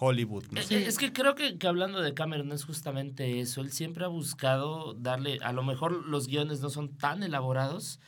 Hollywood. 0.03 0.45
¿no? 0.51 0.59
Es 0.59 0.97
que 0.97 1.13
creo 1.13 1.35
que, 1.35 1.57
que 1.57 1.67
hablando 1.67 2.01
de 2.01 2.13
Cameron 2.13 2.51
es 2.51 2.63
justamente 2.65 3.39
eso. 3.39 3.61
Él 3.61 3.71
siempre 3.71 4.03
ha 4.05 4.07
buscado 4.09 4.93
darle, 4.95 5.39
a 5.43 5.53
lo 5.53 5.63
mejor 5.63 6.05
los 6.07 6.27
guiones 6.27 6.59
no 6.61 6.69
son 6.69 6.89
tan 6.97 7.23
elaborados, 7.23 7.99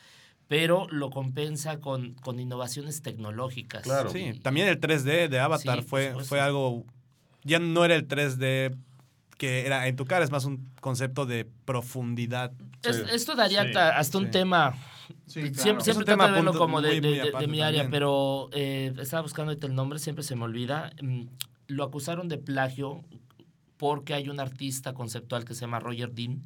pero 0.47 0.87
lo 0.91 1.09
compensa 1.09 1.79
con, 1.79 2.13
con 2.15 2.39
innovaciones 2.39 3.01
tecnológicas. 3.01 3.83
Claro. 3.83 4.09
Sí, 4.11 4.31
Y- 4.35 4.39
también 4.39 4.67
el 4.67 4.79
3D 4.79 5.27
de 5.29 5.39
Avatar 5.39 5.79
Sí, 5.81 5.85
fue, 5.87 6.15
fue 6.25 6.39
algo. 6.39 6.85
Ya 7.43 7.59
no 7.59 7.85
era 7.85 7.95
el 7.95 8.07
3D 8.07 8.75
que 9.37 9.65
era 9.65 9.87
en 9.87 9.95
tu 9.97 10.05
cara, 10.05 10.23
es 10.23 10.31
más 10.31 10.45
un 10.45 10.69
concepto 10.79 11.25
de 11.25 11.45
profundidad. 11.65 12.53
Es- 12.83 12.95
Sí. 12.97 13.01
esto 13.11 13.35
daría 13.35 13.63
Sí. 13.63 13.71
hasta, 13.75 14.17
un 14.17 14.31
tema. 14.31 14.75
Sí, 15.27 15.41
siempre 15.41 15.51
claro. 15.51 15.81
Siempre 15.81 15.81
un 15.81 16.05
trato 16.05 16.05
tema 16.05 16.25
de 16.27 16.31
verlo 16.31 16.51
punto- 16.51 16.59
como 16.65 16.81
de, 16.81 16.87
muy, 16.89 16.99
de- 17.01 17.07
muy 17.07 17.17
de- 17.17 17.23
de 17.23 17.29
aparte 17.29 17.47
mi 17.47 17.61
área, 17.61 17.81
también. 17.81 17.91
pero 17.91 18.49
eh, 18.53 18.93
estaba 18.99 19.23
buscando 19.23 19.51
ahorita 19.51 19.67
el 19.67 19.75
nombre, 19.75 19.99
siempre 19.99 20.23
se 20.23 20.35
me 20.35 20.43
olvida. 20.45 20.91
Lo 21.67 21.83
acusaron 21.83 22.27
de 22.27 22.37
plagio 22.37 23.03
porque 23.77 24.13
hay 24.13 24.29
un 24.29 24.39
artista 24.39 24.93
conceptual 24.93 25.45
que 25.45 25.53
se 25.53 25.61
llama 25.61 25.79
Roger 25.79 26.13
Dean 26.13 26.43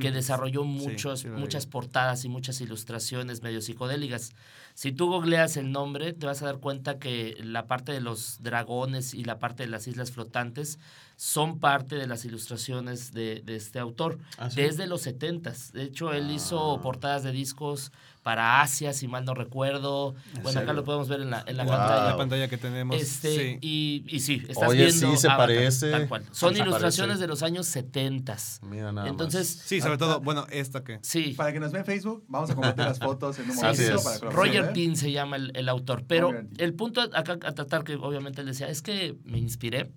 que 0.00 0.10
Mm, 0.10 0.14
desarrolló 0.14 0.62
sí, 0.62 0.68
muchos, 0.68 1.20
sí 1.20 1.28
muchas 1.28 1.66
portadas 1.66 2.24
y 2.24 2.28
muchas 2.28 2.60
ilustraciones 2.60 3.42
medio 3.42 3.60
psicodélicas. 3.60 4.32
Si 4.74 4.90
tú 4.90 5.06
googleas 5.06 5.56
el 5.56 5.70
nombre, 5.70 6.12
te 6.12 6.26
vas 6.26 6.42
a 6.42 6.46
dar 6.46 6.58
cuenta 6.58 6.98
que 6.98 7.36
la 7.40 7.66
parte 7.66 7.92
de 7.92 8.00
los 8.00 8.42
dragones 8.42 9.14
y 9.14 9.24
la 9.24 9.38
parte 9.38 9.62
de 9.62 9.68
las 9.68 9.86
islas 9.86 10.10
flotantes 10.10 10.80
son 11.20 11.58
parte 11.58 11.96
de 11.96 12.06
las 12.06 12.24
ilustraciones 12.24 13.12
de, 13.12 13.42
de 13.44 13.56
este 13.56 13.80
autor 13.80 14.20
Ah, 14.38 14.50
¿sí? 14.50 14.62
desde 14.62 14.86
los 14.86 15.04
70s. 15.04 15.72
De 15.72 15.82
hecho, 15.82 16.12
él 16.12 16.30
hizo 16.30 16.76
Ah. 16.76 16.80
portadas 16.80 17.24
de 17.24 17.32
discos 17.32 17.90
para 18.22 18.60
Asia, 18.62 18.92
si 18.92 19.08
mal 19.08 19.24
no 19.24 19.34
recuerdo. 19.34 20.14
Bueno, 20.44 20.60
acá 20.60 20.72
lo 20.74 20.84
podemos 20.84 21.08
ver 21.08 21.22
en 21.22 21.30
la, 21.30 21.42
en 21.46 21.56
la 21.56 21.64
Wow. 21.64 21.72
pantalla. 21.72 22.04
La 22.10 22.16
pantalla 22.16 22.48
que 22.48 22.56
tenemos. 22.58 23.00
Este, 23.02 23.34
sí. 23.36 23.58
y, 23.62 24.04
y 24.06 24.20
sí, 24.20 24.44
estás 24.48 24.68
Oye, 24.68 24.84
viendo 24.86 25.10
sí, 25.10 25.16
se 25.16 25.26
Avatar, 25.26 25.46
parece. 25.48 25.90
tal 25.90 26.08
cual. 26.08 26.24
Son 26.30 26.54
Se 26.54 26.62
ilustraciones 26.62 27.08
parece. 27.16 27.22
de 27.22 27.26
los 27.28 27.42
años 27.42 27.66
70 27.66 28.36
Mira 28.62 28.92
nada 28.92 29.08
Entonces, 29.08 29.48
Sí, 29.64 29.80
sobre 29.80 29.98
todo, 29.98 30.20
bueno, 30.20 30.46
esta 30.50 30.84
que. 30.84 31.00
sí. 31.02 31.34
Para 31.36 31.52
que 31.52 31.58
nos 31.58 31.72
vean 31.72 31.82
en 31.82 31.86
Facebook, 31.86 32.24
vamos 32.28 32.48
a 32.50 32.54
compartir 32.54 32.84
las 32.84 33.00
fotos 33.00 33.38
en 33.40 33.46
un 33.50 33.56
Sí, 33.56 33.62
momento. 33.62 33.82
Es. 33.96 34.02
para 34.04 34.18
que 34.20 34.24
lo 34.26 34.30
Roger 34.30 34.62
ver. 34.66 34.72
Dean 34.74 34.94
se 34.96 35.10
llama 35.10 35.34
el, 35.36 35.50
el 35.56 35.68
autor. 35.68 36.04
Pero 36.06 36.30
el 36.58 36.74
punto 36.74 37.00
acá 37.00 37.32
a 37.42 37.52
tratar 37.54 37.82
que 37.82 37.96
obviamente 37.96 38.40
él 38.42 38.46
decía, 38.46 38.68
es 38.68 38.82
que 38.82 39.16
me 39.24 39.38
inspiré. 39.38 39.90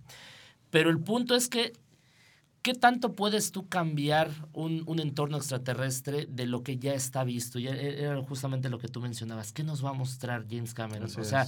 Pero 0.72 0.90
el 0.90 1.00
punto 1.00 1.36
es 1.36 1.48
que, 1.48 1.74
¿qué 2.64 2.74
tanto 2.74 3.14
puedes 3.14 3.52
tú 3.52 3.68
cambiar 3.70 4.32
un, 4.54 4.84
un 4.88 5.00
entorno 5.00 5.38
extraterrestre 5.38 6.26
de 6.28 6.48
lo 6.48 6.64
que 6.64 6.78
ya 6.78 6.94
está 6.94 7.24
visto? 7.24 7.60
Y 7.60 7.68
e- 7.68 8.04
era 8.04 8.20
justamente 8.24 8.70
lo 8.70 8.80
que 8.80 8.88
tú 8.88 9.02
mencionabas. 9.02 9.52
¿Qué 9.52 9.64
nos 9.64 9.86
va 9.86 9.90
a 9.92 9.94
mostrar 9.94 10.46
James 10.50 10.74
Cameron? 10.74 11.06
Así 11.06 11.20
o 11.20 11.24
sea, 11.24 11.48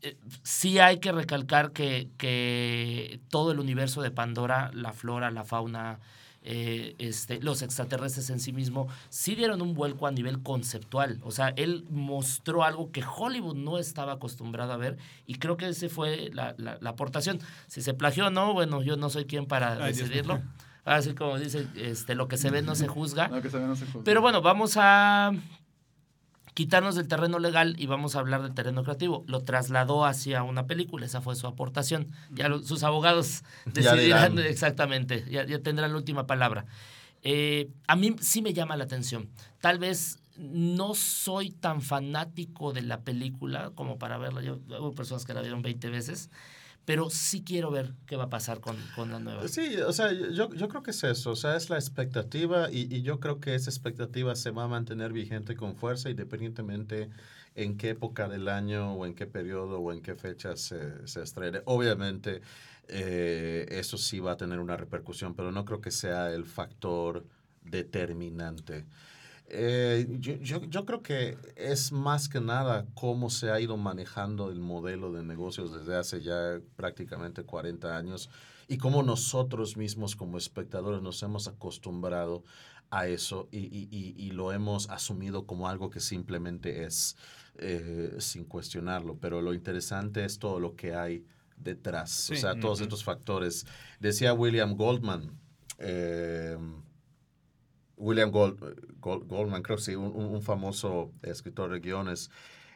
eh, 0.00 0.16
sí 0.42 0.78
hay 0.78 0.98
que 0.98 1.12
recalcar 1.12 1.72
que, 1.72 2.08
que 2.16 3.20
todo 3.28 3.52
el 3.52 3.58
universo 3.58 4.00
de 4.00 4.10
Pandora, 4.10 4.70
la 4.72 4.92
flora, 4.92 5.30
la 5.30 5.44
fauna, 5.44 5.98
eh, 6.44 6.94
este, 6.98 7.40
los 7.40 7.62
extraterrestres 7.62 8.28
en 8.30 8.38
sí 8.38 8.52
mismo, 8.52 8.86
sí 9.08 9.34
dieron 9.34 9.62
un 9.62 9.74
vuelco 9.74 10.06
a 10.06 10.10
nivel 10.12 10.42
conceptual. 10.42 11.18
O 11.22 11.30
sea, 11.30 11.48
él 11.56 11.86
mostró 11.90 12.62
algo 12.64 12.92
que 12.92 13.02
Hollywood 13.02 13.56
no 13.56 13.78
estaba 13.78 14.12
acostumbrado 14.12 14.72
a 14.72 14.76
ver 14.76 14.98
y 15.26 15.36
creo 15.36 15.56
que 15.56 15.68
ese 15.68 15.88
fue 15.88 16.30
la, 16.32 16.54
la- 16.58 16.76
la 16.80 16.90
aportación. 16.90 17.40
Si 17.66 17.80
se 17.82 17.94
plagió 17.94 18.26
o 18.26 18.30
no, 18.30 18.52
bueno, 18.52 18.82
yo 18.82 18.96
no 18.96 19.08
soy 19.10 19.24
quien 19.24 19.46
para 19.46 19.72
Ay, 19.82 19.92
decidirlo. 19.94 20.42
Así 20.84 21.14
como 21.14 21.38
dice, 21.38 21.66
este, 21.76 22.14
lo 22.14 22.28
que 22.28 22.36
se 22.36 22.50
ve 22.50 22.60
no 22.60 22.74
se 22.74 22.88
juzga. 22.88 23.28
No, 23.28 23.40
que 23.40 23.48
se 23.48 23.56
ve, 23.58 23.66
no 23.66 23.74
se 23.74 23.86
juzga. 23.86 24.04
Pero 24.04 24.20
bueno, 24.20 24.42
vamos 24.42 24.74
a 24.76 25.32
quitarnos 26.54 26.94
del 26.94 27.08
terreno 27.08 27.38
legal 27.38 27.74
y 27.78 27.86
vamos 27.86 28.14
a 28.16 28.20
hablar 28.20 28.42
del 28.42 28.54
terreno 28.54 28.82
creativo. 28.84 29.24
Lo 29.26 29.40
trasladó 29.42 30.04
hacia 30.04 30.42
una 30.44 30.66
película, 30.66 31.04
esa 31.06 31.20
fue 31.20 31.34
su 31.36 31.46
aportación. 31.46 32.08
Ya 32.30 32.48
lo- 32.48 32.62
sus 32.62 32.82
abogados 32.84 33.42
decidirán 33.66 34.36
dirán. 34.36 34.46
exactamente, 34.50 35.24
ya, 35.30 35.44
ya 35.44 35.58
tendrán 35.58 35.90
la 35.92 35.98
última 35.98 36.26
palabra. 36.26 36.66
Eh, 37.22 37.70
a 37.88 37.96
mí 37.96 38.14
sí 38.20 38.40
me 38.42 38.52
llama 38.52 38.76
la 38.76 38.84
atención. 38.84 39.28
Tal 39.60 39.78
vez 39.78 40.18
no 40.36 40.94
soy 40.94 41.50
tan 41.50 41.80
fanático 41.80 42.72
de 42.72 42.82
la 42.82 43.00
película 43.02 43.70
como 43.74 43.98
para 43.98 44.18
verla. 44.18 44.42
Yo, 44.42 44.58
hubo 44.80 44.92
personas 44.92 45.24
que 45.24 45.32
la 45.34 45.40
vieron 45.40 45.62
20 45.62 45.88
veces, 45.90 46.30
pero 46.84 47.10
sí 47.10 47.42
quiero 47.42 47.70
ver 47.70 47.92
qué 48.06 48.16
va 48.16 48.24
a 48.24 48.30
pasar 48.30 48.60
con, 48.60 48.76
con 48.94 49.10
la 49.10 49.18
nueva. 49.18 49.48
Sí, 49.48 49.76
o 49.76 49.92
sea, 49.92 50.12
yo, 50.12 50.52
yo 50.52 50.68
creo 50.68 50.82
que 50.82 50.90
es 50.90 51.04
eso, 51.04 51.30
o 51.30 51.36
sea, 51.36 51.56
es 51.56 51.70
la 51.70 51.76
expectativa 51.76 52.70
y, 52.70 52.94
y 52.94 53.02
yo 53.02 53.20
creo 53.20 53.40
que 53.40 53.54
esa 53.54 53.70
expectativa 53.70 54.34
se 54.36 54.50
va 54.50 54.64
a 54.64 54.68
mantener 54.68 55.12
vigente 55.12 55.56
con 55.56 55.76
fuerza 55.76 56.10
independientemente 56.10 57.10
en 57.54 57.76
qué 57.76 57.90
época 57.90 58.28
del 58.28 58.48
año 58.48 58.94
o 58.94 59.06
en 59.06 59.14
qué 59.14 59.26
periodo 59.26 59.78
o 59.78 59.92
en 59.92 60.02
qué 60.02 60.14
fecha 60.14 60.56
se, 60.56 61.06
se 61.06 61.22
estrene. 61.22 61.62
Obviamente, 61.66 62.42
eh, 62.88 63.66
eso 63.70 63.96
sí 63.96 64.20
va 64.20 64.32
a 64.32 64.36
tener 64.36 64.58
una 64.58 64.76
repercusión, 64.76 65.34
pero 65.34 65.52
no 65.52 65.64
creo 65.64 65.80
que 65.80 65.90
sea 65.90 66.32
el 66.32 66.44
factor 66.44 67.24
determinante. 67.62 68.84
Eh, 69.46 70.06
yo, 70.20 70.34
yo, 70.36 70.64
yo 70.64 70.86
creo 70.86 71.02
que 71.02 71.36
es 71.56 71.92
más 71.92 72.28
que 72.28 72.40
nada 72.40 72.86
cómo 72.94 73.28
se 73.28 73.50
ha 73.50 73.60
ido 73.60 73.76
manejando 73.76 74.50
el 74.50 74.58
modelo 74.60 75.12
de 75.12 75.22
negocios 75.22 75.72
desde 75.72 75.96
hace 75.96 76.22
ya 76.22 76.60
prácticamente 76.76 77.44
40 77.44 77.96
años 77.96 78.30
y 78.68 78.78
cómo 78.78 79.02
nosotros 79.02 79.76
mismos 79.76 80.16
como 80.16 80.38
espectadores 80.38 81.02
nos 81.02 81.22
hemos 81.22 81.46
acostumbrado 81.46 82.42
a 82.90 83.06
eso 83.06 83.48
y, 83.50 83.58
y- 83.58 83.88
y- 83.90 84.14
y 84.16 84.30
lo 84.30 84.50
hemos 84.52 84.88
asumido 84.88 85.46
como 85.46 85.68
algo 85.68 85.90
que 85.90 86.00
simplemente 86.00 86.84
es 86.84 87.16
eh, 87.58 88.16
sin 88.18 88.44
cuestionarlo. 88.44 89.16
Pero 89.20 89.40
lo 89.42 89.52
interesante 89.54 90.24
es 90.24 90.38
todo 90.38 90.58
lo 90.58 90.74
que 90.74 90.94
hay 90.94 91.24
detrás, 91.56 92.30
o 92.30 92.34
Sí. 92.34 92.40
sea, 92.40 92.58
todos 92.58 92.78
Ujú. 92.78 92.84
estos 92.84 93.04
factores. 93.04 93.66
Decía 94.00 94.32
William 94.32 94.74
Goldman, 94.74 95.38
eh, 95.78 96.56
William 97.96 98.30
Gold- 98.30 98.58
Gold- 99.00 99.26
Goldman, 99.26 99.62
creo 99.62 99.76
que 99.76 99.82
sí, 99.82 99.94
un, 99.96 100.42
famoso 100.42 101.12
escritor 101.22 101.70
de 101.72 101.80
guiones. 101.80 102.30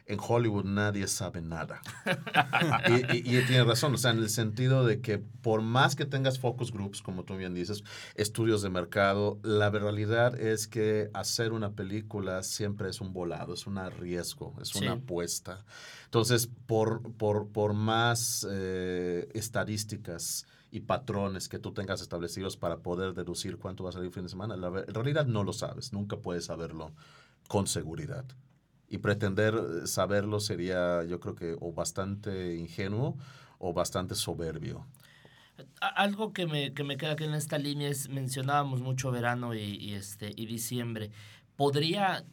En 0.05 0.17
Hollywood 0.19 0.65
nadie 0.65 1.07
sabe 1.07 1.39
nada. 1.39 1.81
y, 2.89 3.17
y- 3.17 3.37
y 3.37 3.45
tiene 3.45 3.63
razón, 3.63 3.93
o 3.93 3.97
sea, 3.97 4.09
en 4.09 4.17
el 4.17 4.29
sentido 4.31 4.83
de 4.83 5.01
que 5.01 5.19
por 5.19 5.61
más 5.61 5.95
que 5.95 6.05
tengas 6.05 6.39
focus 6.39 6.71
groups, 6.71 7.03
como 7.03 7.25
tú 7.25 7.37
bien 7.37 7.53
dices, 7.53 7.83
estudios 8.15 8.63
de 8.63 8.71
mercado, 8.71 9.37
la 9.43 9.69
realidad 9.69 10.39
es 10.39 10.67
que 10.67 11.11
hacer 11.13 11.51
una 11.53 11.73
película 11.73 12.41
siempre 12.41 12.89
es 12.89 13.01
un 13.01 13.13
volado, 13.13 13.53
es 13.53 13.67
un 13.67 13.77
riesgo, 13.99 14.55
es 14.59 14.73
una 14.73 14.93
apuesta. 14.93 15.63
Entonces, 16.05 16.49
por, 16.65 17.03
por, 17.13 17.49
por 17.49 17.73
más 17.73 18.47
eh, 18.49 19.27
estadísticas 19.35 20.47
y 20.71 20.81
patrones 20.81 21.49
que 21.49 21.59
tú 21.59 21.73
tengas 21.73 22.01
establecidos 22.01 22.57
para 22.57 22.77
poder 22.77 23.13
deducir 23.13 23.57
cuánto 23.57 23.83
va 23.83 23.89
a 23.89 23.93
salir 23.93 24.07
el 24.07 24.13
fin 24.13 24.23
de 24.23 24.29
semana, 24.29 24.55
la 24.55 24.67
en 24.67 24.93
realidad 24.93 25.25
no 25.25 25.43
lo 25.43 25.53
sabes, 25.53 25.93
nunca 25.93 26.17
puedes 26.17 26.45
saberlo 26.45 26.91
con 27.47 27.67
seguridad. 27.67 28.25
Y 28.87 28.99
pretender 28.99 29.55
eh, 29.55 29.87
saberlo 29.87 30.39
sería, 30.39 31.03
yo 31.03 31.19
creo 31.19 31.35
que, 31.35 31.55
o 31.59 31.73
bastante 31.73 32.55
ingenuo 32.55 33.17
o 33.57 33.73
bastante 33.73 34.15
soberbio. 34.15 34.85
Algo 35.81 36.31
que 36.31 36.45
me, 36.45 36.73
que 36.73 36.83
me 36.83 36.97
queda 36.97 37.11
aquí 37.11 37.25
en 37.25 37.33
esta 37.33 37.57
línea 37.57 37.89
es, 37.89 38.09
mencionábamos 38.09 38.81
mucho 38.81 39.11
verano 39.11 39.53
y, 39.53 39.59
y 39.59 39.93
este, 39.93 40.31
y 40.35 40.45
diciembre. 40.45 41.11
Podría, 41.57 42.25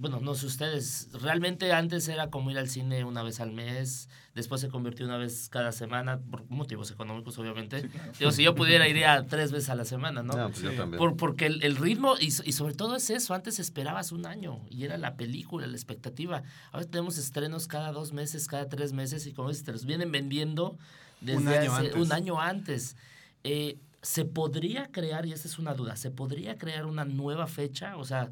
bueno, 0.00 0.18
no 0.20 0.34
sé 0.34 0.46
ustedes, 0.46 1.08
realmente 1.12 1.72
antes 1.72 2.08
era 2.08 2.30
como 2.30 2.50
ir 2.50 2.58
al 2.58 2.68
cine 2.70 3.04
una 3.04 3.22
vez 3.22 3.38
al 3.38 3.52
mes, 3.52 4.08
después 4.34 4.60
se 4.62 4.68
convirtió 4.68 5.04
una 5.04 5.18
vez 5.18 5.48
cada 5.50 5.72
semana, 5.72 6.18
por 6.18 6.48
motivos 6.50 6.90
económicos 6.90 7.38
obviamente. 7.38 7.88
Digo, 8.18 8.32
si 8.32 8.42
yo 8.42 8.54
pudiera 8.54 8.88
iría 8.88 9.26
tres 9.26 9.52
veces 9.52 9.68
a 9.68 9.74
la 9.74 9.84
semana, 9.84 10.22
¿no? 10.22 10.32
No, 10.32 10.48
pues 10.48 10.62
yo 10.62 10.72
también. 10.72 10.98
Por, 10.98 11.16
porque 11.16 11.44
el, 11.46 11.62
el 11.62 11.76
ritmo, 11.76 12.14
y, 12.18 12.28
y 12.28 12.52
sobre 12.52 12.72
todo 12.74 12.96
es 12.96 13.10
eso, 13.10 13.34
antes 13.34 13.58
esperabas 13.58 14.10
un 14.10 14.24
año 14.24 14.64
y 14.70 14.84
era 14.84 14.96
la 14.96 15.16
película, 15.16 15.66
la 15.66 15.76
expectativa. 15.76 16.42
Ahora 16.72 16.86
tenemos 16.86 17.18
estrenos 17.18 17.66
cada 17.68 17.92
dos 17.92 18.12
meses, 18.14 18.46
cada 18.48 18.68
tres 18.70 18.94
meses 18.94 19.26
y 19.26 19.32
como 19.34 19.50
dices, 19.50 19.64
te 19.64 19.72
los 19.72 19.84
vienen 19.84 20.10
vendiendo 20.10 20.78
desde 21.20 21.36
Un 21.42 21.48
año 21.48 21.72
hace- 21.74 21.86
antes. 21.88 21.96
un 22.00 22.12
año 22.12 22.40
antes. 22.40 22.96
Eh, 23.44 23.76
¿Se 24.02 24.24
podría 24.24 24.90
crear, 24.90 25.26
y 25.26 25.32
esta 25.32 25.46
es 25.46 25.58
una 25.58 25.74
duda, 25.74 25.94
¿se 25.94 26.10
podría 26.10 26.56
crear 26.56 26.86
una 26.86 27.04
nueva 27.04 27.46
fecha? 27.46 27.98
O 27.98 28.04
sea, 28.06 28.30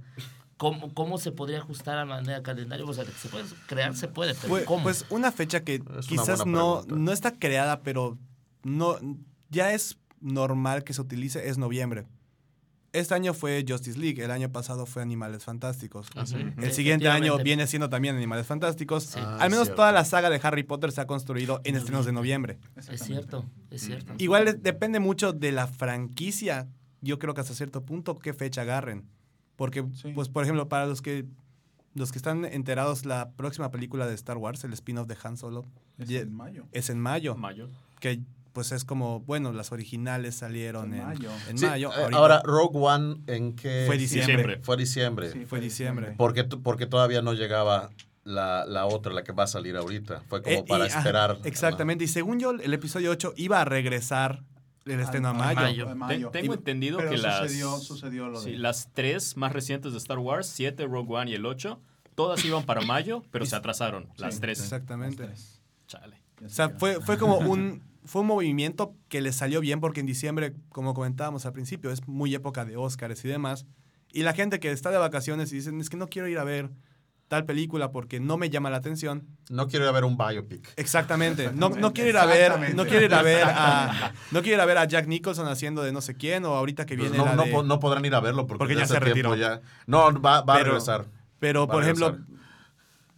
¿cómo, 0.59 0.93
¿cómo 0.93 1.17
se 1.17 1.33
podría 1.33 1.59
ajustar 1.59 1.97
a 1.99 2.05
manera 2.05 2.43
calendario? 2.43 2.87
O 2.87 2.93
sea, 2.93 3.05
se 3.07 3.29
puede 3.31 3.45
crear, 3.67 3.97
se 3.97 4.09
puede, 4.09 4.35
pero 4.35 4.49
Pues, 4.49 4.65
¿cómo? 4.67 4.83
pues 4.83 5.07
una 5.09 5.33
fecha 5.33 5.65
que 5.65 5.81
quizás 6.07 6.45
no, 6.45 6.83
no 6.87 7.13
está 7.13 7.33
creada, 7.39 7.81
pero 7.83 8.19
no 8.63 8.99
ya 9.49 9.73
es 9.73 9.97
normal 10.21 10.85
que 10.85 10.93
se 10.93 11.01
utilice, 11.01 11.49
es 11.49 11.57
noviembre. 11.57 12.07
Este 12.95 13.15
año 13.15 13.35
fue 13.35 13.65
Justice 13.69 13.99
League, 13.99 14.23
el 14.25 14.31
año 14.31 14.51
pasado 14.51 14.87
fue 14.87 15.03
Animales 15.03 15.45
Fantásticos. 15.45 16.09
Ujú. 16.17 16.37
El 16.61 16.73
siguiente 16.73 17.09
año 17.09 17.37
viene 17.39 17.67
siendo 17.67 17.89
también 17.91 18.17
Animales 18.17 18.47
Fantásticos. 18.47 19.15
Ah, 19.17 19.37
Al 19.41 19.51
menos 19.51 19.67
cierto. 19.67 19.77
toda 19.83 19.93
la 19.93 20.05
saga 20.07 20.31
de 20.31 20.41
Harry 20.43 20.63
Potter 20.63 20.91
se 20.91 21.03
ha 21.03 21.07
construido 21.07 21.61
en 21.65 21.77
estrenos 21.77 22.07
de 22.07 22.13
noviembre. 22.13 22.59
Es 22.91 23.01
cierto, 23.03 23.45
es 23.71 23.83
cierto. 23.83 24.15
Igual 24.19 24.61
depende 24.63 25.01
mucho 25.01 25.35
de 25.35 25.53
la 25.53 25.67
franquicia, 25.67 26.67
yo 27.03 27.19
creo 27.19 27.35
que 27.35 27.43
hasta 27.43 27.55
cierto 27.55 27.85
punto, 27.85 28.19
qué 28.19 28.33
fecha 28.33 28.63
agarren. 28.63 29.05
Porque, 29.59 29.85
Sí. 29.93 30.13
pues, 30.15 30.29
por 30.29 30.45
ejemplo, 30.45 30.69
para 30.71 30.87
los 30.87 31.03
que 31.03 31.27
los 31.95 32.13
que 32.13 32.19
están 32.19 32.45
enterados, 32.45 33.05
la 33.05 33.33
próxima 33.33 33.73
película 33.73 34.07
de 34.07 34.15
Star 34.15 34.37
Wars, 34.37 34.63
el 34.63 34.73
spin-off 34.73 35.09
de 35.09 35.17
Han 35.25 35.37
Solo, 35.37 35.65
Es 35.99 36.09
ye- 36.09 36.21
en 36.21 36.33
mayo. 36.33 36.65
es 36.71 36.91
en 36.91 37.01
mayo. 37.01 37.35
Mayo. 37.35 37.69
Que 37.99 38.21
pues 38.53 38.71
es 38.73 38.85
como, 38.85 39.21
bueno, 39.21 39.53
las 39.53 39.73
originales 39.73 40.37
salieron 40.37 40.93
En 40.95 41.01
en, 41.01 41.07
mayo. 41.07 41.31
en 41.49 41.59
Sí, 41.59 41.67
mayo. 41.67 41.91
eh, 41.93 42.11
ahora, 42.13 42.41
Rogue 42.45 42.79
One, 42.79 43.23
¿en 43.27 43.57
qué? 43.57 43.83
fue 43.87 43.97
diciembre. 43.99 44.37
Diciembre. 44.37 44.61
Fue 44.63 44.77
diciembre. 44.77 45.33
Sí, 45.33 45.45
Fue 45.45 45.61
diciembre. 45.61 46.15
Porque, 46.17 46.45
porque 46.45 46.87
todavía 46.87 47.21
no 47.23 47.33
llegaba 47.35 47.91
la, 48.25 48.65
la 48.67 48.87
otra, 48.87 49.13
la 49.13 49.25
que 49.25 49.33
va 49.33 49.45
a 49.45 49.47
salir 49.49 49.77
ahorita. 49.77 50.23
Fue 50.29 50.41
como 50.43 50.55
Eh, 50.57 50.63
y, 50.65 50.69
para 50.69 50.85
ajá, 50.85 50.99
esperar. 50.99 51.39
exactamente. 51.45 52.05
Y 52.05 52.09
según 52.09 52.39
yo, 52.39 52.51
el 52.53 52.75
episodio 52.75 53.11
8 53.11 53.33
iba 53.37 53.61
a 53.61 53.65
regresar 53.65 54.43
el 54.91 55.01
estreno 55.01 55.29
a 55.29 55.33
mayo. 55.33 55.89
tengo 56.31 56.55
entendido 56.55 56.99
pero 56.99 57.11
que 57.11 57.19
las, 57.19 57.43
sucedió, 57.43 57.79
sucedió 57.79 58.29
lo 58.29 58.41
sí, 58.41 58.53
de... 58.53 58.59
las 58.59 58.91
tres 58.93 59.37
más 59.37 59.53
recientes 59.53 59.93
de 59.93 59.99
Star 59.99 60.19
Wars, 60.19 60.47
7, 60.47 60.87
Rogue 60.87 61.15
One 61.15 61.31
y 61.31 61.35
el 61.35 61.47
8, 61.47 61.81
todas 62.15 62.45
iban 62.45 62.65
para 62.65 62.81
mayo, 62.83 63.23
pero 63.31 63.47
se 63.47 63.57
atrasaron. 63.57 64.09
Las 64.17 64.41
tres. 64.41 64.61
Exactamente. 64.61 65.27
Las 65.27 65.33
tres. 65.33 65.63
Chale. 65.87 66.23
O 66.45 66.49
sea, 66.49 66.69
se 66.69 66.75
fue, 66.75 67.01
fue 67.01 67.19
como 67.19 67.39
un, 67.39 67.83
fue 68.05 68.23
un 68.23 68.29
movimiento 68.29 68.95
que 69.09 69.21
le 69.21 69.33
salió 69.33 69.61
bien 69.61 69.81
porque 69.81 70.01
en 70.01 70.07
diciembre, 70.07 70.55
como 70.71 70.95
comentábamos 70.95 71.47
al 71.47 71.53
principio, 71.53 71.91
es 71.91 72.09
muy 72.09 72.35
época 72.35 72.65
de 72.65 72.77
Óscares 72.77 73.25
y 73.25 73.29
demás. 73.29 73.67
Y 74.13 74.23
la 74.23 74.33
gente 74.33 74.59
que 74.61 74.71
está 74.73 74.91
de 74.91 74.99
vacaciones 74.99 75.53
y 75.53 75.57
dicen, 75.57 75.81
es 75.81 75.91
que 75.91 75.97
no 75.97 76.09
quiero 76.09 76.29
ir 76.29 76.39
a 76.39 76.45
ver 76.45 76.71
tal 77.29 77.45
película 77.45 77.91
porque 77.93 78.21
no 78.21 78.37
me 78.39 78.49
llama 78.51 78.71
la 78.71 78.79
atención. 78.79 79.27
No 79.51 79.69
quiero 79.69 79.85
ir 79.85 79.89
a 79.91 79.93
ver 79.93 80.05
un 80.05 80.17
biopic. 80.17 80.73
Exactamente. 80.77 81.53
No, 81.53 81.69
no 81.71 81.93
quiero 81.95 82.11
ir 82.11 82.17
a 82.17 82.27
ver, 82.27 82.75
no 82.75 82.87
quiero 82.87 83.05
ir 83.05 83.15
a 83.15 83.23
ver 83.23 83.45
a, 83.45 84.13
no 84.33 84.41
quiero 84.43 84.57
ir 84.57 84.61
a 84.61 84.65
ver 84.67 84.79
a 84.79 84.85
Jack 84.87 85.07
Nicholson 85.07 85.47
haciendo 85.47 85.83
de 85.83 85.93
no 85.93 86.01
sé 86.01 86.15
quién 86.15 86.45
o 86.47 86.55
ahorita 86.55 86.87
que 86.87 86.97
Pues 86.97 87.11
viene 87.11 87.25
no, 87.25 87.31
la 87.31 87.37
no 87.37 87.45
de- 87.45 87.53
po- 87.53 87.63
no 87.63 87.79
podrán 87.79 88.05
ir 88.05 88.15
a 88.15 88.21
verlo 88.21 88.47
porque, 88.47 88.75
ya 88.75 88.87
se 88.87 88.99
retiró. 88.99 89.37
ya- 89.37 89.61
No, 89.87 90.21
va, 90.21 90.41
va 90.43 90.55
a 90.57 90.63
regresar. 90.65 91.07
Pero, 91.39 91.67
Va 91.67 91.73
por 91.75 91.83
ejemplo, 91.85 92.19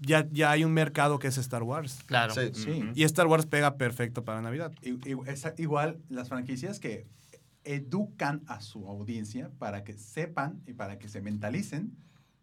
ya, 0.01 0.27
ya 0.31 0.51
hay 0.51 0.65
un 0.65 0.73
mercado 0.73 1.19
que 1.19 1.29
es 1.29 1.39
Star 1.39 1.63
Wars. 1.63 2.01
Claro. 2.07 2.35
Sí. 2.35 2.51
Sí. 2.55 2.91
Y 2.95 3.05
Star 3.05 3.27
Wars 3.27 3.47
pega 3.47 3.77
perfecto 3.77 4.25
para 4.25 4.41
Navidad. 4.43 4.73
Igual 5.57 5.99
las 6.09 6.29
franquicias 6.29 6.81
que 6.81 7.07
educan 7.65 8.43
a 8.47 8.61
su 8.61 8.89
audiencia 8.89 9.51
para 9.59 9.85
que 9.85 9.93
sepan 9.97 10.63
y 10.67 10.73
para 10.73 10.99
que 10.99 11.09
se 11.09 11.21
mentalicen 11.21 11.93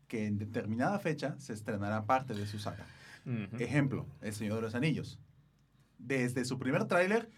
que 0.07 0.25
en 0.25 0.37
determinada 0.37 0.99
fecha 0.99 1.35
se 1.39 1.53
estrenará 1.53 2.05
parte 2.05 2.33
de 2.33 2.47
su 2.47 2.59
saga. 2.59 2.85
Ejemplo, 3.59 4.05
El 4.21 4.33
Señor 4.33 4.55
de 4.55 4.61
los 4.61 4.75
Anillos. 4.75 5.19
Desde 5.97 6.45
su 6.45 6.57
primer 6.59 6.85
tráiler, 6.85 7.29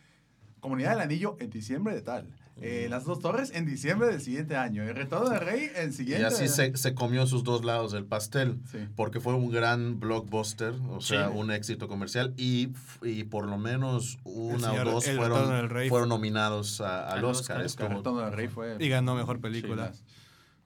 Comunidad 0.60 0.92
del 0.92 1.00
Anillo 1.00 1.38
en 1.40 1.50
diciembre 1.50 1.96
de 1.96 2.02
tal. 2.02 2.28
Eh, 2.58 2.88
Las 2.90 3.06
Dos 3.06 3.20
Torres 3.22 3.52
en 3.56 3.66
diciembre 3.66 4.10
del 4.10 4.20
siguiente 4.20 4.58
año. 4.58 4.84
El 4.84 4.94
Retorno 4.94 5.30
del 5.30 5.40
Rey 5.40 5.72
en 5.78 5.92
Y 5.92 5.94
siguiente. 5.94 6.26
así 6.26 6.50
se, 6.50 6.76
se 6.76 6.94
comió 6.94 7.26
sus 7.26 7.46
dos 7.46 7.64
lados 7.64 7.94
del 7.94 8.04
pastel. 8.06 8.60
Sí. 8.70 8.80
Porque 8.98 9.22
fue 9.22 9.34
un 9.36 9.50
gran 9.50 10.02
blockbuster, 10.02 10.74
o 10.90 11.00
sea, 11.00 11.30
Sí. 11.30 11.38
un 11.38 11.52
éxito 11.52 11.88
comercial. 11.88 12.34
Y, 12.36 12.74
y 13.02 13.24
por 13.24 13.48
lo 13.48 13.58
menos 13.58 14.20
una 14.26 14.72
señor- 14.72 14.88
o 14.90 14.92
dos 14.92 15.06
fueron, 15.10 15.70
Rey. 15.70 15.88
fueron 15.88 16.10
nominados 16.10 16.82
a- 16.82 17.08
al 17.10 17.20
Al 17.20 17.26
Oscar. 17.26 17.62
Oscar. 17.62 17.66
Es 17.66 17.72
El 17.78 17.80
como- 17.86 17.98
Retorno 18.00 18.20
del 18.26 18.34
Rey 18.34 18.48
fue. 18.50 18.76
Y 18.82 18.90
ganó 18.90 19.16
mejor 19.16 19.40
película. 19.40 19.94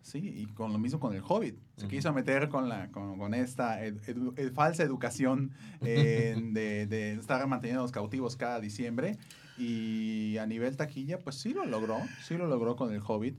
Sí, 0.03 0.19
y 0.19 0.45
con 0.47 0.71
lo 0.71 0.77
mismo 0.77 0.99
con 0.99 1.15
el 1.15 1.23
Hobbit. 1.25 1.55
Se 1.77 1.87
quiso 1.87 2.13
meter 2.13 2.49
con, 2.49 2.69
la, 2.69 2.89
con, 2.91 3.17
con 3.17 3.33
esta 3.33 3.83
ed- 3.83 3.99
edu- 4.05 4.33
ed- 4.37 4.53
falsa 4.53 4.83
educación 4.83 5.51
eh, 5.81 6.35
de, 6.53 6.85
de 6.87 7.13
estar 7.13 7.47
manteniendo 7.47 7.79
a 7.81 7.83
los 7.85 7.91
cautivos 7.91 8.35
cada 8.35 8.59
diciembre. 8.59 9.17
Y 9.57 10.37
a 10.37 10.45
nivel 10.45 10.75
taquilla, 10.77 11.19
pues 11.19 11.37
sí 11.37 11.53
lo 11.53 11.65
logró. 11.65 11.97
Sí 12.23 12.35
lo 12.37 12.47
logró 12.47 12.75
con 12.75 12.93
el 12.93 13.01
Hobbit. 13.05 13.37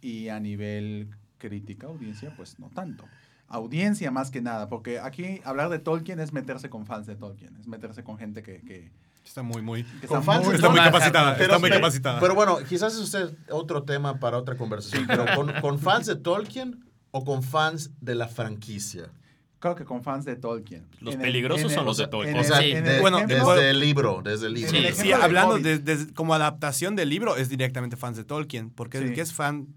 Y 0.00 0.28
a 0.28 0.38
nivel 0.38 1.08
crítica, 1.38 1.86
audiencia, 1.86 2.34
pues 2.36 2.58
no 2.58 2.68
tanto. 2.68 3.04
Audiencia 3.48 4.10
más 4.10 4.30
que 4.30 4.40
nada, 4.40 4.68
porque 4.68 4.98
aquí 4.98 5.40
hablar 5.44 5.68
de 5.70 5.78
Tolkien 5.78 6.20
es 6.20 6.32
meterse 6.32 6.70
con 6.70 6.86
fans 6.86 7.06
de 7.06 7.16
Tolkien, 7.16 7.54
es 7.56 7.66
meterse 7.66 8.02
con 8.02 8.16
gente 8.16 8.42
que, 8.42 8.60
que, 8.62 8.90
Está 9.24 9.42
muy, 9.42 9.62
muy... 9.62 9.86
está 10.02 10.20
fans 10.20 10.44
muy- 10.44 10.54
Está 10.56 10.68
muy 10.68 10.80
capacitada. 10.80 11.32
Pero, 11.34 11.44
está 11.44 11.58
muy 11.58 11.70
capacitada. 11.70 12.20
pero 12.20 12.34
bueno, 12.34 12.58
quizás 12.68 12.92
es 12.94 12.98
usted 13.00 13.30
otro 13.50 13.82
tema 13.84 14.18
para 14.20 14.36
otra 14.38 14.56
conversación. 14.56 15.06
Pero 15.06 15.24
con, 15.34 15.52
con 15.60 15.78
fans 15.78 16.06
de 16.06 16.16
Tolkien 16.16 16.84
o 17.12 17.24
con 17.24 17.42
fans 17.42 17.90
de 18.00 18.14
la 18.14 18.28
franquicia. 18.28 19.10
Creo 19.58 19.76
que 19.76 19.84
con 19.84 20.02
fans 20.02 20.24
de 20.24 20.34
Tolkien. 20.34 20.88
Los 21.00 21.14
En 21.14 21.20
peligrosos 21.20 21.70
el- 21.70 21.76
son 21.76 21.84
los 21.84 21.96
de 21.96 22.04
en 22.04 22.10
Tolkien. 22.10 22.36
O 22.36 22.42
sea, 22.42 22.58
Sí. 22.60 22.74
de- 22.74 23.00
Bueno, 23.00 23.18
ejemplo- 23.18 23.54
desde 23.54 23.70
el 23.70 23.78
libro, 23.80 24.20
desde 24.24 24.46
el 24.48 24.54
libro. 24.54 24.76
El 24.76 24.92
Sí. 24.94 25.12
Hablando 25.12 25.54
Hobbit. 25.54 25.64
de, 25.64 25.78
de- 25.96 26.14
como 26.14 26.34
adaptación 26.34 26.96
del 26.96 27.08
libro, 27.08 27.36
es 27.36 27.48
directamente 27.48 27.96
fans 27.96 28.16
de 28.16 28.24
Tolkien, 28.24 28.70
porque 28.70 28.98
Sí. 28.98 29.04
el 29.04 29.14
que 29.14 29.20
es 29.20 29.32
fan 29.32 29.68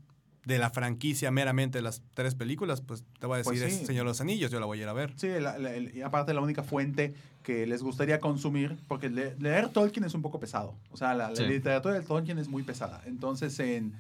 de 0.45 0.59
la 0.59 0.69
franquicia 0.69 1.31
meramente 1.31 1.80
de 1.80 1.81
las 1.81 2.01
tres 2.13 2.35
películas, 2.35 2.81
pues 2.81 3.03
te 3.19 3.26
voy 3.26 3.35
a 3.35 3.38
decir, 3.39 3.61
Pues 3.61 3.73
sí. 3.73 3.81
es 3.81 3.88
Señor 3.88 4.03
de 4.05 4.09
los 4.09 4.22
Anillos, 4.22 4.51
yo 4.51 4.59
la 4.59 4.65
voy 4.67 4.80
a 4.80 4.84
ir 4.84 4.88
a 4.88 4.93
ver. 4.93 5.13
Sí, 5.17 5.27
la- 5.39 5.57
la- 5.57 5.73
el- 5.73 5.95
y 5.95 6.01
aparte 6.03 6.34
la 6.34 6.41
única 6.41 6.61
fuente 6.63 7.13
que 7.43 7.65
les 7.67 7.81
gustaría 7.84 8.19
consumir, 8.19 8.77
porque 8.88 9.09
le- 9.09 9.35
leer 9.39 9.69
Tolkien 9.69 10.03
es 10.05 10.13
un 10.13 10.22
poco 10.22 10.39
pesado. 10.39 10.76
O 10.91 10.97
sea, 10.97 11.13
la, 11.15 11.31
literatura 11.31 11.93
de 11.95 12.01
Tolkien 12.01 12.38
es 12.38 12.47
muy 12.47 12.63
pesada. 12.63 13.01
Entonces, 13.05 13.59
en, 13.59 13.93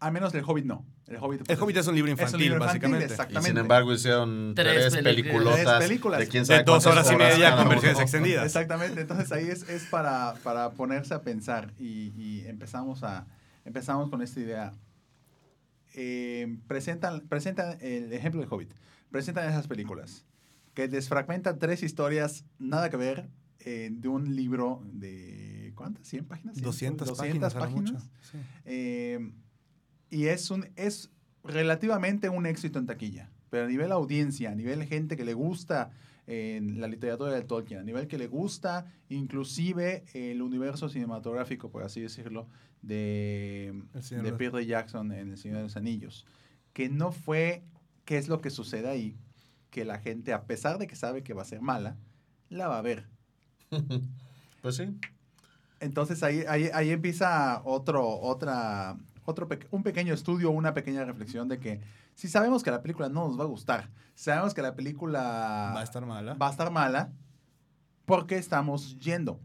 al 0.00 0.12
menos 0.12 0.32
el 0.34 0.44
Hobbit 0.46 0.64
no. 0.64 0.84
El 1.08 1.16
Hobbit, 1.16 1.38
pues, 1.44 1.48
El 1.58 1.62
Hobbit 1.62 1.76
es 1.78 1.86
un 1.88 1.94
libro 1.94 2.12
un 2.12 2.18
infantil, 2.20 2.58
básicamente. 2.58 3.06
Y 3.06 3.10
exactamente. 3.10 3.48
sin 3.48 3.58
embargo 3.58 3.92
hicieron 3.92 4.52
Tres 4.54 4.92
tres, 4.92 5.02
películas. 5.02 5.14
peliculotas 5.14 5.64
Tres 5.78 5.88
películas. 5.88 6.20
de 6.20 6.28
quién 6.28 6.42
De 6.42 6.46
sabe 6.46 6.62
dos 6.64 6.84
cuántas 6.84 7.06
horas 7.10 7.12
y 7.12 7.16
media 7.16 7.56
con 7.56 7.68
versiones 7.70 7.98
extendidas. 8.00 8.44
Exactamente, 8.44 9.00
entonces 9.00 9.32
ahí 9.32 9.48
es, 9.48 9.68
es 9.68 9.84
para, 9.86 10.34
para 10.44 10.70
ponerse 10.70 11.14
a 11.14 11.22
pensar 11.22 11.72
y, 11.78 12.12
y 12.16 12.44
empezamos, 12.46 13.02
a, 13.02 13.26
empezamos 13.64 14.08
con 14.10 14.20
esta 14.22 14.38
idea. 14.38 14.72
Eh, 15.94 16.58
presentan, 16.66 17.26
presentan 17.28 17.78
el 17.80 18.12
ejemplo 18.12 18.40
de 18.40 18.46
Hobbit, 18.48 18.72
presentan 19.10 19.48
esas 19.48 19.66
películas 19.66 20.24
que 20.74 20.86
desfragmentan 20.86 21.58
tres 21.58 21.82
historias 21.82 22.44
nada 22.58 22.88
que 22.88 22.96
ver 22.96 23.28
eh, 23.58 23.90
de 23.90 24.08
un 24.08 24.36
libro 24.36 24.80
de 24.84 25.72
¿cuántas? 25.74 26.12
¿100 26.12 26.26
páginas? 26.26 26.56
¿100? 26.56 26.62
200, 26.62 27.18
páginas, 27.18 27.70
mucho. 27.72 27.98
Sí. 28.22 28.38
Eh, 28.64 29.32
y 30.10 30.26
es, 30.26 30.52
un, 30.52 30.68
es 30.76 31.10
relativamente 31.42 32.28
un 32.28 32.46
éxito 32.46 32.78
en 32.78 32.86
taquilla. 32.86 33.28
Pero 33.50 33.64
a 33.64 33.68
nivel 33.68 33.90
audiencia, 33.90 34.52
a 34.52 34.54
nivel 34.54 34.84
gente 34.84 35.16
que 35.16 35.24
le 35.24 35.34
gusta 35.34 35.90
eh, 36.28 36.60
la 36.62 36.86
literatura 36.86 37.32
de 37.32 37.42
Tolkien, 37.42 37.80
a 37.80 37.82
nivel 37.82 38.06
que 38.06 38.16
le 38.16 38.28
gusta 38.28 38.86
inclusive 39.08 40.04
el 40.14 40.42
universo 40.42 40.88
cinematográfico, 40.88 41.70
por 41.70 41.82
así 41.82 42.00
decirlo, 42.00 42.46
de, 42.82 43.82
de 44.10 44.32
Peter 44.32 44.64
Jackson 44.64 45.12
en 45.12 45.30
El 45.30 45.38
Señor 45.38 45.58
de 45.58 45.62
los 45.64 45.76
Anillos. 45.76 46.26
Que 46.72 46.88
no 46.88 47.12
fue, 47.12 47.62
¿qué 48.04 48.18
es 48.18 48.28
lo 48.28 48.40
que 48.40 48.50
sucede 48.50 48.88
ahí? 48.88 49.16
Que 49.70 49.84
la 49.84 49.98
gente, 49.98 50.32
a 50.32 50.44
pesar 50.44 50.78
de 50.78 50.86
que 50.86 50.96
sabe 50.96 51.22
que 51.22 51.34
va 51.34 51.42
a 51.42 51.46
ser 51.46 51.60
mala, 51.60 51.96
la 52.48 52.68
va 52.68 52.78
a 52.78 52.82
ver. 52.82 53.08
Pues 54.60 54.74
sí. 54.74 54.98
Entonces 55.78 56.24
ahí, 56.24 56.42
ahí, 56.48 56.68
ahí 56.74 56.90
empieza 56.90 57.62
otro, 57.64 58.18
otra, 58.18 58.96
otro 59.24 59.48
un 59.70 59.84
pequeño 59.84 60.12
estudio, 60.12 60.50
una 60.50 60.74
pequeña 60.74 61.04
reflexión 61.04 61.46
de 61.48 61.60
que 61.60 61.80
si 62.16 62.26
sabemos 62.26 62.64
que 62.64 62.72
la 62.72 62.82
película 62.82 63.08
no 63.08 63.28
nos 63.28 63.38
va 63.38 63.44
a 63.44 63.46
gustar, 63.46 63.88
sabemos 64.16 64.54
que 64.54 64.62
la 64.62 64.74
película 64.74 65.20
Va 65.76 65.80
a 65.80 65.84
estar 65.84 66.04
mala. 66.04 66.34
va 66.34 66.48
a 66.48 66.50
estar 66.50 66.72
mala, 66.72 67.12
¿por 68.04 68.26
qué 68.26 68.36
estamos 68.36 68.98
yendo? 68.98 69.40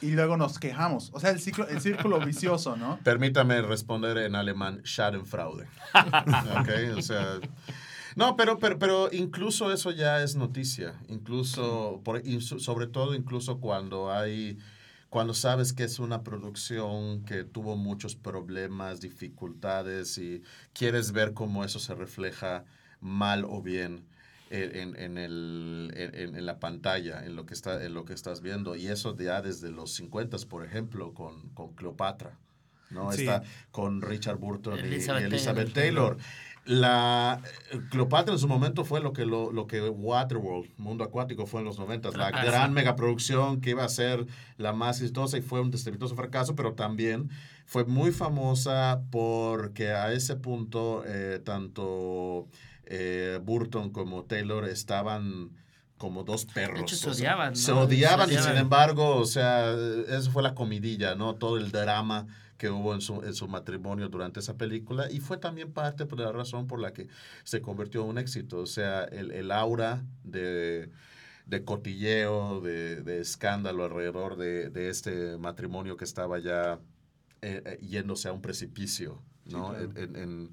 Y 0.00 0.12
luego 0.12 0.36
nos 0.36 0.58
quejamos. 0.58 1.10
O 1.12 1.20
sea, 1.20 1.30
el, 1.30 1.40
ciclo, 1.40 1.68
el 1.68 1.80
círculo 1.80 2.18
vicioso, 2.20 2.76
¿no? 2.76 2.98
Permítame 3.04 3.60
responder 3.62 4.18
en 4.18 4.34
alemán, 4.34 4.82
Schadenfraude. 4.84 5.66
Ok, 6.60 6.96
o 6.96 7.02
sea... 7.02 7.40
No, 8.16 8.36
pero, 8.36 8.58
pero, 8.58 8.78
pero 8.78 9.08
incluso 9.12 9.72
eso 9.72 9.92
ya 9.92 10.22
es 10.22 10.34
noticia. 10.34 10.94
Incluso, 11.08 12.00
por, 12.04 12.22
sobre 12.40 12.86
todo 12.88 13.14
incluso 13.14 13.60
cuando 13.60 14.12
hay, 14.12 14.58
cuando 15.08 15.32
sabes 15.32 15.72
que 15.72 15.84
es 15.84 15.98
una 16.00 16.22
producción 16.22 17.24
que 17.24 17.44
tuvo 17.44 17.76
muchos 17.76 18.16
problemas, 18.16 19.00
dificultades 19.00 20.18
y 20.18 20.42
quieres 20.72 21.12
ver 21.12 21.34
cómo 21.34 21.64
eso 21.64 21.78
se 21.78 21.94
refleja 21.94 22.64
mal 23.00 23.44
o 23.48 23.62
bien 23.62 24.04
en, 24.50 24.96
en- 24.96 25.16
el, 25.18 25.92
en, 25.96 26.34
en 26.36 26.46
la 26.46 26.58
pantalla, 26.58 27.24
en 27.24 27.36
lo, 27.36 27.46
que 27.46 27.54
está, 27.54 27.82
en 27.84 27.94
lo 27.94 28.04
que 28.04 28.12
estás 28.14 28.40
viendo. 28.42 28.76
Y 28.76 28.88
eso 28.88 29.16
ya 29.16 29.40
desde 29.40 29.70
los 29.70 29.92
50, 29.94 30.36
por 30.48 30.64
ejemplo, 30.64 31.14
con, 31.14 31.48
con 31.50 31.74
Cleopatra. 31.74 32.36
¿no? 32.90 33.12
Sí. 33.12 33.20
Está 33.22 33.42
con 33.70 34.02
Richard 34.02 34.38
Burton 34.38 34.76
y- 34.78 34.80
Elizabeth 34.82 35.22
y 35.22 35.26
Elizabeth 35.26 35.72
Taylor. 35.72 36.16
Taylor. 36.16 36.50
La 36.66 37.40
Cleopatra 37.90 38.34
en 38.34 38.38
su 38.38 38.46
momento 38.46 38.84
fue 38.84 39.00
lo 39.00 39.12
que 39.14 39.24
lo, 39.24 39.50
lo 39.50 39.66
que 39.66 39.80
Waterworld, 39.88 40.70
Mundo 40.76 41.04
Acuático, 41.04 41.46
fue 41.46 41.60
en 41.60 41.66
los 41.66 41.78
90, 41.78 42.10
la 42.16 42.26
Ah, 42.28 42.44
gran 42.44 42.68
sí. 42.68 42.74
megaproducción 42.74 43.60
que 43.60 43.70
iba 43.70 43.82
a 43.82 43.88
ser 43.88 44.26
la 44.58 44.72
más 44.74 45.00
exitosa 45.00 45.38
y 45.38 45.40
fue 45.42 45.60
un 45.60 45.72
estrepitoso 45.72 46.14
fracaso, 46.14 46.54
pero 46.54 46.74
también 46.74 47.30
fue 47.64 47.84
muy 47.86 48.12
famosa 48.12 49.00
porque 49.10 49.88
a 49.90 50.12
ese 50.12 50.36
punto 50.36 51.02
eh, 51.06 51.40
tanto 51.42 52.46
eh, 52.90 53.38
Burton 53.42 53.90
como 53.90 54.24
Taylor 54.24 54.68
estaban 54.68 55.50
como 55.96 56.24
dos 56.24 56.44
perros. 56.46 56.76
De 56.76 56.82
hecho, 56.82 56.96
se 56.96 57.08
o 57.10 57.14
sea, 57.14 57.22
odiaban, 57.34 57.56
Se 57.56 57.72
odiaban 57.72 58.28
Se 58.28 58.34
y 58.34 58.38
sin 58.38 58.56
embargo, 58.56 59.16
o 59.16 59.24
sea, 59.26 59.72
eso 60.08 60.30
fue 60.30 60.42
la 60.42 60.54
comidilla, 60.54 61.14
¿no? 61.14 61.34
Todo 61.36 61.56
el 61.56 61.70
drama 61.72 62.26
que 62.56 62.68
hubo 62.68 62.92
en 62.94 63.00
su, 63.00 63.22
en 63.22 63.32
su 63.34 63.48
matrimonio 63.48 64.08
durante 64.10 64.40
esa 64.40 64.56
película 64.58 65.10
y 65.10 65.20
fue 65.20 65.38
también 65.38 65.72
parte 65.72 66.04
de 66.04 66.16
la 66.16 66.32
razón 66.32 66.66
por 66.66 66.78
la 66.80 66.92
que 66.92 67.08
se 67.44 67.62
convirtió 67.62 68.02
en 68.02 68.08
un 68.10 68.18
éxito. 68.18 68.58
O 68.60 68.66
sea, 68.66 69.04
el, 69.04 69.30
el 69.30 69.50
aura 69.50 70.04
de, 70.24 70.90
de 71.46 71.64
cotilleo, 71.64 72.60
de, 72.60 73.02
de 73.02 73.20
escándalo 73.20 73.84
alrededor 73.84 74.36
de, 74.36 74.68
de 74.70 74.88
este 74.90 75.36
matrimonio 75.38 75.96
que 75.96 76.04
estaba 76.04 76.38
ya 76.38 76.78
eh, 77.42 77.62
eh, 77.64 77.78
yéndose 77.82 78.28
a 78.28 78.32
un 78.32 78.42
precipicio, 78.42 79.22
¿no? 79.46 79.70
Sí, 79.70 79.76
claro. 79.86 79.90
En- 79.96 79.96
en- 79.96 80.16
en, 80.16 80.50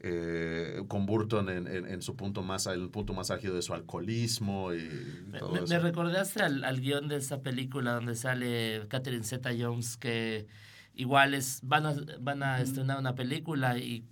eh, 0.00 0.82
con 0.88 1.06
Burton 1.06 1.48
en, 1.48 1.66
en- 1.66 1.86
en 1.86 2.02
su 2.02 2.16
punto 2.16 2.42
más, 2.42 2.66
el 2.66 2.90
punto 2.90 3.14
más 3.14 3.30
álgido 3.30 3.54
de 3.54 3.62
su 3.62 3.72
alcoholismo 3.74 4.72
y 4.74 4.88
Me, 5.28 5.38
todo 5.38 5.52
me- 5.52 5.58
eso. 5.60 5.68
me 5.68 5.78
recordaste 5.78 6.42
al, 6.42 6.64
al 6.64 6.80
guion 6.80 7.08
de 7.08 7.16
esta 7.16 7.40
película 7.40 7.94
donde 7.94 8.14
sale 8.14 8.82
Catherine 8.88 9.24
Zeta 9.24 9.50
Jones 9.58 9.96
que 9.96 10.46
igual 10.94 11.34
es, 11.34 11.60
van 11.62 11.86
a, 11.86 11.94
van 12.20 12.42
a 12.42 12.60
estrenar 12.60 12.98
una 12.98 13.14
película 13.14 13.78
y 13.78 14.04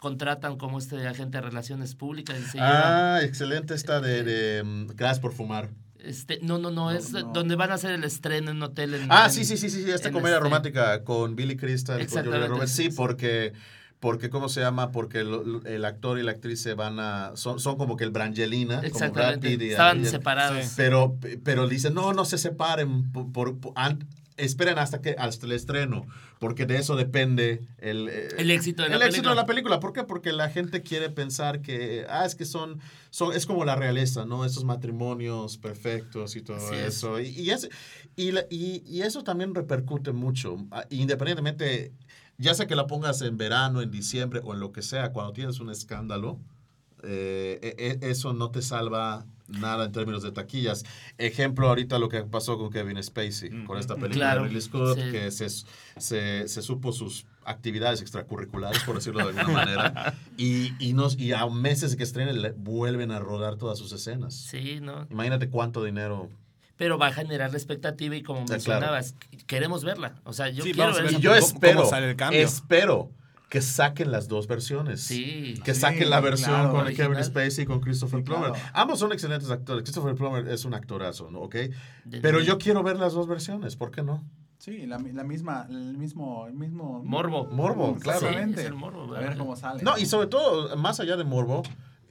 contratan 0.00 0.56
como 0.56 0.78
este 0.78 1.06
agente 1.06 1.38
de 1.38 1.42
relaciones 1.42 1.94
públicas 1.94 2.38
y 2.38 2.42
se 2.44 2.58
lleva- 2.58 3.16
Ah, 3.16 3.22
excelente 3.22 3.74
esta 3.74 4.00
de, 4.00 4.22
de 4.22 4.62
mm, 4.62 4.86
Gracias 4.94 5.20
por 5.20 5.32
fumar. 5.32 5.70
Este, 5.98 6.38
no, 6.42 6.58
no, 6.58 6.70
no, 6.70 6.84
No, 6.84 6.90
es 6.92 7.12
no. 7.12 7.22
donde 7.32 7.56
van 7.56 7.72
a 7.72 7.74
hacer 7.74 7.90
el 7.90 8.04
estreno 8.04 8.52
en 8.52 8.58
un 8.58 8.62
hotel. 8.62 8.94
En, 8.94 9.06
Ah, 9.10 9.24
en- 9.26 9.32
sí, 9.32 9.44
sí, 9.44 9.56
sí, 9.56 9.68
sí, 9.68 9.90
esta 9.90 10.12
comedia 10.12 10.36
este- 10.36 10.44
romántica 10.44 11.02
con 11.02 11.34
Billy 11.34 11.56
Crystal 11.56 12.00
y 12.00 12.06
con 12.06 12.24
Julia 12.24 12.46
Roberts. 12.46 12.70
Sí. 12.70 12.90
porque, 12.96 13.52
porque, 14.00 14.30
¿cómo 14.30 14.48
se 14.48 14.60
llama? 14.60 14.92
Porque 14.92 15.24
lo- 15.24 15.42
lo- 15.42 15.64
el 15.64 15.84
actor 15.84 16.18
y 16.18 16.22
la 16.22 16.30
actriz 16.32 16.60
se 16.62 16.74
van 16.74 17.00
a, 17.00 17.32
son, 17.34 17.58
son 17.58 17.76
como 17.76 17.96
que 17.96 18.04
el 18.04 18.10
Brangelina, 18.10 18.76
como 18.76 18.86
Exactamente. 18.86 19.50
Y- 19.64 19.70
Estaban 19.70 20.02
y- 20.02 20.06
separados. 20.06 20.64
Sí. 20.64 20.72
Pero, 20.76 21.16
pero 21.42 21.66
dicen, 21.68 21.94
no, 21.94 22.12
no 22.12 22.24
se 22.24 22.38
separen, 22.38 23.10
por, 23.12 23.32
por- 23.32 23.58
por- 23.58 23.72
an- 23.74 24.06
esperen 24.36 24.78
hasta 24.78 25.00
que 25.02 25.16
hasta 25.18 25.46
el 25.46 25.52
estreno, 25.52 26.06
porque 26.38 26.64
de 26.64 26.76
eso 26.76 26.94
depende 26.94 27.62
el, 27.78 28.08
eh, 28.08 28.28
El 28.38 28.52
éxito 28.52 28.84
de 28.84 28.90
la 28.90 28.94
el 28.94 29.02
éxito 29.02 29.14
película. 29.24 29.30
de 29.30 29.36
la 29.40 29.46
película. 29.46 29.80
¿Por 29.80 29.92
qué? 29.92 30.04
Porque 30.04 30.30
la 30.32 30.48
gente 30.48 30.82
quiere 30.82 31.10
pensar 31.10 31.60
que, 31.60 32.06
ah, 32.08 32.24
es 32.24 32.36
que 32.36 32.44
son, 32.44 32.78
son 33.10 33.34
es 33.34 33.46
como 33.46 33.64
la 33.64 33.74
realeza, 33.74 34.26
¿no? 34.26 34.44
Esos 34.44 34.62
matrimonios 34.62 35.58
perfectos 35.58 36.36
y 36.36 36.42
todo 36.42 36.58
Así 36.58 36.76
es. 36.76 36.94
eso. 36.98 37.18
Y, 37.18 37.30
y, 37.30 37.50
es- 37.50 37.68
y, 38.14 38.30
la- 38.30 38.44
y- 38.48 38.84
y 38.86 39.02
eso 39.02 39.24
también 39.24 39.56
repercute 39.56 40.12
mucho, 40.12 40.58
ah, 40.70 40.84
independientemente, 40.88 41.92
ya 42.38 42.54
sea 42.54 42.66
que 42.66 42.74
la 42.76 42.86
pongas 42.86 43.20
en 43.22 43.36
verano, 43.36 43.82
en 43.82 43.90
diciembre 43.90 44.40
o 44.44 44.54
en 44.54 44.60
lo 44.60 44.72
que 44.72 44.82
sea, 44.82 45.12
cuando 45.12 45.32
tienes 45.32 45.60
un 45.60 45.70
escándalo, 45.70 46.38
eh, 47.02 47.58
e- 47.76 47.98
e- 48.04 48.10
eso 48.10 48.32
no 48.32 48.50
te 48.50 48.62
salva 48.62 49.24
nada 49.48 49.86
en 49.86 49.92
términos 49.92 50.22
de 50.22 50.30
taquillas. 50.32 50.84
Ejemplo, 51.16 51.68
ahorita 51.68 51.98
lo 51.98 52.08
que 52.08 52.22
pasó 52.24 52.58
con 52.58 52.70
Kevin 52.70 53.02
Spacey, 53.02 53.50
Mm. 53.50 53.64
con 53.66 53.78
esta 53.78 53.94
película 53.94 54.14
Claro, 54.26 54.42
de 54.42 54.48
Ridley 54.48 54.60
Scott, 54.62 54.98
sí. 54.98 55.10
que 55.10 55.30
se, 55.30 55.48
se, 55.48 56.48
se 56.48 56.62
supo 56.62 56.92
sus 56.92 57.24
actividades 57.44 58.02
extracurriculares, 58.02 58.82
por 58.82 58.96
decirlo 58.96 59.20
de 59.20 59.40
alguna 59.40 59.48
manera, 59.48 60.14
y, 60.36 60.74
y, 60.78 60.92
nos, 60.92 61.18
y 61.18 61.32
a 61.32 61.46
meses 61.46 61.92
de 61.92 61.96
que 61.96 62.02
estrenen 62.02 62.42
le 62.42 62.50
vuelven 62.52 63.10
a 63.10 63.20
rodar 63.20 63.56
todas 63.56 63.78
sus 63.78 63.90
escenas. 63.92 64.34
Sí, 64.34 64.80
¿no? 64.82 65.06
Imagínate 65.10 65.48
cuánto 65.48 65.82
dinero. 65.82 66.28
Pero 66.78 66.96
va 66.96 67.08
a 67.08 67.12
generar 67.12 67.50
la 67.50 67.58
expectativa 67.58 68.16
y 68.16 68.22
como 68.22 68.38
claro. 68.46 68.52
mencionabas, 68.54 69.14
queremos 69.46 69.84
verla. 69.84 70.14
O 70.24 70.32
sea, 70.32 70.48
yo 70.48 70.64
Sí, 70.64 70.72
quiero 70.72 70.84
vamos 70.84 70.98
a 71.00 71.02
ver 71.02 71.10
ver 71.12 71.20
Y 71.20 71.22
yo 71.22 71.30
cómo- 71.32 71.38
espero, 71.46 71.76
cómo 71.80 71.90
sale 71.90 72.08
el 72.10 72.16
cambio. 72.16 72.40
espero 72.40 73.10
que 73.50 73.60
saquen 73.60 74.10
las 74.12 74.28
dos 74.28 74.46
versiones. 74.46 75.00
Sí. 75.00 75.54
Que 75.64 75.74
Sí, 75.74 75.80
saquen 75.80 76.08
la 76.08 76.20
versión 76.20 76.50
claro. 76.50 76.70
con 76.70 76.80
Original. 76.86 77.10
Kevin 77.10 77.24
Spacey 77.24 77.64
y 77.64 77.66
con 77.66 77.80
Christopher 77.80 78.20
Sí, 78.20 78.24
Plummer. 78.24 78.52
claro. 78.52 78.64
Ambos 78.74 78.98
son 79.00 79.12
excelentes 79.12 79.50
actores. 79.50 79.82
Christopher 79.82 80.14
Plummer 80.14 80.46
es 80.48 80.64
un 80.64 80.74
actorazo, 80.74 81.30
¿no? 81.30 81.40
¿Ok? 81.40 81.54
De- 82.04 82.20
Pero 82.20 82.40
yo 82.40 82.58
quiero 82.58 82.82
ver 82.82 82.96
las 82.98 83.12
dos 83.12 83.26
versiones. 83.26 83.74
¿Por 83.76 83.90
qué 83.90 84.02
no? 84.02 84.22
Sí, 84.58 84.86
la, 84.86 84.98
la 84.98 85.24
misma, 85.24 85.66
el 85.70 85.96
mismo, 85.96 86.46
el 86.46 86.54
mismo 86.54 87.02
Morbo. 87.04 87.46
Morbo, 87.46 87.96
claro. 87.96 88.18
Exactamente. 88.18 88.56
Sí, 88.56 88.60
es 88.66 88.66
el 88.66 88.74
morbo, 88.74 89.14
A 89.16 89.20
ver 89.20 89.36
cómo 89.36 89.56
sale. 89.56 89.82
No, 89.82 89.96
y 89.96 90.04
sobre 90.06 90.26
todo, 90.26 90.76
más 90.76 91.00
allá 91.00 91.16
de 91.16 91.24
Morbo, 91.24 91.62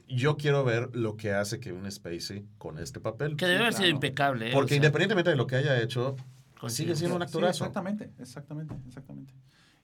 yo 0.08 0.38
quiero 0.38 0.64
ver 0.64 0.96
lo 0.96 1.18
que 1.18 1.32
hace 1.34 1.60
Kevin 1.60 1.90
Spacey 1.92 2.46
con 2.58 2.78
este 2.80 3.00
papel. 3.00 3.36
Que 3.36 3.46
debe 3.46 3.58
haber 3.60 3.70
claro. 3.72 3.84
sido 3.86 3.90
impecable. 3.96 4.50
¿eh? 4.50 4.54
Porque 4.54 4.66
O 4.66 4.70
sea, 4.70 4.78
independientemente 4.78 5.30
de 5.32 5.36
lo 5.36 5.48
que 5.48 5.56
haya 5.58 5.82
hecho, 5.82 6.16
coincido. 6.60 6.70
sigue 6.70 6.96
siendo 6.96 7.16
un 7.16 7.22
Sí, 7.22 7.26
actorazo. 7.26 7.64
exactamente, 7.66 8.10
exactamente, 8.20 8.74
exactamente. 8.88 9.34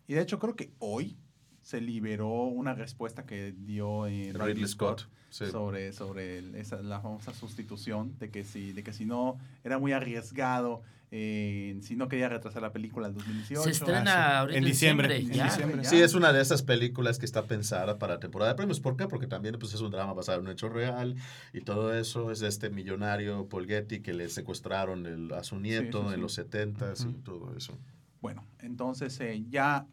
Y 0.08 0.14
de 0.14 0.22
hecho 0.22 0.40
creo 0.40 0.56
que 0.56 0.72
hoy 0.80 1.18
se 1.62 1.80
liberó 1.80 2.30
una 2.44 2.74
respuesta 2.74 3.26
que 3.26 3.54
dio 3.58 4.06
eh, 4.08 4.32
Ridley 4.34 4.68
Scott. 4.68 5.08
sí. 5.30 5.46
sobre, 5.48 5.94
sobre 5.94 6.40
el- 6.40 6.56
esa, 6.56 6.82
la 6.82 7.00
famosa 7.00 7.34
sustitución, 7.34 8.16
de 8.20 8.30
que 8.30 8.44
si, 8.44 8.72
de 8.74 8.84
que 8.84 8.92
si 8.94 9.06
no 9.06 9.38
era 9.64 9.80
muy 9.80 9.92
arriesgado, 9.94 10.82
eh, 11.16 11.78
si 11.84 11.96
no 11.96 12.08
quería 12.08 12.28
retrasar 12.28 12.64
la 12.64 12.72
película 12.72 13.06
al 13.06 13.14
2018. 13.14 13.62
Se 13.66 13.70
estrena 13.70 14.02
Ah, 14.02 14.32
sí. 14.32 14.38
ahorita 14.40 14.58
En 14.58 14.66
diciembre. 14.66 15.18
En. 15.18 15.86
Sí, 15.86 16.02
es 16.02 16.16
una 16.16 16.34
de 16.34 16.42
esas 16.42 16.64
películas 16.64 17.20
que 17.20 17.26
está 17.26 17.44
pensada 17.46 18.00
para 18.00 18.20
temporada 18.20 18.52
de 18.54 18.56
premios. 18.58 18.80
¿Por 18.80 18.98
qué? 18.98 19.08
Porque 19.08 19.28
también 19.28 19.56
pues, 19.60 19.76
es 19.76 19.82
un 19.82 19.92
drama 19.92 20.14
basado 20.14 20.40
en 20.40 20.46
un 20.48 20.52
hecho 20.52 20.70
real 20.70 21.16
y 21.54 21.62
todo 21.62 21.94
eso. 21.94 22.32
Es 22.32 22.40
de 22.40 22.48
este 22.48 22.72
millonario 22.72 23.48
Paul 23.48 23.68
Getty 23.68 24.00
que 24.00 24.12
le 24.14 24.28
secuestraron 24.28 25.06
el- 25.06 25.32
a 25.34 25.44
su 25.44 25.60
nieto 25.60 26.02
sí, 26.02 26.08
sí. 26.08 26.14
en 26.16 26.22
los 26.22 26.34
70 26.34 26.94
y 26.98 27.04
Ujú. 27.04 27.12
todo 27.22 27.56
eso. 27.56 27.78
Bueno, 28.20 28.44
entonces 28.60 29.20
eh, 29.20 29.44
ya 29.52 29.86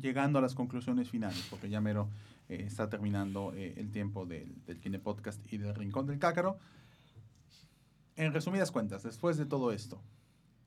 llegando 0.00 0.38
a 0.38 0.42
las 0.42 0.54
conclusiones 0.54 1.10
finales, 1.10 1.46
porque 1.50 1.68
ya 1.68 1.82
mero 1.82 2.08
eh, 2.48 2.64
está 2.66 2.88
terminando 2.88 3.52
eh, 3.54 3.74
el 3.76 3.90
tiempo 3.90 4.24
del, 4.24 4.54
del 4.66 4.80
Kine 4.80 4.98
Podcast 4.98 5.40
y 5.52 5.58
del 5.58 5.74
Rincón 5.74 6.06
del 6.06 6.18
Cácaro. 6.18 6.58
En 8.16 8.32
resumidas 8.32 8.70
cuentas, 8.70 9.02
después 9.02 9.36
de 9.36 9.44
todo 9.44 9.72
esto, 9.72 10.00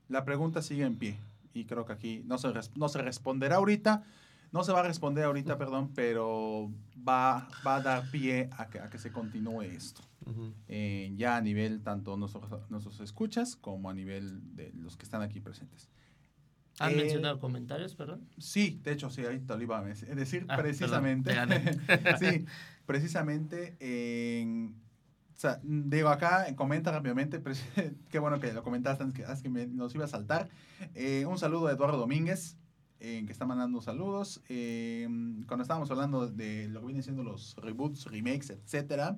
la 0.08 0.24
pregunta 0.24 0.62
sigue 0.62 0.84
en 0.84 0.96
pie. 0.96 1.18
Y 1.54 1.64
creo 1.64 1.84
que 1.86 1.92
aquí 1.92 2.22
no 2.26 2.38
se, 2.38 2.48
no 2.76 2.88
se 2.88 3.02
responderá 3.02 3.56
ahorita, 3.56 4.04
no 4.52 4.62
se 4.64 4.72
va 4.72 4.80
a 4.80 4.82
responder 4.84 5.24
ahorita, 5.24 5.58
perdón, 5.58 5.90
pero 5.94 6.70
va, 7.06 7.48
va 7.66 7.76
a 7.76 7.80
dar 7.82 8.10
pie 8.10 8.48
a 8.56 8.68
que, 8.68 8.78
a 8.80 8.88
que 8.90 8.98
se 8.98 9.10
continúe 9.12 9.62
esto. 9.62 10.02
Ujú. 10.26 10.52
eh, 10.66 11.12
ya 11.16 11.36
a 11.36 11.40
nivel 11.40 11.80
tanto 11.82 12.16
nuestros, 12.18 12.44
nuestros 12.70 13.00
escuchas 13.00 13.56
como 13.56 13.88
a 13.88 13.94
nivel 13.94 14.54
de 14.56 14.72
los 14.74 14.96
que 14.96 15.04
están 15.04 15.22
aquí 15.22 15.40
presentes. 15.40 15.88
¿Han 16.80 16.92
Eh, 16.92 16.96
mencionado 16.96 17.40
comentarios, 17.40 17.94
perdón? 17.94 18.28
Sí, 18.36 18.78
de 18.84 18.92
hecho, 18.92 19.08
sí, 19.10 19.24
ahí 19.24 19.38
te 19.40 19.56
lo 19.56 19.62
iba 19.62 19.78
a 19.78 19.84
dec- 19.84 20.06
decir 20.14 20.44
Ah, 20.48 20.56
precisamente. 20.56 21.32
perdón, 21.34 21.62
sí, 22.20 22.44
precisamente 22.86 23.76
en. 23.80 24.74
O 25.38 25.40
sea, 25.40 25.60
digo 25.62 26.08
acá, 26.08 26.52
comenta 26.56 26.90
rápidamente, 26.90 27.40
preci- 27.44 27.94
qué 28.10 28.18
bueno 28.18 28.40
que 28.40 28.52
lo 28.52 28.64
comentaste 28.64 29.04
antes 29.04 29.16
que, 29.16 29.24
antes 29.24 29.40
que 29.40 29.48
me- 29.48 29.68
nos 29.68 29.94
iba 29.94 30.04
a 30.04 30.08
saltar. 30.08 30.48
Eh, 30.96 31.26
un 31.26 31.38
saludo 31.38 31.68
a 31.68 31.72
Eduardo 31.72 31.96
Domínguez, 31.96 32.56
eh, 32.98 33.22
que 33.24 33.30
está 33.30 33.46
mandando 33.46 33.80
saludos. 33.80 34.42
Eh, 34.48 35.06
cuando 35.46 35.62
estábamos 35.62 35.88
hablando 35.92 36.26
de 36.26 36.66
lo 36.66 36.80
que 36.80 36.86
vienen 36.86 37.04
siendo 37.04 37.22
los 37.22 37.54
reboots, 37.62 38.06
remakes, 38.06 38.50
etcétera, 38.50 39.16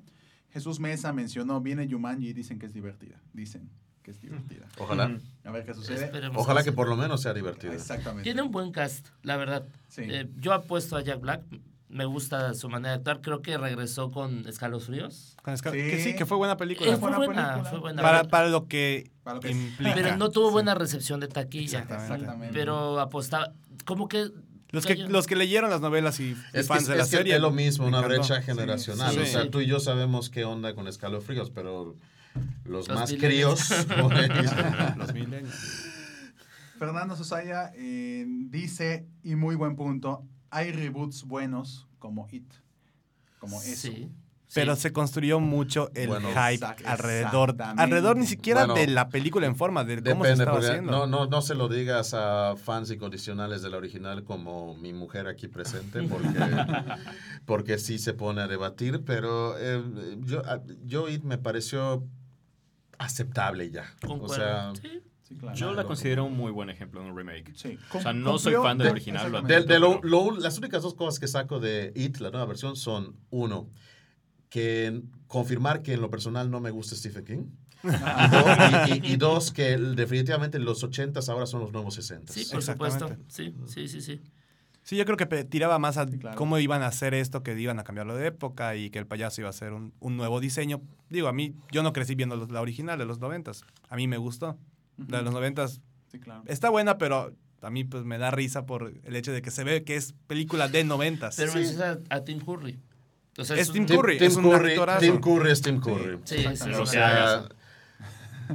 Jesús 0.51 0.79
Mesa 0.79 1.11
mencionó, 1.15 1.63
viene 1.63 1.89
Yumanji 1.89 2.29
y 2.29 2.33
dicen 2.35 2.59
que 2.59 2.67
es 2.67 2.75
divertida. 2.75 3.19
Dicen 3.33 3.71
que 4.03 4.11
es 4.11 4.21
divertida. 4.21 4.69
Ojalá. 4.79 5.19
A 5.45 5.51
ver 5.53 5.65
qué 5.65 5.73
sucede. 5.73 6.05
Esperemos 6.05 6.37
Ojalá 6.37 6.63
que 6.63 6.69
sí. 6.71 6.77
por 6.77 6.87
lo 6.87 6.97
menos 6.99 7.23
sea 7.23 7.33
divertido. 7.33 7.73
Exactamente. 7.73 8.25
Tiene 8.25 8.43
un 8.43 8.51
buen 8.51 8.73
cast, 8.73 9.09
la 9.23 9.39
verdad. 9.39 9.67
Sí. 9.89 10.03
Eh, 10.05 10.29
yo 10.37 10.53
apuesto 10.53 10.97
a 10.99 11.03
Jack 11.03 11.21
Black. 11.21 11.45
Me 11.91 12.05
gusta 12.05 12.55
su 12.55 12.69
manera 12.69 12.93
de 12.93 12.99
actuar. 12.99 13.21
Creo 13.21 13.43
que 13.43 13.59
regresó 13.59 14.11
con 14.13 14.47
Escalofríos. 14.47 15.37
Con 15.43 15.57
Sí. 15.59 15.63
Que 15.71 16.01
sí, 16.03 16.15
que 16.15 16.25
fue 16.25 16.37
buena 16.37 16.57
película. 16.57 16.89
Eh, 16.89 16.93
fue 16.97 17.01
buena 17.11 17.17
buena, 17.19 17.43
película. 17.49 17.71
fue 17.71 17.79
buena. 17.81 18.03
para, 18.03 18.25
para 18.25 18.49
lo 18.49 18.69
que 18.69 19.11
Para 19.25 19.35
lo 19.37 19.41
que- 19.41 19.51
implica. 19.51 19.95
Pero 19.95 20.17
no 20.17 20.31
tuvo 20.31 20.49
Sí. 20.49 20.53
buena 20.53 20.75
recepción 20.75 21.19
de 21.21 21.27
taquilla. 21.29 21.81
Exactamente. 21.81 22.15
Exactamente. 22.15 22.55
Pero 22.55 23.01
apostaba. 23.01 23.53
Como 23.85 24.07
que. 24.09 24.31
Los 24.73 24.87
que, 24.87 24.95
los 24.95 25.27
que 25.27 25.35
leyeron 25.35 25.69
las 25.69 25.81
novelas 25.81 26.21
y 26.21 26.37
Es, 26.53 26.69
fans 26.69 26.85
que, 26.85 26.93
de 26.93 26.99
la 26.99 27.03
es 27.03 27.11
que 27.11 27.17
serie. 27.17 27.35
es 27.35 27.41
lo 27.41 27.51
mismo, 27.51 27.87
una 27.89 27.99
encantó. 27.99 28.19
brecha 28.19 28.41
generacional. 28.41 29.13
Sí, 29.13 29.19
o 29.19 29.27
sea, 29.27 29.43
sí. 29.43 29.49
tú 29.51 29.61
y 29.61 29.67
yo 29.67 29.81
sabemos 29.81 30.31
qué 30.31 30.45
onda 30.45 30.77
con 30.77 30.87
escalofríos, 30.87 31.51
pero 31.51 31.97
los, 32.65 32.87
Los 32.87 32.89
más 32.91 33.13
críos. 33.15 33.69
Los 34.97 35.13
milenios. 35.13 35.55
Fernando 36.79 37.17
Sosaya 37.17 37.73
eh, 37.75 38.25
dice, 38.29 39.07
y 39.25 39.35
muy 39.35 39.57
buen 39.57 39.75
punto, 39.75 40.23
hay 40.51 40.73
reboots 40.73 41.25
buenos 41.25 41.87
como 41.99 42.27
It, 42.31 42.51
como 43.39 43.61
eso. 43.63 43.89
Sí. 43.89 44.11
Pero 44.53 44.75
se 44.75 44.93
construyó 44.93 45.39
mucho 45.39 45.93
el 45.95 46.09
Bueno, 46.09 46.29
hype 46.31 46.67
alrededor. 46.85 47.55
Alrededor 47.77 48.17
ni 48.17 48.27
siquiera 48.27 48.63
Bueno, 48.67 48.75
de 48.81 48.89
la 48.89 49.09
película 49.09 49.47
en 49.47 49.55
forma, 49.55 49.85
de 49.85 50.03
cómo 50.03 50.25
se 50.25 50.31
Depende, 50.31 50.33
estaba 50.33 50.53
porque 50.57 50.67
haciendo. 50.67 50.91
no, 50.91 51.07
no, 51.07 51.27
no 51.27 51.41
se 51.41 51.55
lo 51.55 51.69
digas 51.69 52.15
a 52.15 52.57
fans 52.57 52.91
incondicionales 52.91 53.63
de 53.63 53.71
la 53.71 53.77
original 53.77 54.25
como 54.25 54.75
mi 54.75 54.93
mujer 54.93 55.29
aquí 55.29 55.47
presente, 55.47 56.03
porque, 56.03 56.27
porque 57.47 57.79
sí 57.79 58.01
se 58.01 58.13
pone 58.13 58.41
a 58.41 58.49
debatir, 58.49 59.05
pero 59.05 59.55
eh, 59.57 59.85
yo, 60.25 60.41
a- 60.45 60.61
yo 60.85 61.09
It 61.09 61.23
me 61.23 61.39
pareció 61.39 62.03
aceptable 62.99 63.71
ya. 63.71 63.85
O 64.09 64.29
sea, 64.29 64.73
Sí. 64.81 65.01
Sí, 65.31 65.37
claro. 65.37 65.57
Yo 65.57 65.73
la 65.73 65.85
considero 65.85 66.25
un 66.25 66.37
muy 66.37 66.51
buen 66.51 66.71
ejemplo 66.71 67.01
de 67.03 67.09
un 67.11 67.17
remake. 67.17 67.53
Sí. 67.55 67.79
O 67.95 68.01
sea, 68.01 68.13
no 68.13 68.37
soy 68.39 68.55
fan 68.55 68.77
del 68.79 68.89
original, 68.89 69.31
lo 69.31 69.41
de, 69.43 69.63
de 69.63 69.79
lo- 69.79 70.01
lo- 70.03 70.37
las 70.37 70.59
únicas 70.59 70.83
dos 70.83 70.95
cosas 70.95 71.21
que 71.21 71.29
saco 71.29 71.61
de 71.61 71.93
It, 71.95 72.17
la 72.19 72.31
nueva 72.31 72.47
versión, 72.47 72.75
son 72.75 73.15
uno, 73.31 73.71
que 74.49 75.03
confirmar 75.29 75.83
que 75.83 75.95
en 75.95 76.01
lo 76.01 76.11
personal 76.11 76.51
no 76.51 76.61
me 76.61 76.71
gusta 76.73 76.97
Stephen 76.97 77.25
King. 77.25 77.45
Y, 77.83 77.89
do- 77.89 78.97
y- 78.97 79.07
y- 79.09 79.13
y 79.13 79.17
dos, 79.17 79.53
que 79.53 79.79
definitivamente 79.79 80.59
los 80.59 80.83
80s 80.85 81.29
ahora 81.31 81.47
son 81.47 81.61
los 81.61 81.73
nuevos 81.73 81.97
60s. 81.99 82.29
Sí, 82.29 82.45
por 82.53 82.63
supuesto. 82.63 83.17
Sí, 83.29 83.55
sí, 83.67 83.89
sí, 83.89 84.01
sí. 84.03 84.21
Sí, 84.83 84.97
yo 84.97 85.05
creo 85.05 85.17
que 85.17 85.27
tiraba 85.45 85.79
más 85.79 85.97
a 85.99 86.09
Sí, 86.09 86.19
claro. 86.19 86.37
cómo 86.37 86.59
iban 86.59 86.83
a 86.83 86.87
hacer 86.89 87.15
esto, 87.15 87.43
que 87.43 87.59
iban 87.59 87.79
a 87.79 87.85
cambiarlo 87.85 88.17
de 88.17 88.27
época 88.27 88.75
y 88.77 88.91
que 88.91 88.99
el 88.99 89.07
payaso 89.07 89.43
iba 89.43 89.49
a 89.51 89.53
ser 89.53 89.73
un, 89.73 89.93
un 90.01 90.17
nuevo 90.17 90.41
diseño. 90.41 90.81
Digo, 91.09 91.29
a 91.29 91.33
mí, 91.33 91.55
yo 91.71 91.83
no 91.83 91.93
crecí 91.93 92.15
viendo 92.17 92.35
los- 92.37 92.51
la 92.51 92.61
original 92.61 92.99
de 92.99 93.05
los 93.07 93.19
noventas. 93.21 93.63
A 93.89 93.97
mí 93.97 94.09
me 94.09 94.17
gustó. 94.19 94.59
La 95.09 95.19
de 95.19 95.25
los 95.25 95.33
noventas 95.35 95.81
Sí, 96.11 96.19
claro. 96.19 96.43
está 96.47 96.71
buena, 96.71 96.99
pero 96.99 97.33
a 97.63 97.71
mí 97.71 97.85
pues 97.85 98.05
me 98.05 98.19
da 98.19 98.31
risa 98.31 98.67
por 98.67 98.93
el 99.05 99.17
hecho 99.17 99.33
de 99.33 99.43
que 99.43 99.51
se 99.51 99.65
ve 99.65 99.85
que 99.85 99.97
es 99.97 100.15
película 100.27 100.69
de 100.69 100.83
noventas. 100.85 101.37
Pero 101.37 101.53
mencionas 101.55 101.99
a, 102.11 102.15
a 102.17 102.25
Tim 102.25 102.41
Curry. 102.41 102.79
O 103.39 103.45
sea, 103.45 103.57
Es 103.57 103.71
Tim 103.71 103.87
Curry, 103.87 104.19
Tim 104.19 104.27
es 104.27 104.37
un 104.37 104.51
Curry. 104.51 104.75
Tim 105.01 105.21
Curry 105.21 105.51
es 105.53 105.63
Tim 105.63 105.81
Curry. 105.81 106.19
Sí, 106.25 106.37
sí, 106.39 106.57
sí. 106.57 106.71
O 106.73 106.85
sea, 106.87 107.49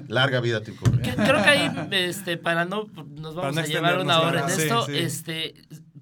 larga 0.08 0.42
vida 0.42 0.62
Tim 0.62 0.76
Curry. 0.76 0.98
Creo 1.02 1.16
que 1.44 1.50
ahí, 1.50 1.88
este, 1.92 2.38
para 2.38 2.66
no, 2.66 2.86
nos 2.86 3.36
Para 3.36 3.48
vamos 3.48 3.56
no 3.56 3.62
a 3.62 3.66
llevar 3.66 4.00
una 4.00 4.22
hora 4.22 4.42
en 4.44 4.50
esto, 4.60 4.86
Sí, 4.86 4.92
sí. 4.94 4.98
este, 5.00 5.54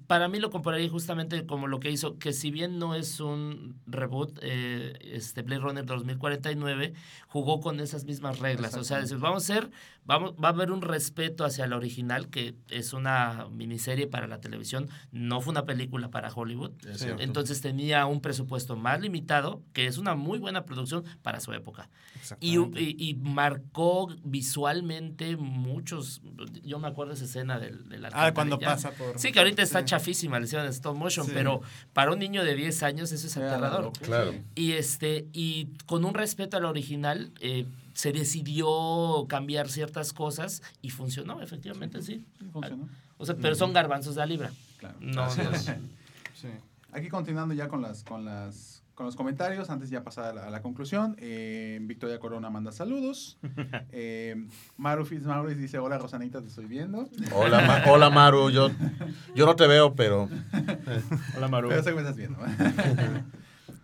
para 0.06 0.28
mí 0.28 0.38
lo 0.40 0.50
compararía 0.50 0.90
justamente 0.90 1.46
como 1.46 1.66
lo 1.68 1.80
que 1.80 1.90
hizo, 1.90 2.18
que 2.18 2.32
si 2.32 2.50
bien 2.50 2.78
no 2.78 2.94
es 2.94 3.20
un 3.20 3.80
reboot, 3.86 4.38
eh, 4.42 4.92
este 5.00 5.42
Blade 5.42 5.62
Runner 5.62 5.86
2049 5.86 6.92
jugó 7.28 7.60
con 7.60 7.80
esas 7.80 8.04
mismas 8.04 8.38
reglas, 8.40 8.74
o 8.74 8.84
sea, 8.84 9.00
decir, 9.00 9.16
vamos 9.18 9.44
a 9.44 9.54
ser, 9.54 9.70
vamos, 10.06 10.32
va 10.42 10.48
a 10.48 10.52
haber 10.52 10.70
un 10.70 10.82
respeto 10.82 11.44
hacia 11.44 11.66
la 11.66 11.76
original, 11.76 12.28
que 12.28 12.54
es 12.68 12.92
una 12.92 13.46
miniserie 13.50 14.06
para 14.06 14.26
la 14.26 14.40
televisión, 14.40 14.88
no 15.12 15.40
fue 15.40 15.50
una 15.52 15.64
película 15.64 16.10
para 16.10 16.32
Hollywood, 16.32 16.72
entonces 17.18 17.60
tenía 17.60 18.06
un 18.06 18.20
presupuesto 18.20 18.76
más 18.76 19.00
limitado, 19.00 19.62
que 19.72 19.86
es 19.86 19.98
una 19.98 20.14
muy 20.14 20.38
buena 20.38 20.64
producción 20.64 21.04
para 21.22 21.40
su 21.40 21.52
época. 21.52 21.88
Y, 22.40 22.58
y- 22.58 22.96
y 22.98 23.14
marcó 23.14 24.08
visualmente 24.24 25.36
muchos. 25.36 26.22
Yo 26.62 26.78
me 26.78 26.88
acuerdo 26.88 27.12
esa 27.12 27.24
escena 27.24 27.58
del, 27.58 27.88
de 27.88 27.98
la 27.98 28.10
Ah, 28.12 28.32
cuando 28.32 28.58
pasa 28.58 28.92
por... 28.92 29.18
Sí, 29.18 29.32
que 29.32 29.40
ahorita 29.40 29.62
está 29.62 29.80
Sí. 29.80 29.86
chafísima, 29.86 30.38
le 30.38 30.46
hicieron 30.46 30.66
stop 30.68 30.96
motion, 30.96 31.26
Sí. 31.26 31.32
pero 31.34 31.60
para 31.92 32.12
un 32.12 32.18
niño 32.18 32.44
de 32.44 32.54
10 32.54 32.82
años 32.82 33.12
eso 33.12 33.26
es 33.26 33.36
aterrador. 33.36 33.82
loco. 33.84 34.00
Claro. 34.00 34.32
Y 34.54 34.72
este, 34.72 35.26
y 35.32 35.68
con 35.86 36.04
un 36.04 36.14
respeto 36.14 36.56
al 36.56 36.64
original, 36.64 37.30
eh, 37.40 37.66
se 37.94 38.12
decidió 38.12 39.26
cambiar 39.28 39.68
ciertas 39.70 40.12
cosas 40.12 40.62
y 40.82 40.90
funcionó, 40.90 41.40
efectivamente, 41.40 42.02
sí. 42.02 42.24
Sí, 42.38 42.44
funcionó. 42.52 42.88
O 43.16 43.24
sea, 43.26 43.36
pero 43.36 43.54
son 43.54 43.72
garbanzos 43.72 44.14
de 44.16 44.20
la 44.20 44.26
libra. 44.26 44.50
Claro. 44.78 44.96
No, 45.00 45.22
Así 45.22 45.40
no. 45.42 45.50
es. 45.50 45.70
Sí. 46.34 46.48
Aquí 46.92 47.08
continuando 47.08 47.54
ya 47.54 47.68
con 47.68 47.80
las 47.80 48.04
con 48.04 48.24
las 48.24 48.82
con 48.94 49.06
los 49.06 49.16
comentarios, 49.16 49.70
antes 49.70 49.88
ya 49.90 50.04
pasar 50.04 50.24
a 50.26 50.32
la, 50.34 50.44
a 50.46 50.50
la 50.50 50.62
conclusión, 50.62 51.16
eh, 51.18 51.78
Victoria 51.82 52.18
Corona 52.20 52.50
manda 52.50 52.70
saludos. 52.70 53.38
Eh, 53.96 54.36
Maru 54.76 55.04
Fitzmaurice 55.06 55.58
dice, 55.58 55.78
hola 55.78 55.96
Rosanita, 55.98 56.40
te 56.42 56.48
estoy 56.48 56.66
viendo. 56.66 57.08
Hola, 57.32 57.60
Ma- 57.62 57.90
hola 57.90 58.10
Maru, 58.10 58.50
yo, 58.50 58.70
yo 59.34 59.46
no 59.46 59.56
te 59.56 59.66
veo, 59.68 59.94
pero 59.94 60.28
Hola, 61.36 61.48
Maru. 61.48 61.68
Pero 61.70 61.82
sé 61.82 61.90
que 61.90 61.94
me 61.96 62.02
estás 62.02 62.16
viendo. 62.16 62.38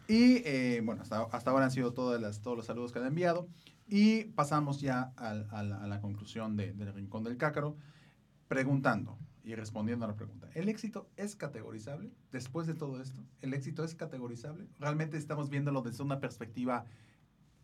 y 0.08 0.42
eh, 0.44 0.80
bueno, 0.84 1.02
hasta, 1.02 1.22
hasta 1.32 1.50
ahora 1.50 1.64
han 1.66 1.70
sido 1.70 1.92
todas 1.92 2.20
las, 2.20 2.40
todos 2.40 2.56
los 2.56 2.66
saludos 2.66 2.92
que 2.92 2.98
han 2.98 3.06
enviado. 3.06 3.46
Y 3.90 4.24
pasamos 4.36 4.80
ya 4.80 5.12
al- 5.16 5.46
a, 5.50 5.62
la, 5.62 5.82
a 5.82 5.86
la 5.88 6.00
conclusión 6.00 6.56
de- 6.56 6.72
del 6.72 6.94
Rincón 6.94 7.24
del 7.24 7.36
Cácaro, 7.36 7.76
preguntando 8.48 9.18
y 9.42 9.54
respondiendo 9.54 10.04
a 10.04 10.08
la 10.08 10.14
pregunta. 10.16 10.48
¿El 10.54 10.68
éxito 10.68 11.08
es 11.16 11.34
categorizable? 11.34 12.10
Después 12.30 12.66
de 12.66 12.74
todo 12.74 13.00
esto, 13.00 13.20
¿el 13.42 13.52
éxito 13.54 13.82
es 13.84 13.94
categorizable? 13.94 14.66
Realmente 14.78 15.16
estamos 15.16 15.50
viéndolo 15.50 15.82
desde 15.82 16.02
una 16.04 16.20
perspectiva 16.20 16.84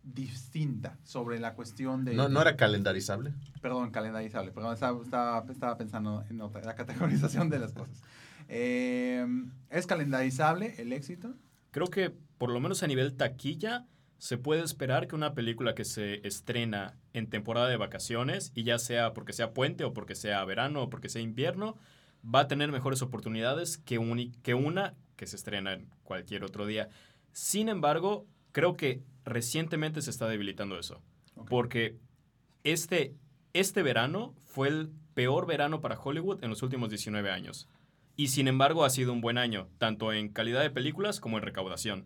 distinta 0.03 0.97
sobre 1.03 1.39
la 1.40 1.55
cuestión 1.55 2.05
de... 2.05 2.15
no, 2.15 2.28
no 2.28 2.40
era 2.40 2.57
calendarizable. 2.57 3.32
Perdón, 3.61 3.90
calendarizable. 3.90 4.53
Perdón, 4.53 4.74
estaba, 4.74 5.03
estaba, 5.03 5.44
estaba 5.53 5.77
pensando 5.77 6.24
en 6.31 6.40
otra, 6.40 6.62
la 6.62 6.74
categorización 6.77 7.51
de 7.51 7.59
las 7.59 7.73
cosas. 7.73 8.03
Eh, 8.48 9.27
¿Es 9.70 9.86
calendarizable 9.86 10.74
el 10.78 10.93
éxito? 10.93 11.35
Creo 11.73 11.89
que, 11.89 12.11
por 12.39 12.51
lo 12.51 12.61
menos 12.61 12.82
a 12.85 12.86
nivel 12.86 13.15
taquilla, 13.16 13.85
se 14.18 14.38
puede 14.38 14.62
esperar 14.62 15.09
que 15.09 15.14
una 15.14 15.34
película 15.34 15.74
que 15.74 15.84
se 15.84 16.26
estrena 16.26 16.97
en 17.12 17.28
temporada 17.28 17.68
de 17.68 17.76
vacaciones, 17.76 18.52
y 18.55 18.64
ya 18.64 18.78
sea 18.78 19.12
porque 19.12 19.32
sea 19.32 19.52
puente 19.52 19.84
o 19.84 19.93
porque 19.93 20.14
sea 20.14 20.44
verano 20.44 20.82
o 20.82 20.90
porque 20.90 21.09
sea 21.09 21.22
invierno, 21.22 21.76
va 22.24 22.40
a 22.40 22.48
tener 22.48 22.72
mejores 22.72 23.02
oportunidades 23.02 23.78
que, 23.78 23.98
una 23.98 24.94
que 25.16 25.26
se 25.26 25.36
estrena 25.36 25.74
en 25.74 25.88
cualquier 26.02 26.44
otro 26.44 26.66
día. 26.66 26.88
Sin 27.32 27.68
embargo, 27.68 28.26
creo 28.52 28.76
que 28.76 29.02
recientemente 29.24 30.02
se 30.02 30.10
está 30.10 30.28
debilitando 30.28 30.78
eso. 30.78 31.02
Porque 31.48 31.98
este, 32.64 33.14
este 33.52 33.82
verano 33.82 34.34
fue 34.44 34.68
el 34.68 34.90
peor 35.14 35.47
verano 35.47 35.80
para 35.80 35.98
Hollywood 35.98 36.43
en 36.43 36.51
los 36.51 36.62
últimos 36.62 36.88
19 36.88 37.30
años. 37.30 37.68
Y 38.16 38.28
sin 38.28 38.48
embargo 38.48 38.84
ha 38.84 38.90
sido 38.90 39.12
un 39.12 39.20
buen 39.20 39.36
año, 39.36 39.68
tanto 39.76 40.12
en 40.12 40.30
calidad 40.30 40.62
de 40.62 40.70
películas 40.70 41.20
como 41.20 41.36
en 41.36 41.44
recaudación. 41.44 42.05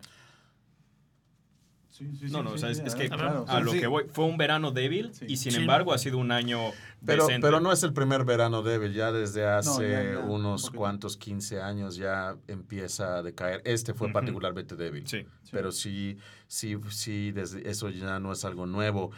Sí, 2.00 2.16
sí, 2.16 2.32
No, 2.32 2.38
sí, 2.38 2.44
no, 2.44 2.50
o 2.50 2.52
sí, 2.54 2.58
sea, 2.60 2.70
es, 2.70 2.78
sí, 2.78 2.82
es 2.86 2.94
a 2.94 2.98
que 2.98 3.08
claro. 3.10 3.44
a 3.46 3.60
lo 3.60 3.72
Sí. 3.72 3.80
que 3.80 3.86
voy, 3.86 4.04
fue 4.10 4.24
un 4.24 4.38
verano 4.38 4.70
débil 4.70 5.10
Sí. 5.12 5.26
y 5.28 5.36
sin 5.36 5.52
Sí. 5.52 5.58
embargo 5.58 5.92
ha 5.92 5.98
sido 5.98 6.16
un 6.16 6.32
año 6.32 6.58
Pero, 7.04 7.26
decente. 7.26 7.46
pero 7.46 7.60
no 7.60 7.70
es 7.72 7.82
el 7.82 7.92
primer 7.92 8.24
verano 8.24 8.62
débil, 8.62 8.94
ya 8.94 9.12
desde 9.12 9.44
hace 9.46 9.90
ya, 9.90 10.12
ya, 10.14 10.18
un 10.20 10.30
unos 10.40 10.70
cuantos 10.70 11.18
15 11.18 11.60
años 11.60 11.96
ya 11.96 12.36
empieza 12.48 13.18
a 13.18 13.22
decaer. 13.22 13.60
Este 13.66 13.92
fue 13.92 14.10
particularmente 14.10 14.76
débil. 14.76 15.06
Sí. 15.06 15.26
Sí. 15.42 15.50
Pero 15.52 15.72
sí, 15.72 16.16
sí, 16.46 16.76
sí, 16.88 17.32
desde 17.32 17.68
eso 17.68 17.90
ya 17.90 18.18
no 18.18 18.32
es 18.32 18.46
algo 18.46 18.64
nuevo. 18.64 19.10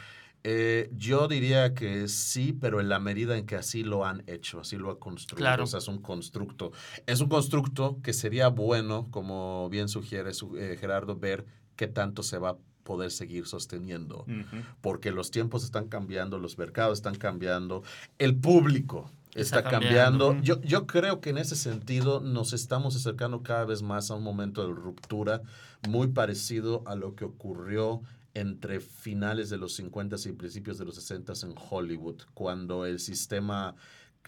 Eh, 0.44 0.90
yo 0.96 1.28
diría 1.28 1.72
que 1.72 2.08
sí, 2.08 2.52
pero 2.52 2.80
en 2.80 2.88
la 2.88 2.98
medida 2.98 3.38
en 3.38 3.46
que 3.46 3.54
así 3.54 3.84
lo 3.84 4.04
han 4.04 4.24
hecho, 4.26 4.58
así 4.58 4.76
lo 4.76 4.90
han 4.90 4.96
construido. 4.96 5.38
Claro. 5.38 5.62
O 5.62 5.66
sea, 5.68 5.78
es 5.78 5.86
un 5.86 5.98
constructo. 6.02 6.72
Es 7.06 7.20
un 7.20 7.28
constructo 7.28 8.00
que 8.02 8.12
sería 8.12 8.48
bueno, 8.48 9.06
como 9.12 9.68
bien 9.70 9.88
sugiere 9.88 10.34
su- 10.34 10.56
eh, 10.56 10.76
Gerardo, 10.80 11.14
ver 11.16 11.46
qué 11.76 11.86
tanto 11.86 12.24
se 12.24 12.38
va 12.38 12.50
a 12.50 12.56
poder 12.84 13.10
seguir 13.10 13.46
sosteniendo 13.46 14.20
Ujú. 14.22 14.62
porque 14.80 15.10
los 15.10 15.30
tiempos 15.30 15.64
están 15.64 15.88
cambiando, 15.88 16.38
los 16.38 16.58
mercados 16.58 16.98
están 16.98 17.14
cambiando, 17.16 17.82
el 18.18 18.34
público 18.36 19.10
está, 19.34 19.58
Está 19.58 19.62
cambiando. 19.70 20.28
cambiando. 20.32 20.42
Yo, 20.42 20.60
yo 20.62 20.86
creo 20.86 21.20
que 21.20 21.30
en 21.30 21.38
ese 21.38 21.56
sentido 21.56 22.20
nos 22.20 22.52
estamos 22.52 22.96
acercando 22.96 23.42
cada 23.42 23.64
vez 23.64 23.82
más 23.82 24.10
a 24.10 24.14
un 24.14 24.22
momento 24.22 24.66
de 24.66 24.74
ruptura 24.74 25.42
muy 25.88 26.08
parecido 26.08 26.82
a 26.86 26.94
lo 26.94 27.14
que 27.14 27.24
ocurrió 27.24 28.02
entre 28.34 28.80
finales 28.80 29.50
de 29.50 29.58
los 29.58 29.74
50 29.74 30.16
y 30.26 30.32
principios 30.32 30.78
de 30.78 30.84
los 30.86 30.94
60 30.94 31.32
en 31.44 31.54
Hollywood, 31.70 32.22
cuando 32.34 32.86
el 32.86 32.98
sistema 32.98 33.74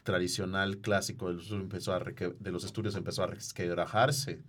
tradicional 0.03 0.79
clásico 0.79 1.29
de 1.29 1.35
los, 1.35 1.51
empezó 1.53 1.95
a 1.95 2.01
de 2.01 2.51
los 2.53 2.65
estudios 2.65 2.95
empezó 2.97 3.23
a 3.23 3.29
resquebrajarse 3.29 4.43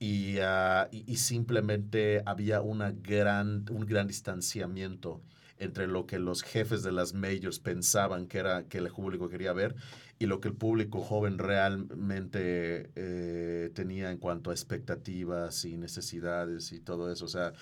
y, 0.00 0.38
ah, 0.40 0.88
y, 0.90 1.04
y 1.06 1.16
simplemente 1.16 2.22
había 2.26 2.60
una 2.62 2.90
gran, 2.90 3.66
un 3.70 3.86
gran 3.86 4.08
distanciamiento 4.08 5.22
entre 5.58 5.86
lo 5.86 6.06
que 6.06 6.18
los 6.18 6.42
jefes 6.42 6.82
de 6.82 6.90
las 6.90 7.14
majors 7.14 7.60
pensaban 7.60 8.26
que 8.26 8.38
era 8.38 8.64
que 8.64 8.78
el 8.78 8.88
público 8.88 9.28
quería 9.28 9.52
ver 9.52 9.76
y 10.18 10.26
lo 10.26 10.40
que 10.40 10.48
el 10.48 10.54
público 10.54 11.00
joven 11.00 11.38
realmente 11.38 12.90
eh, 12.96 13.70
tenía 13.74 14.10
en 14.10 14.18
cuanto 14.18 14.50
a 14.50 14.54
expectativas 14.54 15.64
y 15.64 15.76
necesidades 15.76 16.72
y 16.72 16.80
todo 16.80 17.12
eso. 17.12 17.26
O 17.26 17.28
sea, 17.28 17.52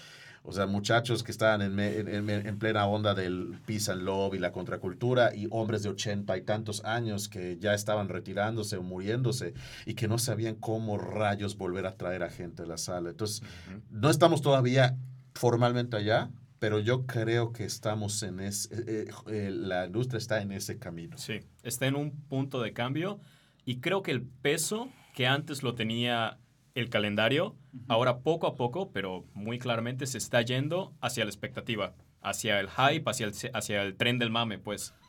o 0.49 0.53
sea 0.53 0.67
muchachos 0.67 1.23
que 1.23 1.31
estaban 1.31 1.61
en, 1.61 1.79
en- 1.79 2.09
en- 2.31 2.47
en 2.47 2.59
plena 2.59 2.87
onda 2.87 3.15
del 3.15 3.59
peace 3.67 3.93
and 3.93 4.03
love 4.03 4.35
y 4.35 4.39
la 4.39 4.51
contracultura 4.51 5.35
y 5.35 5.47
hombres 5.51 5.83
de 5.83 5.91
ochenta 5.91 6.39
y 6.39 6.43
tantos 6.43 6.83
años 6.85 7.29
que 7.29 7.59
ya 7.61 7.75
estaban 7.75 8.09
retirándose 8.09 8.79
o 8.79 8.83
muriéndose 8.83 9.53
y 9.85 9.93
que 9.95 10.09
no 10.09 10.17
sabían 10.19 10.55
cómo 10.55 10.97
rayos 10.97 11.59
volver 11.59 11.85
a 11.87 11.97
traer 11.97 12.23
a 12.23 12.31
gente 12.31 12.63
a 12.63 12.67
la 12.67 12.79
sala. 12.79 13.11
Entonces, 13.11 13.43
Ujú. 13.43 13.83
no 13.91 14.09
estamos 14.09 14.41
todavía 14.41 14.97
formalmente 15.35 15.97
allá, 15.99 16.31
pero 16.59 16.79
yo 16.81 17.05
creo 17.07 17.53
que 17.53 17.65
estamos 17.65 18.23
en 18.23 18.41
ese, 18.41 18.75
eh, 18.89 19.11
eh, 19.29 19.51
la 19.53 19.85
industria 19.87 20.19
está 20.19 20.41
en 20.41 20.53
ese 20.53 20.79
camino. 20.79 21.19
Sí, 21.19 21.41
está 21.63 21.87
en 21.87 21.95
un 21.95 22.11
punto 22.11 22.61
de 22.63 22.73
cambio 22.73 23.21
y 23.67 23.81
creo 23.81 24.03
que 24.03 24.11
el 24.13 24.23
peso 24.23 24.89
que 25.15 25.27
antes 25.27 25.63
lo 25.63 25.75
tenía 25.75 26.39
el 26.75 26.89
calendario, 26.89 27.55
Ahora 27.87 28.19
poco 28.21 28.47
a 28.47 28.55
poco, 28.55 28.91
pero 28.93 29.25
muy 29.35 29.59
claramente 29.59 30.07
se 30.07 30.19
está 30.19 30.43
yendo 30.43 30.93
hacia 31.01 31.25
la 31.25 31.31
expectativa, 31.31 31.95
hacia 32.23 32.59
el 32.61 32.69
hype, 32.69 33.09
hacia 33.09 33.27
el, 33.27 33.33
hacia 33.55 33.83
el 33.83 33.97
tren 33.97 34.19
del 34.19 34.31
mame, 34.31 34.59
pues. 34.59 34.95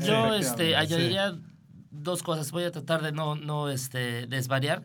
Yo, 0.00 0.06
yo, 0.06 0.34
este, 0.34 0.68
sí. 0.68 0.74
añadiría 0.74 1.38
dos 1.90 2.22
cosas. 2.22 2.50
Voy 2.52 2.64
a 2.64 2.70
tratar 2.70 3.02
de 3.02 3.12
no, 3.12 3.34
no 3.34 3.68
este, 3.70 4.26
desvariar. 4.26 4.84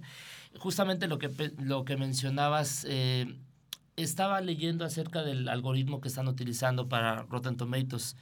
Justamente 0.58 1.08
lo 1.08 1.18
que, 1.18 1.30
pe- 1.30 1.54
lo 1.60 1.84
que 1.86 1.98
mencionabas, 1.98 2.86
eh, 2.90 3.36
estaba 3.98 4.42
leyendo 4.42 4.84
acerca 4.84 5.24
del 5.24 5.48
algoritmo 5.48 6.02
que 6.02 6.10
están 6.10 6.28
utilizando 6.28 6.90
para 6.90 7.24
Rotten 7.24 7.56
Tomatoes. 7.56 8.18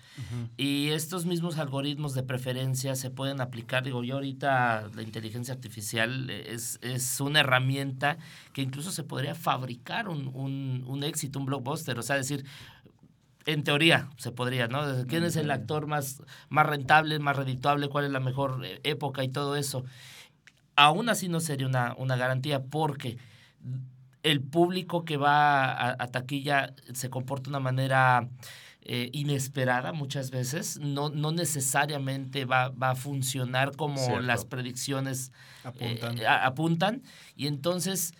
Y 0.55 0.89
estos 0.89 1.25
mismos 1.25 1.57
algoritmos 1.57 2.13
de 2.13 2.21
preferencia 2.21 2.95
se 2.95 3.09
pueden 3.09 3.41
aplicar. 3.41 3.83
Digo, 3.83 4.03
yo 4.03 4.15
ahorita 4.15 4.89
la 4.93 5.01
inteligencia 5.01 5.53
artificial 5.53 6.29
es, 6.29 6.77
es 6.81 7.19
una 7.19 7.39
herramienta 7.39 8.17
que 8.53 8.61
incluso 8.61 8.91
se 8.91 9.03
podría 9.03 9.33
fabricar 9.33 10.09
un, 10.09 10.29
un, 10.35 10.83
un 10.85 11.03
éxito, 11.03 11.39
un 11.39 11.47
blockbuster. 11.47 11.97
O 11.97 12.03
sea, 12.03 12.17
decir, 12.17 12.45
en 13.47 13.63
teoría 13.63 14.09
se 14.17 14.31
podría, 14.31 14.67
¿no? 14.67 15.07
¿Quién 15.07 15.23
es 15.23 15.35
el 15.35 15.49
actor 15.49 15.87
más, 15.87 16.21
más 16.49 16.67
rentable, 16.67 17.17
más 17.17 17.35
redituable? 17.35 17.89
¿Cuál 17.89 18.05
es 18.05 18.11
la 18.11 18.19
mejor 18.19 18.63
eh, 18.63 18.79
época 18.83 19.23
y 19.23 19.29
todo 19.29 19.55
eso? 19.55 19.83
Aún 20.75 21.09
así 21.09 21.29
no 21.29 21.39
sería 21.39 21.65
una, 21.65 21.95
una 21.97 22.15
garantía 22.15 22.63
porque 22.63 23.17
el 24.23 24.41
público 24.41 25.05
que 25.05 25.17
va 25.17 25.65
a, 25.71 25.95
a 26.03 26.07
taquilla 26.07 26.73
se 26.93 27.09
comporta 27.09 27.43
de 27.45 27.49
una 27.49 27.59
manera 27.59 28.27
eh, 28.81 29.09
inesperada 29.13 29.93
muchas 29.93 30.31
veces. 30.31 30.79
No, 30.79 31.09
no 31.09 31.31
necesariamente 31.31 32.45
va, 32.45 32.69
va 32.69 32.91
a 32.91 32.95
funcionar 32.95 33.75
como 33.75 33.97
Cierto. 33.97 34.21
las 34.21 34.45
predicciones 34.45 35.31
Apuntan. 35.63 36.17
eh, 36.19 36.25
a- 36.27 36.45
apuntan. 36.45 37.01
Y 37.35 37.47
entonces 37.47 38.13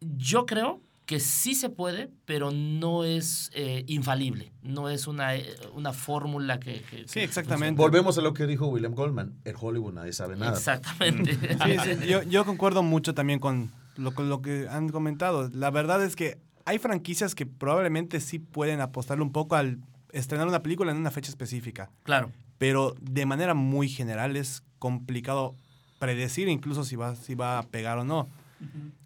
yo 0.00 0.46
creo 0.46 0.80
que 1.06 1.18
sí 1.18 1.56
se 1.56 1.68
puede, 1.70 2.08
pero 2.24 2.52
no 2.52 3.02
es 3.02 3.50
eh, 3.54 3.84
infalible. 3.88 4.52
No 4.62 4.88
es 4.88 5.08
una, 5.08 5.32
una 5.74 5.92
fórmula 5.92 6.60
que, 6.60 6.82
que- 6.82 6.98
Sí, 7.08 7.14
que 7.14 7.24
exactamente. 7.24 7.80
Volvemos 7.82 8.16
a 8.16 8.20
lo 8.20 8.32
que 8.32 8.46
dijo 8.46 8.68
William 8.68 8.94
Goldman. 8.94 9.34
En 9.44 9.56
Hollywood 9.60 9.92
nadie 9.94 10.12
sabe 10.12 10.36
nada. 10.36 10.52
Exactamente. 10.56 11.36
Sí, 11.64 11.76
sí, 12.00 12.06
yo, 12.08 12.22
yo 12.22 12.44
concuerdo 12.44 12.84
mucho 12.84 13.12
también 13.14 13.40
con 13.40 13.72
lo, 14.00 14.42
que 14.42 14.68
han 14.68 14.88
comentado. 14.88 15.48
La 15.52 15.70
verdad 15.70 16.02
es 16.02 16.16
que 16.16 16.38
hay 16.64 16.78
franquicias 16.78 17.34
que 17.34 17.46
probablemente 17.46 18.20
sí 18.20 18.38
pueden 18.38 18.80
apostarle 18.80 19.22
un 19.22 19.32
poco 19.32 19.56
al 19.56 19.78
estrenar 20.12 20.48
una 20.48 20.62
película 20.62 20.90
en 20.90 20.98
una 20.98 21.10
fecha 21.10 21.30
específica, 21.30 21.90
claro. 22.02 22.32
pero 22.58 22.94
de 23.00 23.26
manera 23.26 23.54
muy 23.54 23.88
general 23.88 24.36
es 24.36 24.62
complicado 24.78 25.54
predecir 25.98 26.48
incluso 26.48 26.84
si 26.84 26.96
va, 26.96 27.14
si 27.14 27.34
va 27.34 27.58
a 27.58 27.62
pegar 27.62 27.98
o 27.98 28.04
no. 28.04 28.28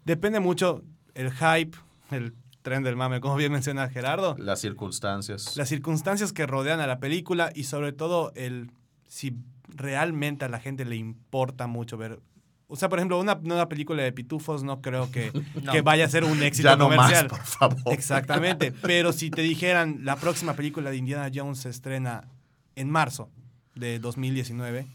Depende 0.03 0.39
mucho 0.39 0.83
el 1.13 1.31
hype, 1.31 1.77
el 2.11 2.33
tren 2.61 2.83
del 2.83 2.95
mame, 2.95 3.21
como 3.21 3.35
bien 3.35 3.51
menciona 3.51 3.87
Gerardo, 3.89 4.35
Las 4.39 4.59
circunstancias. 4.59 5.55
las 5.55 5.69
circunstancias 5.69 6.33
que 6.33 6.45
rodean 6.47 6.79
a 6.79 6.87
la 6.87 6.99
película 6.99 7.51
y 7.53 7.65
sobre 7.65 7.93
todo 7.93 8.31
el 8.35 8.71
si 9.07 9.35
realmente 9.67 10.45
a 10.45 10.49
la 10.49 10.59
gente 10.59 10.83
le 10.85 10.95
importa 10.95 11.67
mucho 11.67 11.97
ver. 11.97 12.19
O 12.67 12.75
sea, 12.75 12.89
por 12.89 12.97
ejemplo, 12.99 13.19
una 13.19 13.35
nueva 13.43 13.69
película 13.69 14.01
de 14.01 14.11
Pitufos 14.11 14.63
no 14.63 14.81
creo 14.81 15.11
que, 15.11 15.31
No. 15.63 15.71
que 15.71 15.81
vaya 15.81 16.05
a 16.05 16.09
ser 16.09 16.23
un 16.23 16.41
éxito 16.41 16.69
ya 16.69 16.75
no 16.75 16.87
más, 16.89 16.97
comercial. 16.97 17.27
por 17.27 17.43
favor. 17.43 17.93
Exactamente. 17.93 18.71
Pero 18.81 19.13
si 19.13 19.29
te 19.29 19.41
dijeran 19.43 19.99
la 20.03 20.15
próxima 20.15 20.53
película 20.55 20.89
de 20.89 20.97
Indiana 20.97 21.29
Jones 21.33 21.59
se 21.59 21.69
estrena 21.69 22.27
en 22.75 22.89
marzo 22.89 23.29
de 23.75 23.99
2019, 23.99 24.87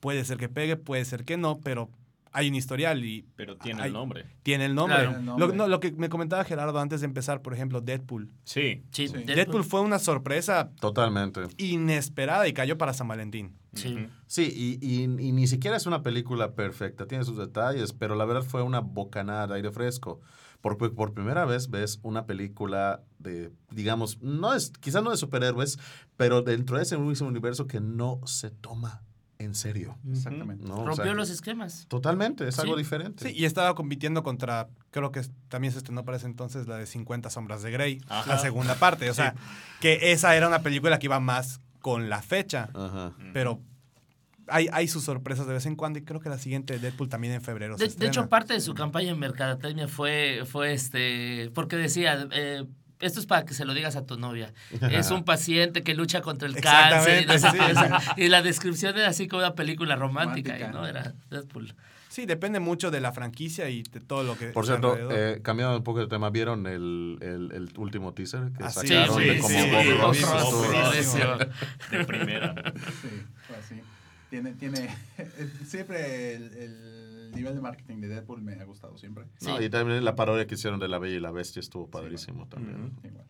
puede 0.00 0.24
ser 0.24 0.38
que 0.38 0.48
pegue, 0.48 0.76
puede 0.76 1.04
ser 1.04 1.24
que 1.24 1.36
no, 1.36 1.58
pero 1.60 1.88
hay 2.32 2.48
un 2.48 2.54
historial 2.54 3.04
y 3.04 3.26
Pero 3.36 3.56
tiene 3.56 3.84
el 3.86 3.92
nombre. 3.92 4.26
tiene 4.42 4.64
el 4.66 4.74
nombre. 4.74 4.96
Claro. 4.96 5.12
Lo, 5.12 5.20
nombre. 5.38 5.56
no, 5.56 5.68
lo 5.68 5.80
que 5.80 5.92
me 5.92 6.08
comentaba 6.08 6.44
Gerardo 6.44 6.78
antes 6.78 7.00
de 7.00 7.06
empezar, 7.06 7.42
por 7.42 7.54
ejemplo, 7.54 7.80
Deadpool. 7.80 8.30
Sí. 8.44 8.82
Sí, 8.90 9.08
Sí. 9.08 9.12
Deadpool. 9.14 9.34
Deadpool 9.36 9.64
fue 9.64 9.80
una 9.80 9.98
sorpresa 9.98 10.70
Totalmente. 10.80 11.42
inesperada 11.58 12.46
y 12.48 12.52
cayó 12.52 12.78
para 12.78 12.92
San 12.94 13.08
Valentín. 13.08 13.56
Sí. 13.74 14.08
Sí, 14.26 14.52
y, 14.54 14.86
y- 14.86 15.02
y 15.04 15.32
ni 15.32 15.46
siquiera 15.46 15.76
es 15.76 15.86
una 15.86 16.02
película 16.02 16.52
perfecta, 16.54 17.06
tiene 17.06 17.24
sus 17.24 17.38
detalles, 17.38 17.92
pero 17.92 18.14
la 18.14 18.24
verdad 18.24 18.42
fue 18.42 18.62
una 18.62 18.80
bocanada 18.80 19.46
de 19.46 19.54
aire 19.56 19.70
fresco. 19.72 20.20
Porque 20.60 20.90
por 20.90 21.12
primera 21.12 21.44
vez 21.44 21.70
ves 21.70 21.98
una 22.02 22.24
película 22.24 23.02
de, 23.18 23.50
digamos, 23.70 24.20
no 24.22 24.54
es, 24.54 24.70
quizás 24.80 25.02
no 25.02 25.10
de 25.10 25.16
superhéroes, 25.16 25.78
pero 26.16 26.42
dentro 26.42 26.76
de 26.76 26.84
ese 26.84 26.96
mismo 26.98 27.26
universo 27.26 27.66
que 27.66 27.80
no 27.80 28.20
se 28.26 28.50
toma 28.50 29.02
en 29.42 29.54
serio. 29.54 29.96
Exactamente. 30.10 30.66
¿no? 30.66 30.74
O 30.80 30.86
Rompió 30.86 31.04
sea, 31.04 31.14
los 31.14 31.30
esquemas. 31.30 31.86
Totalmente, 31.88 32.46
es 32.48 32.54
Sí. 32.56 32.60
algo 32.62 32.76
diferente. 32.76 33.28
Sí, 33.28 33.34
y 33.36 33.44
estaba 33.44 33.74
compitiendo 33.74 34.22
contra, 34.22 34.68
creo 34.90 35.12
que 35.12 35.22
también 35.48 35.72
se 35.72 35.78
estrenó 35.78 36.04
para 36.04 36.16
ese 36.16 36.26
entonces 36.26 36.66
la 36.68 36.76
de 36.76 36.86
50 36.86 37.30
sombras 37.30 37.62
de 37.62 37.70
Grey, 37.70 38.00
Ajá. 38.08 38.28
la 38.34 38.38
segunda 38.38 38.74
parte. 38.76 39.10
O 39.10 39.14
sea, 39.14 39.34
que 39.80 40.12
esa 40.12 40.34
era 40.36 40.48
una 40.48 40.62
película 40.62 40.98
que 40.98 41.06
iba 41.06 41.20
más 41.20 41.60
con 41.80 42.08
la 42.08 42.22
fecha, 42.22 42.70
Ajá. 42.74 43.12
pero 43.32 43.60
hay, 44.48 44.68
hay 44.72 44.88
sus 44.88 45.04
sorpresas 45.04 45.46
de 45.46 45.52
vez 45.54 45.66
en 45.66 45.76
cuando 45.76 45.98
y 45.98 46.02
creo 46.02 46.20
que 46.20 46.28
la 46.28 46.38
siguiente 46.38 46.78
Deadpool 46.78 47.08
también 47.08 47.32
en 47.32 47.42
febrero. 47.42 47.78
se 47.78 47.88
De, 47.88 47.94
de 47.94 48.06
hecho, 48.08 48.28
parte 48.28 48.54
de 48.54 48.60
su 48.60 48.74
campaña 48.74 49.10
en 49.10 49.18
Mercadotecnia 49.18 49.88
fue, 49.88 50.42
fue 50.46 50.72
este, 50.72 51.50
porque 51.54 51.76
decía, 51.76 52.28
eh, 52.32 52.64
esto 53.02 53.20
es 53.20 53.26
para 53.26 53.44
que 53.44 53.52
se 53.54 53.64
lo 53.64 53.74
digas 53.74 53.96
a 53.96 54.06
tu 54.06 54.16
novia. 54.18 54.52
Es 54.90 55.10
un 55.10 55.24
paciente 55.24 55.82
que 55.82 55.94
lucha 55.94 56.22
contra 56.22 56.48
el 56.48 56.54
cáncer. 56.56 57.22
Y, 57.22 57.26
no 57.26 57.32
sé 57.32 57.46
Exactamente, 57.48 57.80
qué, 57.98 58.00
sí. 58.16 58.22
y 58.22 58.28
la 58.28 58.42
descripción 58.42 58.96
era 58.96 59.08
así 59.08 59.28
como 59.28 59.42
una 59.42 59.54
película 59.54 59.96
romántica, 59.96 60.52
Romántica. 60.56 60.70
y 60.70 60.80
¿no? 60.82 60.86
Era 60.88 61.12
Deadpool. 61.30 61.74
Sí, 62.08 62.26
depende 62.26 62.60
mucho 62.60 62.90
de 62.90 63.00
la 63.00 63.10
franquicia 63.12 63.70
y 63.70 63.84
de 63.84 64.00
todo 64.00 64.22
lo 64.22 64.36
que 64.36 64.48
Por 64.48 64.66
cierto, 64.66 64.98
eh, 65.10 65.40
cambiando 65.42 65.74
un 65.78 65.82
poco 65.82 66.00
de 66.00 66.08
tema, 66.08 66.28
¿vieron 66.28 66.66
el, 66.66 67.16
el- 67.22 67.50
el 67.52 67.70
último 67.78 68.12
teaser 68.12 68.52
que 68.56 68.64
Ah, 68.64 68.70
sí, 68.70 68.86
sacaron 68.88 69.16
sí, 69.18 69.24
de 69.24 69.34
sí, 69.36 69.40
cómo 69.40 69.48
sí, 69.58 69.70
Bob 69.98 70.14
sí, 70.14 70.22
Ross. 71.22 71.38
De 71.90 72.04
primera. 72.04 72.54
Sí, 73.00 73.08
fue 73.46 73.56
así. 73.56 73.80
Tiene, 74.28 74.52
tiene, 74.52 74.94
siempre 75.66 76.34
el, 76.34 76.42
el 76.56 77.01
nivel 77.32 77.54
de 77.54 77.60
marketing 77.60 77.98
de 78.00 78.08
Deadpool 78.08 78.42
me 78.42 78.54
ha 78.54 78.64
gustado 78.64 78.96
siempre. 78.98 79.24
No, 79.42 79.58
Sí. 79.58 79.64
y 79.64 79.70
también 79.70 80.04
la 80.04 80.14
parodia 80.14 80.46
que 80.46 80.54
hicieron 80.54 80.78
de 80.80 80.88
La 80.88 80.98
Bella 80.98 81.16
y 81.16 81.20
la 81.20 81.30
Bestia 81.32 81.60
estuvo 81.60 81.88
padrísimo 81.88 82.46
también. 82.48 82.92
Igual. 83.04 83.26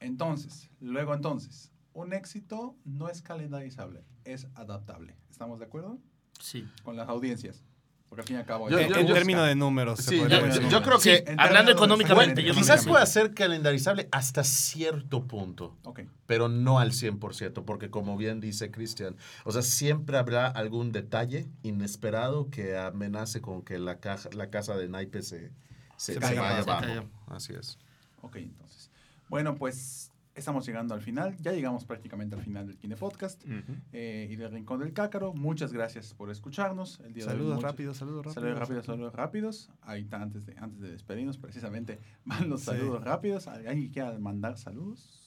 Entonces, 0.00 0.70
luego 0.80 1.14
entonces, 1.14 1.72
un 1.92 2.12
éxito 2.12 2.76
no 2.84 3.08
es 3.08 3.22
calendarizable, 3.22 4.04
es 4.24 4.48
adaptable. 4.54 5.16
¿Estamos 5.30 5.58
de 5.58 5.64
acuerdo? 5.64 5.98
Sí. 6.38 6.68
Con 6.84 6.96
las 6.96 7.08
audiencias. 7.08 7.64
Porque 8.08 8.22
al 8.22 8.26
fin 8.26 8.36
y 8.36 8.38
al 8.40 8.46
cabo... 8.46 8.70
Yo- 8.70 8.78
en 8.78 8.88
yo- 8.88 8.96
en 8.96 9.06
yo- 9.06 9.14
términos 9.14 9.46
de 9.46 9.54
números. 9.54 9.98
Sí, 10.00 10.16
yo, 10.18 10.26
decir. 10.28 10.68
yo 10.68 10.82
creo 10.82 10.98
Sí, 10.98 11.10
que 11.10 11.24
en 11.30 11.38
hablando 11.38 11.70
económicamente, 11.72 12.40
bueno, 12.42 12.54
quizás 12.58 12.86
pueda 12.86 13.04
ser 13.04 13.34
calendarizable 13.34 14.08
hasta 14.12 14.44
cierto 14.44 15.24
punto, 15.26 15.76
Ok, 15.84 16.00
pero 16.26 16.48
no 16.48 16.78
al 16.78 16.92
100%, 16.92 17.64
porque 17.64 17.90
como 17.90 18.16
bien 18.16 18.40
dice 18.40 18.70
Cristian, 18.70 19.16
o 19.44 19.52
sea, 19.52 19.60
siempre 19.62 20.16
habrá 20.16 20.46
algún 20.46 20.90
detalle 20.90 21.46
inesperado 21.62 22.48
que 22.50 22.76
amenace 22.78 23.40
con 23.42 23.62
que 23.62 23.78
la, 23.78 23.98
caja, 24.00 24.30
la 24.32 24.48
casa 24.50 24.74
de 24.76 24.88
naipes 24.88 25.28
se, 25.28 25.50
se, 25.96 26.14
Se 26.14 26.14
se 26.14 26.20
caiga 26.20 26.40
vaya 26.42 26.58
abajo. 26.60 27.08
Así 27.26 27.52
es. 27.52 27.78
ok, 28.22 28.36
entonces. 28.36 28.90
Bueno, 29.28 29.56
pues 29.56 30.07
estamos 30.38 30.66
llegando 30.66 30.94
al 30.94 31.00
final. 31.00 31.36
Ya 31.40 31.52
llegamos 31.52 31.84
prácticamente 31.84 32.34
al 32.36 32.42
final 32.42 32.66
del 32.66 32.76
Kine 32.78 32.96
Podcast 32.96 33.44
eh, 33.92 34.28
y 34.30 34.36
del 34.36 34.50
Rincón 34.50 34.80
del 34.80 34.92
Cácaro. 34.92 35.34
Muchas 35.34 35.72
gracias 35.72 36.14
por 36.14 36.30
escucharnos. 36.30 37.00
El 37.00 37.12
día 37.12 37.24
de 37.26 37.32
hoy. 37.32 37.38
Saludos 37.38 37.62
rápidos, 37.62 37.96
saludos 37.96 38.18
rápidos. 38.26 38.34
Saludos 38.34 38.58
rápidos, 38.58 38.86
saludos 38.86 39.14
rápidos. 39.14 39.70
Ahí 39.82 40.02
está, 40.02 40.22
antes 40.22 40.46
de, 40.46 40.54
antes 40.58 40.80
de 40.80 40.90
despedirnos, 40.90 41.38
precisamente, 41.38 41.98
van 42.24 42.48
los 42.48 42.60
Sí. 42.60 42.66
saludos 42.66 43.02
rápidos. 43.04 43.46
¿Alguien 43.48 43.86
que 43.86 43.90
quiera 43.90 44.18
mandar 44.18 44.56
saludos? 44.58 45.17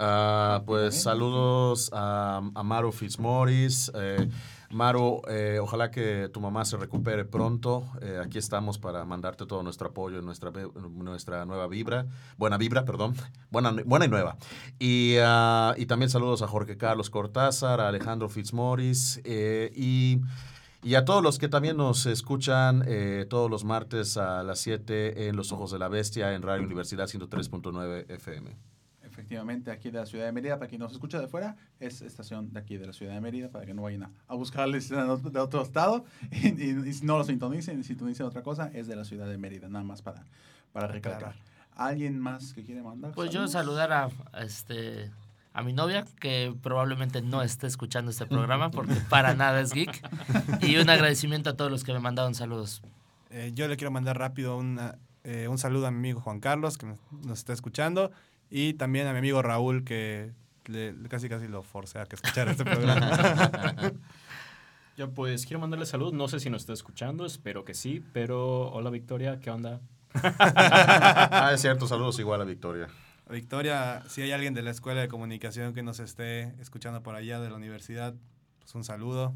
Ah, 0.00 0.62
pues 0.64 1.02
saludos 1.02 1.90
a, 1.92 2.40
a 2.54 2.62
Maru 2.62 2.92
Fitzmaurice. 2.92 3.90
Eh, 3.96 4.28
Maru, 4.70 5.22
eh, 5.28 5.58
ojalá 5.60 5.90
que 5.90 6.28
tu 6.32 6.40
mamá 6.40 6.64
se 6.64 6.76
recupere 6.76 7.24
pronto. 7.24 7.84
Eh, 8.00 8.20
aquí 8.22 8.38
estamos 8.38 8.78
para 8.78 9.04
mandarte 9.04 9.44
todo 9.44 9.64
nuestro 9.64 9.88
apoyo, 9.88 10.22
nuestra, 10.22 10.52
nuestra 10.92 11.44
nueva 11.46 11.66
vibra. 11.66 12.06
Buena 12.36 12.58
vibra, 12.58 12.84
perdón. 12.84 13.14
Buena, 13.50 13.74
buena 13.84 14.04
y 14.04 14.08
nueva. 14.08 14.36
Y, 14.78 15.16
ah, 15.20 15.74
y 15.76 15.86
también 15.86 16.10
saludos 16.10 16.42
a 16.42 16.46
Jorge 16.46 16.76
Carlos 16.76 17.10
Cortázar, 17.10 17.80
a 17.80 17.88
Alejandro 17.88 18.28
Fitzmaurice 18.28 19.20
eh, 19.24 19.72
y, 19.74 20.20
y 20.84 20.94
a 20.94 21.04
todos 21.04 21.24
los 21.24 21.38
que 21.38 21.48
también 21.48 21.76
nos 21.76 22.06
escuchan 22.06 22.84
eh, 22.86 23.26
todos 23.28 23.50
los 23.50 23.64
martes 23.64 24.16
a 24.16 24.44
las 24.44 24.60
7 24.60 25.28
en 25.28 25.34
Los 25.34 25.50
Ojos 25.50 25.72
de 25.72 25.80
la 25.80 25.88
Bestia 25.88 26.34
en 26.34 26.42
Radio 26.42 26.64
Universidad 26.64 27.08
103.9 27.08 28.08
FM. 28.10 28.77
Efectivamente, 29.28 29.70
aquí 29.70 29.90
de 29.90 29.98
la 29.98 30.06
ciudad 30.06 30.24
de 30.24 30.32
Mérida, 30.32 30.58
para 30.58 30.70
quien 30.70 30.80
nos 30.80 30.90
escucha 30.92 31.20
de 31.20 31.28
fuera, 31.28 31.54
es 31.80 32.00
estación 32.00 32.50
de 32.50 32.60
aquí 32.60 32.78
de 32.78 32.86
la 32.86 32.94
ciudad 32.94 33.12
de 33.12 33.20
Mérida, 33.20 33.50
para 33.50 33.66
que 33.66 33.74
no 33.74 33.82
vayan 33.82 34.04
a, 34.04 34.10
a 34.26 34.34
buscarles 34.34 34.88
de 34.88 34.96
otro, 35.38 35.60
estado 35.60 36.06
y, 36.32 36.48
y- 36.48 36.88
y 36.88 36.92
si 36.94 37.04
no 37.04 37.18
lo 37.18 37.24
sintonicen, 37.24 37.78
y 37.78 37.84
sintonicen 37.84 38.24
otra 38.24 38.42
cosa, 38.42 38.70
es 38.72 38.86
de 38.86 38.96
la 38.96 39.04
ciudad 39.04 39.26
de 39.28 39.36
Mérida, 39.36 39.68
nada 39.68 39.84
más 39.84 40.00
para, 40.00 40.24
para 40.72 40.86
recalcar. 40.86 41.34
¿Alguien 41.76 42.18
más 42.18 42.54
que 42.54 42.64
quiere 42.64 42.82
mandar? 42.82 43.12
Pues 43.12 43.30
yo 43.30 43.46
saludos? 43.48 43.52
saludar 43.52 43.92
a, 43.92 44.08
a 44.32 44.42
este 44.44 45.10
a 45.52 45.62
mi 45.62 45.74
novia, 45.74 46.06
que 46.20 46.54
probablemente 46.62 47.20
no 47.20 47.42
esté 47.42 47.66
escuchando 47.66 48.10
este 48.10 48.24
programa 48.24 48.70
porque 48.72 48.94
para 49.10 49.34
nada 49.34 49.60
es 49.60 49.74
geek. 49.74 50.08
Y 50.62 50.76
un 50.78 50.88
agradecimiento 50.88 51.50
a 51.50 51.54
todos 51.54 51.70
los 51.70 51.84
que 51.84 51.92
me 51.92 51.98
mandaron 52.00 52.34
saludos. 52.34 52.80
Eh, 53.28 53.50
yo 53.54 53.68
le 53.68 53.76
quiero 53.76 53.90
mandar 53.90 54.18
rápido 54.18 54.56
una, 54.56 54.96
eh, 55.24 55.48
un 55.48 55.58
saludo 55.58 55.86
a 55.86 55.90
mi 55.90 55.98
amigo 55.98 56.20
Juan 56.22 56.40
Carlos, 56.40 56.78
que 56.78 56.86
nos 56.86 57.38
está 57.38 57.52
escuchando, 57.52 58.10
y 58.50 58.74
también 58.74 59.06
a 59.06 59.12
mi 59.12 59.18
amigo 59.18 59.42
Raúl, 59.42 59.84
que 59.84 60.32
le- 60.66 60.94
casi 61.08 61.28
casi 61.28 61.48
lo 61.48 61.62
forcé 61.62 61.98
a 62.00 62.06
que 62.06 62.16
escuchara 62.16 62.50
este 62.52 62.64
programa. 62.64 63.10
Ya 64.96 65.06
pues 65.06 65.46
quiero 65.46 65.60
mandarle 65.60 65.86
salud, 65.86 66.12
no 66.12 66.26
sé 66.26 66.40
si 66.40 66.50
nos 66.50 66.62
está 66.62 66.72
escuchando, 66.72 67.24
espero 67.24 67.64
que 67.64 67.72
sí, 67.72 68.02
pero 68.12 68.68
hola 68.72 68.90
Victoria, 68.90 69.38
¿qué 69.38 69.48
onda? 69.50 69.80
Ah, 70.22 71.52
es 71.54 71.60
cierto, 71.60 71.86
saludos 71.86 72.18
igual 72.18 72.40
a 72.40 72.44
Victoria. 72.44 72.88
Victoria, 73.30 74.02
si 74.08 74.22
hay 74.22 74.32
alguien 74.32 74.54
de 74.54 74.62
la 74.62 74.70
Escuela 74.70 75.00
de 75.00 75.06
Comunicación 75.06 75.72
que 75.72 75.84
nos 75.84 76.00
esté 76.00 76.54
escuchando 76.60 77.00
por 77.02 77.14
allá 77.14 77.38
de 77.38 77.48
la 77.48 77.54
universidad, 77.56 78.14
pues 78.58 78.74
un 78.74 78.82
saludo. 78.82 79.34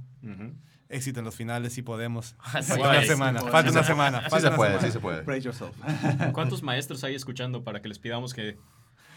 Éxito 0.88 1.20
en 1.20 1.24
los 1.26 1.36
finales, 1.36 1.74
si 1.74 1.82
podemos. 1.82 2.34
Así 2.40 2.72
Falta 2.72 2.88
una 2.90 3.02
semana, 3.04 3.40
Sí, 3.40 3.46
falta 3.50 3.70
una 3.70 3.84
semana. 3.84 4.18
Sí 4.24 4.30
falta 4.30 4.40
se 4.40 4.46
una 4.48 4.56
puede, 4.56 4.70
semana. 4.72 4.86
sí 4.88 4.92
se 4.92 5.00
puede. 5.00 5.22
Praise 5.22 5.44
yourself. 5.44 5.76
¿Cuántos 6.32 6.62
maestros 6.64 7.04
hay 7.04 7.14
escuchando 7.14 7.62
para 7.62 7.80
que 7.80 7.88
les 7.88 7.98
pidamos 8.00 8.34
que 8.34 8.58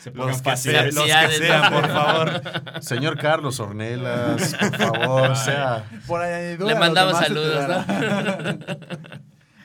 se 0.05 0.11
Los 0.11 0.41
que, 0.41 0.57
sean, 0.57 0.85
los 0.93 1.03
que 1.03 1.31
sean, 1.37 1.73
por 1.73 1.87
favor. 1.87 2.41
Señor 2.81 3.17
Carlos 3.17 3.59
Ornelas, 3.59 4.53
por 4.53 4.77
favor, 4.77 5.31
o 5.31 5.35
sea... 5.35 5.89
Por 6.05 6.21
añadidura, 6.21 6.73
Le 6.73 6.79
mandamos 6.79 7.17
saludos, 7.17 7.55
dará. 7.55 7.85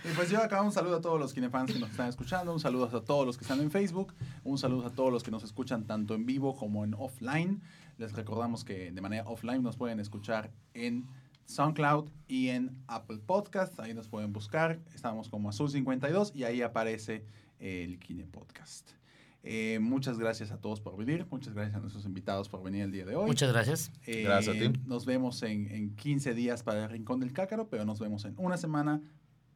Y 0.03 0.13
pues 0.15 0.31
yo 0.31 0.43
acá 0.43 0.63
un 0.63 0.73
saludo 0.73 0.97
a 0.97 1.01
todos 1.03 1.21
los 1.21 1.35
kinefans 1.35 1.73
que 1.73 1.79
nos 1.79 1.91
están 1.91 2.09
escuchando, 2.09 2.53
un 2.55 2.59
saludo 2.59 2.87
a 2.87 3.05
todos 3.05 3.27
los 3.27 3.37
que 3.37 3.45
están 3.45 3.61
en 3.61 3.71
Facebook, 3.71 4.15
un 4.45 4.57
saludo 4.57 4.87
a 4.87 4.91
todos 4.91 5.13
los 5.13 5.23
que 5.23 5.31
nos 5.31 5.45
escuchan 5.45 5.85
tanto 5.85 6.15
en 6.15 6.25
vivo 6.25 6.57
como 6.57 6.85
en 6.85 6.95
offline. 6.95 7.61
Les 7.99 8.13
recordamos 8.15 8.65
que 8.65 8.93
de 8.93 9.01
manera 9.03 9.25
offline 9.29 9.63
nos 9.63 9.77
pueden 9.77 10.01
escuchar 10.01 10.51
en 10.73 11.07
SoundCloud 11.45 12.09
y 12.29 12.49
en 12.49 12.83
Apple 12.87 13.19
Podcasts. 13.19 13.79
Ahí 13.79 13.93
nos 13.93 14.09
pueden 14.09 14.33
buscar. 14.33 14.81
Estamos 14.95 15.29
como 15.29 15.53
Azul52 15.53 16.35
y 16.35 16.45
ahí 16.45 16.63
aparece 16.63 17.27
el 17.59 17.99
Kine 17.99 18.25
Podcast. 18.25 19.00
Eh, 19.43 19.79
muchas 19.81 20.19
gracias 20.19 20.51
a 20.51 20.59
todos 20.61 20.81
por 20.81 20.97
venir. 20.97 21.27
Muchas 21.31 21.55
gracias 21.55 21.75
a 21.77 21.81
nuestros 21.81 22.05
invitados 22.05 22.49
por 22.49 22.63
venir 22.63 22.83
el 22.83 22.93
día 22.93 23.05
de 23.07 23.17
hoy. 23.17 23.27
Muchas 23.27 23.53
gracias. 23.53 23.91
Eh, 24.07 24.23
Gracias 24.25 24.55
a 24.55 24.59
ti. 24.59 24.73
Nos 24.87 25.07
vemos 25.07 25.43
en, 25.43 25.67
en 25.71 25.97
15 25.97 26.35
días 26.35 26.63
para 26.63 26.85
el 26.85 26.91
Rincón 26.91 27.21
del 27.21 27.33
Cácaro, 27.33 27.69
pero 27.69 27.85
nos 27.85 27.99
vemos 28.01 28.25
en 28.27 28.35
una 28.37 28.57
semana 28.59 29.01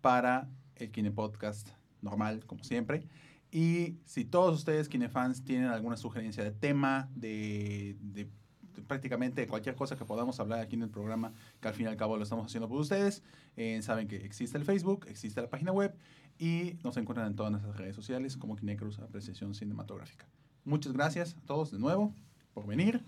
para 0.01 0.49
el 0.77 0.91
Kine 0.91 1.11
Podcast 1.11 1.69
normal, 2.01 2.45
como 2.47 2.65
siempre. 2.65 3.07
Y 3.51 3.99
si 4.05 4.25
todos 4.25 4.57
ustedes, 4.59 4.89
Kinefans, 4.89 5.45
tienen 5.45 5.67
alguna 5.69 5.97
sugerencia 5.97 6.43
de 6.43 6.51
tema, 6.51 7.09
de, 7.15 7.97
de- 8.01 8.29
de 8.75 8.83
prácticamente 8.83 9.47
cualquier 9.47 9.77
cosa 9.77 9.95
que 9.97 10.05
podamos 10.05 10.41
hablar 10.41 10.59
aquí 10.59 10.75
en 10.75 10.83
el 10.83 10.91
programa, 10.91 11.33
que 11.61 11.69
al 11.69 11.75
fin 11.75 11.87
y 11.87 11.89
al 11.89 11.97
cabo 11.97 12.17
lo 12.17 12.25
estamos 12.25 12.47
haciendo 12.47 12.69
por 12.69 12.81
ustedes, 12.81 13.23
eh, 13.57 13.81
saben 13.83 14.09
que 14.09 14.17
existe 14.17 14.59
el 14.59 14.65
Facebook, 14.65 15.07
existe 15.09 15.41
la 15.41 15.49
página 15.49 15.71
web 15.71 15.95
y 16.39 16.79
nos 16.83 16.97
encuentran 16.97 17.29
en 17.29 17.37
todas 17.37 17.53
nuestras 17.53 17.77
redes 17.77 17.95
sociales 17.95 18.37
como 18.37 18.57
Kinecruz 18.57 18.99
Apreciación 18.99 19.55
Cinematográfica. 19.55 20.27
Muchas 20.65 20.93
gracias 20.93 21.37
a 21.37 21.47
todos 21.47 21.71
de 21.71 21.79
nuevo 21.79 22.15
por 22.53 22.67
venir. 22.67 23.05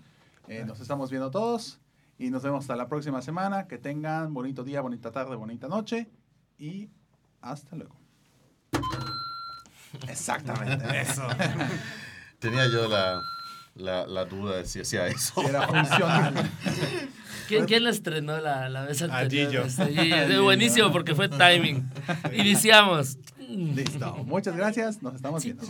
Eh, 0.47 0.63
nos 0.65 0.79
estamos 0.79 1.09
viendo 1.09 1.31
todos 1.31 1.79
y 2.17 2.29
nos 2.29 2.43
vemos 2.43 2.63
hasta 2.63 2.75
la 2.75 2.87
próxima 2.87 3.21
semana. 3.21 3.67
Que 3.67 3.77
tengan 3.77 4.33
bonito 4.33 4.63
día, 4.63 4.81
bonita 4.81 5.11
tarde, 5.11 5.35
bonita 5.35 5.67
noche 5.67 6.09
y 6.57 6.89
hasta 7.41 7.75
luego. 7.75 7.95
Exactamente. 10.07 11.01
Eso. 11.01 11.27
Tenía 12.39 12.67
yo 12.67 12.87
la, 12.87 13.21
la, 13.75 14.05
la 14.07 14.25
duda 14.25 14.57
de 14.57 14.65
si 14.65 14.81
hacía 14.81 15.07
eso. 15.07 15.41
Era 15.41 15.67
funcional. 15.67 16.33
¿Quién, 17.47 17.65
quién 17.65 17.83
la 17.83 17.89
estrenó 17.91 18.39
la, 18.39 18.69
la 18.69 18.83
vez 18.83 19.01
A 19.01 19.05
anterior? 19.05 19.47
Gillo. 19.49 19.63
Este, 19.63 19.85
Gillo. 20.27 20.43
Buenísimo 20.43 20.91
porque 20.91 21.15
fue 21.15 21.29
timing. 21.29 21.89
Iniciamos. 22.33 23.17
Listo. 23.47 24.15
Muchas 24.25 24.55
gracias. 24.55 25.01
Nos 25.01 25.15
estamos 25.15 25.43
viendo. 25.43 25.63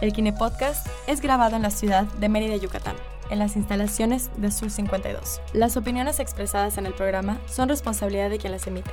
El 0.00 0.12
Kine 0.12 0.34
Podcast 0.34 0.86
es 1.06 1.22
grabado 1.22 1.56
en 1.56 1.62
la 1.62 1.70
ciudad 1.70 2.04
de 2.04 2.28
Mérida, 2.28 2.56
Yucatán, 2.56 2.96
en 3.30 3.38
las 3.38 3.56
instalaciones 3.56 4.30
de 4.36 4.50
Sur 4.50 4.70
52. 4.70 5.40
Las 5.54 5.78
opiniones 5.78 6.20
expresadas 6.20 6.76
en 6.76 6.84
el 6.84 6.92
programa 6.92 7.38
son 7.46 7.70
responsabilidad 7.70 8.28
de 8.28 8.38
quien 8.38 8.52
las 8.52 8.66
emite 8.66 8.90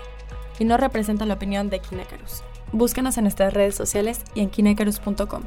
y 0.57 0.63
no 0.63 0.77
representan 0.77 1.27
la 1.27 1.33
opinión 1.33 1.69
de 1.69 1.79
Kinecarus. 1.79 2.43
Búscanos 2.71 3.17
en 3.17 3.25
nuestras 3.25 3.53
redes 3.53 3.75
sociales 3.75 4.21
y 4.35 4.39
en 4.39 4.49
kinecarus.com. 4.49 5.43